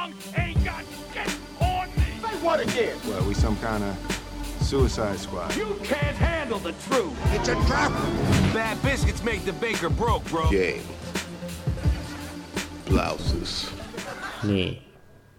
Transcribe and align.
wrong 0.00 0.14
ain't 0.36 0.64
got 0.64 0.84
shit 1.12 1.28
on 1.60 1.88
me. 1.88 1.94
Say 2.22 2.36
what 2.44 2.60
again? 2.60 2.96
Well, 3.06 3.22
we 3.28 3.34
some 3.34 3.56
kind 3.56 3.84
of 3.84 3.96
suicide 4.60 5.18
squad. 5.18 5.54
You 5.56 5.76
can't 5.82 6.16
handle 6.16 6.58
the 6.58 6.72
truth. 6.88 7.12
It's 7.34 7.48
a 7.48 7.54
trap. 7.66 7.92
Bad 8.54 8.80
biscuits 8.82 9.22
make 9.22 9.44
the 9.44 9.52
baker 9.52 9.90
broke, 9.90 10.24
bro. 10.26 10.50
Game. 10.50 10.82
Blouses. 12.86 13.70
nii, 14.42 14.80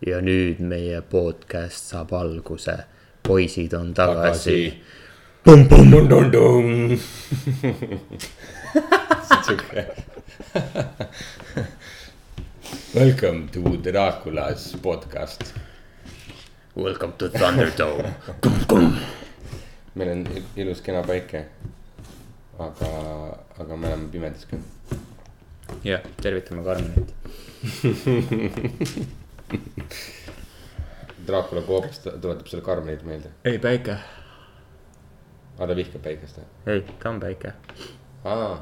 ja 0.06 0.20
nüüd 0.22 0.60
meie 0.62 1.02
podcast 1.02 1.88
saab 1.90 2.12
alguse. 2.14 2.84
poisid 3.24 3.74
on 3.74 3.94
tagasi. 3.94 4.78
sihuke. 9.46 9.86
Welcome 12.72 13.50
to 13.50 13.60
Dracula's 13.78 14.74
podcast. 14.82 15.52
Welcome 16.76 17.14
to 17.18 17.28
Thunderdome. 17.30 18.14
meil 19.96 20.10
on 20.14 20.22
il- 20.32 20.44
ilus 20.56 20.80
kena 20.82 21.02
päike. 21.04 21.42
aga, 22.60 22.88
aga 23.60 23.76
me 23.78 23.88
oleme 23.88 24.08
pimedas 24.14 24.46
küll. 24.48 24.62
jah, 25.84 26.00
tervitame 26.22 26.64
Karmenit. 26.64 27.14
Dracula 31.28 31.62
koobas 31.68 32.00
ta- 32.06 32.16
tuletab 32.22 32.48
selle 32.48 32.64
Karmenit 32.64 33.04
meelde. 33.04 33.30
ei, 33.46 33.60
päike. 33.60 33.98
aa, 35.60 35.68
ta 35.68 35.76
vihkab 35.76 36.02
päikest 36.08 36.38
või? 36.40 36.46
ei, 36.78 36.82
ta 37.04 37.10
on 37.12 37.20
päike. 37.20 37.52
aa. 38.24 38.58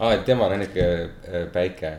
aa, 0.00 0.16
tema 0.26 0.46
on 0.50 0.52
ainuke 0.58 0.82
äh, 0.82 1.46
päike. 1.52 1.98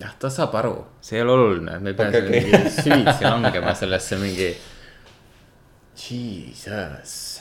jah, 0.00 0.14
ta 0.18 0.30
saab 0.30 0.54
aru, 0.60 0.76
see 1.00 1.18
ei 1.18 1.24
ole 1.24 1.32
oluline, 1.38 1.78
me 1.78 1.94
ei 1.94 1.98
pea 1.98 2.08
okay, 2.08 2.28
mingi 2.30 2.70
süvitsi 2.78 3.24
langema 3.32 3.74
sellesse 3.74 4.20
mingi. 4.22 4.54
Jesus. 5.94 7.40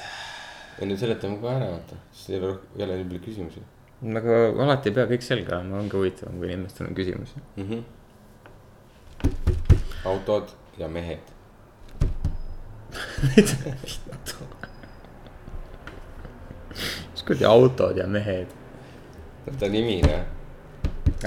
ja 0.79 0.85
nüüd 0.85 0.99
seletame 0.99 1.39
ka 1.41 1.55
ära, 1.57 1.69
vaata, 1.73 2.01
sest 2.13 2.35
ei 2.35 2.41
ole, 2.41 2.57
ei 2.77 2.85
ole 2.85 2.99
nii 2.99 3.09
palju 3.09 3.23
küsimusi 3.27 3.63
nagu 4.03 4.29
alati 4.61 4.89
ei 4.91 4.95
pea 4.97 5.05
kõik 5.07 5.23
selge 5.23 5.53
olema, 5.55 5.77
ongi 5.79 5.95
huvitavam, 5.95 6.35
kui 6.39 6.47
inimestel 6.51 6.87
on 6.89 6.95
küsimusi. 6.97 7.35
mm. 7.55 7.65
-hmm. 7.69 7.81
autod 10.05 10.47
ja 10.77 10.87
mehed. 10.87 11.19
mis 17.11 17.23
kuradi 17.25 17.45
autod 17.45 17.97
ja 17.97 18.07
mehed. 18.07 18.47
ta 19.59 19.67
nimi, 19.67 20.01
noh. 20.01 20.23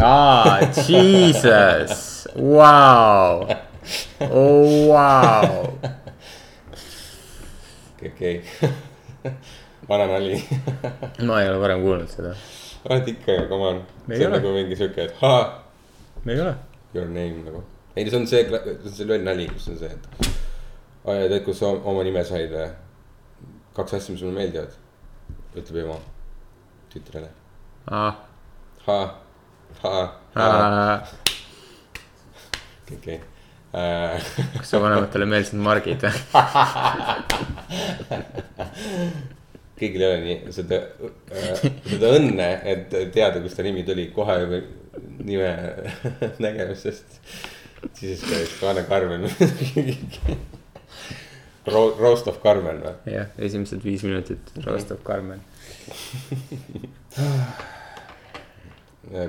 aa, 0.03 0.61
Jesus, 0.61 2.29
vau, 2.37 3.49
oh, 4.31 4.89
vau. 4.89 5.79
okei, 8.07 8.45
vana 9.89 10.07
nali. 10.07 10.43
ma 11.27 11.43
ei 11.43 11.49
ole 11.49 11.61
varem 11.61 11.83
kuulnud 11.83 12.11
seda, 12.13 12.35
oled 12.89 13.09
ikka 13.09 13.39
come 13.49 13.71
on. 13.71 13.83
See 14.13 14.27
on 14.27 14.37
nagu 14.37 14.53
mingi 14.55 14.77
sihuke, 14.77 15.09
et 15.09 15.17
ha, 15.23 15.35
me 16.25 16.33
ei 16.33 16.41
ole. 16.45 16.55
your 16.95 17.07
name 17.07 17.45
nagu. 17.45 17.65
ei, 17.97 18.11
see 18.11 18.21
on 18.21 18.27
see, 18.27 18.45
see 18.45 18.77
on 18.77 18.99
see 19.01 19.09
loll 19.09 19.25
nali, 19.25 19.49
kus 19.53 19.69
on 19.73 19.81
see, 19.81 19.93
et. 19.93 20.33
aa 21.07 21.21
ja 21.23 21.29
tead, 21.33 21.45
kus 21.49 21.63
sa 21.65 21.73
oma 21.73 22.05
nime 22.05 22.25
said 22.25 22.53
või? 22.53 22.69
kaks 23.77 23.97
asja, 24.01 24.13
mis 24.15 24.25
mulle 24.25 24.43
meeldivad. 24.43 24.77
ütleb 25.57 25.85
ema 25.87 26.01
tütrele. 26.93 27.31
ah, 27.89 28.21
ha, 28.87 28.99
ah, 29.01 29.15
okei. 32.93 33.19
Äh, 33.77 34.17
kas 34.57 34.71
su 34.71 34.79
vanematele 34.81 35.27
meeldisid 35.29 35.61
margid 35.61 36.01
kõigil 39.77 40.01
ei 40.01 40.09
ole 40.09 40.21
nii 40.25 40.39
seda, 40.57 40.79
seda 41.85 42.07
õnne, 42.17 42.49
et 42.73 42.89
teada, 43.13 43.43
kust 43.45 43.57
ta 43.59 43.63
nimi 43.67 43.83
tuli 43.85 44.09
kohe 44.15 44.35
juba 44.45 44.59
nime 45.27 45.51
nägemisest. 46.45 47.09
siis 47.99 48.21
käis 48.25 48.51
Kaane 48.61 48.83
Karmen 48.89 49.23
Ro-, 51.67 51.97
Roast 52.01 52.27
of 52.33 52.41
Carmen 52.43 52.81
või? 52.87 52.95
jah, 53.13 53.29
esimesed 53.37 53.81
viis 53.85 54.03
minutit 54.07 54.41
roostab 54.65 55.01
Karmen. 55.05 55.41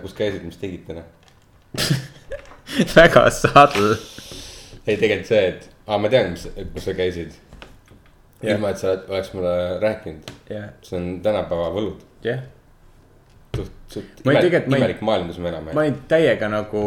kus 0.02 0.14
käisid, 0.18 0.44
mis 0.46 0.58
tegid 0.62 0.86
täna? 0.88 1.04
väga 2.96 3.30
sadl. 3.34 3.96
ei, 4.88 4.96
tegelikult 4.98 5.30
see, 5.30 5.44
et, 5.54 5.68
aa, 5.88 6.00
ma 6.02 6.12
tean, 6.12 6.34
mis, 6.34 6.48
kus 6.74 6.88
sa 6.88 6.96
käisid. 6.98 7.36
Jah. 8.38 8.54
ilma, 8.54 8.70
et 8.70 8.78
sa 8.78 8.92
oleks 8.94 9.32
mulle 9.34 9.52
rääkinud, 9.82 10.28
jah, 10.54 10.70
see 10.86 10.98
on 11.00 11.08
tänapäeva 11.26 11.72
võlud. 11.74 12.04
jah. 12.26 12.44
suht, 13.56 13.72
suht 13.90 14.22
imelik, 14.26 14.60
imelik 14.70 15.02
maailm, 15.02 15.32
kus 15.32 15.40
me 15.42 15.50
elame 15.50 15.74
ma. 15.74 15.82
olin 15.82 15.98
täiega 16.12 16.50
nagu 16.52 16.84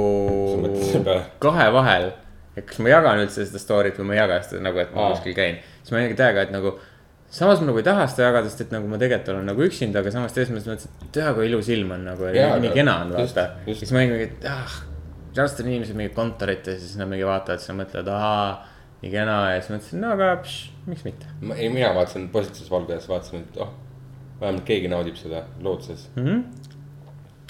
kahe 1.42 1.66
vahel. 1.74 2.12
et 2.54 2.68
kas 2.68 2.78
ma 2.78 2.92
jagan 2.92 3.24
üldse 3.24 3.48
seda 3.48 3.62
story't 3.62 3.98
või 3.98 4.12
ma 4.12 4.14
ei 4.14 4.22
jaga 4.22 4.38
seda 4.46 4.62
nagu, 4.68 4.78
et 4.78 4.94
ma 4.94 5.10
kuskil 5.10 5.34
käin. 5.34 5.58
siis 5.80 5.90
ma 5.94 6.02
olin 6.04 6.16
täiega, 6.22 6.46
et 6.46 6.54
nagu. 6.54 6.76
Samas 7.30 7.60
ma 7.60 7.68
nagu 7.70 7.78
ei 7.78 7.86
taha 7.86 8.06
seda 8.10 8.28
jagada, 8.28 8.50
sest 8.50 8.64
et 8.66 8.72
nagu 8.74 8.88
ma 8.90 8.98
tegelikult 9.00 9.32
olen 9.34 9.50
nagu 9.52 9.64
üksinda, 9.66 10.02
aga 10.02 10.12
samas 10.14 10.34
teises 10.34 10.52
mõttes 10.54 10.70
mõtlesin, 10.70 10.94
et 10.96 11.12
teha 11.14 11.34
kui 11.36 11.46
ilus 11.46 11.70
ilm 11.70 11.92
on 11.96 12.08
nagu. 12.10 12.26
Jaa, 12.34 12.56
nii 12.58 12.70
aga 12.72 12.78
kena 12.80 12.96
on 13.04 13.12
vaata. 13.14 13.46
siis 13.68 13.92
ma 13.94 14.02
mingi, 14.02 14.26
et 14.26 14.48
ah. 14.50 14.80
reaalselt 15.36 15.62
on 15.64 15.70
inimesed 15.70 15.98
mingi 15.98 16.14
kontorites 16.16 16.80
ja 16.80 16.82
siis 16.82 16.98
nad 16.98 17.10
mingi 17.10 17.28
vaatavad, 17.28 17.62
siis 17.62 17.72
nad 17.72 17.80
mõtlevad, 17.84 18.10
ahaa. 18.16 18.48
nii 19.04 19.12
kena 19.14 19.36
ja 19.52 19.60
siis 19.60 19.74
mõtlesin, 19.76 20.02
no 20.02 20.10
aga 20.16 20.32
pš, 20.42 20.56
miks 20.90 21.06
mitte 21.06 21.30
ei, 21.54 21.70
mina 21.72 21.92
vaatasin 21.96 22.26
positiivses 22.34 22.72
valguses, 22.72 23.06
vaatasin, 23.08 23.46
et 23.46 23.62
oh, 23.62 23.70
vähemalt 24.42 24.66
keegi 24.68 24.90
naudib 24.92 25.16
seda 25.16 25.44
looduses 25.62 26.08
mm. 26.16 26.26
-hmm. 26.26 26.42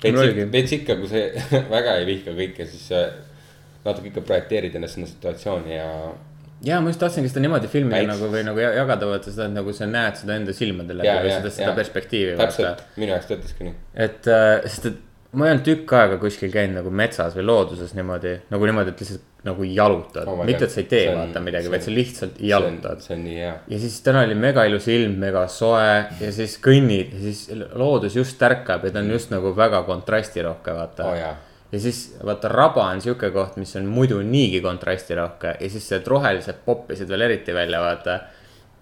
veits 0.05 0.53
veits 0.53 0.77
ikka, 0.77 1.01
kui 1.01 1.09
see 1.11 1.25
väga 1.77 1.97
ei 1.99 2.07
vihka 2.07 2.37
kõike, 2.37 2.69
siis 2.69 2.87
natuke 3.85 4.13
ikka 4.13 4.25
projekteerid 4.29 4.77
ennast 4.77 4.99
sinna 4.99 5.09
situatsiooni 5.09 5.77
ja. 5.77 5.89
Ja 6.65 6.81
ma 6.81 6.91
just 6.93 7.01
tahtsingi 7.01 7.29
seda 7.33 7.41
niimoodi 7.45 7.69
filmida 7.73 7.97
Väikse- 8.03 8.13
nagu 8.15 8.31
või 8.35 8.43
nagu 8.45 8.59
ja- 8.61 8.73
jagada 8.77 9.07
vaata 9.11 9.31
seda, 9.33 9.47
et 9.49 9.55
nagu 9.57 9.73
sa 9.77 9.87
näed 9.87 10.17
seda 10.21 10.35
enda 10.37 10.53
silmade 10.57 10.97
läbi 10.97 11.07
Ja, 11.09 11.21
või 11.25 11.31
seda, 11.39 11.51
seda 11.51 11.73
perspektiivi 11.79 12.37
täpselt, 12.41 12.83
minu 13.01 13.13
jaoks 13.15 13.27
töötaski 13.31 13.65
nii. 13.71 13.75
et 13.95 14.29
äh, 14.29 14.61
sest, 14.67 14.87
et 14.91 14.99
ma 15.33 15.47
ei 15.47 15.53
olnud 15.55 15.65
tükk 15.65 15.93
aega 15.95 16.17
kuskil 16.19 16.51
käinud 16.53 16.75
nagu 16.83 16.91
metsas 16.91 17.37
või 17.39 17.45
looduses 17.47 17.93
niimoodi 17.95 18.33
nagu 18.51 18.67
niimoodi, 18.67 18.91
et 18.97 19.01
lihtsalt 19.05 19.27
nagu 19.47 19.65
jalutad. 19.65 20.27
Oh 20.29 20.43
mitte, 20.45 20.67
et 20.67 20.71
sa 20.75 20.81
ei 20.83 20.89
tee 20.91 21.05
on- 21.09 21.17
vaata 21.23 21.41
midagi, 21.41 21.71
vaid 21.73 21.81
sa 21.87 21.91
lihtsalt 21.95 22.41
jalutad. 22.45 23.01
see 23.01 23.15
on 23.17 23.23
nii 23.25 23.37
hea. 23.41 23.53
ja 23.73 23.79
siis 23.79 24.01
täna 24.05 24.25
oli 24.27 24.35
mega 24.35 24.65
ilus 24.69 24.89
ilm, 24.93 25.15
mega 25.23 25.47
soe 25.49 25.87
ja 26.21 26.33
siis 26.35 26.59
kõnnid 26.61 27.15
ja 27.15 27.21
siis 27.21 27.47
loodus 27.73 28.17
just 28.19 28.43
ärkab 28.43 28.85
ja 28.85 28.91
ta 28.91 28.99
on 28.99 29.09
just 29.15 29.31
nagu 29.33 29.55
väga 29.57 29.81
kontrastirohke, 29.89 30.75
vaata. 30.77 31.07
Oh 31.09 31.17
ja 31.73 31.81
siis 31.81 32.01
vaata 32.27 32.51
raba 32.51 32.89
on 32.91 33.01
sihuke 33.03 33.31
koht, 33.35 33.57
mis 33.61 33.77
on 33.79 33.87
muidu 33.91 34.21
niigi 34.27 34.61
kontrastirohke 34.65 35.55
ja 35.61 35.71
siis 35.71 35.87
need 35.95 36.11
rohelised 36.11 36.65
poppisid 36.67 37.09
veel 37.11 37.29
eriti 37.29 37.55
välja, 37.55 37.83
vaata. 37.85 38.19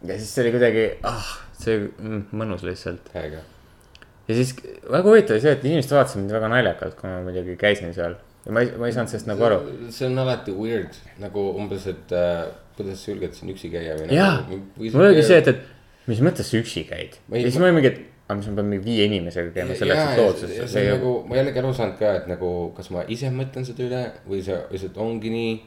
ja 0.07 0.17
siis 0.17 0.33
see 0.35 0.47
oli 0.47 0.55
kuidagi, 0.57 0.89
ah, 1.09 1.31
see 1.59 1.79
mm, 1.85 2.25
mõnus 2.39 2.65
lihtsalt 2.67 3.13
ja 3.15 4.37
siis 4.37 4.55
väga 4.91 5.05
huvitav 5.05 5.37
oli 5.37 5.45
see, 5.45 5.53
et 5.57 5.69
inimesed 5.69 5.95
vaatasid 5.97 6.23
mind 6.23 6.37
väga 6.39 6.51
naljakalt, 6.55 6.97
kui 7.01 7.11
ma 7.11 7.21
muidugi 7.27 7.57
käisin 7.61 7.95
seal 7.97 8.17
ja 8.45 8.55
ma 8.55 8.65
ei, 8.65 8.73
ma 8.81 8.89
ei 8.89 8.97
saanud 8.97 9.13
sellest 9.13 9.29
nagu 9.29 9.49
aru. 9.49 9.61
see 9.95 10.09
on 10.09 10.21
alati 10.25 10.55
weird 10.57 10.97
nagu 11.23 11.49
umbes, 11.61 11.89
et 11.91 12.15
äh, 12.17 12.47
kuidas 12.79 13.03
sa 13.05 13.13
julged 13.13 13.35
siin 13.37 13.53
üksi 13.53 13.73
käia 13.73 13.97
või 13.99 14.13
jaa, 14.17 14.39
nagu,. 14.41 14.63
mul 14.87 15.11
oligi 15.11 15.27
see, 15.29 15.43
et, 15.43 15.53
et 15.53 16.09
mis 16.09 16.23
mõttes 16.25 16.49
sa 16.49 16.61
üksi 16.61 16.87
käid 16.89 17.19
ja 17.21 17.45
siis 17.45 17.61
ma 17.61 17.69
olin 17.69 17.83
mingi, 17.83 17.93
et 17.93 18.18
aga 18.29 18.37
mis 18.37 18.49
ma 18.51 18.55
pean 18.59 18.69
mingi 18.69 18.85
viie 18.85 19.09
inimesega 19.09 19.51
käima 19.55 19.75
selleks, 19.79 20.13
et 20.13 20.21
loodusesse. 20.21 20.69
see 20.69 20.85
on 20.85 20.99
nagu, 20.99 21.13
ma 21.29 21.37
ei 21.39 21.43
olegi 21.47 21.61
aru 21.63 21.73
saanud 21.79 21.97
ka, 21.97 22.13
et 22.21 22.27
nagu, 22.29 22.53
kas 22.77 22.91
ma 22.93 23.05
ise 23.09 23.31
mõtlen 23.33 23.65
seda 23.65 23.87
üle 23.87 24.05
või 24.29 24.43
see 24.45 24.59
lihtsalt 24.75 25.01
ongi 25.05 25.33
nii. 25.33 25.59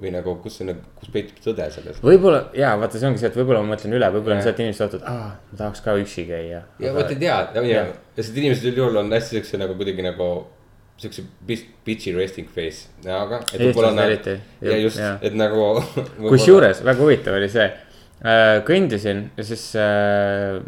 või 0.00 0.10
nagu, 0.10 0.32
kus 0.42 0.56
see 0.58 0.66
nagu, 0.66 0.80
kus 0.98 1.10
peitub 1.14 1.36
tõde 1.44 1.68
selles. 1.70 2.00
võib-olla 2.02 2.40
jaa, 2.56 2.72
vaata, 2.80 2.98
see 2.98 3.08
ongi 3.08 3.20
see, 3.20 3.28
et 3.30 3.36
võib-olla 3.38 3.60
ma 3.62 3.74
mõtlen 3.74 3.94
üle, 3.94 4.08
võib-olla 4.16 4.38
on 4.38 4.42
see, 4.42 4.54
et 4.56 4.62
inimesed 4.64 4.84
vaatavad, 4.84 5.04
aa, 5.12 5.28
ma 5.52 5.58
tahaks 5.60 5.84
ka 5.84 5.94
üksi 6.00 6.24
käia. 6.28 6.62
ja 6.82 6.94
vot 6.96 7.12
ei 7.12 7.20
tea, 7.20 7.36
on 7.54 7.68
ju 7.68 7.74
Jah., 7.76 7.92
sest 8.16 8.40
inimesed 8.40 8.72
üldjuhul 8.72 9.02
on 9.04 9.12
hästi 9.14 9.36
siukse 9.38 9.60
nagu 9.60 9.76
kuidagi 9.78 10.02
nagu 10.08 10.28
siukse 10.98 11.22
bitch- 11.46 11.68
bitchy 11.86 12.14
resting 12.16 12.48
face 12.50 12.88
näoga. 13.04 13.38
Eestlased 13.54 14.00
eriti. 14.02 14.34
ja 14.66 14.80
just 14.80 14.98
et 14.98 15.36
nagu. 15.38 15.68
kusjuures 16.32 16.82
väga 16.88 17.04
huvitav 17.04 17.38
oli 17.38 17.50
see, 17.52 17.68
kõndisin 18.66 19.28
ja 19.38 19.46
siis 19.46 19.68
äh, 19.78 20.58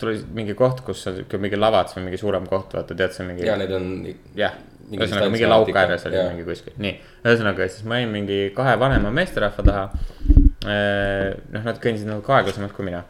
tuli 0.00 0.18
mingi 0.34 0.54
koht, 0.58 0.82
kus 0.86 1.06
on 1.08 1.16
sihuke 1.18 1.40
mingi 1.40 1.58
lavats 1.58 1.96
või 1.96 2.08
mingi 2.08 2.20
suurem 2.20 2.46
koht, 2.50 2.74
vaata, 2.76 2.96
tead, 2.98 3.14
see 3.14 3.24
on 3.24 3.32
mingi. 3.32 3.46
ja 3.46 3.56
need 3.60 3.74
on. 3.76 3.88
jah, 4.38 4.58
Mingi 4.82 5.06
ühesõnaga 5.06 5.32
mingi 5.32 5.48
lauk 5.48 5.70
ääres 5.78 6.04
oli 6.08 6.18
jaa. 6.18 6.28
mingi 6.32 6.44
kuskil, 6.44 6.74
nii. 6.82 6.92
ühesõnaga 7.22 7.68
siis 7.70 7.86
ma 7.88 8.00
jäin 8.00 8.12
mingi 8.12 8.38
kahe 8.56 8.74
vanema 8.80 9.12
meesterahva 9.14 9.64
taha. 9.64 9.84
noh, 10.62 11.64
nad 11.64 11.80
kõndisid 11.82 12.10
nagu 12.10 12.34
aeglasemalt 12.36 12.74
kui 12.76 12.86
mina. 12.90 13.04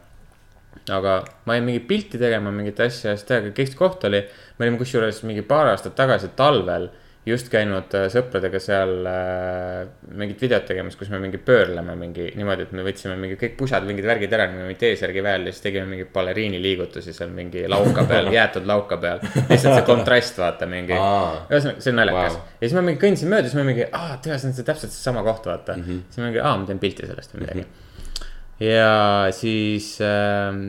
aga 0.93 1.17
ma 1.47 1.57
jäin 1.57 1.67
mingit 1.67 1.87
pilti 1.89 2.21
tegema, 2.21 2.51
mingit 2.55 2.79
asja 2.83 3.13
ja 3.13 3.19
siis 3.19 3.27
täiega 3.27 3.51
kihvt 3.57 3.77
koht 3.79 4.05
oli. 4.09 4.23
me 4.57 4.67
olime 4.67 4.81
kusjuures 4.81 5.23
mingi 5.27 5.43
paar 5.47 5.73
aastat 5.73 5.95
tagasi 5.99 6.31
talvel 6.39 6.89
just 7.27 7.47
käinud 7.51 7.93
äh, 7.95 8.09
sõpradega 8.11 8.59
seal 8.59 9.05
äh, 9.07 9.83
mingit 10.19 10.41
videot 10.43 10.65
tegemas, 10.67 10.97
kus 10.99 11.07
me 11.13 11.21
mingi 11.23 11.39
pöörleme 11.39 11.95
mingi 11.95 12.25
niimoodi, 12.35 12.65
et 12.67 12.73
me 12.75 12.83
võtsime 12.83 13.15
mingi 13.19 13.37
kõik 13.39 13.53
pusad, 13.59 13.85
mingid 13.87 14.07
värgid 14.07 14.33
ära, 14.35 14.49
mingid 14.51 14.79
T-särgi 14.81 15.23
peal 15.23 15.47
ja 15.47 15.53
siis 15.53 15.63
tegime 15.63 15.87
mingeid 15.87 16.09
baleriini 16.15 16.59
liigutusi 16.63 17.15
seal 17.15 17.31
mingi 17.35 17.63
lauka 17.71 18.03
peal, 18.09 18.27
jäetud 18.33 18.67
lauka 18.67 18.97
peal. 18.99 19.23
lihtsalt 19.23 19.77
see 19.77 19.85
kontrast, 19.87 20.41
vaata 20.43 20.67
mingi. 20.69 20.97
Ühesõnaga, 20.97 21.83
see 21.85 21.93
on 21.93 21.99
naljakas 22.01 22.35
wow.. 22.35 22.49
ja 22.57 22.65
siis 22.65 22.75
ma 22.75 22.83
mingi 22.89 23.01
kõndsin 23.05 23.31
mööda, 23.31 23.47
siis 23.47 23.59
ma 23.59 23.65
mingi, 23.69 23.85
aa, 23.87 24.17
tea, 24.25 24.39
see 24.41 24.49
on 24.49 24.57
see 24.57 24.67
täpselt 24.67 24.95
seesama 24.95 25.23
koht, 25.27 25.47
vaata 25.47 25.77
mm. 25.77 25.85
-hmm. 25.87 26.01
siis 26.09 26.19
ma 26.19 26.27
mingi, 26.27 26.41
aa, 26.43 26.57
ma 26.59 26.67
teen 26.67 26.81
pilti 26.83 27.07
sellest 27.07 27.37
või 27.37 27.45
midagi 27.45 27.63
mm. 27.63 27.69
-hmm. 27.69 28.67
ja 28.67 28.89
siis 29.31 29.93
ähm,. 30.03 30.65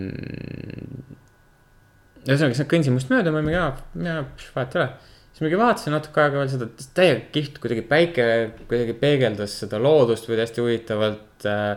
ühesõnaga, 2.28 2.54
siis 2.54 2.62
ma 2.62 2.70
kõndsin 2.76 2.94
must 2.94 3.10
mööda, 3.10 3.34
ma 3.34 3.42
mingi, 3.42 3.58
aa, 3.58 4.22
vahet 4.54 4.78
ei 4.78 4.84
ole. 4.84 4.88
Siis 5.34 5.42
mingi 5.42 5.58
vaatasin 5.58 5.96
natuke 5.96 6.22
aega 6.22 6.38
veel 6.38 6.50
seda, 6.52 6.68
täiega 6.94 7.24
kihvt, 7.34 7.58
kuidagi 7.62 7.82
päike 7.90 8.26
kuidagi 8.70 8.94
peegeldas 9.00 9.56
seda 9.64 9.80
loodust 9.82 10.28
või 10.30 10.38
hästi 10.38 10.62
huvitavalt 10.62 11.46
äh,. 11.50 11.72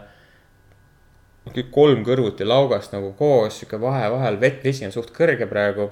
kõik 1.48 1.72
kolm 1.74 2.04
kõrvuti 2.06 2.46
laugast 2.46 2.94
nagu 2.94 3.14
koos, 3.18 3.58
sihuke 3.58 3.80
vahe 3.82 4.12
vahel, 4.14 4.38
vett, 4.42 4.60
vesi 4.62 4.86
on 4.86 4.94
suht 4.94 5.10
kõrge 5.16 5.48
praegu. 5.50 5.90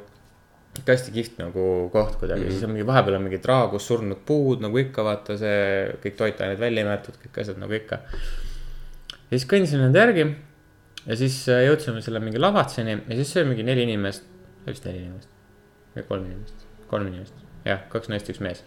ikka 0.76 0.92
hästi 0.92 1.14
kihvt 1.16 1.38
nagu 1.42 1.90
koht 1.90 2.20
kuidagi 2.20 2.44
mm, 2.44 2.48
-hmm. 2.48 2.52
siis 2.52 2.68
on 2.68 2.74
mingi 2.76 2.88
vahepeal 2.88 3.18
on 3.18 3.24
mingid 3.24 3.46
raagus 3.50 3.88
surnud 3.88 4.22
puud 4.26 4.62
nagu 4.62 4.78
ikka 4.78 5.04
vaata 5.04 5.38
see 5.38 5.62
kõik 6.04 6.18
toitained 6.20 6.60
välja 6.60 6.84
imetud, 6.86 7.18
kõik 7.24 7.42
asjad 7.42 7.58
nagu 7.58 7.74
ikka. 7.74 8.02
ja 9.32 9.32
siis 9.32 9.48
kõndisin 9.50 9.82
nende 9.82 10.00
järgi 10.00 10.28
ja 11.06 11.18
siis 11.18 11.40
äh, 11.50 11.64
jõudsime 11.66 12.02
selle 12.06 12.22
mingi 12.22 12.38
lavatseni 12.38 13.00
ja 13.00 13.16
siis 13.16 13.34
oli 13.38 13.56
mingi 13.56 13.66
neli 13.66 13.88
inimest, 13.90 14.30
vist 14.68 14.86
neli 14.86 15.02
inimest 15.06 15.34
või 15.96 16.08
kolm 16.12 16.30
inimest, 16.30 16.70
kolm 16.92 17.10
inimest, 17.10 17.45
jah, 17.66 17.82
kaks 17.92 18.10
naist, 18.12 18.30
üks 18.30 18.40
mees. 18.44 18.64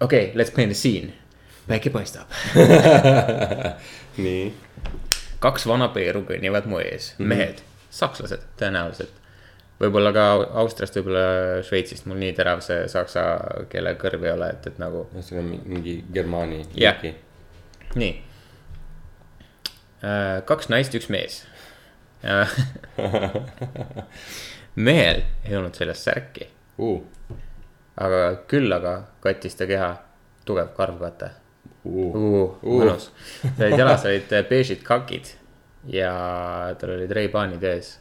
okei, 0.00 0.32
let's 0.38 0.52
paint 0.54 0.72
a 0.72 0.76
scene, 0.78 1.12
päike 1.68 1.90
paistab, 1.94 2.30
nii, 4.24 4.52
kaks 5.42 5.66
vana 5.70 5.88
Peeru 5.94 6.22
kõnnivad 6.28 6.68
mu 6.70 6.78
ees, 6.82 7.14
mehed, 7.18 7.62
sakslased 7.90 8.44
tõenäoliselt. 8.60 9.16
võib-olla 9.80 10.12
ka 10.12 10.24
Austriast, 10.60 10.96
võib-olla 11.00 11.62
Šveitsist, 11.66 12.04
mul 12.06 12.18
nii 12.20 12.32
terav 12.36 12.60
see 12.64 12.84
saksa 12.92 13.22
keele 13.72 13.94
kõrv 14.00 14.26
ei 14.28 14.32
ole, 14.36 14.50
et, 14.54 14.66
et 14.68 14.78
nagu 14.82 15.06
ühesõnaga 15.14 15.46
mi- 15.48 15.62
mingi 15.66 15.94
Germaani 16.14 16.62
Jah. 16.76 17.00
nii. 17.96 18.12
kaks 20.46 20.68
naist, 20.72 20.94
üks 20.96 21.08
mees. 21.12 21.40
mehel 24.76 25.22
ei 25.44 25.56
olnud 25.56 25.74
seljas 25.76 26.04
särki, 26.04 26.46
Uh, 26.80 27.00
aga 28.00 28.20
küll 28.48 28.72
aga 28.72 28.94
kattis 29.24 29.58
ta 29.58 29.68
keha 29.68 29.90
tugev 30.48 30.72
karvkate 30.76 31.28
uh, 31.84 31.92
uh,. 31.92 32.56
Uh. 32.62 32.78
mõnus, 32.80 33.10
tal 33.58 33.76
jalas 33.76 34.06
olid 34.08 34.32
beežid 34.48 34.84
kakid 34.86 35.34
ja 35.90 36.12
tal 36.80 36.96
olid 36.96 37.12
Ray-Banid 37.16 37.64
ees. 37.64 37.98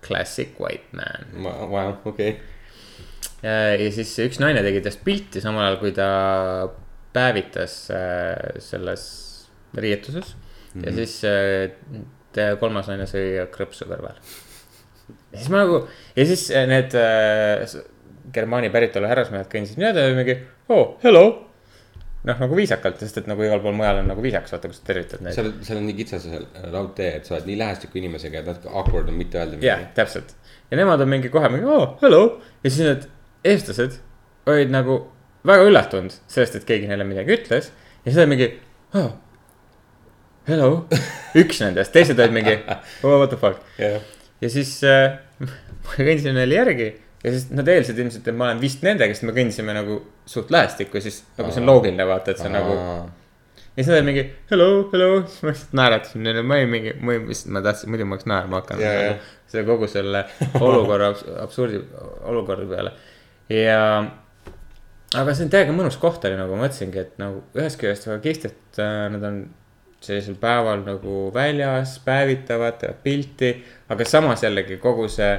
Classic 0.00 0.54
white 0.56 0.96
man. 0.96 1.26
Wow, 1.44 1.98
okei. 2.08 2.38
ja 3.44 3.90
siis 3.92 4.14
üks 4.24 4.38
naine 4.40 4.62
tegi 4.64 4.80
tast 4.84 5.02
pilti 5.04 5.42
samal 5.44 5.66
ajal, 5.66 5.76
kui 5.82 5.92
ta 5.96 6.06
päevitas 7.12 7.74
äh, 7.92 8.60
selles 8.64 9.04
riietuses 9.76 10.36
mm. 10.36 10.80
-hmm. 10.80 10.86
ja 10.86 10.92
siis 10.92 11.24
äh, 11.24 12.02
te- 12.32 12.56
kolmas 12.60 12.88
naine 12.88 13.06
sõi 13.10 13.44
krõpsu 13.52 13.88
kõrval. 13.90 14.16
ja 15.32 15.38
siis 15.38 15.50
ma 15.50 15.64
nagu 15.64 15.82
ja 16.16 16.26
siis 16.26 16.50
äh, 16.50 16.66
need 16.70 16.94
äh, 16.94 17.66
Germaani 18.34 18.70
päritolu 18.72 19.08
härrasmehed 19.10 19.48
kõndisid 19.52 19.80
mööda 19.80 20.06
ja 20.06 20.16
mingi 20.16 20.36
oh 20.72 20.96
hello. 21.04 21.24
noh, 22.26 22.36
nagu 22.42 22.56
viisakalt, 22.56 23.00
sest 23.00 23.22
et 23.22 23.30
nagu 23.30 23.44
igal 23.46 23.62
pool 23.64 23.76
mujal 23.76 24.02
on 24.02 24.10
nagu 24.10 24.22
viisakas, 24.24 24.52
vaata, 24.52 24.68
kus 24.68 24.82
sa 24.82 24.88
tervitad 24.90 25.22
neid. 25.24 25.36
seal, 25.36 25.52
seal 25.64 25.80
on 25.80 25.86
nii 25.88 25.96
kitsas 26.02 26.26
raudtee, 26.72 27.14
et 27.20 27.28
sa 27.28 27.36
oled 27.36 27.48
nii 27.48 27.56
lähestikku 27.62 28.00
inimesega, 28.02 28.42
et 28.42 28.50
natuke 28.50 28.74
awkward 28.74 29.08
on 29.08 29.16
mitte 29.16 29.40
öelda 29.40 29.62
jah, 29.64 29.86
täpselt. 29.96 30.34
Ja 30.70 30.78
nemad 30.80 31.00
on 31.00 31.10
mingi 31.10 31.32
kohe 31.32 31.48
mingi 31.52 31.66
oh 31.70 31.96
hello. 32.04 32.22
Ja 32.64 32.70
siis 32.70 32.84
need 32.84 33.08
eestlased 33.54 33.96
olid 34.50 34.72
nagu 34.72 35.00
väga 35.48 35.66
üllatunud 35.70 36.14
sellest, 36.30 36.60
et 36.60 36.68
keegi 36.68 36.90
neile 36.90 37.06
midagi 37.08 37.34
ütles. 37.38 37.72
Ja 38.04 38.12
siis 38.12 38.20
oli 38.22 38.34
mingi 38.36 38.52
oh,. 38.94 39.10
Hello, 40.48 40.86
üks 41.38 41.60
nendest, 41.62 41.92
teised 41.94 42.18
olid 42.18 42.32
mingi 42.34 42.56
oh, 42.66 43.20
what 43.20 43.28
the 43.30 43.38
fuck. 43.38 43.60
Jah, 43.78 44.00
ja 44.40 44.48
siis 44.50 44.72
äh, 44.88 45.20
ma 45.84 45.96
kõndisin 45.96 46.36
neile 46.36 46.56
järgi 46.56 46.88
ja 47.24 47.32
siis 47.34 47.48
nad 47.52 47.68
eeldasid 47.68 47.98
ilmselt, 48.00 48.28
et 48.28 48.36
ma 48.36 48.48
olen 48.48 48.60
vist 48.62 48.84
nendega, 48.84 49.14
sest 49.14 49.26
me 49.28 49.34
kõndisime 49.36 49.74
nagu 49.76 49.98
suht 50.28 50.52
lähestikku, 50.54 51.02
siis 51.04 51.22
nagu 51.38 51.52
see 51.52 51.62
on 51.62 51.68
loogiline 51.68 52.06
vaata, 52.08 52.32
et 52.32 52.40
see 52.40 52.48
on 52.48 52.56
nagu. 52.56 52.76
ja 53.58 53.82
siis 53.82 53.90
nad 53.90 53.98
olid 53.98 54.08
mingi 54.08 54.24
hello, 54.52 54.70
hello, 54.94 55.10
siis 55.26 55.44
ma 55.44 55.52
lihtsalt 55.52 55.76
naeratasin 55.82 56.24
neile, 56.26 56.46
ma 56.46 56.56
olin 56.56 56.72
mingi, 56.72 56.96
ma 57.04 57.18
lihtsalt, 57.18 57.52
ma 57.56 57.64
tahtsin, 57.66 57.92
muidu 57.92 58.08
ma 58.08 58.16
oleks 58.16 58.30
naerma 58.30 58.62
hakanud 58.62 58.86
ja. 58.86 58.96
nagu, 58.96 59.36
selle 59.52 59.68
kogu 59.68 59.90
selle 59.92 60.24
olukorra, 60.70 61.12
absurdi 61.44 61.84
olukorra 62.32 62.66
peale 62.72 62.96
ja. 63.52 63.84
aga 65.20 65.36
see 65.36 65.46
on 65.46 65.52
täiega 65.52 65.76
mõnus 65.76 66.00
koht 66.00 66.24
oli 66.24 66.40
nagu 66.40 66.56
ma 66.56 66.64
mõtlesingi, 66.64 67.04
et 67.04 67.16
nagu 67.20 67.44
ühest 67.58 67.80
küljest 67.80 68.08
väga 68.08 68.24
kihvt, 68.28 68.48
et 68.48 68.84
äh, 68.84 69.06
nad 69.12 69.28
on 69.28 69.40
sellisel 70.00 70.38
päeval 70.40 70.80
nagu 70.86 71.26
väljas, 71.34 71.98
päevitavad, 72.04 72.78
teevad 72.80 73.00
pilti, 73.04 73.50
aga 73.92 74.06
samas 74.08 74.44
jällegi 74.46 74.80
kogu 74.80 75.04
see 75.12 75.34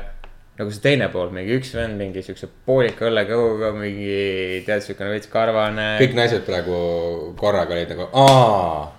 nagu 0.59 0.73
see 0.73 0.81
teine 0.83 1.07
pool, 1.13 1.29
mingi 1.33 1.55
üks 1.57 1.71
vend 1.77 1.95
mingi 1.97 2.21
siukse 2.25 2.49
poolika 2.67 3.07
õllekõhuga, 3.07 3.71
mingi 3.77 4.61
tead 4.67 4.83
siukene 4.85 5.13
veits 5.15 5.29
karvane. 5.31 5.85
kõik 6.01 6.17
naised 6.17 6.43
praegu 6.45 6.75
korraga 7.39 7.73
olid 7.77 7.93
nagu 7.95 8.09
aa. 8.13 8.91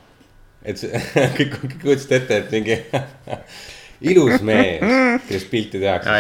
et 0.65 0.81
see, 0.81 0.91
kõik, 1.37 1.59
kõik 1.61 1.77
kujutasid 1.85 2.17
ette, 2.19 2.41
et 2.43 2.51
mingi 2.57 2.79
ilus 4.13 4.43
mees, 4.43 4.81
kellest 5.29 5.51
pilti 5.53 5.79
tehakse 5.79 6.11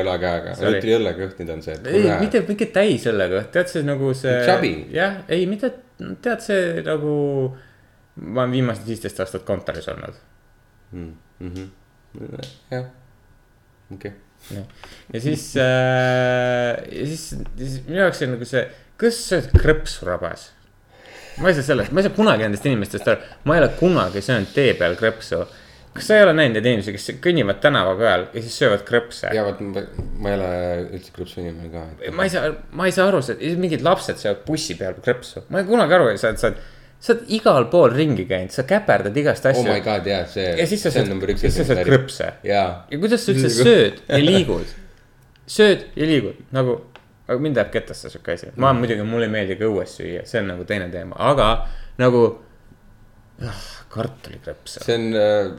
õlekõhaga, 0.00 0.54
see 0.56 0.64
oli- 0.70 0.78
nüüd 0.78 0.86
tuli 0.86 0.94
õllekõht, 0.96 1.34
nüüd 1.42 1.50
on 1.56 1.60
see. 1.66 1.74
ei, 1.90 2.06
mitte, 2.22 2.40
mitte 2.48 2.70
täis 2.72 3.04
õllega, 3.10 3.42
tead 3.52 3.68
see 3.72 3.82
nagu 3.84 4.14
see. 4.16 4.38
Jah, 4.96 5.18
ei 5.28 5.44
mitte, 5.50 5.72
tead 6.24 6.40
see 6.46 6.80
nagu. 6.86 7.12
ma 8.20 8.42
olen 8.42 8.52
viimased 8.52 8.88
viisteist 8.88 9.20
aastat 9.22 9.44
kontoris 9.48 9.86
olnud. 9.92 10.16
jah, 12.70 12.88
okei. 13.94 14.12
Ja 14.50 15.20
siis 15.20 15.50
äh,, 15.60 16.78
ja 16.90 17.06
siis, 17.10 17.26
siis 17.58 17.76
minu 17.86 18.02
jaoks 18.04 18.22
on 18.26 18.34
nagu 18.36 18.48
see, 18.48 18.64
kas 19.00 19.20
sa 19.20 19.38
sööd 19.38 19.52
krõpsu 19.60 20.08
rabas? 20.08 20.50
ma 21.40 21.48
ei 21.48 21.56
saa 21.56 21.66
sellest, 21.70 21.92
ma 21.94 22.02
ei 22.02 22.08
saa 22.08 22.16
kunagi 22.16 22.46
nendest 22.46 22.66
inimestest 22.68 23.08
aru, 23.08 23.32
ma 23.48 23.56
ei 23.56 23.62
ole 23.62 23.70
kunagi 23.78 24.22
söönud 24.24 24.50
tee 24.54 24.74
peal 24.78 24.96
krõpsu. 24.98 25.44
kas 25.94 26.06
sa 26.06 26.18
ei 26.18 26.24
ole 26.26 26.34
näinud 26.36 26.58
neid 26.58 26.68
inimesi, 26.70 26.94
kes 26.94 27.22
kõnnivad 27.24 27.62
tänava 27.62 27.94
peal 27.98 28.26
ja 28.34 28.42
siis 28.42 28.58
söövad 28.60 28.84
krõpse? 28.88 29.30
ja 29.36 29.46
vot 29.46 29.62
ma 29.62 30.32
ei 30.32 30.36
ole 30.36 30.50
üldse 30.98 31.14
krõpsu 31.16 31.40
inimene 31.44 31.70
ka. 31.72 31.86
ma 32.16 32.26
ei 32.26 32.34
saa, 32.34 32.52
ma 32.76 32.90
ei 32.90 32.96
saa 32.96 33.08
aru, 33.10 33.22
mingid 33.62 33.86
lapsed 33.86 34.20
söövad 34.20 34.44
bussi 34.48 34.76
peal 34.78 34.98
krõpsu, 35.00 35.46
ma 35.48 35.62
ei 35.62 35.70
kunagi 35.70 35.98
aru 35.98 36.10
ei 36.12 36.20
saa, 36.20 36.34
et 36.34 36.42
sa 36.42 36.50
oled, 36.50 36.68
sa 37.00 37.14
oled 37.14 37.32
igal 37.36 37.66
pool 37.72 37.94
ringi 37.94 38.26
käinud, 38.28 38.52
sa 38.54 38.66
käperdad 38.68 39.16
igast 39.16 39.46
oh 39.48 39.56
my 39.64 39.72
asju. 39.72 39.84
god, 39.86 40.06
jah, 40.10 40.26
see. 40.28 40.50
ja 40.60 40.66
siis 40.68 40.84
sa 40.84 40.92
sööd, 40.94 41.24
siis 41.40 41.56
sa 41.56 41.66
sööd 41.70 41.82
krõpse. 41.88 42.28
Jaa, 42.46 42.68
ja 42.90 43.00
kuidas 43.00 43.24
sa 43.24 43.34
üldse 43.34 43.50
sööd 43.54 44.02
ja 44.04 44.20
liigud, 44.20 44.74
sööd 45.50 45.86
ja 45.96 46.08
liigud 46.10 46.44
nagu, 46.56 46.76
aga 47.26 47.38
mind 47.40 47.60
ajab 47.60 47.72
kettasse 47.78 48.12
sihuke 48.12 48.36
asi, 48.36 48.52
ma 48.60 48.74
muidugi, 48.76 49.06
mulle 49.08 49.30
ei 49.30 49.34
meeldi 49.36 49.58
ka 49.60 49.68
õues 49.70 49.96
süüa, 50.00 50.26
see 50.28 50.42
on 50.42 50.52
nagu 50.52 50.68
teine 50.68 50.90
teema, 50.92 51.16
aga 51.32 51.50
nagu 52.00 52.24
ah, 53.48 53.64
kartulikrõpse. 53.96 54.84
see 54.84 55.00
on 55.00 55.08
äh, 55.16 55.54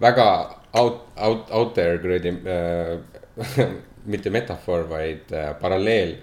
väga 0.00 0.30
out, 0.72 1.04
out, 1.16 1.52
out 1.52 1.74
there 1.76 2.00
kuradi 2.00 2.32
äh, 2.48 2.96
mitte 4.12 4.30
metafoor, 4.30 4.88
vaid 4.88 5.32
äh, 5.32 5.52
paralleel. 5.60 6.16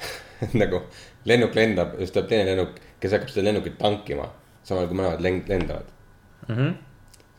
Nagu 0.60 0.82
lennuk 1.28 1.54
lendab, 1.54 1.96
siis 2.00 2.14
tuleb 2.14 2.30
teine 2.30 2.46
lennuk, 2.48 2.78
kes 3.00 3.16
hakkab 3.16 3.32
seda 3.32 3.48
lennukit 3.48 3.78
tankima, 3.80 4.28
samal 4.66 4.88
kui 4.90 4.98
mõlemad 4.98 5.24
lend-, 5.24 5.48
lendavad 5.48 5.88
mm. 6.48 6.54
-hmm. 6.54 6.78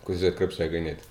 kui 0.05 0.15
sa 0.15 0.25
sööd 0.25 0.37
krõpsu 0.39 0.63
ja 0.63 0.69
kõnnid. 0.73 1.07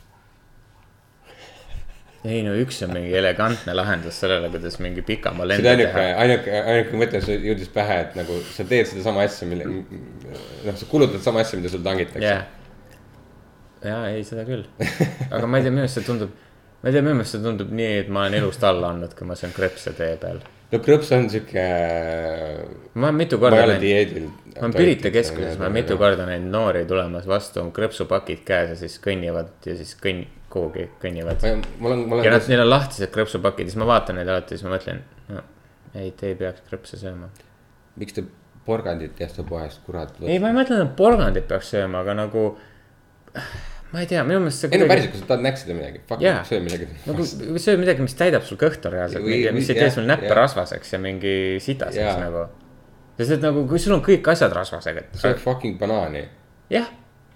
ei 2.25 2.42
no 2.45 2.52
üks 2.61 2.83
on 2.85 2.92
mingi 2.92 3.14
elegantne 3.16 3.75
lahendus 3.75 4.21
sellele, 4.21 4.50
kuidas 4.52 4.78
mingi 4.85 5.02
pikamaa 5.02 5.47
see 5.47 5.62
lendu 5.62 5.71
oli 5.71 5.87
ainuke 5.87 5.95
teha., 5.95 6.21
ainuke, 6.25 6.62
ainuke 6.75 7.02
mõte, 7.02 7.23
jõudis 7.49 7.73
pähe, 7.73 8.00
et 8.04 8.19
nagu 8.19 8.37
sa 8.52 8.66
teed 8.75 8.90
sedasama 8.90 9.25
asja, 9.25 9.49
mille, 9.49 9.64
noh, 9.71 10.76
sa 10.76 10.90
kulutad 10.90 11.25
sama 11.25 11.40
asja, 11.45 11.59
mida 11.59 11.73
sul 11.73 11.85
tangitakse 11.87 12.26
jah. 12.26 12.45
ja 13.85 14.04
ei, 14.12 14.25
seda 14.25 14.45
küll, 14.49 14.66
aga 15.30 15.47
ma 15.47 15.61
ei 15.61 15.69
tea, 15.69 15.73
minu 15.73 15.87
arust 15.87 16.00
see 16.00 16.09
tundub, 16.11 16.37
ma 16.83 16.90
ei 16.90 16.97
tea, 16.97 17.07
minu 17.07 17.21
meelest 17.23 17.38
see 17.38 17.45
tundub 17.47 17.73
nii, 17.83 17.92
et 18.04 18.12
ma 18.12 18.26
olen 18.26 18.40
elust 18.42 18.64
alla 18.69 18.92
andnud, 18.92 19.16
kui 19.16 19.30
ma 19.30 19.38
söön 19.38 19.57
krõpse 19.57 19.97
tee 19.97 20.16
peal. 20.21 20.42
No 20.71 20.81
krõps 20.85 21.11
on 21.17 21.29
sihuke. 21.33 21.65
ma 22.95 23.09
olen 23.11 23.19
mitu 23.19 23.39
ma 23.39 23.47
korda 23.47 23.67
näinud, 23.73 24.27
ma 24.55 24.67
olen 24.67 24.75
Pirita 24.77 25.12
keskuses, 25.15 25.59
ma 25.59 25.67
olen 25.67 25.79
mitu. 25.81 25.99
korda 26.00 26.27
näinud 26.29 26.53
noori 26.55 26.85
tulemas 26.89 27.29
vastu, 27.31 27.65
krõpsupakid 27.77 28.45
käes 28.47 28.75
ja 28.75 28.79
siis 28.83 28.99
kõnnivad 29.03 29.53
ja 29.67 29.77
siis 29.79 29.97
kõnn-, 30.03 30.27
kuhugi 30.53 30.89
kõnnivad. 31.03 31.47
on, 31.50 31.65
ja 32.25 32.35
nad, 32.35 32.43
on, 32.43 32.50
neil 32.53 32.65
on 32.67 32.71
lahtised 32.71 33.15
krõpsupakid 33.15 33.71
siis 33.71 33.81
ma 33.81 33.89
vaatan 33.91 34.21
neid 34.21 34.31
alati 34.31 34.57
siis 34.57 34.67
ma 34.67 34.77
mõtlen 34.77 35.03
no,. 35.31 35.47
ei, 35.95 36.12
te 36.12 36.33
ei 36.33 36.39
peaks 36.39 36.62
krõpse 36.69 37.00
sööma. 37.00 37.33
miks 38.00 38.19
te 38.19 38.27
porgandit 38.67 39.19
ei 39.21 39.27
osta 39.27 39.45
poest, 39.47 39.83
kurat. 39.87 40.15
ei, 40.23 40.39
ma 40.43 40.53
ei 40.53 40.59
mõtle, 40.61 40.83
et 40.85 40.97
porgandit 40.99 41.49
peaks 41.50 41.75
sööma, 41.75 42.05
aga 42.05 42.17
nagu. 42.25 42.50
Ma 43.90 44.04
ei 44.04 44.09
tea, 44.11 44.23
minu 44.26 44.44
meelest 44.44 44.64
see 44.64 44.73
ei 44.76 44.82
no 44.82 44.88
päriselt, 44.90 45.14
kui 45.14 45.23
sa 45.23 45.28
tahad 45.32 45.44
näksida 45.47 45.76
midagi, 45.76 46.02
söö 46.49 46.62
midagi. 46.64 46.88
nagu 47.09 47.26
söö 47.26 47.76
midagi, 47.80 48.06
mis 48.06 48.16
täidab 48.18 48.47
sul 48.47 48.61
kõhtu 48.61 48.92
reaalselt, 48.94 49.26
mis 49.56 49.70
ei 49.73 49.78
tee 49.82 49.90
sul 49.94 50.09
näppe 50.11 50.30
rasvaseks 50.37 50.94
ja 50.94 51.02
mingi 51.02 51.35
sitaseks 51.64 52.23
nagu. 52.23 52.47
sest 53.18 53.37
et 53.38 53.44
nagu, 53.44 53.66
kui 53.70 53.82
sul 53.82 53.97
on 53.99 54.04
kõik 54.06 54.32
asjad 54.32 54.54
rasvasega, 54.56 55.11
söö 55.18 55.35
et 55.35 55.42
fucking 55.42 55.78
banaani, 55.80 56.25
jah, 56.73 56.88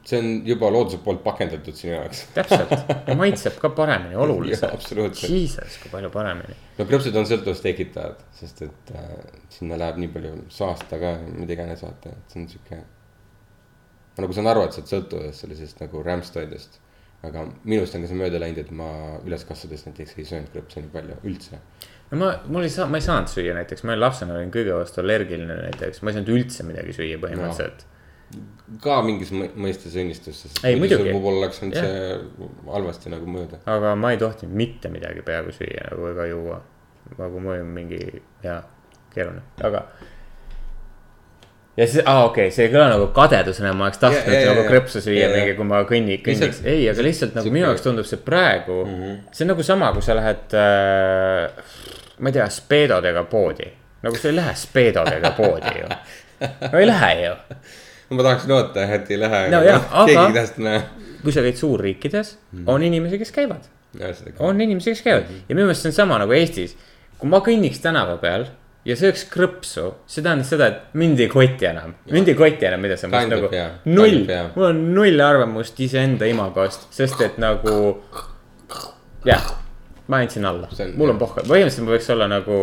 see 0.05 0.21
on 0.21 0.47
juba 0.47 0.69
looduse 0.73 0.99
poolt 1.05 1.23
pakendatud 1.25 1.77
sinu 1.77 1.95
jaoks. 1.95 2.25
täpselt 2.37 2.73
ja 3.09 3.17
maitseb 3.19 3.57
ka 3.61 3.71
paremini, 3.77 4.17
oluliselt. 4.21 4.91
Jesus, 5.29 5.79
kui 5.83 5.93
palju 5.93 6.11
paremini. 6.15 6.57
no 6.79 6.87
krõpsud 6.89 7.17
on 7.19 7.29
sõltuvust 7.29 7.65
tekitavad, 7.65 8.21
sest 8.37 8.67
et 8.69 8.93
äh, 8.95 9.15
sinna 9.53 9.79
läheb 9.81 10.01
nii 10.03 10.13
palju 10.15 10.35
saasta 10.53 11.01
ka, 11.01 11.17
mida 11.33 11.57
iganes 11.57 11.85
vaata, 11.87 12.13
et 12.13 12.35
see 12.35 12.43
on 12.43 12.51
sihuke. 12.53 12.83
Ma 14.17 14.25
nagu 14.25 14.37
saan 14.37 14.51
aru, 14.51 14.65
et 14.67 14.75
sa 14.75 14.81
oled 14.83 14.91
sõltuvuses 14.93 15.41
sellisest 15.45 15.81
nagu 15.83 16.03
rämpstoidest. 16.07 16.81
aga 17.25 17.47
minust 17.65 17.95
on 17.97 18.03
ka 18.05 18.09
see 18.11 18.19
mööda 18.21 18.37
läinud, 18.43 18.59
et 18.61 18.71
ma 18.77 18.89
üles 19.25 19.47
kasvades 19.49 19.87
näiteks 19.87 20.19
ei 20.19 20.27
söönud 20.29 20.51
krõpse 20.53 20.83
nii 20.83 20.93
palju 20.93 21.17
üldse. 21.25 21.61
no 22.11 22.21
ma, 22.21 22.35
mul 22.47 22.67
ei 22.67 22.73
saa, 22.75 22.87
ma 22.91 23.01
ei 23.01 23.07
saanud 23.07 23.33
süüa 23.33 23.57
näiteks, 23.57 23.85
ma 23.85 23.95
olin 23.95 24.05
lapsena 24.05 24.37
olin 24.37 24.53
kõige 24.55 24.77
vastu 24.77 25.01
allergiline 25.01 25.57
näiteks, 25.63 26.03
ma 26.03 26.13
ei 26.13 26.19
saanud 26.19 26.33
üldse 26.37 26.67
midagi 26.69 26.97
süüa 26.97 27.21
põhimõtteliselt 27.23 27.87
no.. 27.89 27.91
ka 28.85 29.01
mingis 29.07 29.33
mõ- 29.35 29.51
mõistes 29.67 29.97
õnnistus, 30.01 30.45
sest 30.45 30.61
Ei, 30.69 30.77
muidugi. 30.81 31.11
võib-olla 31.11 31.47
oleks 31.47 31.63
Jah. 31.65 31.85
see 31.85 32.47
halvasti 32.71 33.13
nagu 33.13 33.29
mõjuda. 33.31 33.61
aga 33.73 33.95
ma 33.99 34.13
ei 34.15 34.21
tohtinud 34.21 34.57
mitte 34.61 34.93
midagi 34.93 35.25
peaaegu 35.27 35.55
süüa 35.57 35.89
nagu 35.91 36.09
ega 36.13 36.27
juua. 36.31 36.61
nagu 37.19 37.41
mul 37.41 37.57
oli 37.57 37.69
mingi 37.69 38.01
jaa, 38.45 38.63
keeruline, 39.15 39.43
aga. 39.65 39.87
Ja 41.77 41.87
siis, 41.87 42.03
aa 42.07 42.25
okei 42.25 42.47
okay,, 42.47 42.55
see 42.55 42.67
ei 42.69 42.73
kõla 42.73 42.89
nagu 42.93 43.07
kadedusena, 43.17 43.73
ma 43.77 43.89
oleks 43.89 44.01
tahtnud 44.03 44.31
Ja, 44.35 44.41
ja, 44.45 44.53
nagu 44.53 44.67
krõpsu 44.69 45.03
süüa 45.03 45.29
mingi, 45.33 45.55
kui 45.59 45.67
ma 45.69 45.83
kõnni, 45.89 46.19
kõnniks 46.25 46.63
ei, 46.63 46.87
aga 46.91 47.07
lihtsalt 47.07 47.35
nagu 47.39 47.53
minu 47.55 47.67
jaoks 47.67 47.85
tundub 47.87 48.09
see 48.09 48.21
praegu 48.23 48.81
mm. 48.85 48.99
-hmm. 49.01 49.17
see 49.35 49.47
on 49.47 49.53
nagu 49.55 49.67
sama, 49.67 49.91
kui 49.97 50.05
sa 50.07 50.17
lähed 50.19 50.55
äh,, 50.61 51.73
ma 52.19 52.31
ei 52.31 52.39
tea, 52.39 52.49
speedodega 52.51 53.25
poodi. 53.31 53.71
nagu 54.07 54.21
sa 54.21 54.31
ei 54.31 54.37
lähe 54.37 54.55
speedodega 54.55 55.35
poodi 55.37 55.79
ju. 55.81 55.89
no 56.73 56.79
ei 56.79 56.87
lähe 56.87 57.13
ju. 57.25 57.37
ma 58.11 58.23
tahaks 58.23 58.49
loota, 58.49 58.87
et 58.95 59.11
ei 59.11 59.21
lähe 59.21 59.47
No 59.51 59.63
aga- 59.65 60.07
keegi 60.07 60.63
näha. 60.63 60.83
kui 61.23 61.33
sa 61.33 61.43
käid 61.43 61.57
suurriikides 61.57 62.37
mm, 62.53 62.59
-hmm. 62.59 62.71
on 62.71 62.83
inimesi, 62.83 63.19
kes 63.19 63.33
käivad 63.33 63.71
on 64.39 64.61
inimesi, 64.61 64.91
kes 64.91 65.03
käivad 65.03 65.31
ja 65.49 65.55
minu 65.55 65.67
meelest 65.67 65.83
see 65.83 65.89
on 65.91 65.93
sama 66.03 66.19
nagu 66.19 66.33
Eestis. 66.33 66.77
kui 67.19 67.29
ma 67.29 67.39
kõnniks 67.39 67.83
tänava 67.83 68.17
peal 68.17 68.47
ja 68.85 68.97
sööks 68.99 69.25
krõpsu, 69.33 69.87
see 70.11 70.25
tähendab 70.25 70.49
seda, 70.49 70.69
et 70.69 70.97
mind 71.01 71.21
ei 71.25 71.29
koti 71.33 71.69
enam, 71.71 71.95
mind 72.11 72.31
ei 72.31 72.39
koti 72.39 72.69
enam, 72.69 72.83
mida 72.85 72.99
sa 73.01 73.09
mõtled 73.11 73.33
nagu 73.33 73.51
jaa. 73.57 73.69
null 73.89 74.25
jaa., 74.29 74.49
mul 74.57 74.69
on 74.69 74.81
null 74.97 75.25
arvamust 75.25 75.81
iseenda 75.85 76.29
imagost, 76.29 76.89
sest 76.95 77.21
et 77.25 77.39
nagu. 77.43 77.77
jah, 79.25 79.47
ma 80.13 80.21
andsin 80.21 80.45
alla 80.45 80.69
mul 80.99 81.15
on 81.15 81.21
pohhu, 81.21 81.41
põhimõtteliselt 81.47 81.87
ma 81.87 81.97
võiks 81.97 82.11
olla 82.13 82.29
nagu 82.29 82.59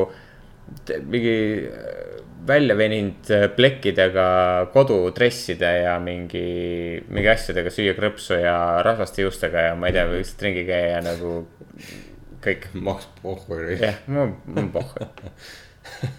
mingi 1.10 1.38
äh, 1.66 2.12
välja 2.48 2.78
veninud 2.78 3.32
äh, 3.34 3.48
plekkidega 3.56 4.28
kodudresside 4.74 5.72
ja 5.84 5.98
mingi, 6.04 7.02
mingi 7.10 7.34
asjadega 7.34 7.74
süüa 7.74 7.98
krõpsu 7.98 8.38
ja 8.40 8.56
rasvaste 8.86 9.26
juustega 9.26 9.72
ja 9.72 9.74
ma 9.76 9.90
ei 9.90 9.98
tea, 9.98 10.06
lihtsalt 10.14 10.46
ringi 10.48 10.68
käia 10.70 10.96
ja 10.96 11.02
nagu 11.06 11.42
kõik 12.42 12.70
maks 12.74 13.10
pohhu. 13.22 13.60
jah, 13.74 14.02
mul 14.08 14.34
on 14.58 14.72
pohhu. 14.74 15.10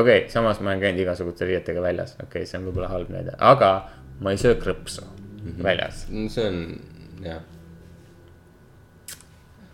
okei 0.00 0.18
okay,, 0.18 0.30
samas 0.32 0.60
ma 0.60 0.72
olen 0.72 0.82
käinud 0.82 1.02
igasuguste 1.04 1.48
riietega 1.48 1.82
väljas, 1.82 2.16
okei 2.16 2.28
okay,, 2.28 2.48
see 2.48 2.60
on 2.60 2.68
võib-olla 2.68 2.90
halb 2.92 3.12
näide, 3.12 3.36
aga 3.38 3.72
ma 4.20 4.32
ei 4.32 4.40
söö 4.40 4.56
krõpsu 4.60 5.04
mm 5.04 5.52
-hmm. 5.52 5.62
väljas. 5.64 6.06
see 6.28 6.48
on, 6.48 6.80
jah. 7.24 7.42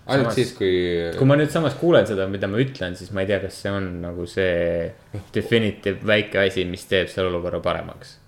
ainult 0.07 0.27
Samas- 0.27 0.35
siis, 0.35 0.53
kui. 0.59 0.73
kui 1.19 1.27
ma 1.27 1.37
nüüd 1.37 1.51
samas 1.51 1.75
kuulen 1.75 2.07
seda, 2.07 2.27
mida 2.29 2.49
ma 2.49 2.59
ütlen, 2.59 2.97
siis 2.97 3.13
ma 3.13 3.21
ei 3.21 3.27
tea, 3.27 3.41
kas 3.41 3.63
see 3.63 3.71
on 3.71 4.01
nagu 4.03 4.27
see 4.27 4.93
definitive 5.35 6.07
väike 6.07 6.47
asi, 6.47 6.65
mis 6.65 6.87
teeb 6.87 7.09
selle 7.09 7.29
olukorra 7.29 7.61
paremaks. 7.61 8.19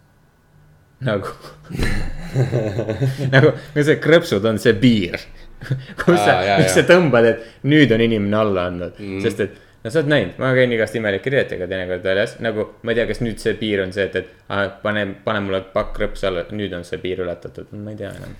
nagu 1.01 1.29
nagu, 3.35 3.53
nagu 3.75 3.85
see 3.85 3.99
krõpsud 4.01 4.45
on 4.45 4.59
see 4.59 4.75
piir. 4.75 5.21
kus 6.05 6.19
sa 6.19 6.39
Aa,, 6.39 6.45
jaa, 6.45 6.59
miks 6.59 6.75
sa 6.77 6.83
tõmbad, 6.89 7.25
et 7.25 7.45
nüüd 7.65 7.93
on 7.93 8.01
inimene 8.01 8.37
alla 8.37 8.67
andnud 8.69 8.99
mm., 8.99 9.21
sest 9.25 9.41
et 9.41 9.64
no 9.85 9.93
sa 9.93 10.01
oled 10.01 10.11
näinud, 10.11 10.39
ma 10.41 10.53
käin 10.57 10.73
igast 10.73 10.97
imelike 10.99 11.33
riietega 11.33 11.69
teinekord 11.69 12.07
väljas, 12.07 12.39
nagu 12.45 12.67
ma 12.83 12.93
ei 12.93 12.99
tea, 12.99 13.07
kas 13.11 13.21
nüüd 13.25 13.43
see 13.43 13.53
piir 13.61 13.83
on 13.85 13.93
see, 13.97 14.07
et, 14.09 14.17
et 14.23 14.49
ah, 14.49 14.65
pane, 14.83 15.05
pane 15.27 15.43
mulle 15.45 15.61
pakk 15.75 15.93
krõpse 15.99 16.29
alla, 16.31 16.47
nüüd 16.57 16.73
on 16.77 16.87
see 16.89 17.01
piir 17.03 17.21
ületatud, 17.25 17.75
ma 17.77 17.93
ei 17.93 18.01
tea 18.01 18.15
enam. 18.17 18.35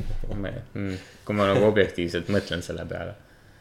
mm,, 0.73 0.97
kui 1.29 1.37
ma 1.37 1.51
nagu 1.53 1.69
objektiivselt 1.69 2.33
mõtlen 2.33 2.65
selle 2.65 2.87
peale. 2.89 3.15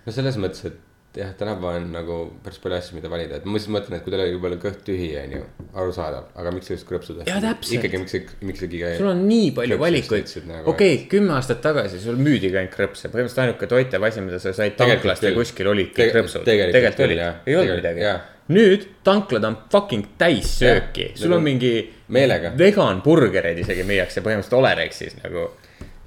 no 0.05 0.15
selles 0.15 0.39
mõttes, 0.39 0.63
et 0.71 0.79
jah, 1.17 1.33
tänapäeval 1.37 1.77
on 1.81 1.91
nagu 1.93 2.17
päris 2.43 2.59
palju 2.63 2.77
asju, 2.77 2.97
mida 2.97 3.11
valida, 3.11 3.37
et 3.37 3.45
ma 3.45 3.55
lihtsalt 3.57 3.75
mõtlen, 3.75 3.97
et 3.97 4.05
kui 4.05 4.13
teil 4.13 4.23
oli 4.23 4.35
võib-olla 4.35 4.59
kõht 4.63 4.81
tühi, 4.87 5.09
on 5.21 5.35
ju, 5.37 5.43
arusaadav, 5.83 6.27
aga 6.41 6.53
miks 6.55 6.73
just 6.73 6.87
krõpsu 6.89 7.17
Jaa, 7.19 7.39
täpselt. 7.43 7.77
ikkagi, 7.77 8.01
miks 8.01 8.43
miks 8.49 8.65
giga. 8.71 8.93
sul 8.97 9.11
on 9.11 9.23
nii 9.29 9.53
palju 9.57 9.79
valikuid 9.81 10.35
nagu,, 10.49 10.73
okei 10.73 11.05
kümme 11.11 11.35
aastat 11.37 11.61
tagasi 11.65 12.01
sul 12.03 12.17
müüdigi 12.19 12.57
ainult 12.57 12.75
krõpse, 12.75 13.13
põhimõtteliselt 13.13 13.45
ainuke 13.45 13.69
toitev 13.75 14.09
asi, 14.09 14.25
mida 14.25 14.41
sa 14.41 14.55
said 14.57 14.77
tanklast 14.79 15.23
ja 15.23 15.31
küll. 15.31 15.41
kuskil 15.43 15.73
olidki 15.73 16.01
Tege- 16.01 16.17
krõpsud. 16.17 16.45
tegelikult 16.49 17.07
olid 17.07 17.25
ei 17.27 17.59
olnud 17.61 17.81
midagi 17.83 18.13
nüüd 18.51 18.87
tanklad 19.03 19.45
on 19.47 19.57
fucking 19.71 20.15
täis 20.19 20.49
sööki, 20.59 21.11
sul 21.15 21.31
on 21.31 21.39
nagu 21.39 21.45
mingi. 21.45 21.73
meelega. 22.13 22.51
vegan 22.57 23.01
burgereid 23.01 23.59
isegi 23.63 23.85
müüakse 23.87 24.23
põhimõtteliselt 24.25 24.57
Olerexis 24.59 25.15
nagu. 25.23 25.51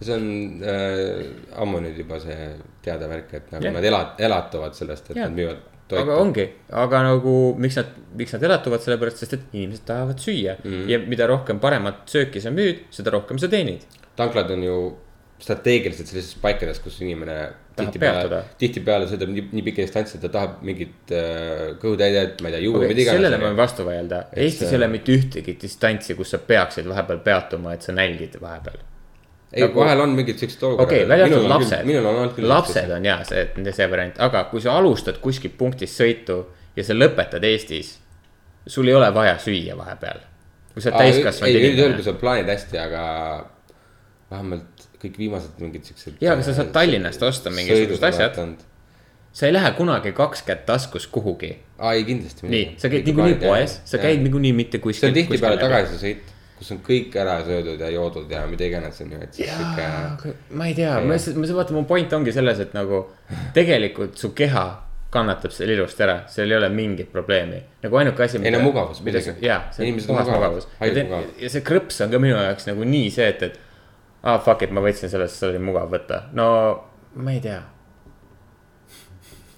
See 0.00 0.16
on 0.16 0.26
äh, 0.60 1.22
ammu 1.62 1.80
nüüd 1.84 2.02
juba 2.02 2.18
see 2.20 2.50
teada 2.84 3.08
värk, 3.10 3.32
et 3.38 3.54
nagu 3.54 3.64
Jah. 3.64 3.76
nad 3.78 3.88
ela-, 3.88 4.04
elatuvad 4.28 4.76
sellest, 4.76 5.10
et 5.10 5.20
Jah. 5.20 5.30
nad 5.30 5.38
müüvad 5.38 5.64
aga 5.86 6.02
toitu. 6.02 6.20
ongi, 6.20 6.46
aga 6.82 7.02
nagu 7.06 7.32
miks 7.62 7.78
nad, 7.78 7.96
miks 8.18 8.34
nad 8.36 8.46
elatuvad, 8.48 8.82
sellepärast, 8.84 9.22
sest 9.22 9.36
et 9.38 9.48
inimesed 9.54 9.86
tahavad 9.88 10.22
süüa 10.22 10.58
mm. 10.58 10.86
ja 10.90 11.00
mida 11.06 11.28
rohkem 11.30 11.62
paremat 11.62 12.04
sööki 12.10 12.42
sa 12.42 12.52
müüd, 12.54 12.88
seda 12.94 13.14
rohkem 13.14 13.38
sa 13.40 13.50
teenid. 13.52 13.86
tanklad 14.18 14.50
on 14.50 14.64
ju 14.66 14.78
strateegiliselt 15.40 16.08
sellises 16.08 16.36
paikades, 16.40 16.78
kus 16.80 16.96
inimene 17.04 17.36
tihtipeale 17.76 18.40
tihtipeale 18.60 19.08
sõidab 19.10 19.30
nii, 19.34 19.44
nii 19.52 19.64
pikki 19.66 19.84
distantse, 19.84 20.20
ta 20.22 20.30
tahab 20.32 20.62
mingit 20.64 21.12
äh, 21.12 21.76
kõhutäidet, 21.82 22.40
ma 22.40 22.48
ei 22.48 22.56
tea, 22.56 22.62
juua 22.64 22.80
okay, 22.80 22.92
mida 22.94 23.04
sellele 23.10 23.36
ma 23.36 23.42
iganes 23.42 23.52
võin. 23.52 23.60
vastu 23.60 23.86
vaielda, 23.86 24.20
Eestis 24.44 24.72
ei 24.72 24.78
ole 24.80 24.88
mitte 24.94 25.12
ühtegi 25.12 25.56
distantsi, 25.60 26.16
kus 26.16 26.32
sa 26.32 26.40
peaksid 26.40 26.88
vahepeal 26.88 27.20
peatuma, 27.26 27.76
et 27.76 27.84
sa 27.84 27.94
nälgid 27.96 28.38
vahepeal. 28.40 28.80
Ei 29.52 29.62
nagu- 29.62 29.80
vahel 29.80 30.00
on 30.00 30.14
mingid 30.18 30.38
siuksed 30.38 30.62
olukorrad. 30.62 30.86
okei 30.86 31.04
okay,, 31.04 31.08
välja 31.08 31.24
arvatud 31.24 31.48
lapsed, 31.48 31.84
minul 31.86 32.06
on 32.06 32.16
olnud 32.22 32.34
küll. 32.36 32.48
lapsed 32.48 32.90
on 32.90 33.04
jaa, 33.04 33.24
see, 33.24 33.48
see 33.72 33.90
variant, 33.90 34.20
aga 34.28 34.44
kui 34.50 34.60
sa 34.60 34.76
alustad 34.78 35.20
kuskilt 35.22 35.56
punktist 35.58 36.00
sõitu 36.00 36.40
ja 36.76 36.84
sa 36.84 36.96
lõpetad 36.96 37.44
Eestis. 37.44 37.98
sul 38.66 38.88
ei 38.88 38.94
ole 38.94 39.14
vaja 39.14 39.36
süüa 39.38 39.76
vahepeal. 39.78 40.24
kui 40.74 40.82
sa 40.82 40.90
oled 40.90 40.98
täiskasvanud 40.98 41.54
ei, 41.54 41.70
üldjuhul, 41.70 41.94
kui 41.94 42.02
inimene. 42.02 42.08
sa 42.10 42.20
plaanid 42.20 42.50
hästi, 42.52 42.78
aga 42.78 43.02
vähemalt 44.30 44.86
kõik 45.02 45.18
viimased 45.20 45.60
mingid 45.62 45.84
siuksed. 45.86 46.16
Jaa, 46.20 46.34
aga 46.34 46.44
sa 46.46 46.54
saad 46.56 46.72
Tallinnast 46.74 47.22
osta 47.22 47.52
mingisugused 47.54 48.08
asjad. 48.08 48.40
sa 49.36 49.46
ei 49.46 49.52
lähe 49.52 49.70
kunagi 49.76 50.12
kaks 50.16 50.42
kätt 50.42 50.64
taskus 50.66 51.06
kuhugi. 51.06 51.58
aa, 51.78 51.92
ei 51.92 52.04
kindlasti. 52.04 52.48
nii, 52.48 52.74
sa 52.80 52.88
käid 52.88 53.06
niikuinii 53.06 53.38
poes, 53.40 53.80
sa 53.84 53.98
käid 54.02 54.22
niikuinii 54.24 54.52
mitte 54.52 54.78
see 54.78 54.82
kuskil. 54.82 55.08
on 55.08 55.14
tihtipeale. 55.14 55.60
tagasisõit, 55.60 56.32
kus 56.56 56.72
on 56.72 56.80
kõik 56.84 57.14
ära 57.20 57.36
söödud 57.44 57.80
ja 57.80 57.90
joodud 57.92 58.30
ja 58.32 58.46
mida 58.48 58.64
iganes 58.64 59.00
on 59.04 59.12
ju, 59.12 59.20
et 59.20 59.36
siis 59.36 59.52
sihuke. 59.52 60.34
ma 60.56 60.70
ei 60.70 60.74
tea, 60.78 60.96
ma 61.04 61.12
lihtsalt, 61.12 61.36
ma 61.40 61.52
vaata, 61.58 61.76
mu 61.76 61.84
point 61.88 62.12
ongi 62.16 62.32
selles, 62.32 62.60
et 62.64 62.74
nagu 62.76 63.04
tegelikult 63.56 64.16
su 64.20 64.32
keha 64.36 64.66
kannatab 65.16 65.52
selle 65.54 65.76
ilusti 65.76 66.02
ära, 66.04 66.16
seal 66.30 66.50
ei 66.50 66.58
ole 66.58 66.68
mingit 66.72 67.12
probleemi. 67.12 67.60
nagu 67.82 68.00
ainuke 68.00 68.24
asi. 68.24 68.40
Ei 68.42 68.50
no 68.54 68.60
mugavus 68.64 69.02
muidugi. 69.04 69.36
jaa, 69.44 69.60
see 69.72 69.92
on 69.92 70.02
puhas 70.06 70.32
mugavus. 70.32 70.68
mugavad. 70.80 71.30
ja 71.40 71.52
see 71.52 71.64
krõps 71.66 72.02
on 72.04 72.12
ka 72.12 72.20
minu 72.22 72.36
jaoks 72.36 72.68
nagu 72.70 72.88
nii 72.88 73.12
see, 73.14 73.28
et, 73.34 73.42
et. 73.42 73.60
ah, 74.22 74.40
fuck 74.42 74.66
it, 74.66 74.74
ma 74.74 74.84
võtsin 74.84 75.12
sellest, 75.12 75.38
see 75.40 75.52
oli 75.52 75.62
mugav 75.62 75.92
võtta, 75.92 76.26
no 76.36 76.48
ma 77.16 77.36
ei 77.36 77.40
tea. 77.44 77.60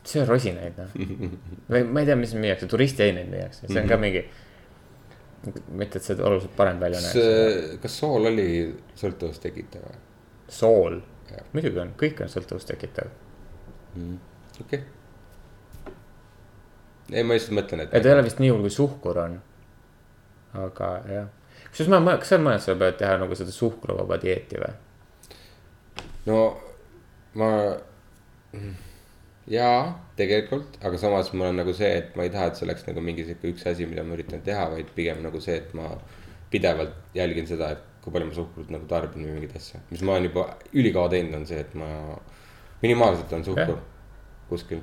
söö 0.09 0.26
rosinaid 0.28 0.78
noh, 0.78 0.93
või 1.73 1.87
ma 1.87 2.05
ei 2.05 2.11
tea, 2.11 2.19
mis 2.21 2.35
müüakse, 2.37 2.69
turistiaineid 2.71 3.33
müüakse, 3.33 3.67
see 3.67 3.83
on 3.83 3.90
ka 3.90 4.00
mingi. 4.00 4.26
mitte, 5.47 5.99
et 5.99 6.04
see 6.04 6.18
oluliselt 6.18 6.57
parem 6.57 6.80
välja 6.83 7.00
näeks. 7.02 7.14
kas, 7.14 7.78
kas 7.85 8.00
sool 8.02 8.26
oli 8.33 8.49
sõltuvust 8.99 9.42
tekitav 9.45 9.87
või? 9.87 10.00
sool 10.49 11.00
muidugi 11.52 11.80
on, 11.83 11.92
kõik 11.99 12.23
on 12.25 12.30
sõltuvust 12.33 12.71
tekitav. 12.71 13.11
okei 13.97 14.18
okay.. 14.64 14.80
ei, 17.12 17.23
ma 17.23 17.37
lihtsalt 17.37 17.57
mõtlen, 17.59 17.85
et. 17.85 17.95
et 17.95 18.07
ei 18.07 18.14
ole 18.14 18.25
vist 18.26 18.40
nii 18.42 18.52
hull, 18.52 18.64
kui 18.66 18.75
suhkur 18.75 19.21
on. 19.25 19.38
aga 20.64 20.90
jah, 21.09 21.28
kusjuures 21.71 21.92
ma, 21.95 22.16
kas 22.21 22.35
sa 22.35 22.40
mõtled, 22.42 22.64
sa 22.64 22.76
pead 22.80 23.00
teha 23.02 23.18
nagu 23.23 23.38
seda 23.38 23.54
suhkruvaba 23.54 24.21
dieeti 24.23 24.61
või? 24.61 24.75
no 26.28 26.42
ma, 27.40 27.50
jaa, 29.49 29.83
tegelikult, 30.19 30.76
aga 30.85 31.00
samas 31.00 31.31
mul 31.33 31.50
on 31.50 31.61
nagu 31.62 31.73
see, 31.76 31.90
et 32.02 32.17
ma 32.19 32.26
ei 32.26 32.33
taha, 32.33 32.50
et 32.50 32.59
see 32.59 32.67
oleks 32.69 32.85
nagu 32.88 33.02
mingi 33.05 33.25
sihuke 33.26 33.52
üks 33.52 33.67
asi, 33.71 33.87
mida 33.88 34.05
ma 34.05 34.17
üritan 34.19 34.43
teha, 34.45 34.67
vaid 34.75 34.90
pigem 34.97 35.23
nagu 35.25 35.40
see, 35.45 35.57
et 35.62 35.73
ma 35.78 35.93
pidevalt 36.52 37.17
jälgin 37.17 37.49
seda, 37.49 37.73
et 37.76 38.02
kui 38.05 38.12
palju 38.14 38.28
ma 38.28 38.37
suhkrut 38.37 38.71
nagu 38.73 38.88
tarbin 38.90 39.25
või 39.26 39.38
mingeid 39.38 39.57
asju. 39.59 39.81
mis 39.90 40.05
ma 40.05 40.17
olen 40.17 40.28
juba 40.28 40.45
ülikaua 40.73 41.11
teinud, 41.12 41.40
on 41.40 41.49
see, 41.49 41.61
et 41.64 41.75
ma 41.78 41.88
minimaalselt 42.83 43.33
on 43.37 43.45
suhkur 43.47 43.81
kuskil. 44.49 44.83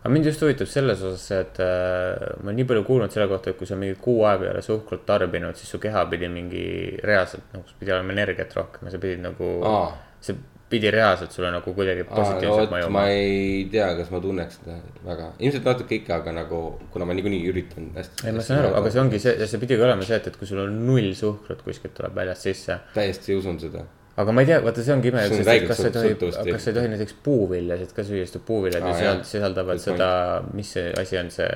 aga 0.00 0.12
mind 0.12 0.28
just 0.28 0.44
huvitab 0.44 0.70
selles 0.70 1.04
osas 1.04 1.24
see, 1.30 1.40
et 1.44 1.60
äh, 1.64 2.26
ma 2.40 2.50
olen 2.50 2.60
nii 2.60 2.68
palju 2.72 2.84
kuulnud 2.88 3.14
selle 3.14 3.28
kohta, 3.32 3.52
et 3.52 3.60
kui 3.60 3.68
sa 3.68 3.78
mingi 3.80 3.96
kuu 4.00 4.24
aega 4.28 4.48
ei 4.48 4.52
ole 4.54 4.64
suhkrut 4.64 5.06
tarbinud, 5.08 5.56
siis 5.56 5.72
su 5.72 5.80
keha 5.82 6.04
pidi 6.12 6.28
mingi 6.32 6.66
reaalselt 7.04 7.56
nagu, 7.56 7.78
pidi 7.80 7.96
olema 7.96 8.14
energiat 8.16 8.52
rohkem 8.60 8.88
ja 8.88 8.94
sa 8.94 9.02
pidid 9.02 9.24
nagu 9.24 9.50
Aa., 9.66 9.88
see 10.20 10.36
pidi 10.70 10.90
reaalselt 10.90 11.34
sulle 11.34 11.50
nagu 11.54 11.72
kuidagi 11.74 12.02
no 12.02 12.10
positiivselt 12.10 12.64
vot, 12.64 12.72
mõjuma 12.72 12.94
ma. 12.96 13.02
ei 13.14 13.66
tea, 13.70 13.86
kas 13.98 14.08
ma 14.10 14.20
tunneks 14.22 14.56
seda 14.58 14.78
väga, 15.06 15.28
ilmselt 15.38 15.68
natuke 15.68 15.98
ikka, 16.00 16.20
aga 16.22 16.32
nagu, 16.34 16.62
kuna 16.94 17.06
ma 17.06 17.14
niikuinii 17.14 17.42
üritan 17.52 17.92
hästi. 17.94 18.26
ei, 18.26 18.34
ma 18.34 18.42
saan 18.42 18.64
aru, 18.64 18.72
aga 18.80 18.90
see 18.94 19.02
ongi 19.02 19.20
see, 19.22 19.36
see 19.46 19.60
pidigi 19.62 19.84
olema 19.86 20.06
see, 20.08 20.18
et, 20.18 20.26
et 20.32 20.38
kui 20.40 20.48
sul 20.50 20.64
on 20.64 20.74
null 20.88 21.12
suhkrut 21.18 21.62
kuskilt 21.66 21.94
tuleb 21.98 22.16
väljast 22.18 22.48
sisse. 22.48 22.80
täiesti 22.96 23.36
usun 23.38 23.60
seda. 23.62 23.84
aga 24.18 24.34
ma 24.34 24.42
ei 24.42 24.50
tea, 24.50 24.58
vaata, 24.64 24.82
see 24.86 24.96
ongi 24.96 25.12
ime, 25.12 25.22
kas 25.30 25.44
sa 25.44 25.54
ei 25.54 25.68
tohi, 25.94 26.16
kas 26.18 26.64
sa 26.64 26.72
ei 26.72 26.78
tohi 26.80 26.90
näiteks 26.94 27.14
puuviljasid 27.26 27.92
ka 27.94 28.06
süüa, 28.08 28.26
sest 28.26 28.40
puuviljad 28.48 28.88
ju 28.90 28.94
jah. 29.04 29.20
sisaldavad 29.28 29.82
seda, 29.82 30.08
mis 30.56 30.72
see 30.74 30.88
asi 30.98 31.20
on, 31.20 31.30
see 31.34 31.52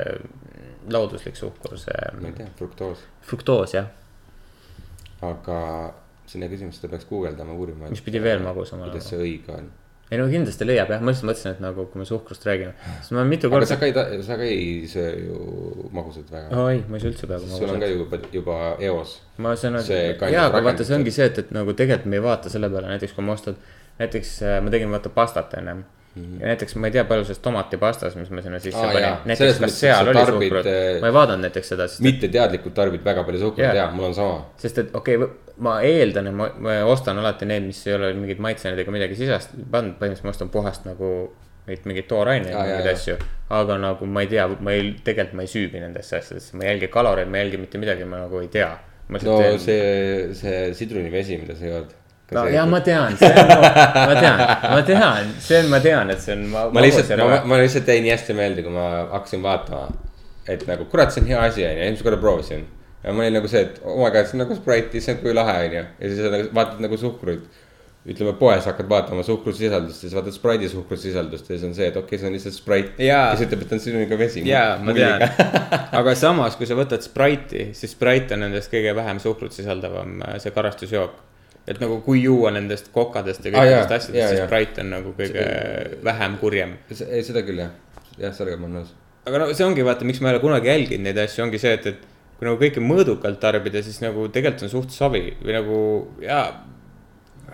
looduslik 0.90 1.40
suhkur, 1.40 1.74
ma 1.74 1.82
see 1.82 2.30
ei 2.30 2.36
tea, 2.38 2.46
fruktoos, 2.62 3.02
fruktoos 3.26 3.74
jah, 3.74 3.90
aga 5.26 5.58
seda 6.76 6.90
peaks 6.92 7.06
guugeldama, 7.10 7.54
uurima. 7.56 7.90
mis 7.92 8.02
pidi 8.06 8.22
veel 8.22 8.42
magusam 8.44 8.82
kuidas 8.84 9.06
olema. 9.06 9.10
see 9.10 9.20
õige 9.26 9.54
on. 9.56 9.68
ei 10.10 10.18
no 10.18 10.26
kindlasti 10.30 10.66
leiab 10.66 10.90
jah, 10.94 11.02
ma 11.02 11.12
lihtsalt 11.12 11.30
mõtlesin, 11.30 11.56
et 11.56 11.62
nagu 11.64 11.86
kui 11.90 12.02
me 12.02 12.06
suhkrust 12.08 12.46
räägime, 12.48 12.72
siis 12.88 13.12
ma 13.16 13.24
mitu 13.28 13.50
aga 13.50 13.56
korda 13.58 13.70
sa. 13.70 13.78
ka 13.82 13.90
ei, 13.90 14.22
sa 14.26 14.38
ka 14.40 14.48
ei 14.48 14.88
söö 14.90 15.12
ju 15.26 15.38
magusat 15.96 16.32
väga. 16.32 16.48
aa 16.50 16.72
ei, 16.74 16.82
ma 16.88 16.98
ei 16.98 17.04
söö 17.04 17.14
üldse 17.14 17.30
peaaegu 17.30 17.52
sul 17.52 17.74
on 17.74 17.84
magusat 17.84 17.86
ka. 17.86 17.92
juba, 17.94 18.22
juba 18.38 18.58
eos. 18.90 19.16
ma 19.38 19.54
kind 19.58 20.26
jaa, 20.34 20.48
aga 20.48 20.64
vaata, 20.70 20.86
see 20.88 20.98
ongi 20.98 21.14
see, 21.14 21.30
et, 21.30 21.44
et 21.44 21.54
nagu 21.56 21.76
tegelikult 21.78 22.10
me 22.10 22.20
ei 22.20 22.26
vaata 22.26 22.52
selle 22.52 22.72
peale, 22.72 22.90
näiteks 22.94 23.16
kui 23.16 23.26
ma 23.26 23.38
ostan, 23.38 23.58
näiteks 24.02 24.36
äh, 24.46 24.60
ma 24.64 24.74
tegin 24.74 24.92
vaata 24.94 25.12
pastat 25.14 25.58
ennem. 25.62 25.86
Ja 26.16 26.46
näiteks 26.50 26.74
ma 26.80 26.88
ei 26.88 26.94
tea, 26.96 27.04
palju 27.06 27.24
sellest 27.28 27.42
tomatipastas, 27.44 28.16
mis 28.18 28.30
ma 28.34 28.42
sinna 28.42 28.58
sisse 28.62 28.80
Aa, 28.82 28.92
panin 28.92 29.28
näiteks 29.30 29.38
Selles 29.38 29.60
kas 29.62 29.76
seal 29.80 30.10
oli 30.10 30.24
suhkrut 30.26 30.66
äh, 30.66 30.96
ma 31.02 31.10
ei 31.10 31.14
vaadanud 31.14 31.46
näiteks 31.46 31.70
seda, 31.74 31.86
sest, 31.90 32.02
mitteteadlikult 32.06 32.74
tarbid 32.74 33.04
väga 33.06 33.22
palju 33.28 33.42
suhkrut 33.44 33.62
yeah., 33.62 33.76
jaa, 33.78 33.90
mul 33.94 34.08
on 34.08 34.16
sama. 34.16 34.40
sest 34.58 34.82
et 34.82 34.96
okei 34.96 35.20
okay,, 35.20 35.54
ma 35.62 35.76
eeldan, 35.86 36.32
et 36.32 36.36
ma, 36.40 36.48
ma 36.66 36.80
ostan 36.90 37.20
alati 37.22 37.46
need, 37.46 37.68
mis 37.68 37.84
ei 37.86 37.94
ole 37.94 38.10
mingeid 38.18 38.42
maitseaineid 38.42 38.82
ega 38.82 38.96
midagi 38.96 39.20
sisest 39.20 39.54
pannud, 39.70 39.94
põhimõtteliselt 40.00 40.26
ma 40.26 40.34
ostan 40.34 40.52
puhast 40.56 40.88
nagu 40.88 41.12
neid 41.68 41.86
mingeid 41.86 42.08
tooraineid 42.10 42.54
ja 42.54 42.64
mingeid 42.66 42.90
asju. 42.94 43.16
aga 43.60 43.78
nagu 43.78 44.10
ma 44.10 44.24
ei 44.24 44.32
tea, 44.34 44.48
ma 44.58 44.74
ei, 44.74 44.92
tegelikult 45.06 45.38
ma 45.38 45.46
ei 45.46 45.52
süübi 45.54 45.82
nendesse 45.82 46.18
asjadesse, 46.18 46.56
ma 46.56 46.66
ei 46.66 46.72
jälgi 46.72 46.90
kaloreid, 46.90 47.30
ma 47.30 47.38
ei 47.38 47.46
jälgi 47.46 47.62
mitte 47.62 47.82
midagi, 47.82 48.08
ma 48.08 48.24
nagu 48.24 48.42
ei 48.42 48.50
tea. 48.50 48.72
no 49.10 49.40
see, 49.58 50.34
see 50.38 50.60
sidrunivesi, 50.78 51.38
mida 51.42 51.56
sa 51.58 51.70
jood. 51.70 51.94
No 52.34 52.44
ja 52.48 52.66
ma 52.66 52.80
tean, 52.80 53.16
see 53.18 53.30
on, 53.30 53.48
ma 53.50 54.14
tean, 54.18 54.42
ma 54.62 54.82
tean, 54.86 55.32
see 55.42 55.62
on, 55.62 55.70
ma 55.70 55.80
tean, 55.82 56.10
et 56.14 56.22
see 56.22 56.36
on. 56.36 56.44
ma 56.50 56.84
lihtsalt, 56.84 57.14
ma, 57.18 57.40
ma 57.48 57.58
lihtsalt 57.60 57.88
jäi 57.90 58.02
nii 58.04 58.12
hästi 58.14 58.36
meelde, 58.38 58.66
kui 58.66 58.74
ma 58.74 58.90
hakkasin 59.16 59.42
vaatama, 59.44 59.88
et 60.50 60.62
nagu 60.68 60.86
kurat, 60.90 61.14
see 61.14 61.24
on 61.24 61.30
hea 61.30 61.40
asi, 61.48 61.64
onju, 61.66 61.86
esimest 61.86 62.06
korda 62.06 62.20
proovisin. 62.22 62.68
ja 63.02 63.14
ma 63.16 63.24
olin 63.24 63.38
nagu 63.38 63.48
see, 63.50 63.64
et 63.66 63.80
oh 63.82 63.98
my 64.02 64.12
god, 64.12 64.28
see 64.28 64.38
on 64.38 64.44
nagu 64.44 64.58
Sprite'i, 64.58 65.02
see 65.02 65.16
on 65.16 65.24
kui 65.24 65.34
lahe, 65.34 65.56
onju. 65.66 65.82
ja 65.98 66.12
siis 66.12 66.30
nagu 66.36 66.54
vaatad 66.60 66.86
nagu 66.86 67.00
suhkruid. 67.00 67.48
ütleme 68.10 68.32
poes 68.32 68.64
hakkad 68.64 68.86
vaatama 68.88 69.22
suhkrusisaldust 69.22 69.98
ja 69.98 70.08
siis 70.08 70.14
vaatad 70.16 70.32
Sprite'i 70.32 70.70
suhkrusisaldust 70.72 71.50
ja 71.50 71.56
siis 71.56 71.66
on 71.68 71.74
see, 71.76 71.88
et 71.90 71.96
okei 71.96 72.06
okay,, 72.06 72.18
see 72.18 72.30
on 72.30 72.36
lihtsalt 72.36 72.56
Sprite. 72.56 73.04
Jaa. 73.04 73.34
kes 73.34 73.42
ütleb, 73.44 73.66
et 73.66 73.74
on 73.76 73.82
sidruniga 73.84 74.18
vesi. 74.18 74.44
jaa, 74.48 74.78
ma 74.80 74.94
tean. 74.96 75.26
aga 76.00 76.14
samas, 76.16 76.56
kui 76.56 76.68
sa 76.70 76.78
võtad 76.78 77.04
Sprite'i, 77.04 77.74
siis 77.76 77.92
Sprite 77.92 78.38
on 78.38 78.46
nendest 78.46 78.72
kõige 78.72 78.94
vähem 78.96 79.20
suhkrut 79.20 79.52
sisaldavam 79.52 80.22
äh, 80.24 80.38
see 80.40 80.54
karastusjook. 80.56 81.18
Et 81.70 81.80
nagu, 81.82 82.00
kui 82.04 82.22
juua 82.24 82.50
nendest 82.54 82.90
kokadest 82.94 83.44
ja 83.46 83.52
jaa, 83.52 83.62
kõikidest 83.62 83.96
asjadest, 83.96 84.18
jaa, 84.18 84.30
siis. 84.34 84.46
Sprite 84.48 84.84
on 84.84 84.94
nagu 84.96 85.12
kõige 85.18 85.44
vähem 86.06 86.38
kurjem. 86.40 86.78
ei, 86.90 87.22
seda 87.26 87.44
küll 87.46 87.62
jah, 87.62 87.74
jah, 88.18 88.34
sellega 88.36 88.58
ma 88.58 88.66
olen 88.66 88.80
nõus. 88.80 88.94
aga 89.28 89.42
no 89.42 89.50
see 89.52 89.66
ongi 89.66 89.86
vaata, 89.86 90.08
miks 90.08 90.22
ma 90.22 90.30
ei 90.30 90.38
ole 90.38 90.42
kunagi 90.42 90.72
jälginud 90.72 91.06
neid 91.06 91.20
asju, 91.22 91.44
ongi 91.46 91.60
see, 91.62 91.76
et, 91.78 91.86
et 91.92 92.08
kui 92.40 92.48
nagu 92.48 92.58
kõike 92.58 92.82
mõõdukalt 92.82 93.38
tarbida, 93.42 93.84
siis 93.86 94.00
nagu 94.02 94.26
tegelikult 94.32 94.66
on 94.66 94.74
suht 94.74 94.96
savi 94.96 95.26
või 95.44 95.56
nagu 95.58 95.78
jaa. 96.24 96.44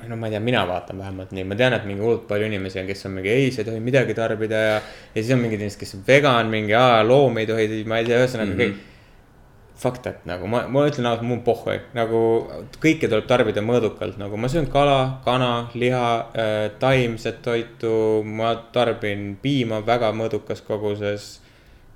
no 0.07 0.17
ma 0.17 0.31
ei 0.31 0.37
tea, 0.37 0.43
mina 0.49 0.65
vaatan 0.69 1.01
vähemalt 1.03 1.37
nii, 1.37 1.45
ma 1.51 1.57
tean, 1.59 1.75
et 1.77 1.87
mingi 1.89 2.05
hullult 2.05 2.29
palju 2.31 2.49
inimesi 2.49 2.81
on, 2.81 2.89
kes 2.89 3.09
on 3.09 3.17
mingi 3.19 3.33
ei, 3.33 3.49
sa 3.53 3.65
ei 3.65 3.69
tohi 3.69 3.81
midagi 3.83 4.15
tarbida 4.15 4.61
ja. 4.63 4.77
ja 5.13 5.17
siis 5.19 5.33
on 5.35 5.43
mingid 5.43 5.61
inimesed, 5.61 5.81
kes 5.83 5.97
on 5.99 6.05
vegan, 6.07 6.53
mingi 6.53 6.77
aa, 6.79 7.01
loomi 7.05 7.43
ei 7.43 7.49
tohi, 7.51 7.81
ma 7.91 7.99
ei 7.99 8.07
tea, 8.07 8.21
ühesõnaga 8.23 8.53
mm 8.53 8.61
-hmm. 8.61 8.77
kõik. 8.77 8.93
Fuck 9.77 10.03
that 10.03 10.25
nagu 10.25 10.49
ma, 10.49 10.63
ma 10.73 10.87
ütlen 10.89 11.05
ausalt, 11.05 11.27
mul 11.29 11.37
on 11.37 11.45
pohhu, 11.45 11.75
nagu 11.97 12.21
kõike 12.81 13.11
tuleb 13.11 13.27
tarbida 13.29 13.61
mõõdukalt, 13.61 14.17
nagu 14.17 14.39
ma 14.41 14.49
söön 14.49 14.71
kala, 14.73 15.21
kana, 15.27 15.51
liha 15.77 16.07
äh,, 16.33 16.55
taimset 16.81 17.43
toitu, 17.45 17.93
ma 18.25 18.55
tarbin 18.73 19.35
piima 19.43 19.83
väga 19.85 20.15
mõõdukas 20.17 20.65
koguses 20.65 21.29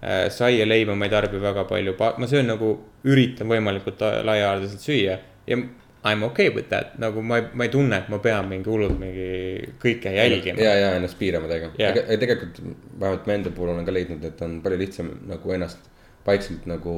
äh,. 0.05 0.29
saia, 0.29 0.69
leiba 0.69 0.95
ma 0.95 1.09
ei 1.09 1.15
tarbi 1.17 1.41
väga 1.41 1.65
palju, 1.71 1.97
ma 1.97 2.29
söön 2.29 2.53
nagu, 2.53 2.75
üritan 3.09 3.49
võimalikult 3.49 4.05
laiahaardeselt 4.29 4.85
süüa 4.85 5.17
ja 5.49 5.63
I 6.05 6.15
m 6.17 6.23
okay 6.23 6.49
with 6.49 6.69
that, 6.69 6.95
nagu 6.99 7.21
ma 7.21 7.37
ei, 7.37 7.49
ma 7.53 7.67
ei 7.67 7.73
tunne, 7.73 7.99
et 8.01 8.09
ma 8.09 8.19
pean 8.25 8.47
mingi 8.49 8.69
hullult 8.73 8.97
mingi 9.01 9.67
kõike 9.83 10.13
jälgima. 10.15 10.57
ja, 10.57 10.73
ja 10.81 10.95
ennast 10.97 11.19
piirama 11.21 11.49
tegema 11.49 11.77
yeah.. 11.77 11.99
tegelikult 12.21 12.61
vähemalt 12.63 13.27
ma 13.29 13.37
enda 13.37 13.53
puhul 13.53 13.75
olen 13.75 13.85
ka 13.85 13.93
leidnud, 13.93 14.25
et 14.25 14.41
on 14.45 14.63
palju 14.65 14.79
lihtsam 14.81 15.11
nagu 15.29 15.53
ennast 15.53 15.91
vaikselt 16.25 16.65
nagu 16.71 16.95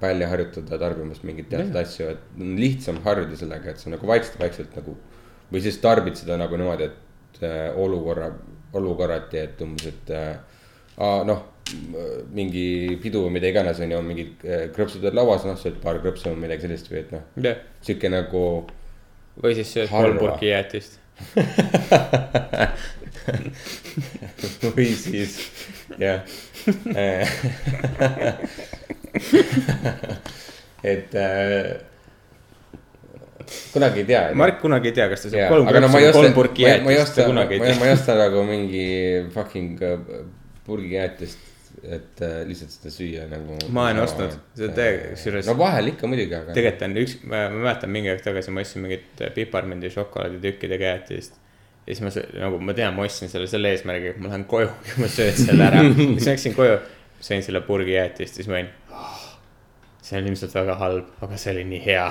välja 0.00 0.28
harjutada 0.28 0.78
tarbimast 0.80 1.24
mingeid 1.24 1.48
teatud 1.50 1.72
yeah. 1.72 1.86
asju, 1.86 2.08
et 2.12 2.40
on 2.40 2.56
lihtsam 2.60 3.00
harjuda 3.04 3.38
sellega, 3.40 3.72
et 3.72 3.80
sa 3.80 3.92
nagu 3.92 4.08
vaikselt, 4.08 4.38
vaikselt 4.40 4.76
nagu. 4.76 4.96
või 5.52 5.62
siis 5.62 5.78
tarbid 5.78 6.18
seda 6.18 6.36
nagu 6.40 6.56
niimoodi, 6.58 6.88
et 6.90 7.42
äh, 7.46 7.76
olukorra, 7.78 8.32
olukorrati, 8.76 9.38
et 9.38 9.60
umbes, 9.62 9.86
et 9.92 10.10
äh, 10.10 10.36
noh, 11.28 11.44
mingi 12.34 12.96
pidu 13.02 13.22
või 13.24 13.32
mida 13.38 13.46
iganes 13.50 13.80
on 13.82 13.94
ju, 13.94 14.00
mingid 14.06 14.44
äh, 14.46 14.66
krõpsud 14.74 15.04
on 15.06 15.18
lauas, 15.18 15.46
noh, 15.46 15.56
sööd 15.60 15.76
paar 15.82 15.96
krõpsu 16.02 16.24
või 16.32 16.42
midagi 16.46 16.66
sellist 16.66 16.86
või 16.90 17.00
et 17.04 17.10
noh, 17.14 17.22
jah, 17.46 17.56
sihuke 17.86 18.08
nagu 18.12 18.42
või 19.42 19.52
siis 19.56 19.68
sööd 19.74 19.88
kolm 19.92 20.18
purki 20.20 20.46
jäätist. 20.50 20.92
või 24.66 24.88
siis 24.96 25.32
jah. 26.00 26.20
et 30.92 31.14
äh, 31.14 31.76
kunagi 33.72 34.00
ei 34.02 34.06
tea. 34.08 34.22
Mark 34.38 34.60
kunagi 34.62 34.90
ei 34.90 34.96
tea, 34.96 35.08
kas 35.12 35.26
ta 35.26 35.32
Jaa, 35.34 35.48
kolm 35.52 35.68
aga 35.70 35.82
no 35.84 35.90
ma 35.92 36.00
või 36.00 36.08
osta 36.10 36.20
kolm, 36.20 36.34
purki 36.36 36.66
ma 36.66 36.72
ei- 36.74 36.84
ma 36.86 36.90
ei 36.92 36.96
jäätist, 36.98 37.10
osta, 37.10 37.26
ta 37.26 37.32
ma 37.32 37.44
ma 37.80 37.86
ei 37.90 37.92
osta 37.96 38.16
nagu 38.20 38.42
mingi 38.48 38.86
fucking 39.34 39.82
äh, 39.86 39.98
purgijäätist, 40.66 41.38
et 41.86 42.22
äh, 42.26 42.36
lihtsalt 42.48 42.72
seda 42.74 42.90
süüa 42.90 43.26
nagu. 43.30 43.58
Ma 43.70 43.84
olen 43.90 44.00
ostnud, 44.02 44.34
seda 44.58 44.72
täiega- 44.74 45.12
kusjuures- 45.14 45.46
no 45.50 45.54
vahel 45.60 45.92
ikka 45.92 46.08
muidugi, 46.10 46.34
aga. 46.34 46.54
tegelikult 46.56 46.86
on 46.88 46.96
üks, 47.04 47.16
ma 47.22 47.42
ma 47.52 47.64
mäletan 47.68 47.92
mingi 47.94 48.10
aeg 48.14 48.22
tagasi 48.24 48.54
ma 48.54 48.64
ostsin 48.64 48.82
mingit 48.86 49.22
piparmündi 49.36 49.90
šokolaaditükkidega 49.94 50.90
jäätist. 50.94 51.38
ja 51.86 51.94
siis 51.94 52.00
ma 52.02 52.10
söö- 52.10 52.40
nagu 52.42 52.58
ma 52.58 52.74
tean, 52.74 52.94
ma 52.96 53.04
ostsin 53.06 53.28
selle 53.30 53.46
selle 53.46 53.70
eesmärgiga, 53.76 54.16
et 54.16 54.18
ma 54.18 54.32
lähen 54.32 54.44
koju 54.50 54.66
ja 54.90 54.96
ma 54.98 55.06
söön 55.12 55.32
selle 55.38 55.68
ära. 55.70 55.84
siis 56.16 56.26
läksin 56.32 56.54
koju, 56.58 56.80
sõin 57.22 57.42
selle 57.46 57.60
purgi 57.68 57.94
jäätist, 57.94 58.34
siis 58.40 58.48
ma 58.50 58.58
olin. 58.58 58.72
See 60.06 60.20
on 60.20 60.28
ilmselt 60.30 60.54
väga 60.54 60.80
halb, 60.80 61.14
aga 61.24 61.38
see 61.40 61.54
oli 61.56 61.64
nii 61.72 61.84
hea. 61.86 62.10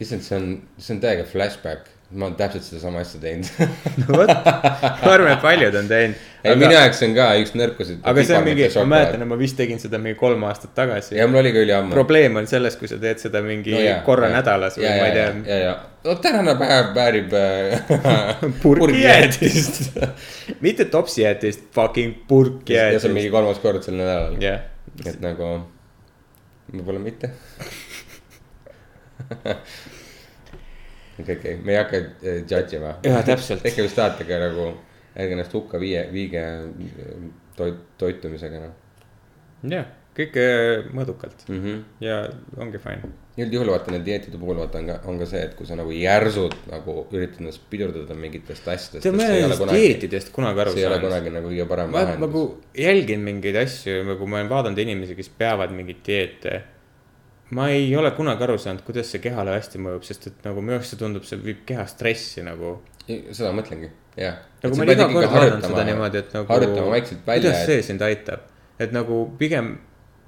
issand, 0.00 0.22
see 0.24 0.36
on, 0.38 0.52
see 0.80 0.94
on 0.94 1.00
täiega 1.02 1.24
flashback, 1.28 1.88
ma 2.10 2.26
olen 2.26 2.36
täpselt 2.38 2.64
sedasama 2.64 3.02
asja 3.04 3.20
teinud 3.22 3.48
no 4.00 4.16
vot, 4.16 4.30
ma 4.30 5.10
arvan, 5.12 5.32
et 5.34 5.42
paljud 5.42 5.74
on 5.78 5.90
teinud. 5.90 6.22
ei, 6.42 6.54
minu 6.58 6.72
jaoks 6.72 7.02
on 7.06 7.12
ka 7.18 7.26
üks 7.42 7.52
nõrkusi. 7.58 7.98
aga 8.12 8.24
see 8.26 8.38
on 8.38 8.46
mingi, 8.46 8.68
ma 8.78 8.84
mäletan, 8.94 9.24
et 9.26 9.30
ma 9.30 9.38
vist 9.38 9.58
tegin 9.58 9.82
seda 9.82 10.00
mingi 10.02 10.18
kolm 10.18 10.46
aastat 10.48 10.72
tagasi. 10.78 11.16
ja 11.18 11.26
mul 11.30 11.42
oli 11.42 11.52
ka 11.54 11.64
üliammu. 11.66 11.94
probleem 11.94 12.38
on 12.40 12.48
selles, 12.50 12.78
kui 12.80 12.90
sa 12.90 12.98
teed 13.02 13.22
seda 13.22 13.42
mingi 13.46 13.74
no, 13.74 13.82
korra 14.06 14.30
ja, 14.30 14.38
nädalas 14.38 14.78
või 14.78 14.86
ja, 14.86 14.94
ma 14.96 15.10
ei 15.10 15.16
tea. 15.18 15.26
ja, 15.50 15.58
ja, 15.64 15.74
no 16.06 16.16
tänane 16.24 16.54
päev 16.62 16.94
väärib 16.96 17.36
äh, 17.40 18.46
purkijäätist. 18.62 19.82
mitte 20.66 20.86
topsijäätist, 20.94 21.68
fucking 21.74 22.16
ja 22.70 22.88
see 22.96 23.10
on. 23.10 23.18
mingi 23.18 23.34
kolmas 23.34 23.62
kord 23.62 23.82
sel 23.86 23.98
nädalal. 23.98 24.40
jah, 24.42 24.64
et 25.04 25.20
nagu, 25.22 25.52
võib-olla 26.72 27.02
mitte. 27.02 27.30
okei, 31.20 31.36
okei, 31.36 31.56
me 31.62 31.74
ei 31.74 31.78
hakka 31.80 31.96
äh, 31.96 32.40
judge 32.44 32.78
ima. 32.78 32.94
Jaa, 33.06 33.22
täpselt. 33.26 33.62
tehke 33.66 33.86
mis 33.86 33.96
tahate, 33.96 34.26
aga 34.26 34.40
nagu 34.46 34.68
ärge 35.14 35.36
ennast 35.36 35.54
hukka 35.56 35.80
viie, 35.82 36.04
viige 36.12 36.42
äh, 36.42 37.24
toit, 37.58 37.80
toitumisega 38.00 38.62
noh. 38.62 38.74
jah, 39.70 39.86
kõike 40.20 40.44
mõõdukalt 40.96 41.44
mm. 41.48 41.58
-hmm. 41.58 41.82
ja 42.04 42.16
ongi 42.60 42.80
fine. 42.82 43.10
üldjuhul 43.40 43.70
vaata 43.72 43.92
nende 43.94 44.06
dieetide 44.08 44.38
puhul 44.40 44.58
vaata 44.60 44.80
on 44.80 44.88
ka, 44.90 44.96
on 45.10 45.20
ka 45.20 45.28
see, 45.28 45.42
et 45.46 45.54
kui 45.58 45.68
sa 45.68 45.78
nagu 45.78 45.92
järsult 45.94 46.56
nagu 46.70 46.96
üritad 47.12 47.40
ennast 47.40 47.62
pidurdada 47.72 48.14
mingitest 48.14 48.68
asjadest. 48.68 49.04
tead, 49.06 49.16
ma 49.16 49.28
ei 49.28 49.44
ole 49.44 49.54
nendest 49.54 49.72
dieetidest 49.72 50.32
kunagi 50.34 50.64
aru 50.64 50.74
see 50.74 50.82
ei 50.82 50.88
ole 50.88 50.98
saanud. 50.98 51.08
kunagi 51.08 51.34
nagu 51.36 51.52
kõige 51.52 51.68
parem 51.70 51.94
ma 51.94 52.02
lahendus 52.04 52.26
nagu 52.26 52.44
jälgin 52.86 53.24
mingeid 53.28 53.56
asju, 53.62 54.02
nagu 54.10 54.28
ma 54.28 54.40
olen 54.40 54.52
vaadanud 54.52 54.84
inimesi, 54.84 55.16
kes 55.18 55.32
peavad 55.40 55.74
mingeid 55.76 56.04
dieete. 56.06 56.62
ma 57.56 57.70
ei 57.74 57.88
ole 57.96 58.12
kunagi 58.16 58.46
aru 58.46 58.58
saanud, 58.58 58.84
kuidas 58.86 59.10
see 59.10 59.22
kehale 59.24 59.56
hästi 59.56 59.82
mõjub, 59.82 60.06
sest 60.06 60.30
et 60.30 60.46
nagu 60.46 60.62
minu 60.62 60.78
arust 60.78 60.94
see 60.94 61.00
tundub, 61.00 61.26
see 61.26 61.40
viib 61.40 61.64
keha 61.66 61.86
stressi 61.90 62.44
nagu. 62.46 62.78
seda 63.08 63.50
ma 63.50 63.62
mõtlengi, 63.62 63.90
jah. 64.20 64.40
nagu 64.62 64.78
ma 64.78 64.86
iga 64.86 65.08
kord 65.10 65.32
vaadanud 65.34 65.66
seda 65.66 65.84
niimoodi, 65.88 66.24
et 66.24 66.34
nagu. 66.36 66.48
harjutama 66.52 66.96
vaikselt 66.96 67.26
välja, 67.26 67.50
kuidas 67.50 67.66
see 67.70 67.86
sind 67.88 68.04
aitab, 68.06 68.46
et 68.80 68.94
nagu 68.96 69.22
pigem, 69.40 69.78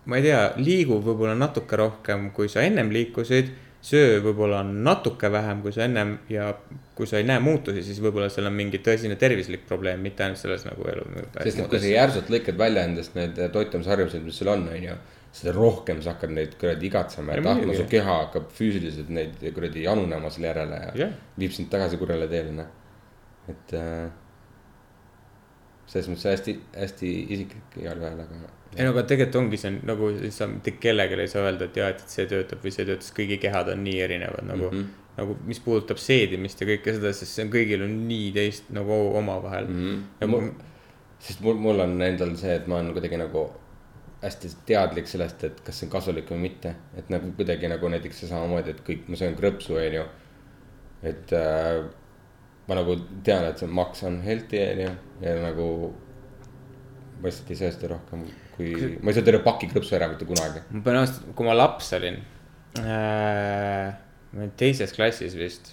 ma 0.05 0.19
ei 0.19 0.25
tea, 0.27 0.41
liigu 0.59 0.99
võib-olla 1.03 1.35
natuke 1.39 1.79
rohkem, 1.79 2.31
kui 2.35 2.51
sa 2.51 2.65
ennem 2.67 2.91
liikusid. 2.95 3.53
söö 3.83 4.21
võib-olla 4.23 4.61
natuke 4.63 5.27
vähem, 5.33 5.59
kui 5.63 5.73
sa 5.75 5.83
ennem 5.89 6.13
ja 6.31 6.53
kui 6.95 7.07
sa 7.11 7.19
ei 7.19 7.25
näe 7.27 7.41
muutusi, 7.43 7.83
siis 7.83 7.99
võib-olla 7.99 8.29
seal 8.31 8.47
on 8.47 8.55
mingi 8.55 8.79
tõsine 8.79 9.17
tervislik 9.19 9.65
probleem, 9.67 9.99
mitte 10.05 10.23
ainult 10.23 10.39
selles 10.39 10.63
nagu 10.69 10.87
elu. 10.87 11.07
sest 11.43 11.59
et 11.59 11.71
kui 11.71 11.81
sa 11.83 11.91
järsult 11.91 12.31
lõikad 12.31 12.61
välja 12.61 12.85
endast 12.87 13.17
need 13.19 13.41
toitumisharjumused, 13.57 14.23
mis 14.23 14.39
sul 14.39 14.53
on, 14.55 14.69
on 14.71 14.87
ju. 14.87 14.95
seda 15.33 15.55
rohkem 15.57 16.03
sa 16.05 16.13
hakkad 16.13 16.31
neid 16.37 16.55
kuradi 16.61 16.87
igatsema 16.87 17.35
ja 17.35 17.43
muidugi. 17.43 17.77
su 17.81 17.89
keha 17.91 18.17
hakkab 18.21 18.51
füüsiliselt 18.55 19.09
neid 19.09 19.43
kuradi 19.55 19.83
janunema 19.89 20.31
selle 20.31 20.53
järele 20.53 20.81
ja 20.83 20.91
Jah. 21.07 21.15
viib 21.39 21.55
sind 21.57 21.71
tagasi 21.73 21.99
kurjale 21.99 22.29
teele, 22.31 22.53
noh. 22.55 22.69
et 23.49 23.75
äh, 23.75 24.11
selles 25.93 26.09
mõttes 26.09 26.29
hästi, 26.31 26.57
hästi 26.77 27.13
isiklik 27.37 27.79
igal 27.83 28.01
juhul, 28.01 28.25
aga. 28.25 28.51
ei 28.73 28.87
no 28.87 28.95
aga 28.95 29.05
tegelikult 29.11 29.39
ongi 29.43 29.61
see 29.61 29.75
nagu 29.91 30.11
sa 30.33 30.49
mitte 30.49 30.77
kellelegi 30.81 31.21
ei 31.21 31.31
saa 31.31 31.47
öelda, 31.47 31.69
et 31.69 31.79
jaa, 31.83 31.93
et 31.93 32.05
see 32.15 32.29
töötab 32.31 32.65
või 32.65 32.75
see 32.75 32.87
töötab, 32.89 33.05
sest 33.05 33.17
kõigi 33.19 33.39
kehad 33.43 33.73
on 33.75 33.83
nii 33.85 33.99
erinevad 34.07 34.49
nagu 34.49 34.71
mm. 34.71 34.79
-hmm. 34.79 35.17
nagu 35.21 35.37
mis 35.49 35.61
puudutab 35.65 36.01
seedimist 36.01 36.61
ja 36.63 36.69
kõike 36.71 36.97
seda, 36.97 37.13
sest 37.17 37.37
see 37.37 37.47
on 37.47 37.53
kõigil 37.53 37.85
on 37.85 37.97
nii 38.09 38.31
teist 38.39 38.71
nagu 38.73 39.01
omavahel 39.21 39.69
mm. 39.69 39.83
-hmm. 40.21 40.33
Mul, 40.33 40.53
sest 41.21 41.45
mul, 41.45 41.61
mul 41.69 41.85
on 41.85 41.99
endal 42.03 42.37
see, 42.41 42.57
et 42.57 42.67
ma 42.67 42.81
olen 42.81 42.95
kuidagi 42.97 43.21
nagu 43.21 43.51
hästi 44.23 44.49
teadlik 44.67 45.09
sellest, 45.11 45.45
et 45.45 45.61
kas 45.67 45.81
see 45.81 45.89
on 45.89 45.93
kasulik 45.93 46.31
või 46.31 46.45
mitte. 46.47 46.77
et 46.97 47.09
nagu 47.11 47.33
kuidagi 47.37 47.69
nagu 47.69 47.89
näiteks 47.89 48.25
samamoodi, 48.29 48.71
et 48.71 48.85
kõik, 48.87 49.09
ma 49.09 49.19
söön 49.19 49.35
krõpsu, 49.39 49.77
on 49.77 49.97
ju. 49.99 50.05
et 51.03 51.33
äh, 51.37 51.83
ma 52.69 52.79
nagu 52.79 52.97
tean, 53.27 53.45
et 53.49 53.61
see 53.63 53.71
maks 53.71 54.05
on 54.09 54.21
healthy, 54.25 54.63
on 54.63 54.83
ju, 54.87 54.95
ja 55.25 55.35
nagu 55.43 55.67
ma 57.23 57.29
lihtsalt 57.31 57.53
ei 57.55 57.59
söö 57.59 57.75
seda 57.75 57.93
rohkem 57.95 58.25
kui, 58.57 58.73
ma 59.01 59.13
ei 59.13 59.17
söö 59.17 59.27
terve 59.27 59.43
paki 59.45 59.69
krõpsu 59.71 59.97
ära 59.99 60.09
mitte 60.11 60.27
kunagi. 60.29 60.65
ma 60.75 60.83
pean 60.87 60.99
ausalt, 61.03 61.31
kui 61.39 61.47
ma 61.47 61.55
laps 61.57 61.93
olin 61.99 62.19
äh,, 62.81 63.95
ma 64.33 64.43
olin 64.43 64.53
teises 64.59 64.95
klassis 64.97 65.37
vist. 65.39 65.73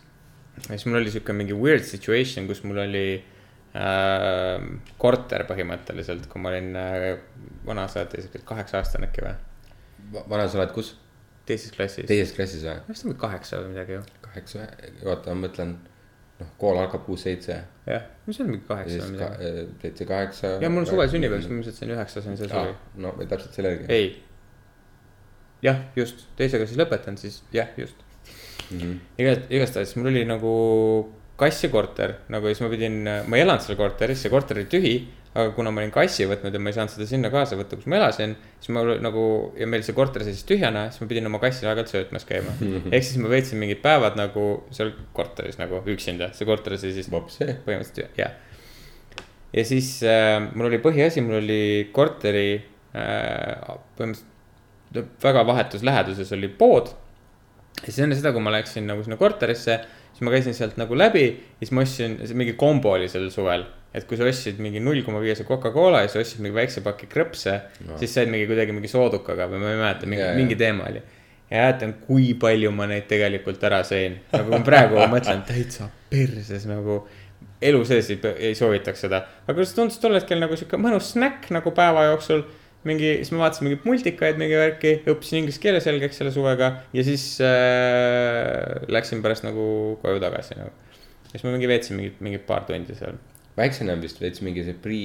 ja 0.61 0.71
siis 0.71 0.87
mul 0.87 1.01
oli 1.01 1.13
sihuke 1.13 1.35
mingi 1.35 1.57
weird 1.57 1.85
situation, 1.87 2.47
kus 2.49 2.63
mul 2.67 2.81
oli 2.85 3.05
äh, 3.17 4.69
korter 5.01 5.45
põhimõtteliselt, 5.49 6.29
kui 6.31 6.43
ma 6.43 6.53
olin 6.53 6.71
äh, 6.79 7.11
vana, 7.67 7.87
sa 7.91 8.03
oled 8.03 8.17
sihuke 8.19 8.43
kaheksa 8.53 8.81
aastane 8.81 9.09
äkki 9.09 9.25
või? 9.25 9.37
vana 10.25 10.47
sa 10.47 10.61
oled 10.61 10.73
kus? 10.75 10.95
teises 11.49 11.73
klassis. 11.73 12.05
teises 12.09 12.35
klassis 12.37 12.65
või? 12.65 12.77
vist 12.91 13.07
on 13.09 13.17
kaheksa 13.19 13.63
või 13.63 13.73
midagi 13.73 13.97
ju. 13.97 14.03
kaheksa, 14.29 14.69
oota, 15.05 15.33
ma 15.33 15.47
mõtlen, 15.47 15.79
noh, 16.39 16.49
kool 16.61 16.79
algab 16.79 17.03
kuus-seitse 17.05 17.57
jah, 17.89 18.07
mis 18.27 18.39
on 18.41 18.49
mingi 18.51 18.65
kaheksa 18.67 19.03
või 19.03 19.13
midagi. 19.15 19.49
äh, 19.49 19.59
seitse, 19.83 20.07
kaheksa. 20.09 20.51
ja 20.63 20.71
mul 20.71 20.83
on 20.83 20.89
suvel 20.89 21.11
sünnipäev, 21.11 21.43
siis 21.43 21.51
ma 21.51 21.59
ilmselt 21.59 21.79
sain 21.79 21.93
üheksa, 21.95 22.23
sain 22.25 22.39
seal 22.39 22.51
suvi. 22.53 22.75
no 23.03 23.13
täpselt 23.21 23.57
selle 23.57 23.73
järgi. 23.73 23.87
ei. 23.93 24.09
jah, 25.65 25.81
just, 25.99 26.27
teisega 26.39 26.67
siis 26.69 26.79
lõpetan, 26.79 27.19
siis 27.19 27.41
jah, 27.55 27.71
just. 27.79 28.05
Mhm. 28.69 28.99
iga, 29.21 29.37
igastahes 29.49 29.95
mul 29.97 30.11
oli 30.11 30.25
nagu 30.29 30.53
kass 31.39 31.63
ja 31.63 31.71
korter 31.73 32.17
nagu 32.29 32.51
siis 32.51 32.61
ma 32.63 32.69
pidin, 32.71 32.99
ma 33.03 33.39
ei 33.39 33.45
elanud 33.45 33.65
seal 33.65 33.79
korteris, 33.79 34.21
see 34.23 34.33
korter 34.33 34.59
oli 34.59 34.69
tühi. 34.71 34.95
Aga 35.33 35.51
kuna 35.53 35.69
ma 35.71 35.83
olin 35.83 35.91
kassi 35.93 36.25
võtnud 36.29 36.55
ja 36.55 36.61
ma 36.61 36.71
ei 36.71 36.75
saanud 36.75 36.93
seda 36.93 37.05
sinna 37.09 37.29
kaasa 37.33 37.57
võtta, 37.59 37.77
kus 37.77 37.89
ma 37.91 37.99
elasin, 37.99 38.33
siis 38.57 38.71
ma 38.73 38.81
nagu 39.03 39.23
ja 39.59 39.67
meil 39.69 39.83
see 39.85 39.93
korter 39.97 40.23
seisis 40.25 40.45
tühjana, 40.49 40.87
siis 40.89 41.03
ma 41.03 41.09
pidin 41.11 41.29
oma 41.29 41.41
kassil 41.43 41.69
aeg-ajalt 41.69 41.93
söötmas 41.93 42.25
käima. 42.29 42.55
ehk 42.93 43.05
siis 43.05 43.19
ma 43.21 43.29
veetsin 43.29 43.61
mingid 43.61 43.83
päevad 43.83 44.17
nagu 44.17 44.45
seal 44.75 44.95
korteris 45.15 45.59
nagu 45.61 45.83
üksinda, 45.93 46.31
see 46.37 46.49
korter 46.49 46.77
seisis 46.81 47.11
põhimõtteliselt 47.13 48.17
jah. 48.17 48.33
ja 49.53 49.67
siis 49.69 49.91
äh, 50.07 50.39
mul 50.49 50.71
oli 50.71 50.81
põhiasi, 50.81 51.21
mul 51.25 51.43
oli 51.43 51.61
korteri 51.93 52.49
äh, 52.57 53.77
põhimõtteliselt 53.99 54.27
väga 55.21 55.45
vahetus 55.45 55.85
läheduses 55.85 56.33
oli 56.33 56.49
pood. 56.49 56.89
ja 57.83 57.91
siis 57.91 58.01
enne 58.01 58.17
seda, 58.17 58.33
kui 58.33 58.41
ma 58.41 58.57
läksin 58.57 58.89
nagu 58.89 59.05
sinna 59.05 59.19
korterisse, 59.21 59.77
siis 60.19 60.27
ma 60.27 60.35
käisin 60.35 60.55
sealt 60.57 60.79
nagu 60.79 60.97
läbi 60.99 61.25
ja 61.31 61.61
siis 61.63 61.71
ma 61.71 61.85
ostsin, 61.87 62.17
mingi 62.35 62.57
kombo 62.59 62.91
oli 62.97 63.07
sel 63.09 63.29
suvel. 63.31 63.63
et 63.95 64.03
kui 64.05 64.19
sa 64.19 64.27
ostsid 64.29 64.59
mingi 64.61 64.81
null 64.83 65.01
koma 65.01 65.21
viiese 65.23 65.47
Coca-Cola 65.47 66.03
ja 66.03 66.11
sa 66.11 66.19
ostsid 66.19 66.43
mingi 66.43 66.59
väikse 66.59 66.83
paki 66.85 67.07
krõpse 67.09 67.55
no., 67.87 67.95
siis 67.97 68.11
said 68.13 68.29
mingi 68.29 68.45
kuidagi 68.49 68.75
mingi 68.75 68.91
soodukaga 68.91 69.47
või 69.49 69.63
ma 69.63 69.71
ei 69.71 69.79
mäleta, 69.79 70.09
mingi 70.11 70.27
mingi 70.37 70.59
teema 70.59 70.91
oli 70.91 71.01
ja 71.49 71.63
mäletan, 71.63 71.95
kui 72.05 72.33
palju 72.37 72.71
ma 72.71 72.85
neid 72.89 73.07
tegelikult 73.09 73.63
ära 73.65 73.81
sõin, 73.87 74.19
nagu 74.35 74.53
ma 74.53 74.59
praegu 74.65 74.99
mõtlen 75.15 75.41
täitsa 75.47 75.89
perses 76.11 76.67
nagu. 76.69 77.01
elu 77.61 77.79
sees 77.85 78.09
ei, 78.13 78.19
ei 78.49 78.55
soovitaks 78.55 79.01
seda, 79.03 79.23
aga 79.47 79.65
see 79.65 79.75
tundus 79.75 79.97
tol 79.99 80.15
hetkel 80.15 80.39
nagu 80.39 80.55
sihuke 80.55 80.77
mõnus 80.79 81.13
snäkk 81.15 81.49
nagu 81.51 81.73
päeva 81.75 82.05
jooksul. 82.11 82.45
mingi, 82.87 83.09
siis 83.21 83.31
ma 83.33 83.43
vaatasin 83.43 83.67
mingeid 83.67 83.87
multikaid, 83.87 84.37
mingi 84.39 84.59
värki, 84.59 84.93
õppisin 85.11 85.41
inglise 85.41 85.61
keele 85.63 85.81
selgeks 85.83 86.21
selle 86.21 86.31
suvega 86.35 86.71
ja 86.95 87.05
siis 87.07 87.25
äh, 87.43 88.85
läksin 88.91 89.23
pärast 89.25 89.47
nagu 89.47 89.97
koju 90.03 90.21
tagasi 90.23 90.59
nagu. 90.59 90.71
siis 91.31 91.43
ma 91.45 91.53
mingi 91.55 91.69
veetsin 91.69 91.99
mingit, 91.99 92.21
mingit 92.23 92.47
paar 92.47 92.63
tundi 92.69 92.95
seal. 92.97 93.19
Väiksena 93.59 93.95
on 93.95 94.03
vist 94.03 94.21
veits 94.21 94.41
mingi 94.45 94.63
see 94.65 94.75
pri, 94.83 94.99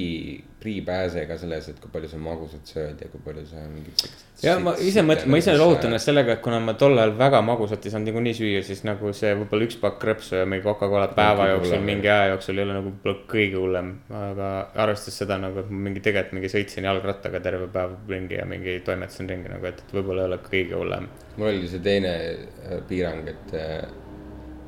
pripääse 0.62 1.25
ka 1.29 1.37
selles, 1.40 1.67
et 1.71 1.81
kui 1.83 1.90
palju 1.93 2.09
sa 2.11 2.21
magusat 2.23 2.71
sööd 2.71 3.03
ja 3.03 3.09
kui 3.12 3.23
palju 3.25 3.45
sa 3.49 3.64
mingit. 3.69 4.05
ja 4.43 4.55
ma 4.62 4.75
ise 4.81 5.03
mõtlen, 5.07 5.31
ma 5.33 5.40
ise 5.40 5.57
lohutan 5.59 5.90
ennast 5.90 6.09
sellega, 6.09 6.37
et 6.37 6.43
kuna 6.45 6.61
ma 6.62 6.77
tol 6.79 6.97
ajal 6.99 7.14
väga 7.19 7.40
magusat 7.47 7.85
ei 7.85 7.95
saanud 7.95 8.11
niikuinii 8.11 8.37
süüa, 8.38 8.62
siis 8.67 8.85
nagu 8.87 9.12
see 9.17 9.33
võib-olla 9.40 9.69
üks 9.69 9.79
pakk 9.83 9.99
krõpsu 10.05 10.38
ja 10.40 10.47
mingi 10.49 10.64
Coca-Colat 10.67 11.17
päeva 11.19 11.49
jooksul 11.53 11.83
mingi 11.85 12.11
aja 12.11 12.31
jooksul 12.35 12.61
ei 12.61 12.67
ole 12.67 12.79
nagu 12.79 12.93
võib-olla 12.93 13.27
kõige 13.35 13.61
hullem. 13.61 13.90
aga 14.21 14.53
arvestades 14.87 15.21
seda 15.25 15.40
nagu, 15.43 15.64
et 15.64 15.73
ma 15.73 15.88
mingi 15.88 16.05
tegelikult 16.05 16.38
mingi 16.38 16.53
sõitsin 16.55 16.88
jalgrattaga 16.88 17.43
terve 17.45 17.69
päev 17.75 17.99
ringi 18.11 18.38
ja 18.38 18.47
mingi 18.49 18.79
toimetasin 18.87 19.31
ringi 19.35 19.53
nagu, 19.53 19.69
et 19.71 19.85
võib-olla 19.93 20.25
ei 20.25 20.33
ole 20.33 20.40
kõige 20.49 20.81
hullem. 20.81 21.11
mul 21.37 21.51
oli 21.51 21.69
see 21.69 21.85
teine 21.85 22.14
äh, 22.14 22.81
piirang, 22.88 23.29
et 23.35 23.55
äh, 23.59 24.04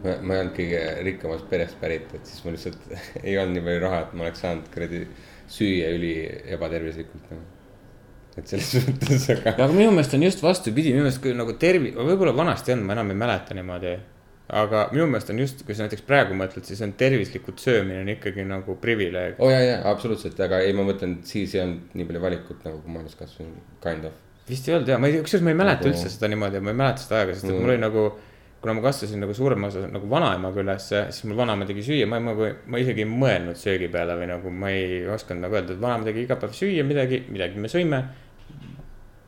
ma, 0.05 0.17
ma 0.23 0.35
ei 0.37 0.41
olnud 0.45 0.55
kõige 0.57 0.81
rikkamast 1.11 1.47
perest 1.51 1.77
pärit, 1.81 2.13
et 2.15 2.27
siis 2.29 2.45
mul 2.45 2.57
lihtsalt 2.57 2.81
ei 3.27 3.37
olnud 3.39 3.57
nii 3.59 3.67
palju 3.69 3.83
raha, 3.87 4.01
et 4.07 4.17
ma 4.17 4.27
oleks 4.27 4.43
saanud 4.45 4.67
kuradi 4.75 5.05
süüa 5.51 5.93
üli 5.95 6.15
ebatervislikult 6.57 7.31
nagu. 7.31 7.45
et 8.37 8.51
selles 8.51 8.75
mõttes, 8.91 9.31
aga 9.33 9.55
aga 9.55 9.71
minu 9.73 9.93
meelest 9.95 10.15
on 10.19 10.27
just 10.27 10.43
vastupidi, 10.45 10.93
minu 10.93 11.07
meelest 11.07 11.23
kui 11.25 11.33
nagu 11.39 11.55
tervi-, 11.61 11.95
võib-olla 11.97 12.35
vanasti 12.37 12.75
on, 12.75 12.83
ma 12.89 12.93
enam 12.99 13.15
ei 13.15 13.19
mäleta 13.23 13.55
niimoodi. 13.57 13.95
aga 14.61 14.83
minu 14.93 15.07
meelest 15.11 15.31
on 15.33 15.39
just, 15.43 15.63
kui 15.67 15.75
sa 15.75 15.87
näiteks 15.87 16.05
praegu 16.07 16.37
mõtled, 16.39 16.67
siis 16.69 16.83
on 16.85 16.93
tervislikult 16.99 17.59
söömine 17.63 18.03
on 18.05 18.11
ikkagi 18.13 18.45
nagu 18.47 18.77
privileeg. 18.83 19.39
oo 19.41 19.49
oh, 19.49 19.55
jaa, 19.55 19.63
jaa, 19.71 19.81
absoluutselt, 19.91 20.39
aga 20.45 20.61
ei, 20.67 20.75
ma 20.77 20.85
mõtlen, 20.91 21.17
siis 21.27 21.55
ei 21.57 21.63
olnud 21.65 21.97
nii 21.99 22.07
palju 22.11 22.23
valikut 22.27 22.61
nagu, 22.69 22.83
kui 22.85 22.93
ma 22.95 23.01
alles 23.03 23.17
kasvasin, 23.19 23.55
kind 23.83 24.05
of. 24.11 24.21
vist 24.51 24.69
ei 24.69 24.77
olnud 24.77 24.93
ja 24.93 24.99
ma 25.03 25.09
ei 25.09 25.17
tea, 25.17 25.25
kusjuures 25.27 25.47
ma 25.49 25.55
ei 25.55 25.61
mäleta 25.63 25.83
Nagu- 25.87 25.95
üldse 25.95 26.13
seda 26.19 26.29
niimoodi, 26.35 26.61
ma 26.63 26.75
ei 26.75 26.81
mäleta 26.85 27.03
seda 27.07 27.23
aega, 27.23 27.35
sest 27.39 27.49
et 27.49 27.55
Mm. 27.57 27.63
mul 27.65 27.75
oli 27.75 27.83
nagu. 27.87 28.07
Kuna 28.67 28.81
ma 28.81 28.83
kasvasin 28.83 29.21
nagu 29.23 29.35
suurema 29.35 29.69
osa 29.71 29.85
nagu 29.87 30.09
vanaemaga 30.11 30.59
ülesse, 30.59 31.05
siis 31.15 31.29
mul 31.31 31.39
vanaema 31.39 31.69
tegi 31.69 31.85
süüa, 31.87 32.09
ma 32.11 32.19
ma, 32.19 32.33
ma 32.67 32.81
isegi 32.83 33.05
ei 33.05 33.07
mõelnud 33.07 33.59
söögi 33.61 33.87
peale 33.93 34.17
või 34.19 34.27
nagu 34.27 34.51
ma 34.51 34.73
ei 34.75 35.05
osanud 35.07 35.45
nagu 35.45 35.55
öelda, 35.55 35.77
et 35.77 35.83
vanaema 35.85 36.09
tegi 36.09 36.25
iga 36.25 36.39
päev 36.41 36.57
süüa 36.57 36.87
midagi, 36.89 37.21
midagi 37.31 37.63
me 37.63 37.71
sõime. 37.71 38.01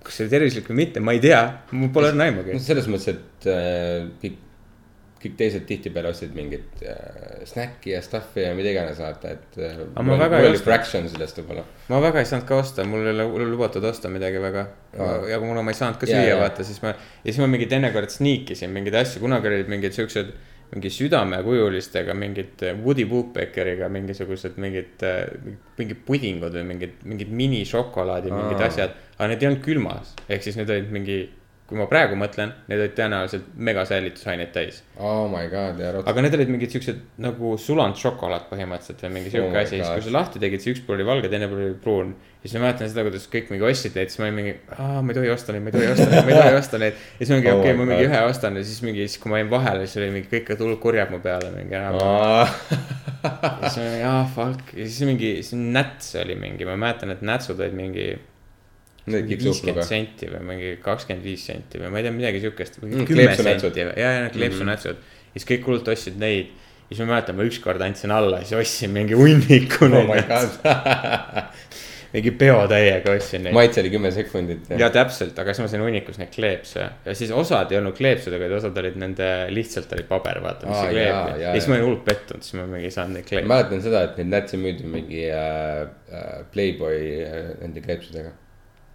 kas 0.03 0.17
see 0.17 0.25
oli 0.25 0.33
tervislik 0.33 0.73
või 0.73 0.81
mitte, 0.81 1.05
ma 1.05 1.15
ei 1.15 1.23
tea, 1.23 1.39
mul 1.71 1.93
pole 1.95 2.11
õrna 2.11 2.27
aimugi 2.27 2.57
no. 2.57 2.65
selles 2.65 2.91
mõttes, 2.91 3.15
et 3.15 3.49
äh, 3.53 4.35
kõik, 5.23 5.35
teised 5.39 5.65
tihtipeale 5.69 6.11
ostsid 6.13 6.35
mingit 6.37 6.83
äh, 6.87 7.45
snäkki 7.49 7.93
ja 7.95 8.03
stuff'i 8.05 8.45
ja 8.45 8.53
mida 8.57 8.73
iganes 8.73 9.01
vaata, 9.03 9.35
et 9.37 9.59
äh,. 9.61 9.81
Ma 9.95 10.19
väga 10.21 10.43
ei 10.47 10.59
fraction 10.63 11.09
sellest 11.11 11.41
võib-olla. 11.41 11.65
ma 11.91 12.03
väga 12.05 12.23
ei 12.23 12.29
saanud 12.31 12.47
ka 12.49 12.61
osta, 12.63 12.87
mul 12.89 13.07
ei 13.07 13.15
ole 13.15 13.49
lubatud 13.49 13.85
osta 13.89 14.11
midagi 14.13 14.43
väga. 14.43 14.69
Aa. 14.99 15.17
ja 15.31 15.41
kuna 15.43 15.63
ma 15.63 15.75
ei 15.75 15.79
saanud 15.79 15.99
ka 16.01 16.11
süüa 16.11 16.37
vaata, 16.41 16.67
siis 16.67 16.83
ma, 16.85 16.95
ja 16.95 17.33
siis 17.33 17.41
ma 17.43 17.51
mingi 17.51 17.67
teinekord 17.71 18.15
sniikisin 18.15 18.73
mingeid 18.75 18.99
asju, 19.03 19.23
kunagi 19.25 19.51
olid 19.53 19.75
mingid 19.75 19.97
siuksed. 19.99 20.37
mingi 20.69 20.91
südamekujulistega 20.93 22.13
mingid 22.13 22.61
äh, 22.61 22.75
Woody 22.77 23.07
Woodpeckeriga 23.09 23.87
mingisugused 23.89 24.59
mingid, 24.61 25.01
mingid 25.79 26.03
pudingud 26.05 26.53
või 26.53 26.65
mingid, 26.75 26.99
mingid 27.09 27.31
minišokolaadi 27.33 28.29
mingid 28.35 28.61
asjad. 28.67 28.93
aga 29.17 29.31
need 29.33 29.43
ei 29.43 29.49
olnud 29.49 29.65
külmas, 29.65 30.13
ehk 30.29 30.45
siis 30.45 30.61
need 30.61 30.69
olid 30.75 30.93
mingi 30.93 31.17
kui 31.69 31.77
ma 31.77 31.85
praegu 31.91 32.17
mõtlen, 32.17 32.55
need 32.71 32.81
olid 32.81 32.95
tõenäoliselt 32.97 33.51
megasäilitusaineid 33.69 34.55
täis. 34.55 34.81
oh 34.97 35.27
my 35.29 35.51
god, 35.53 35.81
ja 35.83 35.93
rot-. 35.93 36.09
aga 36.09 36.25
need 36.25 36.37
olid 36.39 36.53
mingid 36.55 36.73
siuksed 36.73 37.03
nagu 37.21 37.53
sulanud 37.61 37.99
šokolaad 38.01 38.47
põhimõtteliselt 38.49 39.05
või 39.05 39.13
mingi 39.19 39.33
siuke 39.35 39.51
Oh 39.51 39.59
oh 39.59 39.61
asi, 39.61 39.77
siis 39.77 39.91
kui 39.93 40.07
sa 40.07 40.15
lahti 40.15 40.41
tegid, 40.43 40.65
siis 40.65 40.77
üks 40.77 40.87
pool 40.87 40.97
oli 40.97 41.07
valge, 41.09 41.31
teine 41.33 41.51
pool 41.51 41.67
oli 41.67 41.77
pruun. 41.83 42.15
ja 42.39 42.47
siis 42.47 42.57
ma 42.57 42.65
mäletan 42.67 42.89
seda, 42.89 43.05
kuidas 43.05 43.29
kõik 43.33 43.53
mingi 43.53 43.69
ostsid 43.69 43.99
neid, 43.99 44.13
siis 44.13 44.23
ma 44.23 44.29
olin 44.29 44.39
mingi, 44.39 44.55
aa, 44.79 45.03
ma 45.03 45.13
ei 45.13 45.19
tohi 45.19 45.33
osta 45.35 45.55
neid, 45.57 45.67
ma 45.67 45.73
ei 45.73 45.77
tohi 45.77 45.91
osta 45.93 46.09
neid, 46.09 46.25
ma 46.25 46.33
ei 46.33 46.41
tohi 46.41 46.59
osta 46.63 46.81
neid. 46.85 47.05
ja 47.19 47.21
siis 47.21 47.35
mingi, 47.37 47.53
Oh 47.53 47.61
okei 47.61 47.75
okay,, 47.75 47.81
ma 47.83 47.89
mingi 47.93 48.09
ühe 48.09 48.23
ostan 48.31 48.57
ja 48.57 48.65
siis 48.71 48.81
mingi, 48.87 49.05
siis 49.05 49.23
kui 49.23 49.35
ma 49.35 49.43
jäin 49.43 49.53
vahele, 49.53 49.85
siis 49.85 50.01
oli 50.01 50.11
mingi 50.17 50.33
kõik 50.33 50.55
hull 50.57 50.81
kurjad 50.81 51.13
mu 51.13 51.21
peale 51.25 51.53
mingi 51.53 51.77
enam. 51.77 52.01
aa, 52.01 52.49
ja 53.29 53.69
siis 53.69 53.79
ma 53.83 53.87
olin, 53.91 54.09
aa, 54.15 54.25
fuck, 54.39 54.73
ja 54.73 54.89
siis 54.89 55.05
mingi, 55.11 55.37
siis 55.43 55.61
näts 55.61 56.15
oli 56.23 56.39
mingi, 56.41 56.65
ma 56.69 56.81
mäletan, 56.81 57.13
et 57.13 57.25
nätsud 57.27 57.61
olid 57.61 57.77
mingi 57.77 57.89
mingi 57.99 58.28
viiskümmend. 59.17 59.85
senti 59.89 60.31
või 60.31 60.45
mingi 60.53 60.71
kakskümmend 60.85 61.27
viis 61.27 61.45
senti 61.49 61.83
või 61.83 61.93
ma 61.95 62.01
ei 62.01 62.07
tea, 62.07 62.15
midagi 62.15 62.43
siukest. 62.45 62.81
Mm, 62.83 63.09
kümme 63.09 63.37
senti 63.37 63.85
või, 63.85 63.93
ja, 63.97 64.15
ja 64.21 64.31
kleepsunätsud. 64.35 65.05
ja 65.29 65.35
siis 65.37 65.49
kõik 65.53 65.69
hullult 65.69 65.93
ostsid 65.95 66.19
neid. 66.21 66.55
ja 66.89 66.95
siis 66.95 67.05
ma 67.05 67.15
mäletan, 67.15 67.39
ma 67.39 67.49
ükskord 67.49 67.85
andsin 67.85 68.15
alla, 68.15 68.43
siis 68.45 68.59
ostsin 68.61 68.95
mingi 68.95 69.19
hunniku 69.19 69.89
oh 69.89 69.99
neid. 69.99 70.59
mingi 72.13 72.33
peo 72.41 72.61
täiega 72.71 73.13
ostsin 73.13 73.45
neid. 73.45 73.55
maitse 73.57 73.83
oli 73.83 73.91
kümme 73.93 74.11
sekundit. 74.15 74.71
ja 74.81 74.89
täpselt, 74.93 75.37
aga 75.39 75.53
siis 75.53 75.65
ma 75.65 75.71
sain 75.73 75.85
hunnikus 75.85 76.21
neid 76.21 76.33
kleepse 76.33 76.87
ja 77.05 77.17
siis 77.19 77.33
osad 77.37 77.73
ei 77.73 77.81
olnud 77.81 77.97
kleepsud, 77.99 78.35
aga 78.37 78.49
osad 78.57 78.81
olid 78.81 78.97
nende, 79.01 79.29
lihtsalt 79.53 79.93
oli 79.97 80.07
paber, 80.09 80.41
vaata, 80.45 80.69
mis 80.71 80.81
see 80.81 80.95
kleep 80.95 81.11
jaa, 81.13 81.39
ja 81.43 81.55
siis 81.57 81.69
ma 81.69 81.77
olin 81.77 81.89
hullult 81.89 82.05
pettunud, 82.09 82.47
siis 82.47 82.57
ma 82.59 82.67
mingi 82.71 82.89
ei 82.89 82.97
saanud 82.97 83.19
neid 83.19 83.27
ma 83.27 83.33
kleepse. 83.33 83.53
mäletan 83.53 83.85
seda, 83.85 84.05
et 84.09 84.21
neid 84.21 84.33
nätse 84.33 84.61
müüdi 84.61 84.93
mingi 84.97 85.25
äh, 85.29 85.89
äh, 86.09 86.29
Playboy 86.55 87.03
äh, 87.27 87.51
nende 87.61 87.85
kleepsudega. 87.85 88.33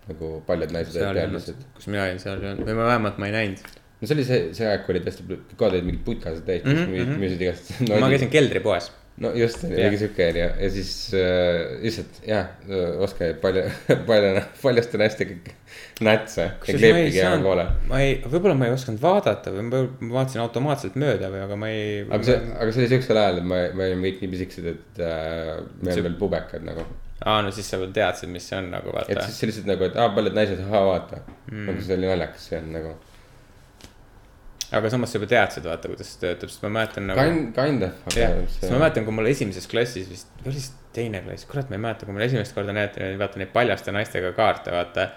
Nagu 0.09 0.33
paljud 0.47 0.73
naised 0.75 0.97
olid 0.99 1.21
pealised 1.21 1.63
kus 1.77 1.87
mina 1.91 2.07
olin, 2.07 2.19
seal 2.23 2.41
ei 2.41 2.51
olnud, 2.53 2.67
või 2.67 2.79
ma 2.79 2.89
vähemalt 2.91 3.21
ma 3.21 3.29
ei 3.29 3.37
näinud. 3.37 3.63
no 4.01 4.09
see 4.09 4.17
oli 4.17 4.25
see, 4.27 4.41
see 4.57 4.67
aeg, 4.69 4.83
kui 4.85 4.95
olid 4.95 5.07
hästi, 5.09 5.29
kohad 5.53 5.77
olid 5.77 5.87
mingid 5.87 6.03
putkased 6.07 6.43
täis, 6.49 6.65
kes 6.65 6.75
Mhm, 6.75 6.91
müüsid 6.91 7.07
mhm. 7.13 7.23
müüsid 7.23 7.47
igast. 7.47 7.71
ma 7.93 8.11
käisin 8.11 8.33
keldripoes. 8.33 8.91
no 9.23 9.29
just, 9.37 9.63
oli 9.67 9.77
mingi 9.77 9.99
siuke 10.01 10.25
onju 10.31 10.45
ja 10.65 10.69
siis 10.73 10.93
äh, 11.13 11.75
lihtsalt 11.83 12.23
jah, 12.25 12.47
oska 13.05 13.29
palju, 13.43 13.67
palju, 14.09 14.31
paljuste 14.63 14.97
naistega 14.97 15.37
nätse 16.01 16.47
ja 17.13 17.35
ma 17.89 17.99
ei, 18.01 18.15
võib-olla 18.25 18.55
ma 18.57 18.67
ei 18.67 18.73
osanud 18.73 19.01
vaadata 19.03 19.53
või 19.53 19.67
ma 19.67 19.83
ma 19.85 20.17
vaatasin 20.17 20.41
automaatselt 20.41 20.97
mööda 20.99 21.29
või, 21.33 21.43
aga 21.45 21.59
ma 21.61 21.69
ei. 21.69 22.01
aga 22.09 22.23
see, 22.25 22.39
aga 22.57 22.73
see 22.73 22.83
oli 22.83 22.91
siuksel 22.95 23.21
ajal, 23.21 23.39
et 23.43 23.49
me, 23.53 23.61
me 23.77 23.87
olime 23.91 24.09
kõik 24.09 24.23
nii 24.25 24.33
pisikesed, 24.33 24.69
et 24.73 25.03
äh, 25.05 25.61
me 25.79 25.93
olime 25.93 26.09
veel 26.09 26.19
pubekad 26.25 26.65
nagu. 26.65 26.85
aa, 27.25 27.41
no 27.45 27.51
siis 27.55 27.69
sa 27.71 27.77
veel 27.81 27.91
teadsid, 27.95 28.29
mis 28.33 28.45
see 28.49 28.57
on 28.59 28.69
nagu 28.73 28.89
et 28.89 28.95
vaata. 29.15 29.25
siis 29.27 29.39
see 29.39 29.47
lihtsalt 29.51 29.69
nagu, 29.71 29.83
et 29.87 29.95
aa, 29.99 30.09
paljud 30.15 30.35
naised, 30.37 30.59
ahaa, 30.67 30.85
vaata 30.91 31.21
Mm. 31.51 31.65
nagu 31.69 31.81
see 31.85 31.95
oli 31.97 32.07
naljakas, 32.09 32.45
see 32.49 32.57
on 32.59 32.71
nagu 32.73 32.93
aga 34.73 34.89
samas 34.89 35.11
sa 35.13 35.19
juba 35.19 35.27
teadsid, 35.29 35.65
vaata, 35.69 35.89
kuidas 35.91 36.09
see 36.13 36.21
töötab, 36.23 36.49
sest 36.49 36.63
ma 36.65 36.69
mäletan 36.79 37.05
nagu. 37.09 37.21
kind, 37.21 37.51
kind 37.57 37.83
of. 37.87 37.99
jah, 38.17 38.33
sest 38.49 38.71
ma 38.73 38.79
mäletan, 38.85 39.05
kui 39.05 39.13
mul 39.19 39.29
esimeses 39.29 39.67
klassis 39.69 40.07
vist, 40.09 40.31
või 40.41 40.53
oli 40.53 40.63
see 40.63 40.79
teine 40.95 41.21
klass, 41.25 41.45
kurat, 41.49 41.69
ma 41.69 41.77
ei 41.77 41.83
mäleta, 41.85 42.07
kui 42.07 42.15
mul 42.15 42.25
esimest 42.25 42.55
korda 42.57 42.73
näidati 42.75 43.11
vaata 43.21 43.41
neid 43.41 43.51
paljaste 43.53 43.93
naistega 43.93 44.31
kaarte, 44.37 44.73
vaata. 44.73 45.07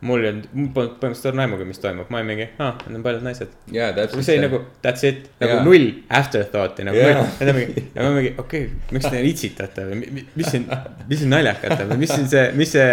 Mul 0.00 0.24
ei 0.24 0.28
olnud, 0.30 0.48
mul 0.52 0.68
polnud 0.76 0.96
põhimõtteliselt 1.00 1.30
õrna 1.32 1.44
aimugi, 1.46 1.64
mis 1.64 1.78
toimub, 1.80 2.10
ma 2.12 2.18
olin 2.20 2.26
mingi, 2.28 2.46
aa, 2.60 2.72
need 2.86 2.98
on 2.98 3.02
paljud 3.06 3.22
naised. 3.24 3.52
täpselt. 3.96 4.24
see 4.26 4.36
oli 4.38 4.44
nagu 4.46 4.60
that's 4.84 5.04
it, 5.08 5.30
nagu 5.40 5.52
Jaa. 5.54 5.62
null 5.64 5.86
afterthought'i 6.20 6.84
nagu 6.84 6.96
Jaa. 7.00 7.14
null. 7.22 7.46
ja 7.48 7.54
mingi, 7.56 7.84
ja 7.94 8.02
ma 8.04 8.10
mingi, 8.18 8.34
okei 8.38 8.64
okay,, 8.66 8.74
miks 8.92 9.08
te 9.10 9.22
itsitate 9.30 9.86
või 9.88 10.00
mi- 10.02 10.10
mi- 10.18 10.26
mis 10.36 10.50
siin, 10.52 10.66
mis 11.08 11.18
siin 11.22 11.30
naljakat 11.32 11.80
on 11.80 11.94
või 11.94 12.02
mis 12.04 12.12
siin 12.12 12.28
see, 12.28 12.50
mis 12.54 12.72
see. 12.76 12.90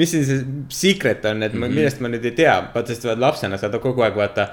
mis 0.00 0.08
siin 0.10 0.24
see 0.24 0.40
secret 0.72 1.24
on, 1.28 1.42
et 1.42 1.52
ma, 1.52 1.66
Mhm. 1.66 1.74
millest 1.76 2.00
ma 2.00 2.08
nüüd 2.08 2.24
ei 2.24 2.30
tea, 2.32 2.54
vaata 2.72 2.94
sest 2.94 3.04
lapsena 3.20 3.58
sa 3.60 3.68
kogu 3.68 4.00
aeg 4.02 4.14
vaata. 4.16 4.48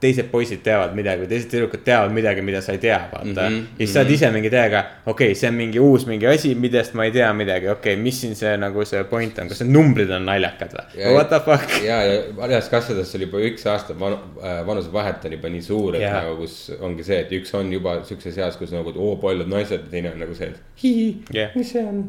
Teised 0.00 0.28
poisid 0.30 0.60
teavad 0.62 0.94
midagi 0.96 1.24
või 1.24 1.30
teised 1.32 1.50
tüdrukud 1.52 1.82
teavad 1.86 2.12
midagi, 2.14 2.42
mida 2.46 2.60
sa 2.62 2.74
ei 2.76 2.80
tea, 2.82 2.98
vaata 3.12 3.26
mm. 3.26 3.54
-hmm, 3.54 3.64
ja 3.78 3.86
siis 3.86 3.94
sa 3.94 4.02
oled 4.04 4.12
ise 4.14 4.30
mingi 4.34 4.50
täiega, 4.52 4.84
okei 5.06 5.32
okay,, 5.32 5.38
see 5.38 5.50
on 5.50 5.58
mingi 5.58 5.82
uus 5.82 6.06
mingi 6.06 6.28
asi, 6.30 6.54
millest 6.54 6.94
ma 6.98 7.08
ei 7.08 7.14
tea 7.14 7.32
midagi, 7.34 7.68
okei 7.72 7.94
okay,, 7.94 8.02
mis 8.02 8.20
siin 8.22 8.36
see 8.38 8.54
nagu 8.60 8.84
see 8.86 9.02
point 9.10 9.38
on, 9.42 9.50
kas 9.50 9.62
need 9.64 9.74
numbrid 9.74 10.12
on 10.14 10.26
naljakad 10.28 10.76
või? 10.76 11.04
What 11.16 11.32
the 11.32 11.42
fuck? 11.44 11.76
ja, 11.84 11.98
ja 12.06 12.22
marjas 12.38 12.70
kasvades 12.72 13.14
oli 13.18 13.28
juba 13.28 13.42
üks 13.50 13.66
aasta 13.70 13.98
vanu, 13.98 14.20
vanusevahet 14.66 15.28
on 15.28 15.38
juba 15.38 15.52
nii 15.54 15.66
suur, 15.66 15.98
et 15.98 16.06
yeah. 16.06 16.20
nagu, 16.22 16.38
kus 16.42 16.58
ongi 16.78 17.06
see, 17.06 17.22
et 17.26 17.34
üks 17.40 17.54
on 17.58 17.72
juba 17.74 17.98
siukses 18.08 18.38
eas, 18.38 18.58
kus 18.60 18.74
nagu, 18.74 18.94
oo, 18.96 19.16
paljud 19.22 19.50
naised 19.50 19.80
ja 19.80 19.92
teine 19.92 20.12
on 20.14 20.22
nagu 20.22 20.36
see, 20.38 20.52
et 20.52 20.82
hihi 20.82 21.08
Jah. 21.34 21.54
mis 21.58 21.72
see 21.74 21.82
on. 21.84 22.04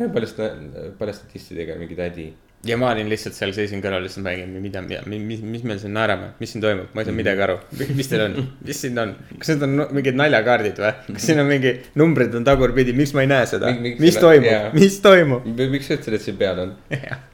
palju 0.00 0.28
sta-, 0.30 0.54
palju 0.98 1.16
statistidega 1.18 1.76
mingi 1.80 1.98
tädi. 1.98 2.30
Ja 2.66 2.76
ma 2.76 2.90
olin 2.92 3.08
lihtsalt 3.08 3.36
seal 3.36 3.54
seisin 3.56 3.80
kõrval 3.80 4.02
lihtsalt 4.04 4.24
mängin, 4.26 4.52
mida, 4.60 4.82
mida, 4.84 5.00
mis, 5.08 5.40
mis 5.40 5.62
meil 5.64 5.78
siin 5.80 5.94
naerame, 5.96 6.34
mis 6.42 6.52
siin 6.52 6.60
toimub, 6.64 6.90
ma 6.92 7.00
ei 7.00 7.08
saa 7.08 7.16
midagi 7.16 7.44
aru. 7.46 7.56
mis 7.98 8.10
teil 8.10 8.24
on, 8.26 8.36
mis 8.66 8.82
siin 8.84 9.00
on, 9.00 9.14
kas 9.38 9.54
need 9.54 9.64
on 9.64 9.86
mingid 9.96 10.18
naljakaardid 10.20 10.82
või? 10.82 10.92
kas 11.14 11.28
siin 11.30 11.40
on 11.40 11.48
mingi 11.48 11.72
numbrid 12.00 12.36
on 12.36 12.44
tagurpidi, 12.44 12.92
miks 12.96 13.14
ma 13.16 13.24
ei 13.24 13.30
näe 13.32 13.48
seda? 13.48 13.72
Miks 13.80 14.02
mis 14.02 14.20
toimub? 14.20 14.76
Mis 14.76 15.00
toimub? 15.04 15.48
miks 15.60 15.88
sa 15.88 15.96
ütlesid, 15.96 16.18
et 16.20 16.26
siin 16.28 16.40
peal 16.40 16.60
on? 16.66 16.76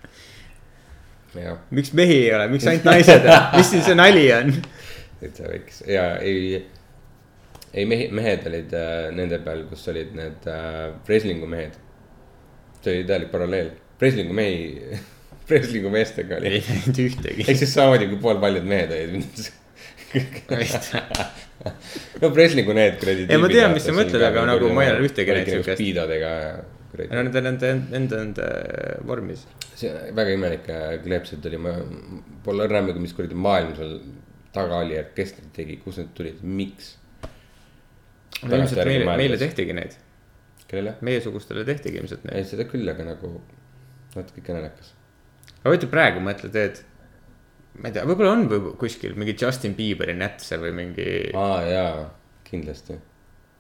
miks 1.77 1.93
mehi 1.97 2.21
ei 2.29 2.31
ole, 2.37 2.47
miks 2.53 2.69
ainult 2.71 2.87
naised 2.87 3.27
on, 3.27 3.51
mis 3.59 3.73
siin 3.73 3.85
see 3.89 3.99
nali 3.99 4.25
on? 4.37 4.55
et 5.25 5.35
see 5.35 5.49
võiks 5.49 5.83
ja 5.91 6.07
ei, 6.23 6.63
ei 7.75 7.89
mehi, 7.89 8.09
mehed 8.15 8.47
olid 8.47 8.73
äh, 8.79 9.09
nende 9.17 9.41
peal, 9.45 9.67
kus 9.71 9.83
olid 9.91 10.15
need 10.17 10.49
äh, 10.53 10.95
Breslingu 11.09 11.51
mehed. 11.51 11.75
see 12.79 12.95
oli 12.95 13.05
täielik 13.09 13.33
paralleel, 13.35 13.75
Breslingu 13.99 14.37
mehi, 14.37 14.97
Breslingu 15.47 15.91
meestega 15.95 16.41
oli 16.41 16.57
ei. 16.57 16.63
näinud 16.69 17.03
ühtegi. 17.07 17.47
ehk 17.47 17.61
siis 17.61 17.75
samamoodi 17.75 18.11
kui 18.13 18.21
poolpaljud 18.23 18.67
mehed 18.67 18.95
olid. 18.97 19.43
no 22.23 22.31
Breslingu 22.31 22.75
need 22.77 22.97
kuradi. 23.01 23.27
Ei, 23.29 23.39
ma 23.43 23.51
tean, 23.53 23.75
mis 23.77 23.87
sa 23.87 23.95
mõtled, 23.97 24.23
aga 24.27 24.47
nagu 24.49 24.73
ma 24.75 24.87
ei 24.87 24.95
ole 24.95 25.07
ühtegi 25.09 25.35
näinud 25.35 25.53
siukest. 25.59 25.79
Speedodega 25.81 26.33
ja 26.43 26.51
no 26.57 26.65
kuradi. 26.93 27.11
nende, 27.19 27.43
nende 27.47 27.73
enda, 28.01 28.21
enda 28.27 28.51
vormis. 29.09 29.47
see 29.77 29.91
väga 30.17 30.37
imelik 30.37 30.71
äh, 30.73 30.87
kleepsed 31.05 31.45
oli, 31.51 31.61
ma 31.61 31.75
pole 32.45 32.65
õrna 32.67 32.83
aimugi, 32.83 33.03
mis 33.03 33.15
kuradi 33.17 33.37
maailm 33.47 33.75
seal 33.77 33.99
taga 34.57 34.81
oli, 34.85 34.97
et 34.97 35.13
kes 35.17 35.35
neid 35.37 35.51
tegi, 35.57 35.79
kust 35.83 36.01
need 36.01 36.15
tulid, 36.17 36.43
miks. 36.43 36.95
ilmselt 38.43 38.83
meile, 38.89 39.17
meile 39.21 39.41
tehtigi 39.41 39.77
neid, 39.77 39.99
kellele? 40.67 40.97
meiesugustele 41.07 41.67
tehtigi 41.69 42.01
ilmselt 42.01 42.25
neid. 42.25 42.41
ei, 42.41 42.49
seda 42.49 42.69
küll, 42.71 42.89
aga 42.93 43.11
nagu 43.13 43.37
natuke 44.17 44.41
ikka 44.41 44.57
naljakas. 44.57 44.96
Aga 45.67 45.75
võta 45.75 45.91
praegu 45.91 46.23
mõtled, 46.23 46.57
et 46.63 46.85
ma 47.81 47.91
ei 47.91 47.97
tea, 47.97 48.07
võib-olla 48.09 48.33
on 48.37 48.47
võib 48.51 48.69
kuskil 48.81 49.17
mingi 49.19 49.35
Justin 49.41 49.75
Bieberi 49.77 50.15
nätse 50.17 50.59
või 50.63 50.73
mingi 50.77 51.09
aa 51.37 51.61
jaa, 51.67 52.05
kindlasti. 52.47 52.99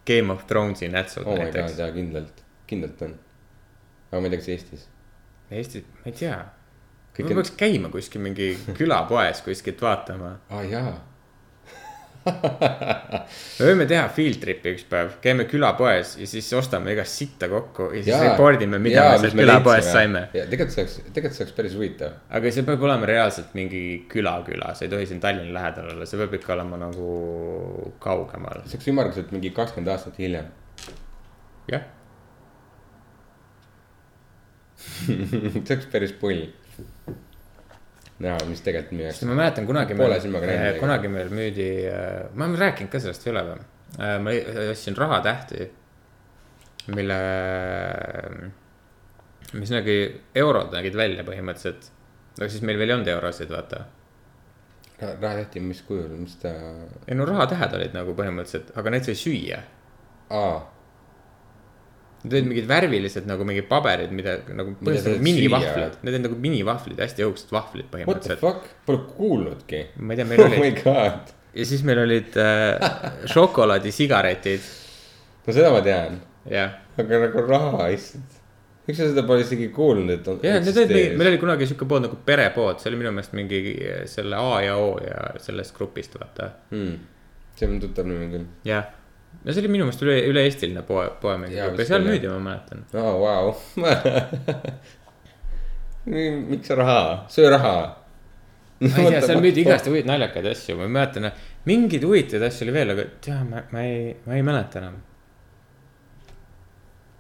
Game 0.07 0.33
of 0.33 0.45
Thronesi 0.47 0.89
nätsud 0.93 1.27
oh 1.27 1.39
näiteks. 1.41 1.81
jaa, 1.81 1.91
kindlalt, 1.95 2.45
kindlalt 2.71 3.03
on. 3.03 3.17
aga 4.13 4.21
ma 4.23 4.29
ei 4.29 4.37
tea, 4.37 4.43
kas 4.45 4.53
Eestis. 4.55 4.87
Eestis, 5.51 5.91
ma 5.99 6.13
ei 6.13 6.17
tea. 6.23 6.39
On- 7.17 7.33
peaks 7.33 7.55
käima 7.57 7.89
kuskil 7.89 8.21
mingi 8.21 8.51
külapoes 8.77 9.43
kuskilt 9.45 9.83
vaatama. 9.83 10.37
aa 10.51 10.63
jaa. 10.63 10.95
Me 12.27 13.69
võime 13.69 13.87
teha 13.89 14.07
field 14.15 14.41
trip'i 14.43 14.73
üks 14.75 14.85
päev, 14.91 15.17
käime 15.23 15.47
külapoes 15.51 16.17
ja 16.21 16.27
siis 16.29 16.49
ostame 16.59 16.95
igast 16.97 17.21
sitta 17.21 17.49
kokku 17.51 17.89
ja 17.93 18.01
siis 18.01 18.13
Jaa. 18.13 18.25
report 18.31 18.65
ime, 18.67 18.81
mida 18.83 18.99
Jaa, 18.99 19.13
me 19.15 19.23
sealt 19.23 19.39
külapoest 19.39 19.91
saime. 19.95 20.23
tegelikult 20.35 20.75
see 20.75 20.85
oleks, 20.85 20.97
tegelikult 21.07 21.39
see 21.39 21.47
oleks 21.47 21.57
päris 21.61 21.77
huvitav. 21.79 22.17
aga 22.39 22.53
see 22.57 22.67
peab 22.67 22.87
olema 22.89 23.11
reaalselt 23.11 23.55
mingi 23.59 23.83
küla-küla, 24.13 24.73
see 24.79 24.89
ei 24.89 24.95
tohi 24.97 25.09
siin 25.11 25.23
Tallinna 25.23 25.55
lähedal 25.55 25.93
olla, 25.95 26.09
see 26.09 26.21
peab 26.23 26.35
ikka 26.41 26.55
olema 26.57 26.81
nagu 26.83 27.11
kaugemal. 28.03 28.65
see 28.67 28.81
oleks 28.81 28.93
ümmarguselt 28.95 29.35
mingi 29.37 29.55
kakskümmend 29.57 29.95
aastat 29.95 30.19
hiljem. 30.23 30.51
jah, 31.71 31.87
see 35.07 35.63
oleks 35.63 35.91
päris 35.93 36.17
pull. 36.19 36.49
näha, 38.23 38.37
mis 38.49 38.63
tegelikult 38.65 38.93
sest 38.93 38.97
müüakse. 38.97 39.29
ma 39.29 39.37
mäletan 39.37 39.67
kunagi 39.69 39.97
Poole 39.99 40.21
silmaga 40.21 40.49
näinud 40.49 40.69
ega. 40.71 40.83
kunagi 40.83 41.11
meil 41.13 41.33
müüdi, 41.33 41.67
ma 42.35 42.47
olen 42.47 42.61
rääkinud 42.61 42.93
ka 42.93 43.01
sellest 43.03 43.27
ole 43.33 43.43
või? 43.51 43.59
ma 44.25 44.37
ostsin 44.71 44.97
rahatähti, 44.97 45.67
mille, 46.97 47.19
mis 49.57 49.75
nägi, 49.75 49.99
eurod 50.43 50.73
nägid 50.77 50.97
välja 50.97 51.27
põhimõtteliselt. 51.29 51.91
aga 52.41 52.49
siis 52.53 52.65
meil 52.65 52.81
veel 52.81 52.93
ei 52.93 52.99
olnud 52.99 53.13
eurosid, 53.17 53.53
vaata. 53.53 53.85
rahatähti, 55.01 55.61
mis 55.61 55.83
kujul, 55.85 56.17
mis 56.21 56.39
ta, 56.41 56.55
ei 57.07 57.19
no 57.19 57.29
rahatähed 57.29 57.77
olid 57.81 57.97
nagu 57.97 58.17
põhimõtteliselt, 58.17 58.73
aga 58.81 58.97
neid 58.97 59.09
sai 59.09 59.19
süüa. 59.27 59.61
aa, 60.31 60.57
Need 62.25 62.35
olid 62.39 62.49
mingid 62.51 62.67
värvilised 62.67 63.27
nagu 63.29 63.45
mingid 63.47 63.69
paberid, 63.71 64.11
mida 64.17 64.39
nagu 64.49 64.73
põhimõtteliselt 64.79 65.13
nagu 65.13 65.27
minivahvlid 65.27 65.99
need 66.01 66.15
olid 66.15 66.25
nagu 66.25 66.39
minivahvlid, 66.43 67.03
hästi 67.05 67.27
õugsed 67.27 67.53
vahvlid 67.55 67.87
what 67.87 67.93
the 67.93 67.99
põhimõtteliselt. 67.99 68.41
fuck, 68.43 68.73
pole 68.89 69.05
kuulnudki. 69.13 69.83
ma 70.01 70.17
ei 70.17 70.23
tea, 70.23 70.31
meil 70.33 70.43
oh 70.47 70.51
my 70.51 70.63
olid 70.65 70.81
god, 70.81 71.37
ja 71.61 71.69
siis 71.69 71.85
meil 71.87 72.01
olid 72.03 72.41
äh, 72.43 72.97
šokolaadisigaretid, 73.31 74.73
no 75.47 75.57
seda 75.61 75.71
ma 75.77 75.85
tean, 75.87 76.19
jah 76.51 76.83
aga 76.97 77.21
nagu 77.27 77.45
raha, 77.47 77.89
issand. 77.95 78.37
miks 78.87 79.01
sa 79.01 79.09
seda 79.11 79.25
pole 79.27 79.43
isegi 79.45 79.69
kuulnud, 79.75 80.13
et 80.15 80.29
on. 80.31 80.39
ja 80.47 80.59
need 80.61 80.79
olid 80.83 80.93
mingi, 80.95 81.17
meil 81.19 81.33
oli 81.33 81.41
kunagi 81.43 81.69
sihuke 81.69 81.89
pood 81.91 82.05
nagu 82.07 82.19
perepood, 82.29 82.81
see 82.81 82.91
oli 82.93 83.01
minu 83.03 83.13
meelest 83.17 83.35
mingi 83.37 83.61
selle 84.11 84.39
A 84.41 84.61
ja 84.65 84.77
O 84.81 84.95
ja 85.03 85.33
sellest 85.43 85.75
grupist 85.77 86.17
vaata. 86.21 86.53
hmm.. 86.73 86.95
see 87.59 87.69
on 87.69 87.81
tuttav 87.83 88.09
nimi 88.09 88.31
küll. 88.33 88.47
jah, 88.69 88.89
no 89.45 89.53
see 89.53 89.63
oli 89.63 89.71
minu 89.73 89.87
meelest 89.87 90.05
üle, 90.05 90.17
üle-eestiline 90.31 90.83
poe, 90.87 91.09
vist 91.23 91.91
seal 91.91 92.07
müüdi, 92.07 92.31
ma 92.31 92.39
mäletan. 92.51 92.85
aa, 92.97 93.15
vau. 93.21 93.55
miks 96.07 96.71
raha, 96.71 97.27
söö 97.29 97.51
raha. 97.51 97.77
ma 98.81 98.89
ei 99.03 99.11
tea, 99.11 99.21
seal 99.25 99.43
müüdi 99.43 99.63
igast 99.65 99.89
huvitavaid 99.89 100.11
naljakaid 100.11 100.49
asju, 100.53 100.77
ma 100.79 100.87
ei 100.87 100.95
mäleta, 100.99 101.33
mingeid 101.67 102.07
huvitavaid 102.07 102.47
asju 102.51 102.67
oli 102.67 102.75
veel, 102.77 102.95
aga 102.95 103.07
tea, 103.25 103.43
ma, 103.49 103.63
ma 103.73 103.85
ei, 103.87 104.15
ma 104.27 104.39
ei 104.39 104.47
mäleta 104.47 104.83
enam. 104.83 104.99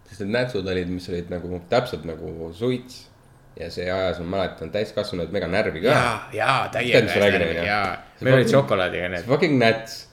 sest 0.08 0.22
need 0.22 0.34
nätsud 0.36 0.72
olid, 0.72 0.90
mis 0.92 1.08
olid 1.12 1.30
nagu 1.32 1.60
täpselt 1.70 2.06
nagu 2.08 2.50
suits. 2.54 3.06
ja 3.56 3.70
see 3.72 3.86
ajas, 3.88 4.18
ma 4.20 4.36
mäletan, 4.36 4.70
täiskasvanud 4.74 5.30
mega 5.32 5.48
närvi 5.50 5.86
ka. 5.86 5.94
ja, 5.94 6.10
ja 6.34 6.58
täiega, 6.72 7.06
onju? 7.30 7.64
ja, 7.64 7.80
meil 8.20 8.40
olid 8.42 8.52
šokolaadiga 8.52 9.14
need, 9.14 9.30
fucking 9.30 9.56
näts, 9.62 10.05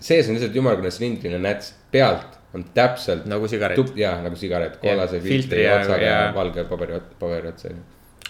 sees 0.00 0.28
on 0.28 0.36
lihtsalt 0.36 0.56
ümmargune 0.60 0.90
silindriline 0.92 1.40
näts, 1.42 1.72
pealt 1.92 2.38
on 2.54 2.64
täpselt 2.74 3.26
nagu 3.28 3.48
sigaret. 3.48 3.78
jaa, 3.96 4.18
nagu 4.24 4.36
sigaret, 4.36 4.76
kollase 4.82 5.20
filtri 5.20 5.66
otsaga 5.68 6.02
ja 6.02 6.20
ja- 6.26 6.34
valge 6.34 6.64
paberi, 6.64 7.00
paberi 7.18 7.48
otsa. 7.48 7.68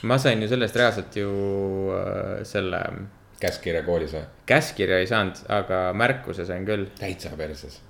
ma 0.03 0.19
sain 0.19 0.43
ju 0.43 0.49
sellest 0.49 0.77
reaalselt 0.77 1.17
ju 1.17 1.31
äh, 1.95 2.45
selle 2.47 2.83
käskkirja 3.41 3.83
koolis 3.83 4.15
või? 4.15 4.25
käskkirja 4.47 4.99
ei 5.03 5.07
saanud, 5.07 5.45
aga 5.49 5.93
märkuse 5.95 6.47
sain 6.47 6.67
küll. 6.67 6.89
täitsa 6.99 7.35
perses. 7.37 7.81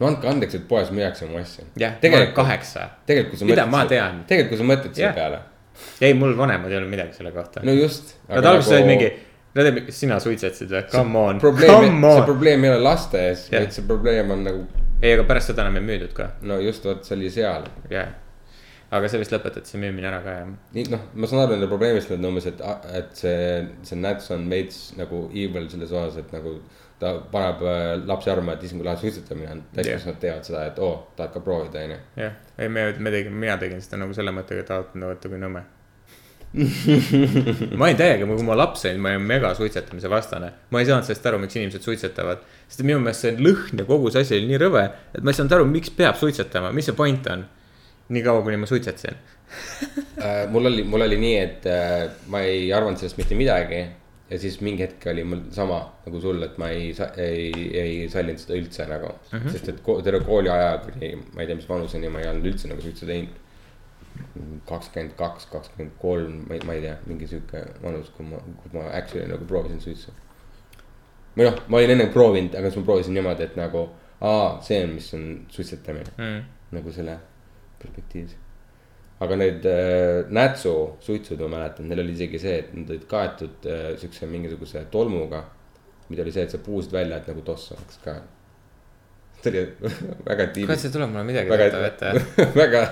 no 0.00 0.10
andke 0.10 0.28
andeks, 0.30 0.58
et 0.58 0.66
poes 0.68 0.90
müüakse 0.94 1.30
mu 1.30 1.38
asju. 1.38 1.66
jah, 1.76 1.98
tegelikult, 2.00 2.34
kaheksa. 2.34 2.88
tegelikult 3.06 3.38
kui 3.38 3.56
sa 3.56 3.66
mõtled 3.66 4.26
tegelikult 4.26 4.54
kui 4.54 4.58
sa 4.58 4.68
mõtled 4.72 4.98
selle 4.98 5.14
peale. 5.14 5.40
ei, 6.00 6.14
mul 6.14 6.36
vanemad 6.38 6.70
ei 6.70 6.80
öelnud 6.80 6.90
midagi 6.90 7.18
selle 7.18 7.32
kohta. 7.32 7.62
no 7.62 7.74
just. 7.74 8.16
Nad 8.28 8.44
alguses 8.44 8.74
olid 8.74 8.90
mingi, 8.90 9.12
nad 9.58 9.66
olid, 9.66 9.84
kas 9.88 9.98
sina 10.04 10.20
suitsetasid 10.22 10.70
või? 10.72 10.84
Come 10.92 11.24
on, 11.24 11.42
see 11.42 12.24
probleem 12.28 12.64
ei 12.64 12.72
ole 12.74 12.80
laste 12.84 13.20
ees, 13.30 13.48
Jah. 13.50 13.64
vaid 13.64 13.74
see 13.74 13.86
probleem 13.88 14.32
on 14.34 14.46
nagu, 14.46 14.64
ei, 15.02 15.12
aga 15.16 15.26
pärast 15.28 15.52
seda 15.52 15.66
enam 15.66 15.80
ei 15.80 15.86
müüdud 15.90 16.14
ka, 16.16 16.32
no 16.48 16.58
just 16.62 16.86
vot 16.88 17.04
see 17.06 17.16
oli 17.18 17.30
seal. 17.34 17.68
jah. 17.92 18.14
aga 18.94 19.08
sellest 19.12 19.34
lõpetati 19.34 19.68
see 19.68 19.80
müümine 19.82 20.08
ära 20.08 20.22
ka 20.24 20.36
jah. 20.40 20.50
nii 20.76 20.88
noh, 20.94 21.06
ma 21.14 21.30
saan 21.30 21.44
aru 21.44 21.56
nende 21.56 21.70
probleemist, 21.70 22.12
et 22.14 22.28
umbes, 22.30 22.48
et, 22.50 22.62
et 23.00 23.14
see, 23.18 23.38
see 23.90 24.00
Nats 24.00 24.30
on 24.36 24.48
veits 24.50 24.82
nagu 25.00 25.26
evil 25.34 25.68
selles 25.72 25.94
osas, 25.94 26.20
et 26.22 26.36
nagu 26.36 26.58
ta 26.98 27.12
paneb 27.32 27.62
äh, 27.62 28.06
lapsi 28.06 28.30
arvama, 28.30 28.56
et 28.56 28.64
issand, 28.66 28.80
kui 28.82 28.86
lahe 28.88 28.98
suitsetamine 28.98 29.52
on. 29.52 29.64
täiskasvanud 29.74 30.18
teevad 30.22 30.46
seda, 30.46 30.64
et 30.70 30.78
oo, 30.82 30.94
tahad 31.16 31.34
ka 31.34 31.42
proovida, 31.44 31.82
onju. 31.86 31.98
jah, 32.18 32.38
ei 32.58 32.70
me, 32.74 32.88
me 32.98 33.12
tegime, 33.14 33.38
mina 33.46 33.58
tegin 33.60 33.82
seda 33.84 34.00
nagu 34.02 34.16
selle 34.16 34.34
mõttega, 34.34 34.64
et 34.64 34.72
vaata, 34.74 35.02
vaata 35.04 35.30
kui 35.30 35.38
nõme. 35.42 35.62
ma 37.78 37.84
olin 37.84 37.98
täiega, 37.98 38.24
kui 38.24 38.44
ma 38.46 38.56
laps 38.56 38.86
olin, 38.88 39.02
ma 39.04 39.12
olin 39.12 39.26
mega 39.28 39.50
suitsetamise 39.56 40.08
vastane. 40.08 40.48
ma 40.72 40.80
ei 40.80 40.88
saanud 40.88 41.04
sellest 41.04 41.26
aru, 41.28 41.40
miks 41.42 41.58
inimesed 41.58 41.84
suitsetavad. 41.84 42.44
sest 42.68 42.84
minu 42.88 43.02
meelest 43.04 43.26
see 43.26 43.34
lõhn 43.36 43.82
ja 43.82 43.84
kogu 43.88 44.12
see 44.12 44.24
asi 44.24 44.38
oli 44.38 44.48
nii 44.52 44.60
rõve, 44.64 44.86
et 45.12 45.20
ma 45.20 45.32
ei 45.32 45.38
saanud 45.38 45.56
aru, 45.58 45.68
miks 45.68 45.92
peab 45.98 46.16
suitsetama, 46.20 46.72
mis 46.72 46.88
see 46.88 46.96
point 46.96 47.28
on. 47.34 47.44
nii 48.08 48.24
kaua, 48.24 48.44
kuni 48.46 48.60
ma 48.60 48.70
suitsetasin. 48.70 49.18
Äh, 50.18 50.48
mul 50.50 50.66
oli, 50.66 50.82
mul 50.82 51.04
oli 51.04 51.16
nii, 51.16 51.34
et 51.38 51.66
äh, 51.70 52.08
ma 52.28 52.40
ei 52.44 52.66
arvanud 52.74 52.98
sellest 52.98 53.20
mitte 53.20 53.36
midagi. 53.38 53.84
ja 54.28 54.36
siis 54.36 54.58
mingi 54.60 54.82
hetk 54.82 55.06
oli 55.08 55.22
mul 55.24 55.44
sama 55.54 55.78
nagu 56.04 56.20
sul, 56.20 56.42
et 56.44 56.58
ma 56.60 56.68
ei, 56.74 56.90
ei, 57.16 57.52
ei 57.80 57.92
sallinud 58.12 58.42
seda 58.42 58.58
üldse 58.58 58.84
nagu 58.90 59.08
mm. 59.08 59.38
-hmm. 59.38 59.52
sest 59.54 59.70
et 59.72 59.78
terve 60.04 60.20
kooliaja 60.26 60.74
kuni 60.84 61.14
ma 61.32 61.40
ei 61.40 61.46
tea, 61.46 61.56
mis 61.56 61.68
vanuseni 61.68 62.10
ma 62.12 62.20
ei 62.20 62.28
olnud 62.28 62.50
üldse 62.50 62.68
nagu 62.68 62.82
suitsu 62.84 63.06
teinud. 63.06 63.38
Kakskümmend 64.68 65.14
kaks, 65.18 65.46
kakskümmend 65.52 65.94
kolm, 66.00 66.42
ma 66.48 66.54
ei, 66.56 66.60
ma 66.66 66.74
ei 66.76 66.82
tea, 66.84 66.96
mingi 67.06 67.26
sihuke 67.30 67.62
vanus, 67.82 68.10
kui 68.16 68.26
ma, 68.26 68.40
kui 68.62 68.72
ma 68.74 68.88
actually 68.98 69.28
nagu 69.30 69.44
proovisin 69.48 69.80
suitsu. 69.80 70.12
või 71.36 71.46
noh, 71.46 71.58
ma 71.68 71.78
olin 71.78 71.94
enne 71.94 72.06
proovinud, 72.12 72.54
aga 72.58 72.70
siis 72.70 72.80
ma 72.80 72.86
proovisin 72.88 73.14
niimoodi, 73.14 73.46
et 73.46 73.56
nagu, 73.58 73.84
aa, 74.20 74.46
see 74.66 74.80
on, 74.84 74.94
mis 74.98 75.12
on 75.14 75.26
suitsetamine 75.54 76.10
Mm. 76.18 76.40
nagu 76.74 76.92
selle 76.92 77.18
perspektiivis. 77.78 78.34
aga 79.20 79.36
need 79.36 79.64
äh, 79.66 80.24
nätsu 80.30 80.72
suitsud, 81.02 81.40
ma 81.42 81.48
mäletan, 81.58 81.88
neil 81.90 82.00
oli 82.04 82.12
isegi 82.14 82.38
see, 82.42 82.58
et 82.62 82.74
nad 82.74 82.90
olid 82.90 83.06
kaetud 83.10 83.66
äh, 83.66 83.86
siukse 83.98 84.26
mingisuguse 84.26 84.84
tolmuga. 84.90 85.44
mida 86.08 86.22
oli 86.22 86.32
see, 86.32 86.42
et 86.42 86.50
sa 86.50 86.58
puusid 86.58 86.92
välja, 86.92 87.16
et 87.18 87.26
nagu 87.28 87.40
toss 87.44 87.72
oleks 87.72 87.98
ka. 88.04 88.14
see 89.42 89.50
oli 89.50 89.64
väga 90.28 90.36
kurat, 90.42 90.52
tiibid, 90.54 90.78
see 90.82 90.90
tuleb 90.94 91.10
mulle 91.12 91.24
midagi 91.28 91.50
tuttav 91.50 91.84
ette., 91.84 92.12
väga 92.62 92.82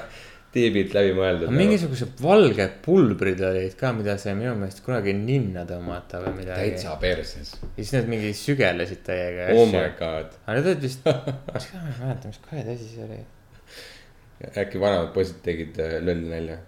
tiibilt 0.56 0.94
läbi 0.96 1.12
mõeldud. 1.16 1.50
nagu. 1.50 1.58
mingisugused 1.58 2.20
valged 2.22 2.78
pulbrid 2.84 3.42
olid 3.48 3.76
ka, 3.78 3.92
mida 3.96 4.16
sai 4.20 4.34
minu 4.38 4.54
meelest 4.58 4.82
kunagi 4.86 5.14
ninna 5.16 5.66
tõmmata 5.68 6.22
või 6.24 6.34
midagi. 6.40 6.72
täitsa 6.72 6.96
perses, 7.02 7.54
ja 7.62 7.72
siis 7.78 7.94
need 7.96 8.10
mingi 8.14 8.32
sügelesid 8.36 9.02
täiega. 9.06 9.50
oh 9.54 9.68
my 9.70 9.86
god. 10.00 10.34
aga 10.46 10.58
need 10.58 10.70
olid 10.72 10.86
vist, 10.88 11.06
ma 11.06 11.36
ei 11.52 11.94
mäleta, 12.00 12.32
mis 12.32 12.42
kuradi 12.48 12.76
asi 12.76 12.90
see 12.94 13.06
oli. 13.06 13.22
äkki 14.64 14.82
vanemad 14.82 15.12
poisid 15.16 15.40
tegid 15.44 15.80
äh, 15.84 15.98
lolli 16.04 16.32
nalja, 16.32 16.58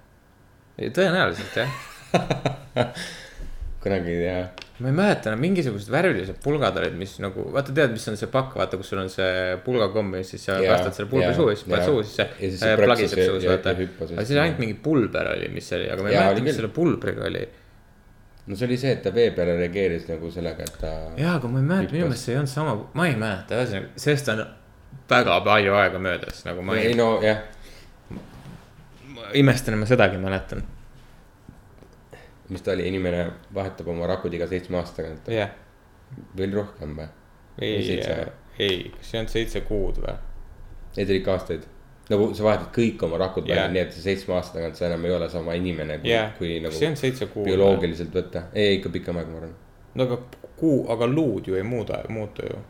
tõenäoliselt 0.78 1.60
jah, 1.62 1.76
kunagi 3.82 4.16
ei 4.16 4.24
tea. 4.26 4.67
Ma 4.78 4.90
ei 4.92 4.94
mäleta 4.94 5.30
enam, 5.32 5.40
mingisugused 5.42 5.90
värvilised 5.90 6.36
pulgad 6.42 6.76
olid, 6.78 6.94
mis 6.98 7.16
nagu, 7.22 7.48
vaata 7.54 7.72
tead, 7.74 7.90
mis 7.94 8.04
on 8.10 8.18
see 8.20 8.30
pakk, 8.30 8.54
vaata, 8.60 8.78
kus 8.78 8.92
sul 8.92 9.00
on 9.02 9.08
see 9.10 9.56
pulgakomm 9.64 10.14
ja 10.20 10.26
siis 10.26 10.44
sa 10.46 10.58
Jaa, 10.62 10.76
kastad 10.76 11.00
selle 11.00 11.10
pulbri 11.10 11.26
jaa, 11.26 11.38
suhu 11.38 11.50
ja 11.50 11.56
siis 11.58 11.66
paned 11.66 11.82
jaa. 11.82 11.88
suhu, 11.88 12.04
siis 12.04 12.14
siis 12.18 12.28
see 12.38 12.60
see 12.62 12.74
äh, 12.76 12.82
plagiseb 12.84 13.22
suus, 13.24 13.46
vaata 13.50 13.74
aga 13.74 14.26
siis 14.28 14.38
ainult 14.38 14.62
mingi 14.62 14.76
pulber 14.84 15.32
oli, 15.32 15.50
mis 15.54 15.72
oli, 15.74 15.90
aga 15.90 16.06
ma 16.06 16.12
ei 16.12 16.20
mäleta, 16.20 16.46
mis 16.46 16.58
selle 16.60 16.70
pulbriga 16.78 17.26
oli. 17.26 17.42
no 18.46 18.60
see 18.60 18.70
oli 18.70 18.78
see, 18.84 18.94
et 18.94 19.02
ta 19.02 19.14
vee 19.18 19.32
peale 19.34 19.58
reageeris 19.58 20.06
nagu 20.12 20.30
sellega, 20.38 20.70
et 20.70 20.80
ta. 20.84 20.94
jaa, 21.18 21.34
aga 21.40 21.50
ma 21.50 21.62
ei 21.64 21.68
mäleta, 21.74 21.98
minu 21.98 22.06
meelest 22.06 22.28
see 22.28 22.36
ei 22.36 22.40
olnud 22.44 22.54
sama, 22.54 22.78
ma 22.94 23.10
ei 23.10 23.18
mäleta, 23.18 23.58
ühesõnaga, 23.58 24.02
sellest 24.06 24.34
on 24.36 24.46
väga 25.10 25.42
palju 25.50 25.78
aega 25.82 26.06
möödas, 26.06 26.46
nagu 26.46 26.62
ma 26.62 26.78
ei 26.78 26.92
ei, 26.92 26.98
no 26.98 27.16
jah, 27.24 27.42
ma 29.16 29.32
imestan, 29.42 29.74
et 29.74 29.82
ma 29.82 29.90
sedagi 29.90 30.22
mäletan. 30.22 30.62
Mis 32.48 32.62
ta 32.64 32.72
oli, 32.72 32.88
inimene 32.88 33.24
vahetab 33.54 33.88
oma 33.92 34.06
rakud 34.08 34.34
iga 34.34 34.48
seitsme 34.50 34.78
aasta 34.80 35.02
tagant 35.02 35.28
jah, 35.32 35.50
veel 36.36 36.54
rohkem 36.56 36.96
või? 36.98 37.08
ei 37.62 37.98
ei, 38.58 38.92
kas 38.96 39.10
see 39.12 39.20
on 39.20 39.28
seitse 39.30 39.60
kuud 39.66 40.00
või? 40.02 40.14
Neid 40.96 41.10
oli 41.12 41.20
ikka 41.20 41.34
aastaid. 41.36 41.66
nagu 42.08 42.30
sa 42.34 42.44
vahetad 42.46 42.70
kõik 42.74 43.02
oma 43.04 43.18
rakud 43.20 43.44
välja 43.44 43.66
Jaa. 43.66 43.72
nii 43.72 43.82
et 43.84 43.92
seitsme 43.94 44.34
aasta 44.34 44.58
tagant 44.58 44.78
sa 44.78 44.86
enam 44.88 45.04
ei 45.04 45.12
ole 45.12 45.28
sama 45.30 45.54
inimene 45.58 45.98
kui, 46.00 46.10
jah, 46.10 46.32
kui 46.38 46.54
kas 46.64 46.78
see 46.78 46.88
nagu 46.88 46.94
on 46.94 47.00
seitse 47.02 47.28
kuud? 47.34 47.46
bioloogiliselt 47.50 48.14
võtta. 48.14 48.48
ei, 48.54 48.78
ikka 48.78 48.92
pikem 48.94 49.20
aeg, 49.20 49.30
ma 49.32 49.42
arvan. 49.42 49.54
no 49.94 50.08
aga 50.08 50.18
kuu, 50.56 50.80
aga 50.92 51.06
luud 51.06 51.46
ju 51.46 51.58
ei 51.58 51.66
muuda, 51.66 52.00
muutu 52.08 52.48
ju. 52.48 52.62